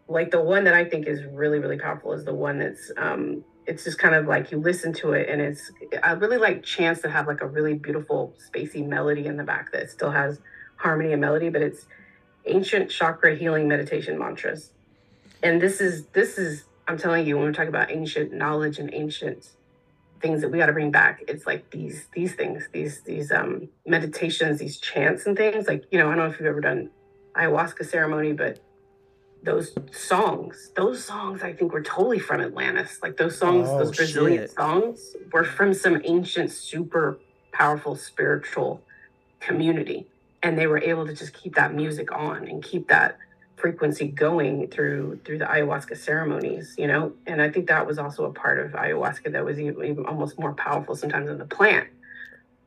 like 0.08 0.30
the 0.30 0.40
one 0.40 0.64
that 0.64 0.74
I 0.74 0.84
think 0.84 1.06
is 1.06 1.24
really 1.24 1.58
really 1.58 1.78
powerful 1.78 2.12
is 2.12 2.24
the 2.24 2.34
one 2.34 2.58
that's 2.58 2.90
um 2.96 3.44
it's 3.66 3.84
just 3.84 3.98
kind 3.98 4.14
of 4.14 4.26
like 4.26 4.50
you 4.50 4.58
listen 4.58 4.92
to 4.92 5.12
it 5.12 5.28
and 5.28 5.40
it's 5.40 5.70
I 6.02 6.12
really 6.12 6.38
like 6.38 6.62
chance 6.62 7.00
to 7.02 7.10
have 7.10 7.26
like 7.26 7.42
a 7.42 7.46
really 7.46 7.74
beautiful 7.74 8.34
spacey 8.38 8.86
melody 8.86 9.26
in 9.26 9.36
the 9.36 9.44
back 9.44 9.72
that 9.72 9.90
still 9.90 10.10
has 10.10 10.40
harmony 10.76 11.12
and 11.12 11.20
melody, 11.20 11.50
but 11.50 11.62
it's 11.62 11.86
ancient 12.46 12.90
chakra 12.90 13.34
healing 13.34 13.68
meditation 13.68 14.18
mantras. 14.18 14.70
And 15.42 15.60
this 15.60 15.80
is 15.80 16.06
this 16.06 16.38
is 16.38 16.64
I'm 16.88 16.98
telling 16.98 17.26
you 17.26 17.36
when 17.36 17.46
we 17.46 17.52
talk 17.52 17.68
about 17.68 17.90
ancient 17.90 18.32
knowledge 18.32 18.78
and 18.78 18.92
ancient 18.92 19.50
things 20.24 20.42
that 20.42 20.50
we 20.50 20.58
got 20.58 20.66
to 20.68 20.74
bring 20.80 20.92
back. 20.92 21.22
It's 21.28 21.46
like 21.46 21.70
these 21.72 22.08
these 22.14 22.34
things 22.36 22.68
these 22.74 23.02
these 23.04 23.32
um 23.32 23.70
meditations 23.86 24.60
these 24.60 24.78
chants 24.80 25.26
and 25.26 25.36
things 25.38 25.68
like 25.68 25.84
you 25.92 25.98
know 26.00 26.08
i 26.10 26.16
don't 26.16 26.20
know 26.20 26.32
if 26.32 26.40
you've 26.40 26.48
ever 26.48 26.62
done 26.62 26.90
ayahuasca 27.38 27.86
ceremony 27.86 28.34
but 28.34 28.60
those 29.42 29.74
songs 29.92 30.72
those 30.76 31.04
songs 31.04 31.42
i 31.42 31.52
think 31.54 31.72
were 31.72 31.82
totally 31.82 32.20
from 32.20 32.40
atlantis. 32.42 32.98
Like 33.02 33.16
those 33.18 33.38
songs 33.38 33.68
Oh, 33.72 33.78
those 33.80 33.96
brazilian 33.96 34.42
shit. 34.44 34.52
songs 34.52 35.16
were 35.32 35.44
from 35.44 35.74
some 35.74 36.02
ancient 36.04 36.52
super 36.52 37.22
powerful 37.54 37.96
spiritual 37.96 38.72
community. 39.40 40.08
And 40.42 40.58
they 40.58 40.66
were 40.68 40.78
able 40.78 41.06
to 41.06 41.14
just 41.14 41.34
keep 41.34 41.56
that 41.56 41.74
music 41.74 42.12
on 42.12 42.48
and 42.48 42.62
keep 42.62 42.88
that 42.88 43.18
frequency 43.56 44.08
going 44.08 44.68
through 44.68 45.20
through 45.24 45.38
the 45.38 45.44
ayahuasca 45.44 45.96
ceremonies 45.96 46.74
you 46.76 46.86
know 46.86 47.12
and 47.26 47.40
i 47.40 47.48
think 47.50 47.68
that 47.68 47.86
was 47.86 47.98
also 47.98 48.24
a 48.24 48.32
part 48.32 48.58
of 48.58 48.72
ayahuasca 48.72 49.30
that 49.32 49.44
was 49.44 49.58
even, 49.60 49.82
even 49.84 50.04
almost 50.06 50.38
more 50.38 50.52
powerful 50.54 50.94
sometimes 50.96 51.28
than 51.28 51.38
the 51.38 51.44
plant 51.44 51.86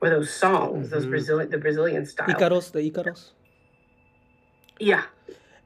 were 0.02 0.10
those 0.10 0.34
songs 0.34 0.90
those 0.90 1.06
Mhm. 1.06 1.10
brazilian 1.12 1.50
the 1.50 1.58
brazilian 1.58 2.06
style 2.06 2.28
Icaros, 2.30 2.72
the 2.72 2.80
Icaros. 2.90 3.32
yeah 4.80 5.04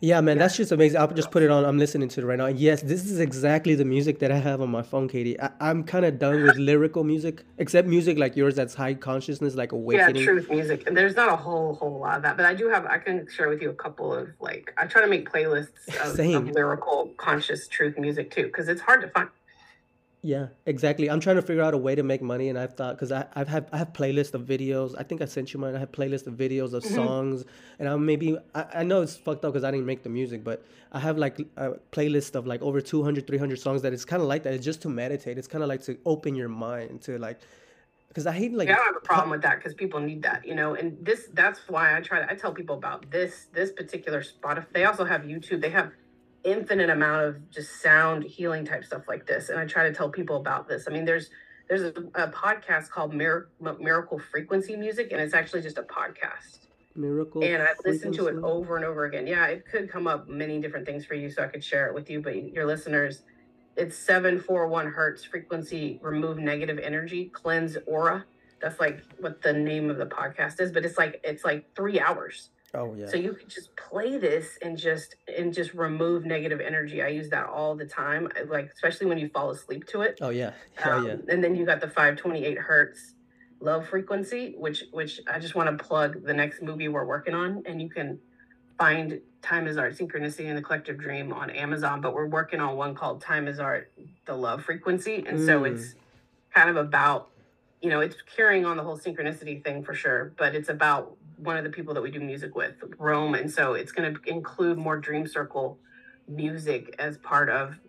Yeah, 0.01 0.19
man, 0.19 0.39
that's 0.39 0.57
just 0.57 0.71
amazing. 0.71 0.99
I'll 0.99 1.07
just 1.07 1.29
put 1.29 1.43
it 1.43 1.51
on. 1.51 1.63
I'm 1.63 1.77
listening 1.77 2.09
to 2.09 2.21
it 2.21 2.25
right 2.25 2.37
now. 2.37 2.47
Yes, 2.47 2.81
this 2.81 3.05
is 3.05 3.19
exactly 3.19 3.75
the 3.75 3.85
music 3.85 4.17
that 4.19 4.31
I 4.31 4.37
have 4.37 4.59
on 4.59 4.69
my 4.69 4.81
phone, 4.81 5.07
Katy. 5.07 5.39
I, 5.39 5.51
I'm 5.59 5.83
kind 5.83 6.05
of 6.05 6.17
done 6.17 6.41
with 6.41 6.55
lyrical 6.69 7.03
music, 7.03 7.43
except 7.59 7.87
music 7.87 8.17
like 8.17 8.35
yours 8.35 8.55
that's 8.55 8.73
high 8.73 8.95
consciousness, 8.95 9.53
like 9.55 9.71
awakening. 9.71 10.15
yeah 10.15 10.23
truth 10.23 10.49
music 10.49 10.87
and 10.87 10.97
there's 10.97 11.15
not 11.15 11.29
a 11.29 11.35
whole 11.35 11.75
whole 11.75 11.99
lot 11.99 12.17
of 12.17 12.23
that 12.23 12.35
but 12.35 12.45
i 12.45 12.53
do 12.53 12.67
have 12.67 12.85
i 12.85 12.97
can 12.97 13.27
share 13.29 13.49
with 13.49 13.61
you 13.61 13.69
a 13.69 13.73
couple 13.73 14.13
of 14.13 14.29
like 14.39 14.73
i 14.77 14.85
try 14.85 15.01
to 15.01 15.07
make 15.07 15.29
playlists 15.29 15.69
of, 16.03 16.19
of 16.19 16.49
lyrical 16.51 17.13
conscious 17.17 17.67
truth 17.67 17.97
music 17.97 18.31
too 18.31 18.43
because 18.43 18.67
it's 18.67 18.81
hard 18.81 19.01
to 19.01 19.07
find 19.09 19.29
Yeah, 20.23 20.47
exactly. 20.67 21.09
I'm 21.09 21.19
trying 21.19 21.37
to 21.37 21.41
figure 21.41 21.63
out 21.63 21.73
a 21.73 21.77
way 21.77 21.95
to 21.95 22.03
make 22.03 22.21
money, 22.21 22.49
and 22.49 22.59
I've 22.59 22.75
thought 22.75 22.95
because 22.95 23.11
I 23.11 23.25
I've 23.35 23.47
had 23.47 23.67
I 23.71 23.77
have 23.77 23.91
playlists 23.91 24.35
of 24.35 24.43
videos. 24.43 24.93
I 24.95 25.01
think 25.01 25.19
I 25.21 25.25
sent 25.25 25.51
you 25.51 25.59
mine. 25.59 25.75
I 25.75 25.79
have 25.79 25.91
playlists 25.91 26.27
of 26.27 26.35
videos 26.35 26.73
of 26.73 26.83
mm-hmm. 26.83 26.93
songs, 26.93 27.43
and 27.79 27.89
I'm 27.89 28.05
maybe 28.05 28.37
I, 28.53 28.65
I 28.75 28.83
know 28.83 29.01
it's 29.01 29.15
fucked 29.15 29.45
up 29.45 29.53
because 29.53 29.63
I 29.63 29.71
didn't 29.71 29.87
make 29.87 30.03
the 30.03 30.09
music, 30.09 30.43
but 30.43 30.63
I 30.91 30.99
have 30.99 31.17
like 31.17 31.39
a 31.57 31.71
playlist 31.91 32.35
of 32.35 32.45
like 32.45 32.61
over 32.61 32.81
200, 32.81 33.25
300 33.25 33.59
songs 33.59 33.81
that 33.81 33.93
it's 33.93 34.05
kind 34.05 34.21
of 34.21 34.27
like 34.27 34.43
that. 34.43 34.53
It's 34.53 34.63
just 34.63 34.83
to 34.83 34.89
meditate. 34.89 35.39
It's 35.39 35.47
kind 35.47 35.63
of 35.63 35.69
like 35.69 35.81
to 35.83 35.97
open 36.05 36.35
your 36.35 36.49
mind 36.49 37.01
to 37.03 37.17
like, 37.17 37.39
because 38.09 38.27
I 38.27 38.31
hate 38.31 38.53
like 38.53 38.67
yeah, 38.67 38.75
I 38.75 38.77
don't 38.77 38.85
have 38.93 38.97
a 38.97 38.99
problem 38.99 39.31
with 39.31 39.41
that 39.41 39.55
because 39.55 39.73
people 39.73 39.99
need 39.99 40.21
that, 40.21 40.45
you 40.45 40.53
know. 40.53 40.75
And 40.75 41.03
this, 41.03 41.29
that's 41.33 41.61
why 41.67 41.97
I 41.97 42.01
try 42.01 42.19
to. 42.19 42.31
I 42.31 42.35
tell 42.35 42.53
people 42.53 42.75
about 42.75 43.09
this, 43.09 43.47
this 43.53 43.71
particular 43.71 44.21
spot. 44.21 44.59
If 44.59 44.71
they 44.71 44.85
also 44.85 45.03
have 45.03 45.21
YouTube, 45.21 45.61
they 45.61 45.71
have 45.71 45.91
infinite 46.43 46.89
amount 46.89 47.25
of 47.25 47.49
just 47.51 47.81
sound 47.81 48.23
healing 48.23 48.65
type 48.65 48.83
stuff 48.83 49.07
like 49.07 49.25
this. 49.27 49.49
And 49.49 49.59
I 49.59 49.65
try 49.65 49.83
to 49.83 49.93
tell 49.93 50.09
people 50.09 50.37
about 50.37 50.67
this. 50.67 50.85
I 50.87 50.91
mean, 50.91 51.05
there's 51.05 51.29
there's 51.69 51.83
a, 51.83 51.93
a 52.15 52.27
podcast 52.29 52.89
called 52.89 53.13
Mir- 53.13 53.47
Miracle 53.79 54.19
Frequency 54.19 54.75
Music, 54.75 55.09
and 55.11 55.21
it's 55.21 55.33
actually 55.33 55.61
just 55.61 55.77
a 55.77 55.83
podcast. 55.83 56.59
miracle. 56.95 57.43
And 57.43 57.61
I 57.63 57.69
listen 57.85 58.11
to 58.13 58.27
it 58.27 58.35
over 58.43 58.75
and 58.75 58.83
over 58.83 59.05
again. 59.05 59.25
Yeah, 59.25 59.45
it 59.47 59.65
could 59.65 59.89
come 59.89 60.05
up 60.07 60.27
many 60.27 60.59
different 60.59 60.85
things 60.85 61.05
for 61.05 61.13
you, 61.13 61.29
so 61.29 61.43
I 61.43 61.47
could 61.47 61.63
share 61.63 61.87
it 61.87 61.93
with 61.93 62.09
you. 62.09 62.21
But 62.21 62.51
your 62.51 62.65
listeners, 62.65 63.21
it's 63.77 63.97
seven 63.97 64.39
four 64.39 64.67
one 64.67 64.87
hertz 64.87 65.23
frequency. 65.23 65.99
Remove 66.01 66.37
negative 66.39 66.77
energy, 66.79 67.25
cleanse 67.25 67.77
aura. 67.85 68.25
That's 68.61 68.79
like 68.79 69.03
what 69.19 69.41
the 69.41 69.53
name 69.53 69.89
of 69.89 69.97
the 69.97 70.05
podcast 70.05 70.59
is. 70.59 70.71
But 70.71 70.83
it's 70.85 70.97
like 70.97 71.21
it's 71.23 71.45
like 71.45 71.73
three 71.75 71.99
hours. 71.99 72.49
Oh 72.73 72.93
yeah. 72.93 73.07
So 73.07 73.17
you 73.17 73.33
could 73.33 73.49
just 73.49 73.75
play 73.75 74.17
this 74.17 74.57
and 74.61 74.77
just 74.77 75.15
and 75.37 75.53
just 75.53 75.73
remove 75.73 76.25
negative 76.25 76.61
energy. 76.61 77.01
I 77.01 77.07
use 77.09 77.29
that 77.29 77.47
all 77.47 77.75
the 77.75 77.85
time. 77.85 78.29
I- 78.37 78.43
Like 78.43 78.71
especially 78.73 79.07
when 79.07 79.17
you 79.17 79.29
fall 79.29 79.49
asleep 79.51 79.85
to 79.87 80.01
it. 80.01 80.19
oh 80.21 80.29
yeah. 80.29 80.51
Oh 80.85 80.91
Um, 80.99 81.07
yeah. 81.07 81.15
And 81.29 81.43
then 81.43 81.55
you 81.55 81.65
got 81.65 81.81
the 81.81 81.87
528 81.87 82.57
hertz 82.57 83.13
love 83.59 83.87
frequency, 83.87 84.55
which 84.57 84.85
which 84.91 85.19
I 85.31 85.37
just 85.39 85.53
want 85.55 85.77
to 85.77 85.83
plug 85.83 86.23
the 86.23 86.33
next 86.33 86.61
movie 86.61 86.87
we're 86.87 87.05
working 87.05 87.33
on, 87.33 87.63
and 87.65 87.81
you 87.81 87.89
can 87.89 88.19
find 88.77 89.19
Time 89.41 89.67
is 89.67 89.77
Art, 89.77 89.97
Synchronicity, 89.97 90.47
and 90.47 90.57
the 90.57 90.61
Collective 90.61 90.97
Dream 90.97 91.33
on 91.33 91.49
Amazon. 91.49 91.99
But 91.99 92.13
we're 92.13 92.27
working 92.27 92.59
on 92.59 92.77
one 92.77 92.95
called 92.95 93.21
Time 93.21 93.47
is 93.47 93.59
Art, 93.59 93.91
the 94.25 94.35
Love 94.35 94.63
Frequency, 94.63 95.23
and 95.27 95.39
so 95.43 95.61
Mm. 95.61 95.73
it's 95.75 95.95
kind 96.53 96.69
of 96.69 96.75
about, 96.77 97.29
you 97.81 97.89
know, 97.89 97.99
it's 98.01 98.15
carrying 98.35 98.65
on 98.65 98.77
the 98.77 98.83
whole 98.83 98.97
synchronicity 98.97 99.63
thing 99.63 99.83
for 99.83 99.93
sure, 99.93 100.31
but 100.37 100.53
it's 100.55 100.69
about 100.69 101.15
one 101.41 101.57
of 101.57 101.63
the 101.63 101.69
people 101.69 101.93
that 101.93 102.01
we 102.01 102.11
do 102.11 102.19
music 102.19 102.55
with, 102.55 102.75
Rome, 102.97 103.35
and 103.35 103.51
so 103.51 103.73
it's 103.73 103.91
going 103.91 104.13
to 104.13 104.21
include 104.29 104.77
more 104.77 104.97
Dream 104.97 105.27
Circle 105.27 105.77
music 106.27 106.95
as 106.99 107.17
part 107.17 107.49
of 107.49 107.79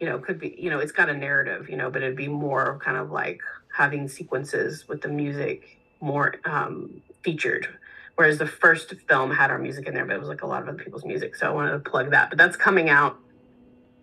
you 0.00 0.08
know, 0.08 0.18
could 0.18 0.40
be, 0.40 0.56
you 0.58 0.70
know, 0.70 0.78
it's 0.78 0.92
got 0.92 1.10
a 1.10 1.14
narrative, 1.14 1.68
you 1.68 1.76
know, 1.76 1.90
but 1.90 2.02
it'd 2.02 2.16
be 2.16 2.26
more 2.26 2.80
kind 2.82 2.96
of 2.96 3.10
like 3.10 3.40
having 3.76 4.08
sequences 4.08 4.88
with 4.88 5.02
the 5.02 5.08
music 5.08 5.78
more 6.00 6.36
um, 6.46 7.02
featured. 7.22 7.68
Whereas 8.16 8.38
the 8.38 8.46
first 8.46 8.94
film 9.08 9.30
had 9.30 9.50
our 9.50 9.58
music 9.58 9.86
in 9.86 9.94
there, 9.94 10.06
but 10.06 10.16
it 10.16 10.18
was 10.18 10.28
like 10.28 10.42
a 10.42 10.46
lot 10.46 10.62
of 10.62 10.68
other 10.68 10.82
people's 10.82 11.04
music. 11.04 11.36
So 11.36 11.46
I 11.46 11.50
wanted 11.50 11.72
to 11.72 11.78
plug 11.78 12.10
that. 12.10 12.30
But 12.30 12.38
that's 12.38 12.56
coming 12.56 12.88
out. 12.88 13.18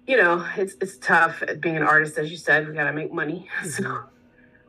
You 0.06 0.18
know, 0.18 0.48
it's 0.56 0.76
it's 0.80 0.98
tough 0.98 1.44
being 1.60 1.76
an 1.76 1.84
artist, 1.84 2.18
as 2.18 2.32
you 2.32 2.38
said. 2.38 2.68
We 2.68 2.74
got 2.74 2.86
to 2.86 2.94
make 2.94 3.12
money, 3.12 3.50
so 3.66 4.04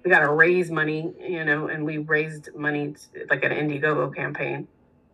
we 0.08 0.14
got 0.14 0.20
to 0.20 0.32
raise 0.32 0.70
money. 0.70 1.12
You 1.20 1.44
know, 1.44 1.68
and 1.68 1.84
we 1.84 1.98
raised 1.98 2.54
money 2.54 2.94
to, 3.12 3.26
like 3.28 3.44
an 3.44 3.52
Indiegogo 3.52 4.14
campaign 4.14 4.66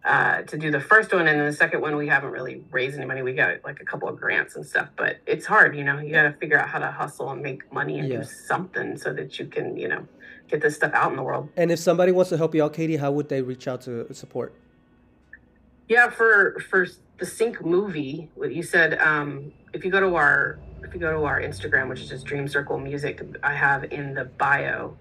uh, 0.04 0.42
to 0.42 0.56
do 0.56 0.70
the 0.70 0.80
first 0.80 1.12
one, 1.12 1.26
and 1.26 1.40
then 1.40 1.46
the 1.46 1.52
second 1.52 1.80
one 1.80 1.96
we 1.96 2.06
haven't 2.06 2.30
really 2.30 2.62
raised 2.70 2.96
any 2.96 3.06
money. 3.06 3.22
We 3.22 3.32
got 3.34 3.64
like 3.64 3.80
a 3.80 3.84
couple 3.84 4.08
of 4.08 4.16
grants 4.20 4.54
and 4.54 4.64
stuff, 4.64 4.90
but 4.96 5.16
it's 5.26 5.46
hard. 5.46 5.76
You 5.76 5.82
know, 5.82 5.98
you 5.98 6.12
got 6.12 6.22
to 6.24 6.32
figure 6.34 6.58
out 6.58 6.68
how 6.68 6.78
to 6.78 6.90
hustle 6.90 7.30
and 7.30 7.42
make 7.42 7.70
money 7.72 7.98
and 7.98 8.08
Yeah. 8.08 8.18
do 8.18 8.24
something 8.24 8.96
so 8.96 9.12
that 9.14 9.38
you 9.38 9.46
can, 9.46 9.76
you 9.76 9.88
know, 9.88 10.06
get 10.48 10.60
this 10.60 10.76
stuff 10.76 10.92
out 10.94 11.10
in 11.10 11.16
the 11.16 11.22
world. 11.24 11.48
And 11.56 11.72
if 11.72 11.80
somebody 11.80 12.12
wants 12.12 12.28
to 12.30 12.36
help 12.36 12.54
you 12.54 12.62
out, 12.62 12.72
Katy, 12.74 12.96
how 12.96 13.10
would 13.10 13.28
they 13.28 13.42
reach 13.42 13.66
out 13.66 13.80
to 13.82 14.12
support? 14.14 14.54
Yeah, 15.88 16.08
for 16.08 16.60
for 16.70 16.86
the 17.18 17.26
Sync 17.26 17.64
movie, 17.64 18.30
what 18.36 18.54
you 18.54 18.62
said, 18.62 18.98
um, 19.00 19.52
if 19.72 19.84
you 19.84 19.90
go 19.90 20.00
to 20.00 20.14
our 20.14 20.58
if 20.84 20.94
you 20.94 21.00
go 21.00 21.12
to 21.18 21.24
our 21.24 21.40
Instagram, 21.40 21.88
which 21.88 22.00
is 22.00 22.08
just 22.08 22.24
Dream 22.26 22.46
Circle 22.48 22.78
Music, 22.78 23.22
I 23.42 23.54
have 23.54 23.84
in 23.92 24.14
the 24.14 24.24
bio 24.24 24.96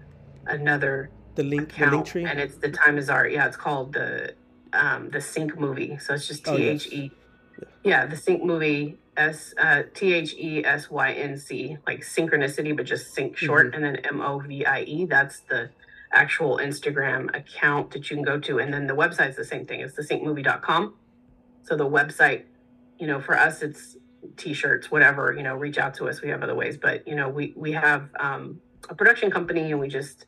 another 0.46 1.10
The 1.34 1.42
link, 1.42 1.68
the 1.68 1.74
account, 1.74 1.92
link 1.94 2.06
tree. 2.06 2.24
and 2.24 2.38
it's 2.40 2.56
the 2.56 2.70
Time 2.70 2.98
Is 2.98 3.10
Art. 3.10 3.32
Yeah, 3.32 3.46
it's 3.46 3.56
called 3.56 3.92
the 3.92 4.34
um, 4.72 5.10
the 5.10 5.20
Sync 5.20 5.58
movie. 5.58 5.98
So 5.98 6.14
it's 6.14 6.26
just 6.26 6.46
Oh, 6.48 6.56
yes. 6.56 6.86
H 6.86 6.92
E. 6.92 7.10
Yeah, 7.84 8.06
the 8.06 8.16
Sync 8.16 8.42
movie. 8.44 8.98
S 9.16 9.54
uh, 9.58 9.84
T 9.94 10.12
H 10.12 10.34
E 10.34 10.64
S 10.64 10.90
Y 10.90 11.12
N 11.12 11.38
C, 11.38 11.76
like 11.86 12.00
synchronicity, 12.00 12.76
but 12.76 12.84
just 12.84 13.14
sync 13.14 13.36
short, 13.36 13.66
Mm-hmm. 13.68 13.84
and 13.84 13.84
then 13.84 13.96
M 14.04 14.20
O 14.20 14.40
V 14.40 14.66
I 14.66 14.80
E. 14.82 15.04
That's 15.06 15.38
the 15.40 15.70
actual 16.12 16.58
Instagram 16.58 17.32
account 17.36 17.92
that 17.92 18.10
you 18.10 18.16
can 18.16 18.24
go 18.24 18.40
to, 18.40 18.58
and 18.58 18.74
then 18.74 18.88
the 18.88 18.94
website's 18.96 19.36
the 19.36 19.44
same 19.44 19.66
thing. 19.66 19.78
It's 19.80 19.94
thesyncmovie.com. 19.96 20.94
So 21.62 21.76
the 21.76 21.86
website, 21.88 22.42
you 22.98 23.06
know, 23.06 23.20
for 23.20 23.38
us, 23.38 23.62
it's 23.62 23.96
t-shirts, 24.36 24.90
whatever. 24.90 25.32
You 25.32 25.42
know, 25.42 25.54
reach 25.54 25.78
out 25.78 25.94
to 25.94 26.08
us. 26.08 26.22
We 26.22 26.28
have 26.30 26.42
other 26.42 26.54
ways, 26.54 26.76
but 26.76 27.06
you 27.06 27.14
know, 27.14 27.28
we 27.28 27.52
we 27.56 27.72
have 27.72 28.08
um, 28.18 28.60
a 28.88 28.94
production 28.94 29.30
company, 29.30 29.70
and 29.70 29.80
we 29.80 29.88
just 29.88 30.26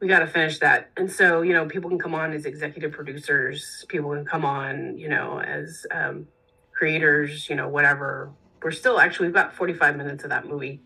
we 0.00 0.08
got 0.08 0.20
to 0.20 0.26
finish 0.26 0.58
that. 0.58 0.90
And 0.96 1.10
so, 1.10 1.42
you 1.42 1.52
know, 1.52 1.66
people 1.66 1.88
can 1.88 1.98
come 1.98 2.14
on 2.14 2.32
as 2.32 2.44
executive 2.44 2.92
producers. 2.92 3.84
People 3.88 4.10
can 4.14 4.24
come 4.24 4.44
on, 4.44 4.98
you 4.98 5.08
know, 5.08 5.40
as 5.40 5.86
um, 5.90 6.26
creators. 6.72 7.48
You 7.48 7.56
know, 7.56 7.68
whatever. 7.68 8.32
We're 8.62 8.72
still 8.72 8.98
actually 8.98 9.28
we've 9.28 9.34
got 9.34 9.54
45 9.54 9.96
minutes 9.96 10.24
of 10.24 10.30
that 10.30 10.46
movie, 10.46 10.80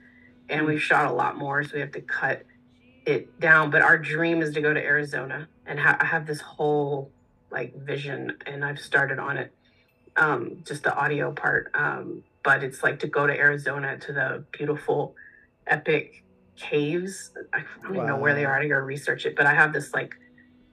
and 0.49 0.67
we've 0.67 0.83
shot 0.83 1.11
a 1.11 1.13
lot 1.13 1.39
more, 1.39 1.65
so 1.65 1.71
we 1.75 1.81
have 1.81 1.93
to 1.93 2.01
cut 2.01 2.45
it 3.07 3.39
down. 3.41 3.71
But 3.71 3.83
our 3.83 3.97
dream 3.99 4.43
is 4.43 4.53
to 4.55 4.61
go 4.61 4.75
to 4.75 4.81
Arizona 4.81 5.49
and 5.67 5.79
ha- 5.79 5.99
have 6.01 6.27
this 6.27 6.41
whole 6.41 7.11
like 7.51 7.75
vision, 7.77 8.37
and 8.47 8.65
I've 8.65 8.79
started 8.79 9.19
on 9.19 9.37
it, 9.37 9.53
um, 10.21 10.59
just 10.65 10.85
the 10.85 10.95
audio 10.95 11.33
part. 11.33 11.71
Um, 11.75 12.23
but 12.45 12.63
it's 12.63 12.83
like 12.83 13.01
to 13.01 13.09
go 13.09 13.27
to 13.27 13.33
Arizona 13.33 13.99
to 13.99 14.13
the 14.13 14.45
beautiful, 14.53 15.17
epic 15.67 16.23
caves. 16.57 17.33
I 17.53 17.65
don't 17.83 17.97
even 17.97 18.07
know 18.07 18.17
where 18.17 18.35
they 18.35 18.45
are. 18.45 18.61
I 18.61 18.69
gotta 18.69 18.83
research 18.83 19.27
it. 19.27 19.35
But 19.35 19.47
I 19.47 19.55
have 19.55 19.73
this 19.73 19.93
like 19.93 20.15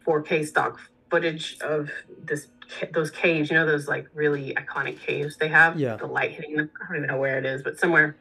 4K 0.05 0.45
stock 0.45 0.79
footage 1.09 1.57
of 1.61 1.89
this 2.23 2.47
those 2.93 3.09
caves. 3.09 3.49
You 3.49 3.57
know 3.57 3.65
those 3.65 3.87
like 3.87 4.07
really 4.13 4.53
iconic 4.55 4.99
caves 4.99 5.37
they 5.37 5.47
have. 5.47 5.79
Yeah. 5.79 5.95
The 5.95 6.07
light 6.07 6.31
hitting 6.31 6.57
them. 6.57 6.69
I 6.81 6.87
don't 6.87 6.97
even 6.97 7.07
know 7.07 7.19
where 7.19 7.37
it 7.37 7.45
is, 7.45 7.63
but 7.63 7.79
somewhere 7.79 8.17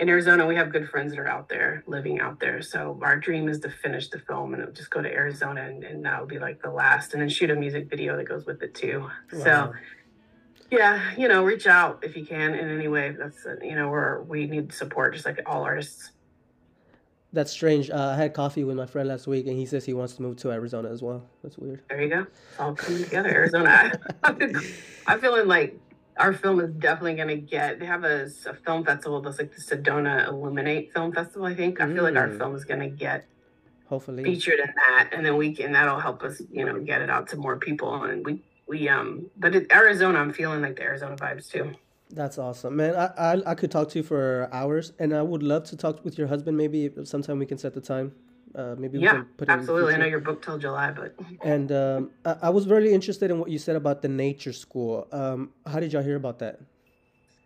in 0.00 0.08
Arizona, 0.08 0.46
we 0.46 0.54
have 0.54 0.70
good 0.70 0.88
friends 0.88 1.12
that 1.12 1.18
are 1.18 1.26
out 1.26 1.48
there 1.48 1.82
living 1.86 2.20
out 2.20 2.38
there. 2.38 2.62
So 2.62 2.98
our 3.02 3.16
dream 3.16 3.48
is 3.48 3.58
to 3.60 3.70
finish 3.70 4.08
the 4.08 4.20
film 4.20 4.54
and 4.54 4.74
just 4.74 4.90
go 4.90 5.02
to 5.02 5.08
Arizona, 5.08 5.62
and, 5.62 5.82
and 5.82 6.04
that 6.04 6.20
would 6.20 6.28
be 6.28 6.38
like 6.38 6.62
the 6.62 6.70
last, 6.70 7.14
and 7.14 7.22
then 7.22 7.28
shoot 7.28 7.50
a 7.50 7.56
music 7.56 7.90
video 7.90 8.16
that 8.16 8.28
goes 8.28 8.46
with 8.46 8.62
it 8.62 8.74
too. 8.74 9.10
Wow. 9.32 9.44
So 9.44 9.72
yeah, 10.70 11.12
you 11.16 11.28
know, 11.28 11.44
reach 11.44 11.66
out 11.66 12.00
if 12.02 12.16
you 12.16 12.24
can 12.26 12.54
in 12.54 12.68
any 12.70 12.88
way. 12.88 13.14
That's 13.18 13.44
uh, 13.46 13.56
you 13.62 13.74
know, 13.74 13.88
we're 13.88 14.22
we 14.22 14.46
need 14.46 14.72
support 14.72 15.14
just 15.14 15.26
like 15.26 15.40
all 15.46 15.62
artists. 15.62 16.12
That's 17.32 17.50
strange. 17.52 17.90
Uh, 17.90 18.14
I 18.14 18.16
had 18.16 18.32
coffee 18.32 18.64
with 18.64 18.76
my 18.76 18.86
friend 18.86 19.06
last 19.08 19.26
week, 19.26 19.46
and 19.46 19.56
he 19.58 19.66
says 19.66 19.84
he 19.84 19.92
wants 19.92 20.14
to 20.14 20.22
move 20.22 20.36
to 20.38 20.50
Arizona 20.50 20.88
as 20.90 21.02
well. 21.02 21.22
That's 21.42 21.58
weird. 21.58 21.82
There 21.90 22.00
you 22.00 22.08
go. 22.08 22.20
It's 22.20 22.58
all 22.58 22.74
coming 22.74 23.04
together. 23.04 23.28
Arizona. 23.28 23.92
I'm 25.06 25.20
feeling 25.20 25.46
like 25.46 25.78
our 26.16 26.32
film 26.32 26.58
is 26.60 26.70
definitely 26.70 27.14
going 27.16 27.28
to 27.28 27.36
get. 27.36 27.80
They 27.80 27.86
have 27.86 28.04
a, 28.04 28.30
a 28.46 28.54
film 28.54 28.82
festival 28.84 29.20
that's 29.20 29.38
like 29.38 29.54
the 29.54 29.60
Sedona 29.60 30.26
Illuminate 30.28 30.92
Film 30.94 31.12
Festival. 31.12 31.46
I 31.46 31.54
think. 31.54 31.80
I 31.82 31.86
feel 31.92 32.02
like 32.02 32.16
our 32.16 32.28
Mm. 32.28 32.38
film 32.38 32.56
is 32.56 32.64
going 32.64 32.80
to 32.80 32.88
get 32.88 33.26
Hopefully, 33.86 34.24
featured 34.24 34.60
in 34.60 34.72
that, 34.88 35.10
and 35.12 35.24
then 35.24 35.36
we 35.36 35.54
can. 35.54 35.72
That'll 35.72 36.00
help 36.00 36.22
us, 36.22 36.40
you 36.50 36.64
know, 36.64 36.80
get 36.80 37.02
it 37.02 37.10
out 37.10 37.28
to 37.28 37.36
more 37.36 37.56
people. 37.58 38.04
And 38.04 38.24
we 38.24 38.42
we 38.68 38.88
um. 38.88 39.30
But 39.36 39.54
it, 39.54 39.72
Arizona, 39.72 40.18
I'm 40.20 40.32
feeling 40.32 40.60
like 40.62 40.76
the 40.76 40.82
Arizona 40.82 41.16
vibes 41.16 41.50
too. 41.50 41.72
that's 42.10 42.38
awesome, 42.38 42.76
man. 42.76 42.94
I, 42.96 43.06
I 43.34 43.42
I 43.50 43.54
could 43.54 43.70
talk 43.70 43.88
to 43.90 43.98
you 43.98 44.02
for 44.02 44.48
hours, 44.52 44.92
and 44.98 45.14
I 45.14 45.22
would 45.22 45.42
love 45.42 45.64
to 45.64 45.76
talk 45.76 46.04
with 46.04 46.16
your 46.18 46.26
husband. 46.26 46.56
Maybe 46.56 46.90
sometime 47.04 47.38
we 47.38 47.46
can 47.46 47.58
set 47.58 47.74
the 47.74 47.80
time. 47.80 48.12
Uh, 48.54 48.74
maybe 48.78 48.96
we 48.98 49.04
Yeah, 49.04 49.12
can 49.12 49.24
put 49.36 49.48
it 49.48 49.52
in 49.52 49.58
absolutely. 49.58 49.94
I 49.94 49.98
know 49.98 50.06
you're 50.06 50.20
booked 50.20 50.44
till 50.44 50.58
July, 50.58 50.90
but 50.90 51.14
And 51.42 51.70
um, 51.70 52.10
I, 52.24 52.36
I 52.44 52.50
was 52.50 52.66
really 52.66 52.92
interested 52.94 53.30
in 53.30 53.38
what 53.38 53.50
you 53.50 53.58
said 53.58 53.76
about 53.76 54.00
the 54.00 54.08
nature 54.08 54.54
school. 54.54 55.06
Um, 55.12 55.52
how 55.66 55.80
did 55.80 55.92
y'all 55.92 56.02
hear 56.02 56.16
about 56.16 56.38
that? 56.38 56.60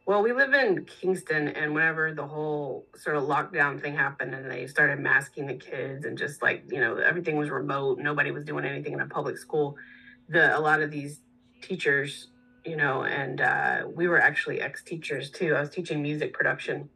Well, 0.07 0.23
we 0.23 0.33
live 0.33 0.53
in 0.53 0.85
Kingston, 0.85 1.49
and 1.49 1.75
whenever 1.75 2.13
the 2.13 2.27
whole 2.27 2.87
sort 2.97 3.17
of 3.17 3.25
lockdown 3.25 3.81
thing 3.81 3.95
happened, 3.95 4.35
and 4.35 4.51
they 4.51 4.67
started 4.67 4.99
masking 5.01 5.47
the 5.47 5.55
kids, 5.55 6.05
and 6.05 6.19
just 6.19 6.43
like 6.43 6.65
you 6.69 6.81
know, 6.81 6.97
everything 6.97 7.37
was 7.37 7.51
remote, 7.51 7.99
nobody 7.99 8.31
was 8.33 8.45
doing 8.45 8.65
anything 8.65 8.93
in 8.95 9.01
a 9.01 9.07
public 9.07 9.39
school. 9.39 9.77
The 10.33 10.57
a 10.57 10.61
lot 10.61 10.81
of 10.81 10.91
these 10.91 11.21
teachers, 11.61 12.29
you 12.65 12.77
know, 12.77 13.05
and 13.05 13.41
uh, 13.41 13.83
we 13.95 14.09
were 14.09 14.21
actually 14.21 14.61
ex 14.61 14.83
teachers 14.83 15.31
too. 15.31 15.55
I 15.55 15.61
was 15.61 15.71
teaching 15.71 16.01
music 16.03 16.33
production, 16.33 16.89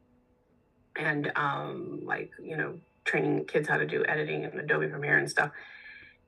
and 0.96 1.30
um, 1.36 2.00
like 2.02 2.30
you 2.42 2.56
know, 2.56 2.78
training 3.04 3.44
kids 3.44 3.68
how 3.68 3.76
to 3.76 3.86
do 3.86 4.04
editing 4.06 4.44
and 4.44 4.58
Adobe 4.58 4.88
Premiere 4.88 5.18
and 5.18 5.30
stuff. 5.30 5.50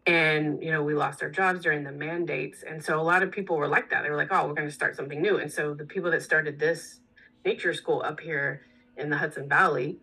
And 0.06 0.62
you 0.62 0.70
know 0.70 0.82
we 0.82 0.94
lost 0.94 1.22
our 1.22 1.30
jobs 1.30 1.62
during 1.62 1.82
the 1.82 1.92
mandates. 1.92 2.62
And 2.62 2.84
so 2.84 3.00
a 3.00 3.02
lot 3.02 3.22
of 3.22 3.30
people 3.30 3.56
were 3.56 3.68
like 3.68 3.90
that. 3.90 4.02
They 4.02 4.11
were 4.11 4.16
like 4.16 4.30
oh 4.30 4.46
we're 4.46 4.54
going 4.54 4.68
to 4.68 4.74
start 4.74 4.94
something 4.94 5.22
new. 5.22 5.38
And 5.38 5.50
so 5.50 5.74
the 5.74 5.84
people 5.84 6.11
that 6.11 6.22
started 6.22 6.59
this 6.59 7.00
nature 7.44 7.72
school 7.72 8.02
up 8.04 8.20
here 8.20 8.62
in 8.98 9.09
the 9.09 9.16
hudson 9.16 9.48
valley 9.48 9.98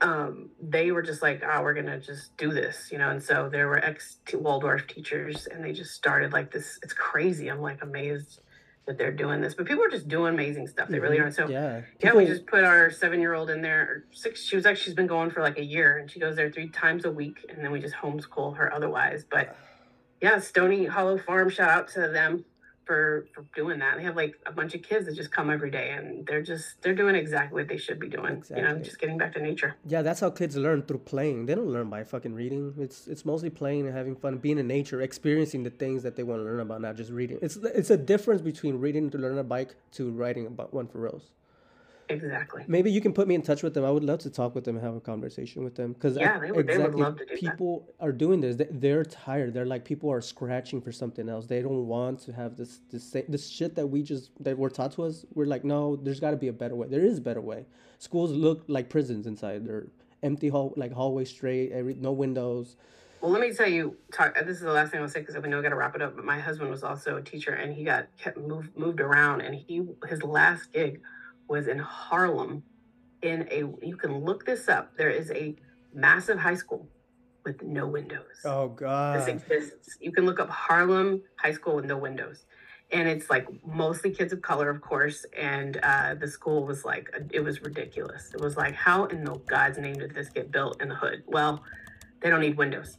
um, 0.00 0.50
they 0.62 0.92
were 0.92 1.02
just 1.02 1.22
like 1.22 1.42
oh 1.44 1.62
we're 1.62 1.74
going 1.74 1.86
to 1.86 1.98
just 1.98 2.36
do 2.36 2.52
this 2.52 2.88
you 2.92 2.98
know 2.98 3.10
and 3.10 3.22
so 3.22 3.48
there 3.48 3.66
were 3.66 3.78
ex 3.84 4.18
waldorf 4.32 4.86
teachers 4.86 5.46
and 5.48 5.64
they 5.64 5.72
just 5.72 5.92
started 5.92 6.32
like 6.32 6.52
this 6.52 6.78
it's 6.82 6.92
crazy 6.92 7.48
i'm 7.48 7.60
like 7.60 7.82
amazed 7.82 8.40
that 8.86 8.96
they're 8.96 9.12
doing 9.12 9.40
this 9.40 9.54
but 9.54 9.66
people 9.66 9.84
are 9.84 9.90
just 9.90 10.06
doing 10.08 10.32
amazing 10.34 10.66
stuff 10.68 10.88
they 10.88 11.00
really 11.00 11.18
Mhm. 11.18 11.26
are 11.26 11.30
so 11.32 11.48
yeah, 11.48 11.80
yeah, 12.00 12.14
we 12.14 12.26
just 12.26 12.46
put 12.46 12.62
our 12.64 12.90
seven 12.90 13.20
year 13.20 13.34
old 13.34 13.50
in 13.50 13.60
there. 13.60 13.80
Or 13.82 14.04
six. 14.12 14.42
She 14.44 14.56
was 14.56 14.64
actually 14.64 14.84
she's 14.84 14.94
been 14.94 15.06
going 15.08 15.30
for 15.30 15.42
like 15.42 15.58
a 15.58 15.64
year, 15.64 15.98
and 15.98 16.10
she 16.10 16.18
goes 16.20 16.36
there 16.36 16.50
three 16.50 16.70
times 16.70 17.04
a 17.04 17.10
week, 17.10 17.44
and 17.50 17.62
then 17.62 17.70
we 17.70 17.80
just 17.80 17.94
homeschool 17.96 18.56
her 18.56 18.72
otherwise. 18.72 19.26
But 19.30 19.54
yeah, 20.22 20.38
Stony 20.38 20.86
Hollow 20.86 21.18
Farm. 21.18 21.50
Shout 21.50 21.68
out 21.68 21.88
to 21.88 22.08
them 22.08 22.46
for 22.88 23.26
for 23.34 23.44
doing 23.54 23.78
that. 23.80 23.98
They 23.98 24.02
have 24.02 24.16
like 24.16 24.34
a 24.46 24.50
bunch 24.50 24.74
of 24.74 24.82
kids 24.82 25.06
that 25.06 25.14
just 25.14 25.30
come 25.30 25.50
every 25.50 25.70
day, 25.70 25.90
and 25.96 26.26
they're 26.26 26.42
just 26.42 26.80
they're 26.82 26.94
doing 27.02 27.14
exactly 27.14 27.60
what 27.60 27.68
they 27.68 27.76
should 27.76 28.00
be 28.00 28.08
doing. 28.08 28.42
You 28.50 28.62
know, 28.62 28.78
just 28.78 28.98
getting 28.98 29.18
back 29.18 29.34
to 29.34 29.40
nature. 29.40 29.76
Yeah, 29.86 30.02
that's 30.02 30.20
how 30.20 30.30
kids 30.30 30.56
learn 30.56 30.82
through 30.82 31.04
playing. 31.12 31.46
They 31.46 31.54
don't 31.54 31.68
learn 31.68 31.90
by 31.90 32.02
fucking 32.02 32.34
reading. 32.34 32.74
It's 32.78 33.06
it's 33.06 33.24
mostly 33.24 33.50
playing 33.50 33.86
and 33.86 33.94
having 33.94 34.16
fun, 34.16 34.38
being 34.38 34.58
in 34.58 34.66
nature, 34.66 35.02
experiencing 35.02 35.62
the 35.62 35.70
things 35.70 36.02
that 36.02 36.16
they 36.16 36.22
want 36.22 36.40
to 36.40 36.44
learn 36.44 36.60
about, 36.60 36.80
not 36.80 36.96
just 36.96 37.12
reading. 37.12 37.38
It's 37.42 37.56
it's 37.56 37.90
a 37.90 37.98
difference 37.98 38.40
between 38.40 38.80
reading 38.80 39.10
to 39.10 39.18
learn 39.18 39.38
a 39.38 39.44
bike 39.44 39.76
to 39.92 40.10
riding 40.10 40.46
about 40.46 40.72
one 40.72 40.88
for 40.88 40.98
Rose. 40.98 41.30
Exactly. 42.10 42.64
Maybe 42.68 42.90
you 42.90 43.00
can 43.00 43.12
put 43.12 43.28
me 43.28 43.34
in 43.34 43.42
touch 43.42 43.62
with 43.62 43.74
them. 43.74 43.84
I 43.84 43.90
would 43.90 44.04
love 44.04 44.20
to 44.20 44.30
talk 44.30 44.54
with 44.54 44.64
them 44.64 44.76
and 44.76 44.84
have 44.84 44.94
a 44.94 45.00
conversation 45.00 45.62
with 45.64 45.74
them 45.74 45.92
because 45.92 46.16
Yeah, 46.16 46.38
they 46.38 46.50
would- 46.50 46.66
they 46.66 46.78
would 46.78 46.94
love 46.94 47.18
to 47.18 47.24
do 47.26 47.34
that. 47.34 47.40
people 47.40 47.88
are 48.00 48.12
doing 48.12 48.40
this. 48.40 48.56
They, 48.56 48.68
they're 48.70 49.04
tired. 49.04 49.52
They're 49.54 49.66
like 49.66 49.84
people 49.84 50.10
are 50.10 50.20
scratching 50.20 50.80
for 50.80 50.90
something 50.92 51.28
else. 51.28 51.46
They 51.46 51.60
don't 51.60 51.86
want 51.86 52.20
to 52.20 52.32
have 52.32 52.56
this 52.56 52.80
this 52.90 53.14
this 53.28 53.48
shit 53.48 53.74
that 53.74 53.86
we 53.86 54.02
just 54.02 54.30
that 54.40 54.56
were 54.56 54.70
taught 54.70 54.92
to 54.92 55.02
us. 55.04 55.26
We're 55.34 55.46
like, 55.46 55.64
no, 55.64 55.96
there's 55.96 56.20
got 56.20 56.30
to 56.30 56.36
be 56.36 56.48
a 56.48 56.52
better 56.52 56.74
way. 56.76 56.88
There 56.88 57.04
is 57.04 57.18
a 57.18 57.22
better 57.22 57.40
way. 57.42 57.66
Schools 57.98 58.30
look 58.32 58.64
like 58.68 58.88
prisons 58.88 59.26
inside. 59.26 59.66
They're 59.66 59.88
empty 60.22 60.48
hall 60.48 60.72
like 60.76 60.92
hallway 60.92 61.24
straight, 61.24 61.72
every 61.72 61.94
no 61.94 62.12
windows. 62.12 62.76
Well, 63.20 63.32
let 63.32 63.40
me 63.40 63.52
tell 63.52 63.68
you. 63.68 63.96
Talk. 64.12 64.36
Uh, 64.38 64.44
this 64.44 64.56
is 64.58 64.62
the 64.62 64.70
last 64.72 64.92
thing 64.92 65.00
I'll 65.00 65.08
say 65.08 65.20
because 65.20 65.36
we 65.42 65.48
know 65.48 65.56
we 65.56 65.62
got 65.64 65.70
to 65.70 65.74
wrap 65.74 65.96
it 65.96 66.02
up. 66.02 66.14
But 66.14 66.24
my 66.24 66.38
husband 66.38 66.70
was 66.70 66.84
also 66.84 67.16
a 67.16 67.22
teacher, 67.22 67.52
and 67.52 67.74
he 67.74 67.82
got 67.82 68.06
kept 68.16 68.38
moved 68.38 68.76
moved 68.78 69.00
around, 69.00 69.40
and 69.40 69.54
he 69.56 69.84
his 70.08 70.22
last 70.22 70.72
gig 70.72 71.00
was 71.48 71.66
in 71.66 71.78
Harlem. 71.78 72.62
In 73.22 73.48
a, 73.50 73.64
you 73.84 73.96
can 73.96 74.24
look 74.24 74.46
this 74.46 74.68
up. 74.68 74.96
There 74.96 75.10
is 75.10 75.30
a 75.32 75.56
massive 75.92 76.38
high 76.38 76.54
school 76.54 76.86
with 77.44 77.62
no 77.62 77.86
windows. 77.86 78.36
Oh 78.44 78.68
God, 78.68 79.18
This 79.18 79.26
exists. 79.26 79.96
You 80.00 80.12
can 80.12 80.24
look 80.24 80.38
up 80.38 80.48
Harlem 80.50 81.22
High 81.36 81.52
School 81.52 81.76
with 81.76 81.86
no 81.86 81.96
windows. 81.96 82.44
And 82.92 83.08
it's 83.08 83.28
like 83.28 83.46
mostly 83.66 84.10
kids 84.10 84.32
of 84.32 84.40
color, 84.40 84.70
of 84.70 84.80
course. 84.80 85.26
And 85.36 85.78
uh, 85.82 86.14
the 86.14 86.28
school 86.28 86.64
was 86.64 86.84
like, 86.84 87.10
it 87.32 87.40
was 87.40 87.60
ridiculous. 87.62 88.30
It 88.32 88.40
was 88.40 88.56
like, 88.56 88.74
how 88.74 89.06
in 89.06 89.24
the 89.24 89.34
God's 89.46 89.78
name 89.78 89.94
did 89.94 90.14
this 90.14 90.28
get 90.28 90.50
built 90.50 90.80
in 90.80 90.88
the 90.88 90.94
hood? 90.94 91.22
Well, 91.26 91.62
they 92.20 92.30
don't 92.30 92.40
need 92.40 92.56
windows. 92.56 92.96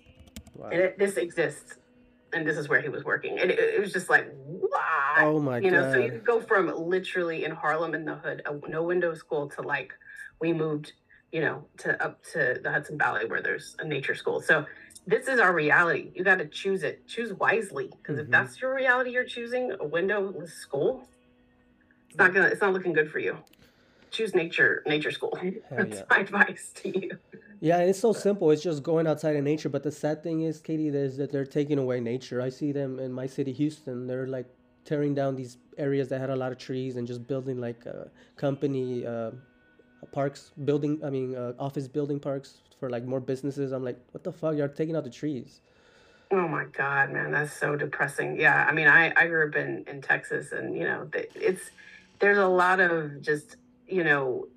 Wow. 0.54 0.70
And 0.70 0.82
it, 0.82 1.00
this 1.00 1.18
exists. 1.18 1.78
And 2.34 2.48
this 2.48 2.58
is 2.58 2.70
where 2.70 2.82
he 2.82 2.90
was 2.90 3.04
working. 3.04 3.40
And 3.40 3.50
it, 3.52 3.60
it 3.60 3.80
was 3.80 3.92
just 3.92 4.10
like, 4.10 4.32
what? 4.46 4.82
Oh 5.18 5.40
my 5.40 5.60
you 5.60 5.72
know, 5.72 5.92
so 5.92 6.00
you 6.00 6.12
could 6.12 6.26
go 6.26 6.40
from 6.40 6.72
literally 6.78 7.44
in 7.46 7.52
Harlem 7.52 7.94
in 7.96 8.06
the 8.06 8.16
hood, 8.16 8.44
a 8.46 8.70
no 8.70 8.84
window 8.84 9.14
school, 9.16 9.50
to 9.50 9.62
like 9.62 9.94
we 10.40 10.54
moved, 10.54 10.94
you 11.32 11.42
know, 11.42 11.66
to 11.80 12.02
up 12.04 12.24
to 12.34 12.60
the 12.62 12.72
Hudson 12.72 12.98
Valley 12.98 13.26
where 13.26 13.42
there's 13.42 13.76
a 13.80 13.86
nature 13.86 14.16
school. 14.16 14.42
So 14.42 14.66
this 15.08 15.28
is 15.28 15.40
our 15.40 15.54
reality. 15.54 16.12
You 16.14 16.24
got 16.24 16.38
to 16.38 16.46
choose 16.46 16.84
it. 16.84 17.08
Choose 17.08 17.34
wisely, 17.34 17.90
because 17.98 18.18
Mhm. 18.18 18.26
if 18.26 18.30
that's 18.30 18.62
your 18.62 18.76
reality, 18.76 19.12
you're 19.12 19.26
choosing 19.26 19.72
a 19.80 19.86
windowless 19.86 20.54
school. 20.54 21.08
It's 22.10 22.18
not 22.18 22.34
gonna. 22.34 22.48
It's 22.48 22.62
not 22.62 22.74
looking 22.74 22.94
good 22.94 23.10
for 23.12 23.20
you. 23.20 23.38
Choose 24.12 24.34
nature. 24.36 24.84
Nature 24.88 25.12
school. 25.12 25.38
That's 25.72 25.98
yeah. 25.98 26.04
my 26.10 26.18
advice 26.20 26.72
to 26.78 27.00
you. 27.00 27.12
Yeah, 27.62 27.80
and 27.80 27.90
it's 27.90 28.00
so 28.00 28.14
simple. 28.14 28.52
It's 28.52 28.64
just 28.64 28.84
going 28.84 29.06
outside 29.06 29.36
in 29.36 29.44
nature. 29.44 29.70
But 29.70 29.84
the 29.84 29.92
sad 29.92 30.24
thing 30.24 30.42
is, 30.42 30.62
Katy, 30.62 30.88
is 30.88 31.18
that 31.18 31.32
they're 31.32 31.46
taking 31.46 31.78
away 31.78 32.00
nature. 32.00 32.42
I 32.42 32.50
see 32.50 32.72
them 32.72 33.00
in 33.00 33.12
my 33.12 33.28
city, 33.28 33.52
Houston. 33.52 34.08
They're 34.08 34.28
like 34.28 34.48
tearing 34.86 35.14
down 35.14 35.36
these 35.36 35.58
areas 35.78 36.08
that 36.10 36.22
had 36.22 36.30
a 36.30 36.36
lot 36.36 36.52
of 36.52 36.58
trees 36.58 36.96
and 36.96 37.06
just 37.06 37.28
building 37.28 37.60
like 37.60 37.86
uh, 37.86 38.06
company 38.38 39.06
uh, 39.06 39.32
parks, 40.12 40.52
building. 40.64 41.02
I 41.04 41.10
mean, 41.10 41.36
uh, 41.36 41.54
office 41.60 41.88
building 41.88 42.20
parks 42.20 42.62
for 42.80 42.90
like 42.90 43.04
more 43.04 43.20
businesses. 43.20 43.74
I'm 43.74 43.84
like, 43.84 44.00
what 44.12 44.24
the 44.24 44.32
fuck? 44.32 44.56
You're 44.56 44.70
taking 44.70 44.96
out 44.96 45.04
the 45.04 45.10
trees. 45.10 45.60
Oh 46.32 46.48
my 46.48 46.66
God, 46.66 47.12
man, 47.12 47.32
that's 47.32 47.54
so 47.54 47.76
depressing. 47.76 48.40
Yeah, 48.40 48.66
I 48.70 48.72
mean, 48.72 48.88
I 48.88 49.12
I 49.18 49.28
grew 49.28 49.48
up 49.50 49.56
in 49.56 49.84
in 49.88 50.02
Texas, 50.02 50.52
and 50.52 50.78
you 50.78 50.84
know, 50.84 51.10
it's 51.14 51.72
there's 52.20 52.38
a 52.38 52.48
lot 52.48 52.80
of 52.80 53.22
just 53.22 53.58
you 53.88 54.04
know 54.04 54.48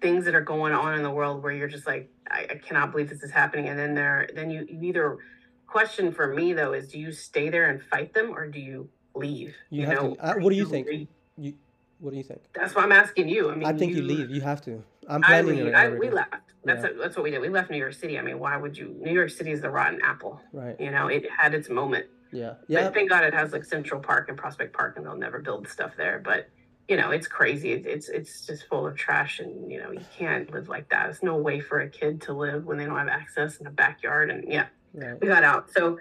things 0.00 0.24
that 0.24 0.34
are 0.34 0.40
going 0.40 0.72
on 0.72 0.94
in 0.94 1.02
the 1.02 1.10
world 1.10 1.42
where 1.42 1.52
you're 1.52 1.68
just 1.68 1.86
like, 1.86 2.10
I, 2.30 2.46
I 2.50 2.54
cannot 2.56 2.90
believe 2.92 3.08
this 3.08 3.22
is 3.22 3.30
happening, 3.30 3.68
and 3.68 3.78
then 3.78 3.94
there, 3.94 4.28
then 4.34 4.50
you, 4.50 4.66
you 4.68 4.82
either 4.82 5.18
question 5.66 6.12
for 6.12 6.32
me 6.34 6.52
though 6.52 6.72
is, 6.72 6.88
do 6.88 6.98
you 6.98 7.12
stay 7.12 7.48
there 7.48 7.70
and 7.70 7.82
fight 7.82 8.14
them, 8.14 8.30
or 8.34 8.46
do 8.46 8.60
you 8.60 8.88
leave? 9.14 9.54
You 9.70 9.86
have 9.86 9.98
to- 9.98 10.16
uh, 10.20 10.34
what 10.38 10.50
do 10.50 10.56
you 10.56 10.66
think? 10.66 10.88
leave? 10.88 11.08
You, 11.38 11.54
what 11.98 12.10
do 12.10 12.16
you 12.16 12.22
think? 12.22 12.42
That's 12.54 12.74
why 12.74 12.82
I'm 12.82 12.92
asking 12.92 13.28
you. 13.28 13.50
I 13.50 13.54
mean, 13.54 13.66
I 13.66 13.72
think 13.72 13.94
you, 13.94 14.02
leave. 14.02 14.30
You 14.30 14.40
have 14.42 14.60
to. 14.62 14.82
I'm 15.08 15.22
I 15.24 15.28
planning 15.42 15.66
it. 15.66 15.74
I, 15.74 15.88
we 15.90 16.10
left. 16.10 16.34
That's 16.64 16.82
Yeah. 16.82 16.90
that's 17.00 17.16
what 17.16 17.22
we 17.22 17.30
did. 17.30 17.40
We 17.40 17.48
left 17.48 17.70
New 17.70 17.78
York 17.78 17.94
City. 17.94 18.18
I 18.18 18.22
mean, 18.22 18.38
why 18.38 18.56
would 18.56 18.76
you? 18.76 18.94
New 19.00 19.12
York 19.12 19.30
City 19.30 19.52
is 19.52 19.60
the 19.62 19.70
rotten 19.70 20.00
apple. 20.02 20.40
Right. 20.52 20.78
You 20.80 20.90
know, 20.90 21.06
it 21.06 21.24
had 21.30 21.54
its 21.54 21.68
moment. 21.70 22.06
Yeah. 22.32 22.54
Yeah. 22.68 22.80
Yeah. 22.80 22.90
thank 22.90 23.08
God 23.08 23.24
it 23.24 23.32
has 23.32 23.52
like 23.52 23.64
Central 23.64 24.00
Park 24.00 24.28
and 24.28 24.36
Prospect 24.36 24.74
Park, 24.76 24.96
and 24.96 25.06
they'll 25.06 25.16
never 25.16 25.38
build 25.38 25.68
stuff 25.68 25.92
there. 25.96 26.20
But 26.24 26.48
you 26.88 26.96
know, 26.96 27.10
it's 27.10 27.26
crazy. 27.26 27.72
It's 27.72 27.86
it's, 27.86 28.08
it's 28.08 28.46
just 28.46 28.68
full 28.68 28.86
of 28.86 28.96
trash, 28.96 29.40
and 29.40 29.70
you 29.70 29.80
know, 29.80 29.90
you 29.90 30.04
can't 30.16 30.50
live 30.52 30.68
like 30.68 30.88
that. 30.90 31.10
It's 31.10 31.22
no 31.22 31.36
way 31.36 31.60
for 31.60 31.80
a 31.80 31.88
kid 31.88 32.20
to 32.22 32.32
live 32.32 32.64
when 32.64 32.78
they 32.78 32.84
don't 32.86 32.96
have 32.96 33.08
access 33.08 33.56
in 33.58 33.66
a 33.66 33.70
backyard. 33.70 34.30
And 34.30 34.44
yeah, 34.50 34.66
Right. 34.94 35.20
we 35.20 35.26
got 35.28 35.44
out. 35.44 35.70
So 35.70 35.98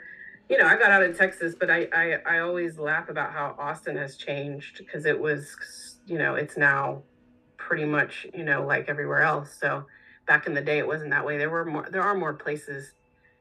you 0.50 0.58
know, 0.60 0.66
I 0.68 0.78
got 0.78 0.92
out 0.92 1.02
of 1.02 1.18
Texas, 1.18 1.56
but 1.60 1.72
I, 1.72 1.88
I, 1.92 2.36
I 2.36 2.40
always 2.40 2.78
laugh 2.78 3.10
about 3.10 3.32
how 3.34 3.56
Austin 3.58 3.98
has 3.98 4.16
changed 4.16 4.78
because 4.78 5.06
it 5.06 5.20
was, 5.20 5.56
you 6.06 6.20
know, 6.20 6.36
it's 6.36 6.56
now 6.56 7.02
pretty 7.58 7.86
much, 7.86 8.28
you 8.32 8.44
know, 8.44 8.64
like 8.64 8.88
everywhere 8.88 9.22
else. 9.24 9.58
So 9.60 9.86
back 10.28 10.46
in 10.46 10.54
the 10.54 10.62
day, 10.62 10.78
it 10.78 10.86
wasn't 10.86 11.10
that 11.12 11.26
way. 11.26 11.40
There 11.40 11.50
were 11.50 11.66
more, 11.66 11.88
there 11.92 12.04
are 12.04 12.14
more 12.16 12.34
places 12.36 12.92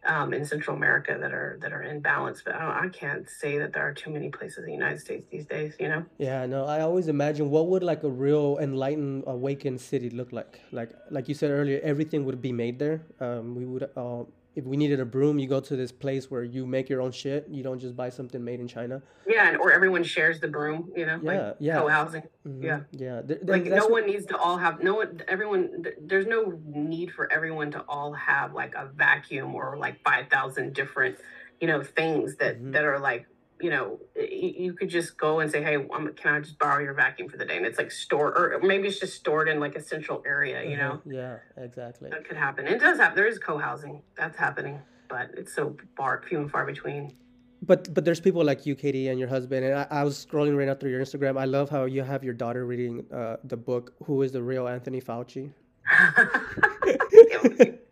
um, 0.07 0.33
in 0.33 0.45
Central 0.45 0.77
America 0.77 1.17
that 1.21 1.33
are 1.33 1.59
that 1.61 1.73
are 1.73 1.83
in 1.83 2.01
balance, 2.01 2.43
but 2.45 2.55
I, 2.55 2.85
I 2.85 2.89
can't 2.89 3.29
say 3.29 3.59
that 3.59 3.73
there 3.73 3.87
are 3.87 3.95
too 3.95 4.11
many 4.11 4.29
places 4.31 4.59
in 4.59 4.67
the 4.67 4.73
United 4.73 5.01
States 5.01 5.27
these 5.31 5.47
days. 5.47 5.75
You 5.79 5.89
know? 5.89 6.05
Yeah, 6.19 6.47
no. 6.47 6.67
I 6.67 6.81
always 6.81 7.09
imagine 7.09 7.51
what 7.51 7.69
would 7.69 7.83
like 7.83 8.03
a 8.03 8.11
real 8.11 8.59
enlightened, 8.61 9.25
awakened 9.27 9.81
city 9.81 10.11
look 10.11 10.33
like. 10.33 10.61
Like 10.73 10.91
like 11.11 11.29
you 11.29 11.35
said 11.35 11.51
earlier, 11.51 11.81
everything 11.83 12.25
would 12.25 12.41
be 12.41 12.53
made 12.53 12.79
there. 12.79 13.03
Um, 13.21 13.55
we 13.55 13.65
would. 13.65 13.89
Uh, 13.97 14.25
if 14.55 14.65
we 14.65 14.77
needed 14.77 15.01
a 15.01 15.05
broom, 15.05 15.39
you 15.39 15.49
go 15.49 15.61
to 15.61 15.77
this 15.77 15.91
place 15.91 16.31
where 16.31 16.45
you 16.45 16.65
make 16.65 16.89
your 16.89 17.03
own 17.03 17.11
shit. 17.11 17.47
You 17.51 17.63
don't 17.63 17.79
just 17.79 17.97
buy 17.97 18.09
something 18.09 18.43
made 18.43 18.61
in 18.61 18.69
China. 18.69 19.03
Yeah, 19.27 19.49
and, 19.49 19.57
or 19.57 19.73
everyone 19.73 20.05
shares 20.05 20.39
the 20.39 20.49
broom. 20.49 20.93
You 20.95 21.07
know, 21.07 21.21
yeah, 21.23 21.47
like 21.47 21.57
yeah, 21.59 21.79
co-housing. 21.79 22.23
mm-hmm. 22.47 22.63
Yeah, 22.63 22.81
yeah. 22.93 23.23
like 23.43 23.65
no 23.65 23.89
one 23.89 24.07
needs 24.07 24.27
to 24.27 24.37
all 24.37 24.57
have 24.57 24.83
no 24.83 24.95
one. 24.95 25.23
Everyone, 25.27 25.85
there's 26.01 26.27
no 26.27 26.59
need 26.67 27.11
for 27.13 27.31
everyone 27.33 27.73
to 27.73 27.85
all 27.89 28.13
have 28.13 28.55
like 28.55 28.75
a 28.77 28.91
vacuum 28.95 29.55
or 29.55 29.77
like 29.77 30.03
five 30.05 30.29
thousand 30.29 30.73
different, 30.73 31.17
you 31.61 31.67
know, 31.67 31.83
things 31.83 32.37
that 32.37 32.57
mm-hmm. 32.57 32.71
that 32.73 32.85
are 32.85 33.01
like 33.01 33.27
you 33.61 33.71
know, 33.71 33.99
you, 34.17 34.73
could 34.75 34.89
just 34.89 35.17
go 35.17 35.41
and 35.41 35.51
say, 35.51 35.63
"Hey, 35.63 35.77
um, 35.77 36.13
can 36.15 36.35
I 36.35 36.41
just 36.41 36.59
borrow 36.59 36.83
your 36.83 36.95
vacuum 36.95 37.29
for 37.29 37.37
the 37.37 37.45
day?" 37.45 37.57
And 37.57 37.67
it's 37.67 37.79
like 37.79 37.91
stored, 37.91 38.37
or 38.37 38.61
maybe 38.63 38.89
it's 38.89 38.99
just 38.99 39.15
stored 39.15 39.49
in 39.49 39.61
like 39.61 39.77
a 39.77 39.83
central 39.83 40.23
area. 40.27 40.63
You 40.63 40.77
mm-hmm. 40.77 41.11
know? 41.11 41.39
Yeah, 41.57 41.63
exactly. 41.63 42.11
That 42.11 42.27
could 42.27 42.37
happen. 42.37 42.67
It 42.67 42.81
does 42.81 42.99
happen. 42.99 43.17
There 43.17 43.27
is 43.27 43.39
co-housing. 43.39 44.03
That's 44.17 44.37
happening, 44.37 44.81
but 45.09 45.31
it's 45.37 45.55
so 45.55 45.77
far 45.97 46.23
few 46.29 46.41
and 46.41 46.51
far 46.51 46.67
between. 46.67 47.15
But 47.63 47.95
but 47.95 48.05
there's 48.05 48.21
people 48.21 48.45
like 48.45 48.67
you, 48.67 48.75
Katy, 48.75 49.09
and 49.09 49.19
your 49.19 49.29
husband. 49.29 49.65
And 49.65 49.75
I, 49.75 49.87
I 49.91 50.05
was 50.05 50.27
scrolling 50.27 50.57
right 50.57 50.67
now 50.67 50.75
through 50.75 50.91
your 50.91 51.01
Instagram. 51.01 51.39
I 51.39 51.45
love 51.45 51.71
how 51.71 51.85
you 51.85 52.03
have 52.03 52.25
your 52.25 52.35
daughter 52.35 52.67
reading 52.67 53.07
uh, 53.13 53.37
the 53.45 53.57
book 53.57 53.95
"Who 54.05 54.23
Is 54.23 54.33
the 54.33 54.43
Real 54.43 54.69
Anthony 54.69 55.01
Fauci." 55.01 55.53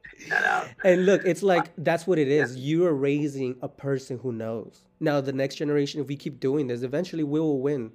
and 0.85 1.07
look, 1.07 1.23
it's 1.25 1.43
like 1.43 1.73
that's 1.79 2.07
what 2.07 2.19
it 2.19 2.29
is. 2.29 2.57
Yeah. 2.57 2.63
You 2.63 2.87
are 2.87 2.95
raising 2.95 3.57
a 3.63 3.69
person 3.69 4.19
who 4.19 4.33
knows. 4.33 4.83
Now, 5.01 5.21
the 5.21 5.33
next 5.33 5.57
generation, 5.57 6.01
if 6.01 6.07
we 6.09 6.17
keep 6.17 6.41
doing 6.41 6.67
this, 6.69 6.83
eventually 6.83 7.25
we 7.25 7.41
will 7.41 7.61
win. 7.61 7.93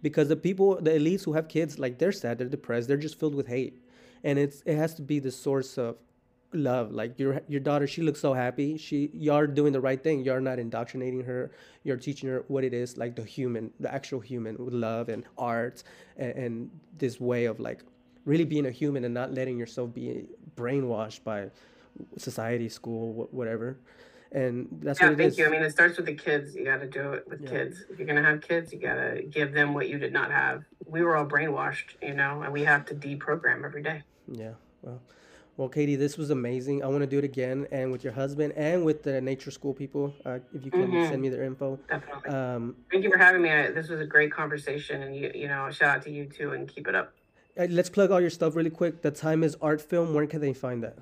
Because 0.00 0.28
the 0.28 0.36
people, 0.36 0.80
the 0.80 0.92
elites 0.92 1.24
who 1.24 1.32
have 1.32 1.48
kids, 1.48 1.78
like 1.78 1.98
they're 1.98 2.12
sad, 2.12 2.38
they're 2.38 2.48
depressed, 2.48 2.86
they're 2.88 2.96
just 2.96 3.18
filled 3.18 3.34
with 3.34 3.48
hate. 3.48 3.82
And 4.22 4.38
it's 4.38 4.62
it 4.64 4.76
has 4.76 4.94
to 4.94 5.02
be 5.02 5.18
the 5.18 5.30
source 5.30 5.76
of 5.78 5.96
love. 6.52 6.92
Like 6.92 7.18
your 7.18 7.40
your 7.48 7.60
daughter, 7.60 7.86
she 7.86 8.02
looks 8.02 8.20
so 8.20 8.32
happy. 8.32 8.76
She 8.76 9.10
you're 9.12 9.46
doing 9.46 9.72
the 9.72 9.80
right 9.80 10.02
thing. 10.02 10.24
You're 10.24 10.40
not 10.40 10.58
indoctrinating 10.58 11.24
her. 11.24 11.50
You're 11.84 11.96
teaching 11.96 12.28
her 12.28 12.44
what 12.48 12.64
it 12.64 12.72
is, 12.74 12.96
like 12.96 13.16
the 13.16 13.24
human, 13.24 13.72
the 13.80 13.92
actual 13.92 14.20
human 14.20 14.56
with 14.58 14.74
love 14.74 15.08
and 15.08 15.24
art 15.36 15.82
and, 16.16 16.32
and 16.32 16.70
this 16.96 17.20
way 17.20 17.46
of 17.46 17.60
like 17.60 17.80
really 18.24 18.44
being 18.44 18.66
a 18.66 18.70
human 18.70 19.04
and 19.04 19.14
not 19.14 19.32
letting 19.32 19.58
yourself 19.58 19.92
be 19.94 20.26
brainwashed 20.58 21.24
by 21.24 21.50
society, 22.16 22.68
school, 22.68 23.28
whatever. 23.30 23.78
And 24.30 24.68
that's 24.82 25.00
yeah, 25.00 25.06
what 25.06 25.12
it 25.14 25.16
thank 25.16 25.32
is. 25.32 25.38
you. 25.38 25.46
I 25.46 25.48
mean, 25.48 25.62
it 25.62 25.70
starts 25.70 25.96
with 25.96 26.06
the 26.06 26.14
kids. 26.14 26.54
You 26.54 26.64
got 26.64 26.80
to 26.80 26.86
do 26.86 27.12
it 27.12 27.28
with 27.28 27.40
yeah. 27.40 27.50
kids. 27.50 27.84
If 27.90 27.98
you're 27.98 28.06
gonna 28.06 28.22
have 28.22 28.42
kids, 28.42 28.72
you 28.72 28.78
gotta 28.78 29.22
give 29.22 29.54
them 29.54 29.72
what 29.72 29.88
you 29.88 29.98
did 29.98 30.12
not 30.12 30.30
have. 30.30 30.64
We 30.84 31.02
were 31.02 31.16
all 31.16 31.24
brainwashed, 31.24 31.96
you 32.02 32.14
know, 32.14 32.42
and 32.42 32.52
we 32.52 32.62
have 32.64 32.84
to 32.86 32.94
deprogram 32.94 33.64
every 33.64 33.82
day. 33.82 34.02
Yeah. 34.30 34.52
Well, 34.82 35.00
well, 35.56 35.68
Katy, 35.68 35.96
this 35.96 36.16
was 36.16 36.30
amazing. 36.30 36.84
I 36.84 36.86
want 36.86 37.00
to 37.00 37.06
do 37.06 37.18
it 37.18 37.24
again, 37.24 37.66
and 37.72 37.90
with 37.90 38.04
your 38.04 38.12
husband, 38.12 38.52
and 38.54 38.84
with 38.84 39.02
the 39.02 39.20
nature 39.20 39.50
school 39.50 39.74
people. 39.74 40.14
Uh, 40.24 40.38
if 40.54 40.64
you 40.64 40.70
can 40.70 40.86
mm-hmm. 40.86 41.08
send 41.08 41.20
me 41.20 41.30
their 41.30 41.42
info. 41.42 41.80
Definitely. 41.88 42.30
Um, 42.30 42.76
Thank 42.92 43.02
you 43.02 43.10
for 43.10 43.18
having 43.18 43.42
me. 43.42 43.50
I, 43.50 43.70
this 43.72 43.88
was 43.88 44.00
a 44.00 44.06
great 44.06 44.30
conversation, 44.30 45.02
and 45.02 45.16
you, 45.16 45.32
you 45.34 45.48
know, 45.48 45.68
shout 45.72 45.96
out 45.96 46.02
to 46.02 46.12
you 46.12 46.26
too, 46.26 46.52
and 46.52 46.68
keep 46.68 46.86
it 46.86 46.94
up. 46.94 47.12
Let's 47.58 47.90
plug 47.90 48.12
all 48.12 48.20
your 48.20 48.30
stuff 48.30 48.54
really 48.54 48.70
quick. 48.70 49.02
The 49.02 49.10
time 49.10 49.42
is 49.42 49.56
art 49.60 49.80
film. 49.80 50.14
Where 50.14 50.26
can 50.26 50.40
they 50.40 50.52
find 50.52 50.82
that? 50.84 50.96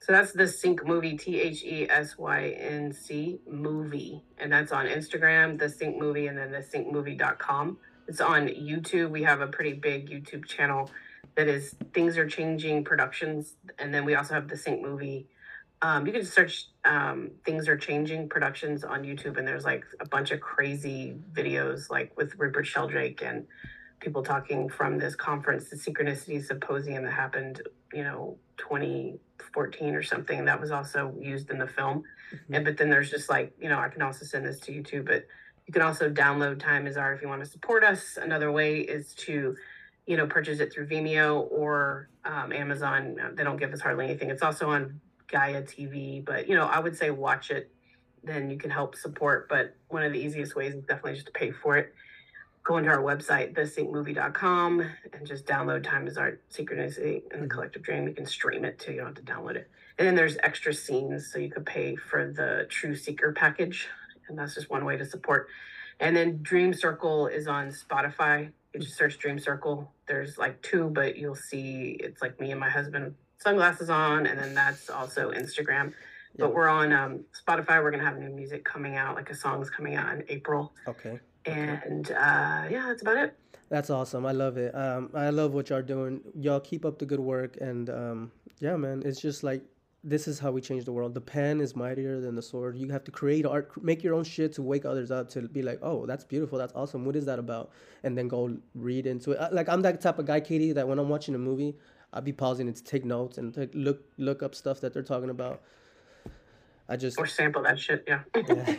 So 0.00 0.12
that's 0.12 0.32
the 0.32 0.46
Sync 0.46 0.86
Movie, 0.86 1.16
T 1.16 1.40
H 1.40 1.64
E 1.64 1.90
S 1.90 2.16
Y 2.16 2.50
N 2.50 2.92
C 2.92 3.40
movie. 3.50 4.22
And 4.38 4.52
that's 4.52 4.70
on 4.70 4.86
Instagram, 4.86 5.58
the 5.58 5.68
Sync 5.68 5.98
Movie, 5.98 6.28
and 6.28 6.38
then 6.38 6.52
the 6.52 6.58
syncmovie.com. 6.58 7.78
It's 8.06 8.20
on 8.20 8.46
YouTube. 8.46 9.10
We 9.10 9.24
have 9.24 9.40
a 9.40 9.48
pretty 9.48 9.72
big 9.72 10.08
YouTube 10.08 10.44
channel 10.44 10.88
that 11.34 11.48
is 11.48 11.74
Things 11.92 12.16
Are 12.16 12.28
Changing 12.28 12.84
Productions. 12.84 13.56
And 13.80 13.92
then 13.92 14.04
we 14.04 14.14
also 14.14 14.34
have 14.34 14.46
the 14.46 14.56
Sync 14.56 14.80
Movie. 14.80 15.26
Um, 15.82 16.06
you 16.06 16.12
can 16.12 16.24
search 16.24 16.68
um, 16.84 17.32
Things 17.44 17.66
Are 17.66 17.76
Changing 17.76 18.28
Productions 18.28 18.84
on 18.84 19.02
YouTube, 19.02 19.36
and 19.38 19.46
there's 19.46 19.64
like 19.64 19.84
a 19.98 20.06
bunch 20.06 20.30
of 20.30 20.40
crazy 20.40 21.16
videos, 21.32 21.90
like 21.90 22.16
with 22.16 22.32
Rupert 22.38 22.66
Sheldrake 22.66 23.22
and 23.22 23.46
people 24.00 24.22
talking 24.22 24.68
from 24.68 24.98
this 24.98 25.14
conference, 25.14 25.70
the 25.70 25.76
Synchronicity 25.76 26.44
Symposium 26.44 27.04
that 27.04 27.12
happened, 27.12 27.62
you 27.92 28.04
know, 28.04 28.38
2014 28.58 29.94
or 29.94 30.02
something. 30.02 30.44
That 30.44 30.60
was 30.60 30.70
also 30.70 31.14
used 31.18 31.50
in 31.50 31.58
the 31.58 31.66
film. 31.66 32.04
Mm-hmm. 32.34 32.54
And 32.54 32.64
but 32.64 32.76
then 32.76 32.90
there's 32.90 33.10
just 33.10 33.28
like, 33.28 33.54
you 33.60 33.68
know, 33.68 33.78
I 33.78 33.88
can 33.88 34.02
also 34.02 34.24
send 34.24 34.44
this 34.44 34.60
to 34.60 34.72
you 34.72 34.82
too, 34.82 35.02
but 35.02 35.26
you 35.66 35.72
can 35.72 35.82
also 35.82 36.10
download 36.10 36.60
Time 36.60 36.86
is 36.86 36.96
Art 36.96 37.16
if 37.16 37.22
you 37.22 37.28
want 37.28 37.42
to 37.44 37.50
support 37.50 37.82
us. 37.84 38.18
Another 38.20 38.52
way 38.52 38.80
is 38.80 39.14
to, 39.14 39.56
you 40.06 40.16
know, 40.16 40.26
purchase 40.26 40.60
it 40.60 40.72
through 40.72 40.86
Vimeo 40.86 41.50
or 41.50 42.08
um, 42.24 42.52
Amazon. 42.52 43.16
They 43.34 43.42
don't 43.42 43.56
give 43.56 43.72
us 43.72 43.80
hardly 43.80 44.04
anything. 44.04 44.30
It's 44.30 44.42
also 44.42 44.70
on 44.70 45.00
Gaia 45.28 45.62
TV, 45.62 46.24
but 46.24 46.48
you 46.48 46.54
know, 46.54 46.66
I 46.66 46.78
would 46.78 46.96
say 46.96 47.10
watch 47.10 47.50
it. 47.50 47.70
Then 48.22 48.50
you 48.50 48.58
can 48.58 48.70
help 48.70 48.96
support. 48.96 49.48
But 49.48 49.76
one 49.88 50.02
of 50.02 50.12
the 50.12 50.18
easiest 50.18 50.54
ways 50.54 50.74
is 50.74 50.82
definitely 50.82 51.14
just 51.14 51.26
to 51.26 51.32
pay 51.32 51.50
for 51.50 51.76
it 51.76 51.94
go 52.66 52.78
into 52.78 52.90
our 52.90 52.98
website, 52.98 53.54
thesyncmovie.com, 53.54 54.80
and 55.12 55.26
just 55.26 55.46
download 55.46 55.84
Time 55.84 56.08
is 56.08 56.18
Art 56.18 56.42
Synchronicity 56.50 57.22
and 57.30 57.30
the 57.30 57.36
mm-hmm. 57.36 57.46
Collective 57.46 57.82
Dream. 57.82 58.08
You 58.08 58.14
can 58.14 58.26
stream 58.26 58.64
it 58.64 58.78
too, 58.78 58.92
you 58.92 58.98
don't 58.98 59.16
have 59.16 59.24
to 59.24 59.32
download 59.32 59.54
it. 59.54 59.70
And 59.98 60.06
then 60.06 60.16
there's 60.16 60.36
extra 60.42 60.74
scenes, 60.74 61.30
so 61.32 61.38
you 61.38 61.48
could 61.48 61.64
pay 61.64 61.94
for 61.94 62.32
the 62.32 62.66
True 62.68 62.96
Seeker 62.96 63.32
package, 63.32 63.88
and 64.28 64.36
that's 64.36 64.54
just 64.54 64.68
one 64.68 64.84
way 64.84 64.96
to 64.96 65.06
support. 65.06 65.46
And 66.00 66.14
then 66.16 66.40
Dream 66.42 66.74
Circle 66.74 67.28
is 67.28 67.46
on 67.46 67.68
Spotify. 67.68 68.50
You 68.74 68.80
just 68.80 68.98
search 68.98 69.18
Dream 69.18 69.38
Circle. 69.38 69.90
There's 70.08 70.36
like 70.36 70.60
two, 70.60 70.90
but 70.90 71.16
you'll 71.16 71.36
see 71.36 71.96
it's 72.00 72.20
like 72.20 72.38
me 72.40 72.50
and 72.50 72.60
my 72.60 72.68
husband, 72.68 73.14
sunglasses 73.38 73.88
on, 73.88 74.26
and 74.26 74.38
then 74.38 74.54
that's 74.54 74.90
also 74.90 75.30
Instagram. 75.30 75.94
But 76.38 76.52
we're 76.52 76.68
on 76.68 76.92
um, 76.92 77.24
Spotify. 77.46 77.82
We're 77.82 77.92
gonna 77.92 78.04
have 78.04 78.18
new 78.18 78.28
music 78.28 78.64
coming 78.64 78.96
out, 78.96 79.14
like 79.14 79.30
a 79.30 79.34
song's 79.34 79.70
coming 79.70 79.94
out 79.94 80.12
in 80.12 80.24
April. 80.28 80.74
Okay. 80.86 81.18
And 81.46 82.10
uh, 82.10 82.66
yeah, 82.70 82.84
that's 82.88 83.02
about 83.02 83.16
it. 83.16 83.38
That's 83.68 83.90
awesome. 83.90 84.26
I 84.26 84.32
love 84.32 84.56
it. 84.56 84.74
Um, 84.74 85.10
I 85.14 85.30
love 85.30 85.52
what 85.52 85.70
y'all 85.70 85.82
doing. 85.82 86.20
Y'all 86.38 86.60
keep 86.60 86.84
up 86.84 86.98
the 86.98 87.06
good 87.06 87.20
work. 87.20 87.56
And 87.60 87.90
um, 87.90 88.32
yeah, 88.60 88.76
man, 88.76 89.02
it's 89.04 89.20
just 89.20 89.42
like 89.42 89.62
this 90.04 90.28
is 90.28 90.38
how 90.38 90.52
we 90.52 90.60
change 90.60 90.84
the 90.84 90.92
world. 90.92 91.14
The 91.14 91.20
pen 91.20 91.60
is 91.60 91.74
mightier 91.74 92.20
than 92.20 92.36
the 92.36 92.42
sword. 92.42 92.76
You 92.76 92.88
have 92.90 93.02
to 93.04 93.10
create 93.10 93.44
art, 93.44 93.72
make 93.82 94.04
your 94.04 94.14
own 94.14 94.22
shit 94.22 94.52
to 94.54 94.62
wake 94.62 94.84
others 94.84 95.10
up 95.10 95.28
to 95.30 95.42
be 95.48 95.62
like, 95.62 95.80
oh, 95.82 96.06
that's 96.06 96.22
beautiful, 96.22 96.58
that's 96.58 96.72
awesome. 96.74 97.04
What 97.04 97.16
is 97.16 97.24
that 97.26 97.40
about? 97.40 97.72
And 98.04 98.16
then 98.16 98.28
go 98.28 98.56
read 98.76 99.06
into 99.06 99.32
it. 99.32 99.52
Like 99.52 99.68
I'm 99.68 99.82
that 99.82 100.00
type 100.00 100.20
of 100.20 100.26
guy, 100.26 100.38
Katy, 100.40 100.72
that 100.72 100.86
when 100.86 101.00
I'm 101.00 101.08
watching 101.08 101.34
a 101.34 101.38
movie, 101.38 101.74
I'll 102.12 102.22
be 102.22 102.32
pausing 102.32 102.68
it 102.68 102.76
to 102.76 102.84
take 102.84 103.04
notes 103.04 103.36
and 103.38 103.52
to 103.54 103.68
look 103.74 104.00
look 104.16 104.44
up 104.44 104.54
stuff 104.54 104.80
that 104.80 104.92
they're 104.94 105.02
talking 105.02 105.30
about. 105.30 105.62
I 106.88 106.96
just 106.96 107.18
or 107.18 107.26
sample 107.26 107.62
that 107.62 107.78
shit. 107.78 108.04
Yeah. 108.06 108.22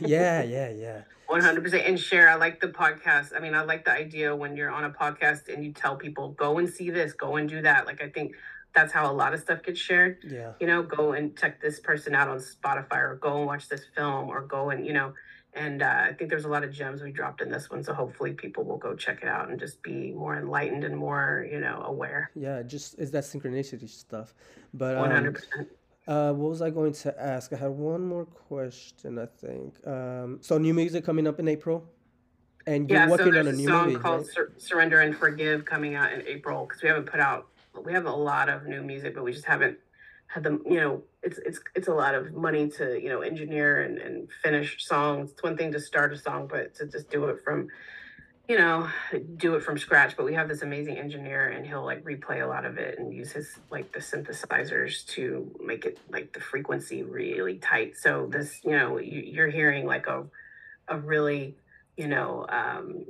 yeah, 0.02 0.44
yeah, 0.44 0.70
yeah. 0.70 1.02
One 1.28 1.42
hundred 1.42 1.64
percent. 1.64 1.86
And 1.86 2.00
share. 2.00 2.30
I 2.30 2.36
like 2.36 2.62
the 2.62 2.68
podcast. 2.68 3.36
I 3.36 3.40
mean, 3.40 3.54
I 3.54 3.64
like 3.64 3.84
the 3.86 3.92
idea 3.92 4.36
when 4.36 4.56
you're 4.56 4.72
on 4.72 4.86
a 4.86 4.90
podcast 4.90 5.54
and 5.54 5.64
you 5.64 5.74
tell 5.74 5.96
people, 5.96 6.30
go 6.30 6.58
and 6.58 6.70
see 6.70 6.90
this, 6.90 7.14
go 7.14 7.36
and 7.36 7.50
do 7.50 7.62
that. 7.64 7.86
Like, 7.86 8.02
I 8.02 8.10
think 8.10 8.36
that's 8.74 8.94
how 8.94 9.12
a 9.12 9.14
lot 9.14 9.34
of 9.34 9.40
stuff 9.40 9.64
gets 9.64 9.80
shared. 9.80 10.20
Yeah. 10.24 10.54
You 10.60 10.68
know, 10.68 10.84
go 10.84 11.14
and 11.14 11.38
check 11.38 11.62
this 11.62 11.80
person 11.80 12.16
out 12.16 12.28
on 12.28 12.40
Spotify, 12.40 12.98
or 12.98 13.16
go 13.22 13.38
and 13.40 13.46
watch 13.46 13.68
this 13.68 13.82
film, 13.96 14.30
or 14.30 14.42
go 14.42 14.70
and 14.70 14.86
you 14.86 14.94
know. 14.94 15.14
And 15.54 15.82
uh, 15.82 16.04
I 16.10 16.14
think 16.14 16.30
there's 16.30 16.46
a 16.46 16.50
lot 16.50 16.64
of 16.64 16.72
gems 16.72 17.02
we 17.02 17.12
dropped 17.12 17.42
in 17.42 17.50
this 17.50 17.72
one, 17.72 17.84
so 17.84 17.92
hopefully 17.92 18.34
people 18.34 18.64
will 18.64 18.78
go 18.78 18.94
check 18.96 19.24
it 19.24 19.28
out 19.28 19.50
and 19.50 19.60
just 19.60 19.82
be 19.82 20.12
more 20.12 20.38
enlightened 20.38 20.84
and 20.84 20.96
more, 20.96 21.48
you 21.52 21.60
know, 21.60 21.82
aware. 21.84 22.30
Yeah, 22.36 22.62
just 22.62 23.00
is 23.00 23.10
that 23.12 23.24
synchronicity 23.24 23.90
stuff. 23.90 24.36
But 24.74 24.98
one 24.98 25.10
hundred 25.10 25.36
percent 25.36 25.70
uh, 26.08 26.32
what 26.34 26.50
was 26.50 26.62
I 26.62 26.70
going 26.70 26.94
to 26.94 27.22
ask? 27.22 27.52
I 27.52 27.58
had 27.58 27.72
one 27.72 28.06
more 28.06 28.26
question, 28.26 29.20
I 29.20 29.26
think. 29.26 29.86
Um, 29.86 30.40
so 30.42 30.58
new 30.58 30.74
music 30.74 31.04
coming 31.04 31.28
up 31.28 31.40
in 31.40 31.48
April, 31.48 31.90
and 32.66 32.90
you're 32.90 33.00
yeah, 33.00 33.10
working 33.10 33.34
so 33.34 33.40
on 33.40 33.48
a 33.48 33.52
new 33.52 33.68
song 33.68 33.88
movie, 33.88 34.00
called 34.00 34.20
right? 34.20 34.28
Sur- 34.28 34.54
"Surrender 34.58 35.02
and 35.02 35.16
Forgive" 35.16 35.66
coming 35.66 35.96
out 35.96 36.14
in 36.14 36.26
April 36.26 36.66
because 36.66 36.82
we 36.82 36.88
haven't 36.88 37.08
put 37.08 37.20
out. 37.20 37.48
We 37.84 37.92
have 37.94 38.06
a 38.06 38.12
lot 38.12 38.48
of 38.50 38.66
new 38.66 38.82
music, 38.82 39.16
but 39.16 39.24
we 39.24 39.34
just 39.34 39.46
haven't 39.46 39.78
had 40.28 40.44
them. 40.44 40.64
You 40.66 40.80
know, 40.80 41.04
it's 41.24 41.40
it's 41.40 41.60
it's 41.76 41.90
a 41.90 41.94
lot 41.94 42.16
of 42.16 42.34
money 42.34 42.70
to 42.70 43.02
you 43.02 43.10
know 43.10 43.22
engineer 43.22 43.82
and 43.82 43.98
and 43.98 44.30
finish 44.44 44.86
songs. 44.86 45.32
It's 45.32 45.44
one 45.44 45.58
thing 45.58 45.74
to 45.74 45.80
start 45.80 46.14
a 46.14 46.18
song, 46.18 46.48
but 46.48 46.74
to 46.76 46.88
just 46.88 47.10
do 47.10 47.26
it 47.26 47.44
from 47.44 47.68
you 48.48 48.58
know, 48.58 48.88
do 49.36 49.56
it 49.56 49.64
from 49.64 49.78
scratch, 49.78 50.16
but 50.16 50.26
we 50.26 50.34
have 50.34 50.48
this 50.48 50.62
amazing 50.62 50.98
engineer 50.98 51.50
and 51.50 51.66
he'll 51.66 51.84
like 51.84 52.04
replay 52.06 52.42
a 52.42 52.48
lot 52.48 52.64
of 52.64 52.78
it 52.78 52.98
and 52.98 53.14
use 53.14 53.32
his 53.34 53.60
like 53.70 53.92
the 53.92 54.00
synthesizers 54.00 55.06
to 55.08 55.54
make 55.62 55.86
it 55.86 56.00
like 56.10 56.32
the 56.32 56.40
frequency 56.40 57.04
really 57.04 57.58
tight. 57.58 57.98
So 57.98 58.28
this, 58.32 58.62
you 58.64 58.72
know, 58.72 59.00
you, 59.00 59.22
you're 59.22 59.50
hearing 59.50 59.86
like 59.86 60.08
a 60.08 60.26
a 60.88 60.98
really, 60.98 61.56
you 61.98 62.08
know, 62.08 62.46
um, 62.48 63.06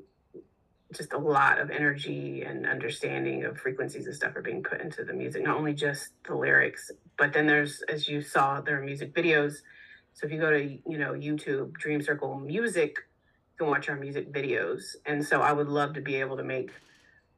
just 0.92 1.14
a 1.14 1.18
lot 1.18 1.60
of 1.60 1.70
energy 1.70 2.44
and 2.44 2.66
understanding 2.66 3.44
of 3.46 3.60
frequencies 3.60 4.08
and 4.08 4.16
stuff 4.16 4.36
are 4.36 4.42
being 4.42 4.64
put 4.64 4.82
into 4.82 5.04
the 5.04 5.14
music, 5.14 5.44
not 5.44 5.58
only 5.58 5.74
just 5.74 6.10
the 6.26 6.34
lyrics, 6.34 6.90
but 7.18 7.34
then 7.34 7.46
there's, 7.46 7.84
as 7.90 8.08
you 8.08 8.22
saw, 8.22 8.62
there 8.62 8.80
are 8.80 8.84
music 8.84 9.14
videos. 9.14 9.58
So 10.14 10.26
if 10.26 10.32
you 10.32 10.40
go 10.40 10.50
to, 10.50 10.64
you 10.64 10.98
know, 10.98 11.12
YouTube, 11.12 11.74
Dream 11.74 12.02
Circle 12.02 12.40
Music 12.40 13.07
can 13.58 13.68
watch 13.68 13.90
our 13.90 13.96
music 13.96 14.32
videos. 14.32 14.96
And 15.06 15.26
so 15.26 15.42
I 15.42 15.52
would 15.52 15.68
love 15.68 15.94
to 15.94 16.02
be 16.02 16.16
able 16.16 16.38
to 16.38 16.44
make 16.44 16.72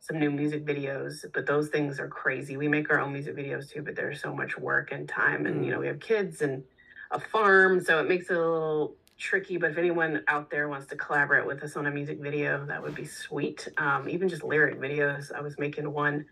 some 0.02 0.20
new 0.20 0.32
music 0.32 0.66
videos, 0.66 1.26
but 1.34 1.46
those 1.46 1.70
things 1.70 2.00
are 2.00 2.08
crazy. 2.08 2.58
We 2.58 2.68
make 2.68 2.90
our 2.90 3.00
own 3.00 3.14
music 3.14 3.36
videos 3.36 3.70
too, 3.70 3.82
but 3.82 3.96
there's 3.96 4.22
so 4.22 4.34
much 4.34 4.58
work 4.58 4.92
and 4.92 5.08
time. 5.08 5.46
And, 5.46 5.66
you 5.66 5.72
know, 5.72 5.80
we 5.80 5.88
have 5.88 6.00
kids 6.00 6.42
and 6.42 6.64
a 7.12 7.20
farm. 7.20 7.82
So 7.84 8.00
it 8.00 8.08
makes 8.08 8.30
it 8.30 8.38
a 8.38 8.40
little 8.40 8.96
tricky. 9.18 9.58
But 9.58 9.72
if 9.72 9.78
anyone 9.78 10.24
out 10.28 10.50
there 10.50 10.70
wants 10.70 10.88
to 10.88 10.96
collaborate 10.96 11.46
with 11.46 11.62
us 11.64 11.76
on 11.76 11.86
a 11.86 11.92
music 11.92 12.20
video, 12.20 12.66
that 12.66 12.82
would 12.82 12.96
be 12.96 13.06
sweet. 13.06 13.68
Um, 13.78 14.08
even 14.10 14.30
just 14.30 14.44
lyric 14.44 14.80
videos. 14.80 15.34
I 15.34 15.42
was 15.42 15.58
making 15.58 15.92
one 15.92 16.26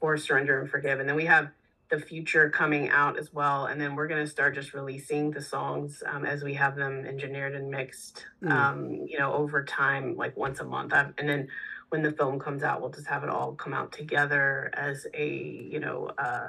for 0.00 0.16
Surrender 0.16 0.60
and 0.60 0.70
Forgive. 0.70 1.00
And 1.00 1.08
then 1.08 1.16
we 1.16 1.26
have 1.26 1.50
the 1.90 1.98
future 1.98 2.48
coming 2.48 2.88
out 2.88 3.18
as 3.18 3.32
well. 3.32 3.66
And 3.66 3.80
then 3.80 3.94
we're 3.94 4.06
going 4.06 4.24
to 4.24 4.30
start 4.30 4.54
just 4.54 4.72
releasing 4.72 5.30
the 5.30 5.42
songs 5.42 6.02
um, 6.06 6.24
as 6.24 6.42
we 6.42 6.54
have 6.54 6.76
them 6.76 7.04
engineered 7.04 7.54
and 7.54 7.70
mixed, 7.70 8.26
mm. 8.42 8.50
um, 8.50 9.04
you 9.06 9.18
know, 9.18 9.32
over 9.32 9.64
time, 9.64 10.16
like 10.16 10.36
once 10.36 10.60
a 10.60 10.64
month. 10.64 10.92
I've, 10.92 11.12
and 11.18 11.28
then 11.28 11.48
when 11.90 12.02
the 12.02 12.12
film 12.12 12.38
comes 12.38 12.62
out, 12.62 12.80
we'll 12.80 12.90
just 12.90 13.08
have 13.08 13.24
it 13.24 13.28
all 13.28 13.52
come 13.52 13.74
out 13.74 13.92
together 13.92 14.70
as 14.74 15.06
a, 15.12 15.28
you 15.28 15.80
know, 15.80 16.10
uh, 16.16 16.48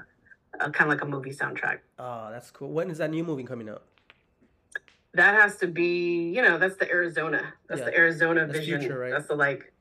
kind 0.60 0.82
of 0.82 0.90
like 0.90 1.02
a 1.02 1.06
movie 1.06 1.32
soundtrack. 1.32 1.80
Oh, 1.98 2.30
that's 2.32 2.52
cool. 2.52 2.70
When 2.70 2.92
is 2.92 3.00
that 3.00 3.10
new 3.10 3.24
movie 3.24 3.44
coming 3.44 3.68
out? 3.68 3.84
That 5.14 5.34
has 5.42 5.58
to 5.58 5.68
be, 5.68 6.30
you 6.30 6.42
know, 6.42 6.58
that's 6.58 6.78
the 6.78 6.90
Arizona. 6.90 7.54
That's 7.68 7.80
yeah. 7.80 7.86
the 7.86 7.98
Arizona 7.98 8.46
that's 8.46 8.60
vision. 8.60 8.80
Future, 8.80 9.00
right? 9.00 9.12
That's 9.12 9.28
the 9.28 9.36
like 9.36 9.74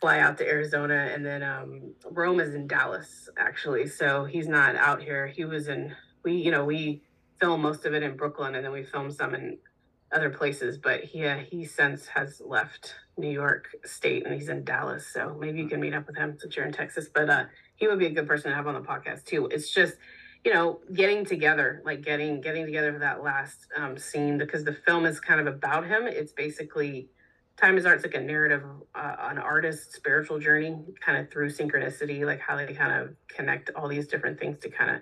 fly 0.00 0.18
out 0.18 0.38
to 0.38 0.46
Arizona, 0.46 1.10
and 1.12 1.24
then 1.24 1.42
um, 1.42 1.94
Rome 2.10 2.40
is 2.40 2.54
in 2.54 2.66
Dallas 2.66 3.28
actually. 3.38 3.86
So 3.86 4.24
he's 4.24 4.48
not 4.48 4.76
out 4.76 5.02
here. 5.02 5.26
He 5.26 5.44
was 5.44 5.68
in 5.68 5.94
we, 6.22 6.34
you 6.34 6.50
know, 6.50 6.64
we 6.64 7.02
film 7.40 7.62
most 7.62 7.84
of 7.86 7.94
it 7.94 8.02
in 8.02 8.16
Brooklyn, 8.16 8.54
and 8.54 8.64
then 8.64 8.72
we 8.72 8.82
film 8.82 9.10
some 9.10 9.34
in 9.34 9.58
other 10.12 10.30
places. 10.30 10.78
But 10.78 11.04
he 11.04 11.24
uh, 11.24 11.38
he 11.38 11.64
since 11.64 12.06
has 12.08 12.42
left 12.44 12.94
New 13.16 13.30
York 13.30 13.68
State, 13.84 14.26
and 14.26 14.34
he's 14.34 14.48
in 14.48 14.64
Dallas. 14.64 15.06
So 15.06 15.36
maybe 15.38 15.60
you 15.60 15.68
can 15.68 15.80
meet 15.80 15.94
up 15.94 16.06
with 16.06 16.16
him 16.16 16.36
since 16.38 16.56
you're 16.56 16.66
in 16.66 16.72
Texas. 16.72 17.08
But 17.12 17.30
uh, 17.30 17.44
he 17.76 17.88
would 17.88 17.98
be 17.98 18.06
a 18.06 18.10
good 18.10 18.26
person 18.26 18.50
to 18.50 18.56
have 18.56 18.66
on 18.66 18.74
the 18.74 18.80
podcast 18.80 19.24
too. 19.24 19.46
It's 19.46 19.70
just 19.70 19.94
you 20.44 20.54
know 20.54 20.80
getting 20.94 21.24
together 21.24 21.82
like 21.84 22.02
getting 22.02 22.40
getting 22.40 22.64
together 22.66 22.92
for 22.92 23.00
that 23.00 23.22
last 23.22 23.66
um, 23.76 23.98
scene 23.98 24.38
because 24.38 24.62
the 24.62 24.72
film 24.86 25.04
is 25.04 25.18
kind 25.18 25.40
of 25.40 25.52
about 25.52 25.84
him 25.84 26.06
it's 26.06 26.30
basically 26.30 27.08
time 27.56 27.78
is 27.78 27.86
art's 27.86 28.04
like 28.04 28.14
a 28.14 28.20
narrative 28.20 28.62
uh, 28.94 29.16
an 29.20 29.38
artist's 29.38 29.94
spiritual 29.94 30.38
journey 30.38 30.76
kind 31.04 31.18
of 31.18 31.30
through 31.30 31.50
synchronicity 31.50 32.24
like 32.24 32.40
how 32.40 32.56
they 32.56 32.72
kind 32.72 32.92
of 32.92 33.14
connect 33.28 33.70
all 33.74 33.88
these 33.88 34.06
different 34.06 34.38
things 34.38 34.58
to 34.58 34.68
kind 34.68 34.90
of 34.90 35.00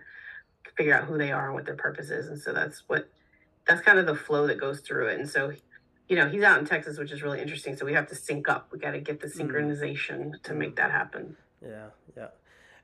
figure 0.76 0.94
out 0.94 1.04
who 1.04 1.18
they 1.18 1.32
are 1.32 1.46
and 1.46 1.54
what 1.54 1.64
their 1.64 1.76
purpose 1.76 2.10
is. 2.10 2.28
And 2.28 2.40
so 2.40 2.52
that's 2.52 2.84
what 2.86 3.08
that's 3.66 3.80
kind 3.80 3.98
of 3.98 4.06
the 4.06 4.14
flow 4.14 4.46
that 4.46 4.60
goes 4.60 4.80
through 4.80 5.08
it. 5.08 5.18
And 5.18 5.28
so 5.28 5.52
you 6.08 6.16
know 6.16 6.28
he's 6.28 6.42
out 6.42 6.58
in 6.58 6.66
texas 6.66 6.98
which 6.98 7.12
is 7.12 7.22
really 7.22 7.40
interesting. 7.40 7.76
So 7.76 7.84
we 7.84 7.94
have 7.94 8.08
to 8.08 8.14
sync 8.14 8.48
up. 8.48 8.68
We 8.72 8.78
got 8.78 8.92
to 8.92 9.00
get 9.00 9.20
the 9.20 9.26
mm. 9.26 9.36
synchronization 9.36 10.30
mm. 10.30 10.42
to 10.42 10.54
make 10.54 10.76
that 10.76 10.90
happen. 10.90 11.36
Yeah 11.62 11.88
yeah 12.16 12.28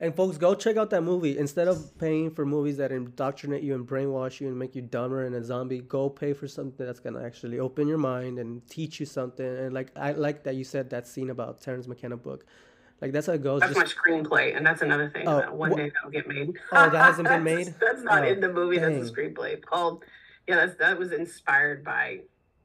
and 0.00 0.16
folks, 0.16 0.38
go 0.38 0.54
check 0.54 0.78
out 0.78 0.90
that 0.90 1.02
movie. 1.02 1.36
Instead 1.36 1.68
of 1.68 1.98
paying 1.98 2.30
for 2.30 2.46
movies 2.46 2.78
that 2.78 2.90
indoctrinate 2.90 3.62
you 3.62 3.74
and 3.74 3.86
brainwash 3.86 4.40
you 4.40 4.48
and 4.48 4.58
make 4.58 4.74
you 4.74 4.80
dumber 4.80 5.24
and 5.26 5.34
a 5.34 5.44
zombie, 5.44 5.80
go 5.80 6.08
pay 6.08 6.32
for 6.32 6.48
something 6.48 6.86
that's 6.86 7.00
gonna 7.00 7.22
actually 7.22 7.58
open 7.58 7.86
your 7.86 7.98
mind 7.98 8.38
and 8.38 8.66
teach 8.68 8.98
you 8.98 9.06
something. 9.06 9.46
And 9.46 9.74
like 9.74 9.92
I 9.96 10.12
like 10.12 10.44
that 10.44 10.54
you 10.54 10.64
said 10.64 10.90
that 10.90 11.06
scene 11.06 11.28
about 11.28 11.60
Terence 11.60 11.86
McKenna 11.86 12.16
book. 12.16 12.46
Like 13.00 13.12
that's 13.12 13.26
how 13.26 13.34
it 13.34 13.42
goes. 13.42 13.60
That's 13.60 13.74
Just, 13.74 13.96
my 13.96 14.12
screenplay, 14.12 14.56
and 14.56 14.64
that's 14.64 14.82
another 14.82 15.10
thing. 15.10 15.26
Oh, 15.26 15.52
one 15.52 15.72
wh- 15.72 15.76
day 15.76 15.90
that'll 15.94 16.10
get 16.10 16.26
made. 16.28 16.58
Oh, 16.72 16.90
that 16.90 17.04
hasn't 17.04 17.28
been 17.28 17.44
made. 17.44 17.74
that's, 17.80 18.02
not 18.02 18.24
oh, 18.24 18.28
in 18.28 18.40
the 18.40 18.52
movie. 18.52 18.78
Dang. 18.78 18.98
That's 18.98 19.10
a 19.10 19.12
screenplay 19.12 19.62
called. 19.62 20.04
Yeah, 20.46 20.56
that's 20.56 20.78
that 20.78 20.98
was 20.98 21.12
inspired 21.12 21.84
by 21.84 22.20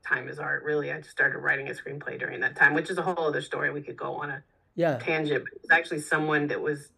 Time 0.05 0.27
is 0.27 0.39
Art. 0.39 0.63
Really, 0.63 0.91
I 0.91 0.97
just 0.97 1.11
started 1.11 1.39
writing 1.39 1.69
a 1.69 1.71
screenplay 1.71 2.19
during 2.19 2.39
that 2.41 2.55
time, 2.55 2.73
which 2.73 2.89
is 2.89 2.97
a 2.97 3.01
whole 3.01 3.27
other 3.27 3.41
story. 3.41 3.71
We 3.71 3.81
could 3.81 3.97
go 3.97 4.15
on 4.15 4.29
a 4.29 4.43
yeah 4.75 4.97
tangent. 4.97 5.45
It's 5.55 5.71
actually 5.71 6.01
someone 6.01 6.47
that 6.47 6.61
was 6.61 6.91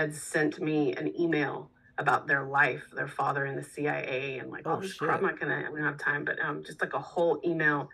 had 0.00 0.14
sent 0.14 0.60
me 0.60 0.94
an 0.94 1.12
email 1.20 1.70
about 1.98 2.26
their 2.26 2.44
life, 2.44 2.82
their 2.94 3.08
father 3.08 3.44
in 3.44 3.54
the 3.54 3.62
CIA, 3.62 4.38
and 4.38 4.50
like, 4.50 4.62
oh, 4.66 4.80
this 4.80 4.94
crap, 4.94 5.18
I'm 5.18 5.26
not 5.26 5.38
gonna, 5.38 5.68
we 5.70 5.78
don't 5.78 5.86
have 5.86 5.98
time, 5.98 6.24
but 6.24 6.40
um, 6.40 6.64
just 6.64 6.80
like 6.80 6.94
a 6.94 6.98
whole 6.98 7.38
email 7.44 7.90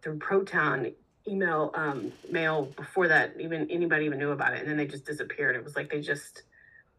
through 0.00 0.18
Proton 0.18 0.92
email 1.28 1.70
um, 1.74 2.10
mail 2.30 2.64
before 2.76 3.06
that 3.06 3.34
even 3.38 3.70
anybody 3.70 4.06
even 4.06 4.18
knew 4.18 4.30
about 4.30 4.54
it, 4.54 4.60
and 4.60 4.68
then 4.68 4.78
they 4.78 4.86
just 4.86 5.04
disappeared. 5.04 5.54
It 5.54 5.62
was 5.62 5.76
like 5.76 5.90
they 5.90 6.00
just 6.00 6.44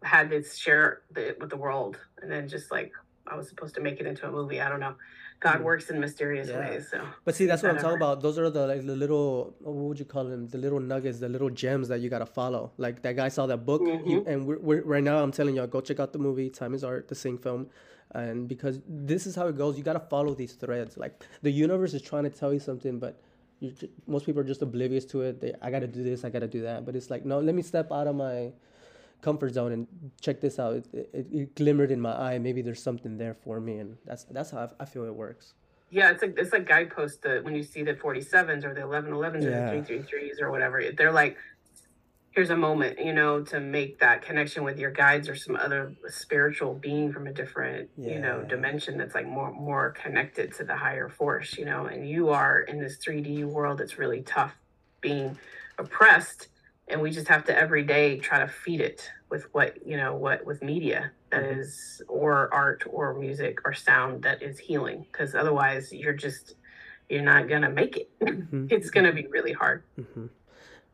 had 0.03 0.29
this 0.29 0.55
share 0.55 1.01
it 1.15 1.39
with 1.39 1.49
the 1.49 1.57
world, 1.57 1.97
and 2.21 2.31
then 2.31 2.47
just 2.47 2.71
like 2.71 2.91
I 3.25 3.35
was 3.35 3.49
supposed 3.49 3.73
to 3.75 3.81
make 3.81 3.99
it 3.99 4.05
into 4.05 4.27
a 4.27 4.31
movie. 4.31 4.61
I 4.61 4.69
don't 4.69 4.79
know. 4.79 4.95
God 5.41 5.57
mm. 5.57 5.63
works 5.63 5.89
in 5.89 5.99
mysterious 5.99 6.47
yeah. 6.47 6.59
ways. 6.59 6.87
So, 6.89 7.01
but 7.25 7.35
see, 7.35 7.47
that's 7.47 7.61
what 7.63 7.71
I'm 7.71 7.77
talking 7.79 7.97
about. 7.97 8.21
Those 8.21 8.37
are 8.37 8.49
the 8.49 8.67
like 8.67 8.85
the 8.85 8.95
little 8.95 9.55
what 9.59 9.73
would 9.73 9.99
you 9.99 10.05
call 10.05 10.23
them? 10.23 10.47
The 10.47 10.59
little 10.59 10.79
nuggets, 10.79 11.19
the 11.19 11.27
little 11.27 11.49
gems 11.49 11.87
that 11.89 11.99
you 11.99 12.09
gotta 12.09 12.27
follow. 12.27 12.71
Like 12.77 13.01
that 13.01 13.15
guy 13.15 13.27
saw 13.27 13.47
that 13.47 13.65
book, 13.65 13.81
mm-hmm. 13.81 14.07
he, 14.07 14.15
and 14.27 14.45
we're, 14.45 14.59
we're, 14.59 14.83
right 14.83 15.03
now 15.03 15.21
I'm 15.21 15.31
telling 15.31 15.55
y'all, 15.55 15.67
go 15.67 15.81
check 15.81 15.99
out 15.99 16.13
the 16.13 16.19
movie 16.19 16.49
Time 16.49 16.73
Is 16.75 16.83
Art, 16.83 17.07
the 17.07 17.15
Sync 17.15 17.41
film, 17.41 17.67
and 18.11 18.47
because 18.47 18.79
this 18.87 19.25
is 19.25 19.35
how 19.35 19.47
it 19.47 19.57
goes. 19.57 19.77
You 19.77 19.83
gotta 19.83 19.99
follow 19.99 20.35
these 20.35 20.53
threads. 20.53 20.95
Like 20.95 21.23
the 21.41 21.51
universe 21.51 21.95
is 21.95 22.03
trying 22.03 22.23
to 22.23 22.29
tell 22.29 22.53
you 22.53 22.59
something, 22.59 22.99
but 22.99 23.19
you, 23.59 23.73
most 24.05 24.27
people 24.27 24.41
are 24.41 24.45
just 24.45 24.61
oblivious 24.61 25.05
to 25.05 25.21
it. 25.21 25.41
They, 25.41 25.53
I 25.59 25.71
gotta 25.71 25.87
do 25.87 26.03
this, 26.03 26.23
I 26.23 26.29
gotta 26.29 26.47
do 26.47 26.61
that. 26.61 26.85
But 26.85 26.95
it's 26.95 27.09
like, 27.09 27.25
no, 27.25 27.39
let 27.39 27.55
me 27.55 27.63
step 27.63 27.91
out 27.91 28.05
of 28.05 28.15
my 28.15 28.51
comfort 29.21 29.53
zone 29.53 29.71
and 29.71 29.87
check 30.19 30.41
this 30.41 30.59
out. 30.59 30.75
It, 30.75 30.87
it, 30.93 31.27
it, 31.31 31.55
glimmered 31.55 31.91
in 31.91 32.01
my 32.01 32.13
eye. 32.13 32.39
Maybe 32.39 32.61
there's 32.61 32.81
something 32.81 33.17
there 33.17 33.33
for 33.33 33.59
me, 33.59 33.77
and 33.77 33.97
that's 34.05 34.23
that's 34.25 34.51
how 34.51 34.69
I, 34.79 34.83
I 34.83 34.85
feel 34.85 35.05
it 35.05 35.13
works. 35.13 35.53
Yeah, 35.89 36.11
it's 36.11 36.21
like 36.21 36.35
it's 36.37 36.53
like 36.53 36.67
guideposts 36.67 37.19
that 37.23 37.43
when 37.43 37.55
you 37.55 37.63
see 37.63 37.83
the 37.83 37.93
47s 37.93 38.63
or 38.63 38.73
the 38.73 38.81
1111s 38.81 39.43
yeah. 39.43 39.71
or 39.71 39.81
the 39.81 39.93
333s 39.93 40.41
or 40.41 40.49
whatever, 40.49 40.81
they're 40.97 41.11
like, 41.11 41.37
here's 42.31 42.49
a 42.49 42.55
moment, 42.55 42.97
you 42.97 43.11
know, 43.11 43.41
to 43.43 43.59
make 43.59 43.99
that 43.99 44.21
connection 44.21 44.63
with 44.63 44.79
your 44.79 44.91
guides 44.91 45.27
or 45.27 45.35
some 45.35 45.57
other 45.57 45.93
spiritual 46.07 46.73
being 46.75 47.11
from 47.11 47.27
a 47.27 47.33
different, 47.33 47.89
yeah. 47.97 48.13
you 48.13 48.19
know, 48.19 48.41
dimension 48.43 48.97
that's 48.97 49.15
like 49.15 49.27
more 49.27 49.51
more 49.51 49.91
connected 49.91 50.53
to 50.55 50.63
the 50.63 50.75
higher 50.75 51.09
force, 51.09 51.57
you 51.57 51.65
know, 51.65 51.87
and 51.87 52.09
you 52.09 52.29
are 52.29 52.61
in 52.61 52.79
this 52.79 52.97
3D 53.05 53.43
world 53.45 53.79
that's 53.79 53.97
really 53.97 54.21
tough 54.21 54.53
being 55.01 55.37
oppressed 55.77 56.47
and 56.91 57.01
we 57.01 57.09
just 57.09 57.27
have 57.27 57.45
to 57.45 57.57
every 57.57 57.83
day 57.83 58.17
try 58.19 58.39
to 58.39 58.47
feed 58.47 58.81
it 58.81 59.09
with 59.29 59.43
what 59.53 59.85
you 59.87 59.97
know 59.97 60.13
what 60.13 60.45
with 60.45 60.61
media 60.61 61.11
that 61.31 61.43
mm-hmm. 61.43 61.59
is 61.59 62.01
or 62.07 62.53
art 62.53 62.83
or 62.89 63.13
music 63.13 63.59
or 63.65 63.73
sound 63.73 64.21
that 64.23 64.43
is 64.43 64.59
healing 64.59 65.05
because 65.11 65.33
otherwise 65.33 65.91
you're 65.91 66.13
just 66.13 66.55
you're 67.09 67.21
not 67.21 67.49
gonna 67.49 67.69
make 67.69 67.97
it. 67.97 68.09
Mm-hmm. 68.19 68.67
it's 68.69 68.89
gonna 68.89 69.13
be 69.13 69.27
really 69.27 69.53
hard. 69.53 69.83
Mm-hmm. 69.99 70.27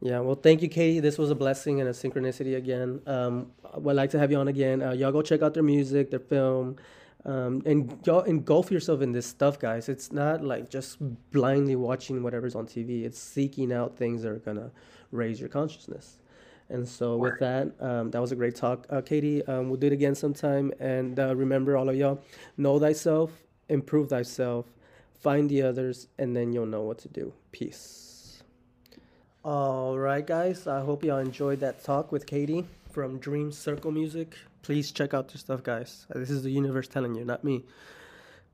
yeah 0.02 0.20
well 0.20 0.36
thank 0.36 0.62
you 0.62 0.70
Katy. 0.70 1.00
This 1.00 1.18
was 1.18 1.32
a 1.32 1.36
blessing 1.36 1.82
and 1.82 1.90
a 1.90 1.94
synchronicity 1.94 2.56
again. 2.56 3.02
Um 3.08 3.52
i'd 3.76 3.84
like 3.84 4.12
to 4.12 4.20
have 4.20 4.32
you 4.32 4.38
on 4.38 4.48
again. 4.48 4.82
Uh, 4.82 4.92
y'all 4.92 5.12
go 5.12 5.22
check 5.22 5.42
out 5.42 5.54
their 5.54 5.64
music 5.64 6.12
their 6.12 6.20
film 6.20 6.78
um, 7.26 7.62
and 7.66 8.00
y'all 8.06 8.22
engulf 8.22 8.72
yourself 8.72 9.02
in 9.02 9.12
this 9.12 9.26
stuff 9.26 9.60
guys. 9.60 9.90
It's 9.90 10.12
not 10.14 10.44
like 10.44 10.70
just 10.70 10.98
blindly 11.32 11.76
watching 11.76 12.22
whatever's 12.22 12.56
on 12.56 12.68
tv 12.68 13.04
it's 13.04 13.20
seeking 13.20 13.74
out 13.74 13.98
things 13.98 14.22
that 14.22 14.30
are 14.30 14.40
gonna 14.40 14.72
raise 15.12 15.40
your 15.40 15.50
consciousness. 15.50 16.18
And 16.70 16.88
so 16.88 17.16
with 17.16 17.40
that, 17.40 17.72
um, 17.80 18.12
that 18.12 18.20
was 18.20 18.32
a 18.32 18.36
great 18.36 18.56
talk, 18.56 18.86
uh, 18.90 19.02
Katy. 19.02 19.46
Um, 19.46 19.70
we'll 19.70 19.80
do 19.80 19.88
it 19.88 19.94
again 19.94 20.16
sometime. 20.16 20.74
And 20.80 21.18
uh, 21.18 21.36
remember, 21.36 21.78
all 21.78 21.88
of 21.88 21.96
y'all, 21.96 22.22
know 22.58 22.78
thyself, 22.78 23.32
improve 23.70 24.10
thyself, 24.10 24.66
find 25.20 25.50
the 25.50 25.62
others, 25.62 26.08
and 26.18 26.36
then 26.36 26.52
you'll 26.52 26.66
know 26.66 26.82
what 26.82 26.98
to 27.00 27.08
do. 27.08 27.34
Peace. 27.52 28.44
All 29.46 29.98
right, 29.98 30.28
guys. 30.28 30.68
I 30.68 30.82
hope 30.82 31.06
y'all 31.06 31.20
enjoyed 31.20 31.62
that 31.62 31.84
talk 31.84 32.12
with 32.12 32.26
Katy 32.26 32.66
from 32.92 33.18
Dream 33.18 33.52
Circle 33.52 33.92
Music. 33.92 34.36
Please 34.62 34.92
check 34.92 35.14
out 35.14 35.30
their 35.30 35.38
stuff, 35.38 35.64
guys. 35.64 36.06
This 36.14 36.30
is 36.30 36.44
the 36.44 36.52
universe 36.52 36.90
telling 36.90 37.16
you, 37.16 37.24
not 37.24 37.46
me. 37.46 37.64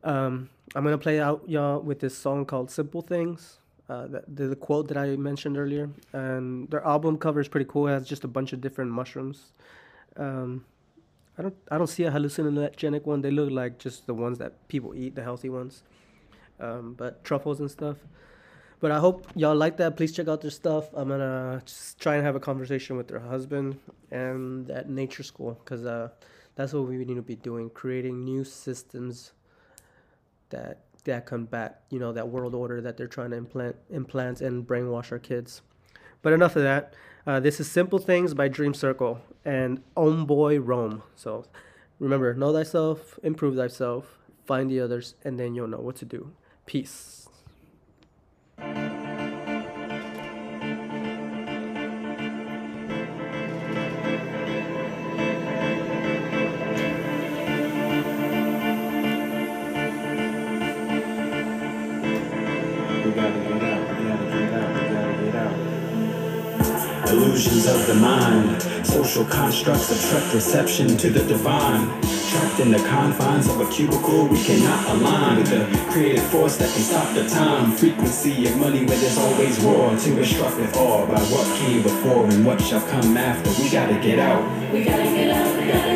Um, 0.03 0.49
I'm 0.75 0.83
gonna 0.83 0.99
play 0.99 1.19
out 1.19 1.43
y'all 1.47 1.79
with 1.79 1.99
this 1.99 2.15
song 2.15 2.45
called 2.45 2.69
"Simple 2.69 3.01
Things." 3.01 3.57
Uh, 3.93 4.07
the, 4.27 4.47
the 4.47 4.55
quote 4.55 4.87
that 4.87 4.97
I 4.97 5.15
mentioned 5.15 5.57
earlier. 5.57 5.89
And 6.13 6.69
their 6.69 6.83
album 6.85 7.17
cover 7.17 7.39
is 7.39 7.47
pretty 7.47 7.69
cool. 7.69 7.87
It 7.87 7.91
has 7.91 8.07
just 8.07 8.23
a 8.23 8.27
bunch 8.27 8.53
of 8.53 8.61
different 8.61 8.91
mushrooms. 8.91 9.53
Um, 10.17 10.65
I 11.37 11.41
don't 11.43 11.55
I 11.71 11.77
don't 11.77 11.87
see 11.87 12.03
a 12.03 12.11
hallucinogenic 12.11 13.05
one. 13.05 13.21
They 13.21 13.31
look 13.31 13.51
like 13.51 13.79
just 13.79 14.05
the 14.05 14.13
ones 14.13 14.37
that 14.37 14.67
people 14.67 14.93
eat, 14.95 15.15
the 15.15 15.23
healthy 15.23 15.49
ones. 15.49 15.83
Um, 16.59 16.93
but 16.93 17.23
truffles 17.23 17.59
and 17.59 17.69
stuff. 17.69 17.97
But 18.79 18.91
I 18.91 18.99
hope 18.99 19.27
y'all 19.35 19.55
like 19.55 19.77
that. 19.77 19.95
Please 19.97 20.11
check 20.11 20.27
out 20.27 20.41
their 20.41 20.51
stuff. 20.51 20.85
I'm 20.93 21.09
gonna 21.09 21.63
try 21.99 22.15
and 22.15 22.25
have 22.25 22.35
a 22.35 22.39
conversation 22.39 22.97
with 22.97 23.07
their 23.07 23.19
husband 23.19 23.79
and 24.11 24.69
at 24.69 24.89
nature 24.89 25.23
school 25.23 25.59
because 25.63 25.85
uh, 25.85 26.09
that's 26.55 26.73
what 26.73 26.87
we 26.87 26.97
need 26.97 27.15
to 27.15 27.21
be 27.21 27.35
doing, 27.35 27.69
creating 27.69 28.23
new 28.23 28.43
systems 28.43 29.31
that 30.49 30.81
that 31.05 31.25
combat 31.25 31.81
you 31.89 31.99
know 31.99 32.13
that 32.13 32.29
world 32.29 32.55
order 32.55 32.81
that 32.81 32.97
they're 32.97 33.07
trying 33.07 33.31
to 33.31 33.37
implant 33.37 33.75
implant 33.89 34.41
and 34.41 34.65
brainwash 34.67 35.11
our 35.11 35.19
kids. 35.19 35.61
But 36.21 36.33
enough 36.33 36.55
of 36.55 36.63
that. 36.63 36.93
Uh, 37.25 37.39
this 37.39 37.59
is 37.59 37.69
Simple 37.69 37.99
Things 37.99 38.33
by 38.33 38.47
Dream 38.47 38.73
Circle 38.73 39.21
and 39.45 39.81
Homeboy 39.95 40.59
Rome. 40.61 41.03
So 41.15 41.45
remember, 41.99 42.33
know 42.33 42.51
thyself, 42.51 43.19
improve 43.23 43.55
thyself, 43.55 44.19
find 44.45 44.69
the 44.69 44.79
others, 44.81 45.15
and 45.23 45.39
then 45.39 45.55
you'll 45.55 45.67
know 45.67 45.79
what 45.79 45.95
to 45.97 46.05
do. 46.05 46.31
Peace. 46.65 47.22
Illusions 67.63 67.81
of 67.81 67.95
the 67.95 68.01
mind, 68.01 68.61
social 68.85 69.23
constructs 69.25 69.89
obstruct 69.89 70.33
reception 70.33 70.97
to 70.97 71.09
the 71.09 71.23
divine. 71.23 71.87
Trapped 72.29 72.59
in 72.59 72.71
the 72.71 72.79
confines 72.89 73.47
of 73.47 73.61
a 73.61 73.71
cubicle, 73.71 74.27
we 74.27 74.43
cannot 74.43 74.89
align 74.89 75.37
with 75.37 75.49
the 75.49 75.91
creative 75.91 76.23
force 76.23 76.57
that 76.57 76.69
can 76.73 76.81
stop 76.81 77.13
the 77.13 77.27
time. 77.29 77.71
Frequency 77.71 78.47
of 78.47 78.57
money 78.57 78.85
where 78.85 78.97
there's 78.97 79.17
always 79.17 79.59
war 79.61 79.95
to 79.95 80.15
be 80.15 80.25
struck 80.25 80.57
with 80.57 80.75
awe 80.75 81.05
by 81.05 81.19
what 81.31 81.45
came 81.59 81.83
before 81.83 82.25
and 82.25 82.45
what 82.45 82.61
shall 82.61 82.81
come 82.87 83.15
after. 83.15 83.49
We 83.63 83.69
gotta 83.69 83.95
get 83.95 84.19
out. 84.19 84.43
We 84.73 84.83
gotta 84.83 85.03
get 85.03 85.29
out, 85.29 85.57
we 85.57 85.67
gotta 85.67 85.92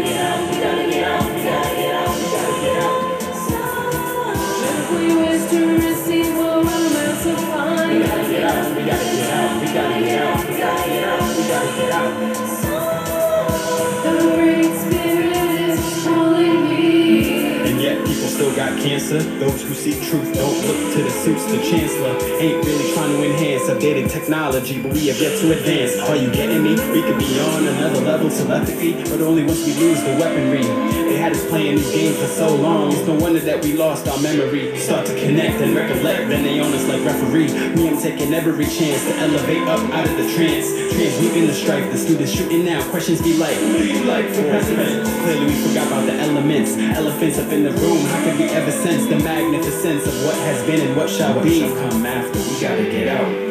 got 18.57 18.75
cancer. 18.81 19.19
Those 19.19 19.61
who 19.61 19.75
seek 19.75 20.01
truth 20.09 20.34
don't 20.34 20.65
look 20.65 20.93
to 20.95 21.03
the 21.03 21.11
suits. 21.11 21.45
The 21.45 21.59
chancellor 21.59 22.17
ain't 22.41 22.65
really 22.65 22.91
trying 22.91 23.11
to 23.11 23.23
enhance 23.23 23.69
updated 23.69 24.09
technology, 24.09 24.81
but 24.81 24.93
we 24.93 25.07
have 25.07 25.21
yet 25.21 25.39
to 25.41 25.51
advance. 25.51 25.95
Are 26.09 26.15
you 26.15 26.31
getting 26.31 26.63
me? 26.63 26.71
We 26.91 27.03
could 27.03 27.19
be 27.19 27.39
on 27.39 27.67
another 27.67 28.01
level 28.01 28.31
telepathy, 28.31 28.93
but 29.11 29.21
only 29.21 29.43
once 29.43 29.63
we 29.63 29.75
lose 29.75 30.01
the 30.01 30.17
weaponry. 30.19 31.06
Had 31.18 31.31
us 31.31 31.45
playing 31.49 31.77
these 31.77 31.91
games 31.91 32.18
for 32.18 32.27
so 32.27 32.56
long. 32.56 32.91
It's 32.91 33.06
no 33.07 33.15
wonder 33.15 33.39
that 33.39 33.64
we 33.64 33.73
lost 33.73 34.07
our 34.07 34.19
memory. 34.22 34.77
Start 34.77 35.07
to 35.07 35.15
connect 35.19 35.60
and 35.61 35.76
recollect, 35.76 36.30
then 36.30 36.44
they 36.44 36.60
on 36.60 36.72
us 36.72 36.88
like 36.88 37.03
referee. 37.03 37.48
Me, 37.76 37.89
I'm 37.89 37.99
taking 37.99 38.34
every 38.34 38.65
chance 38.65 39.03
to 39.06 39.15
elevate 39.18 39.68
up 39.68 39.80
out 39.91 40.06
of 40.07 40.15
the 40.15 40.31
trance. 40.35 40.69
Transmuting 40.94 41.48
the 41.48 41.53
strife, 41.53 41.91
the 41.91 41.98
students 41.98 42.31
shooting 42.31 42.65
now. 42.65 42.88
Questions 42.91 43.22
be 43.22 43.35
like, 43.35 43.56
who 43.57 43.80
do 43.80 43.88
you 43.88 44.03
like 44.06 44.27
for 44.27 44.44
president? 44.44 45.07
Clearly 45.23 45.48
we 45.48 45.56
forgot 45.68 45.88
about 45.88 46.06
the 46.06 46.14
elements. 46.14 46.77
Elephants 46.77 47.39
up 47.39 47.52
in 47.52 47.64
the 47.64 47.72
room. 47.72 48.06
How 48.06 48.23
could 48.23 48.38
we 48.38 48.45
ever 48.45 48.72
sense 48.72 49.07
the 49.07 49.18
magnificence 49.18 50.06
of 50.06 50.14
what 50.23 50.35
has 50.35 50.64
been 50.68 50.80
and 50.80 50.95
what 50.95 51.10
shall 51.10 51.41
be? 51.44 51.61
come 51.61 52.06
after. 52.06 52.39
We 52.39 52.61
gotta 52.61 52.84
get 52.84 53.07
out. 53.07 53.46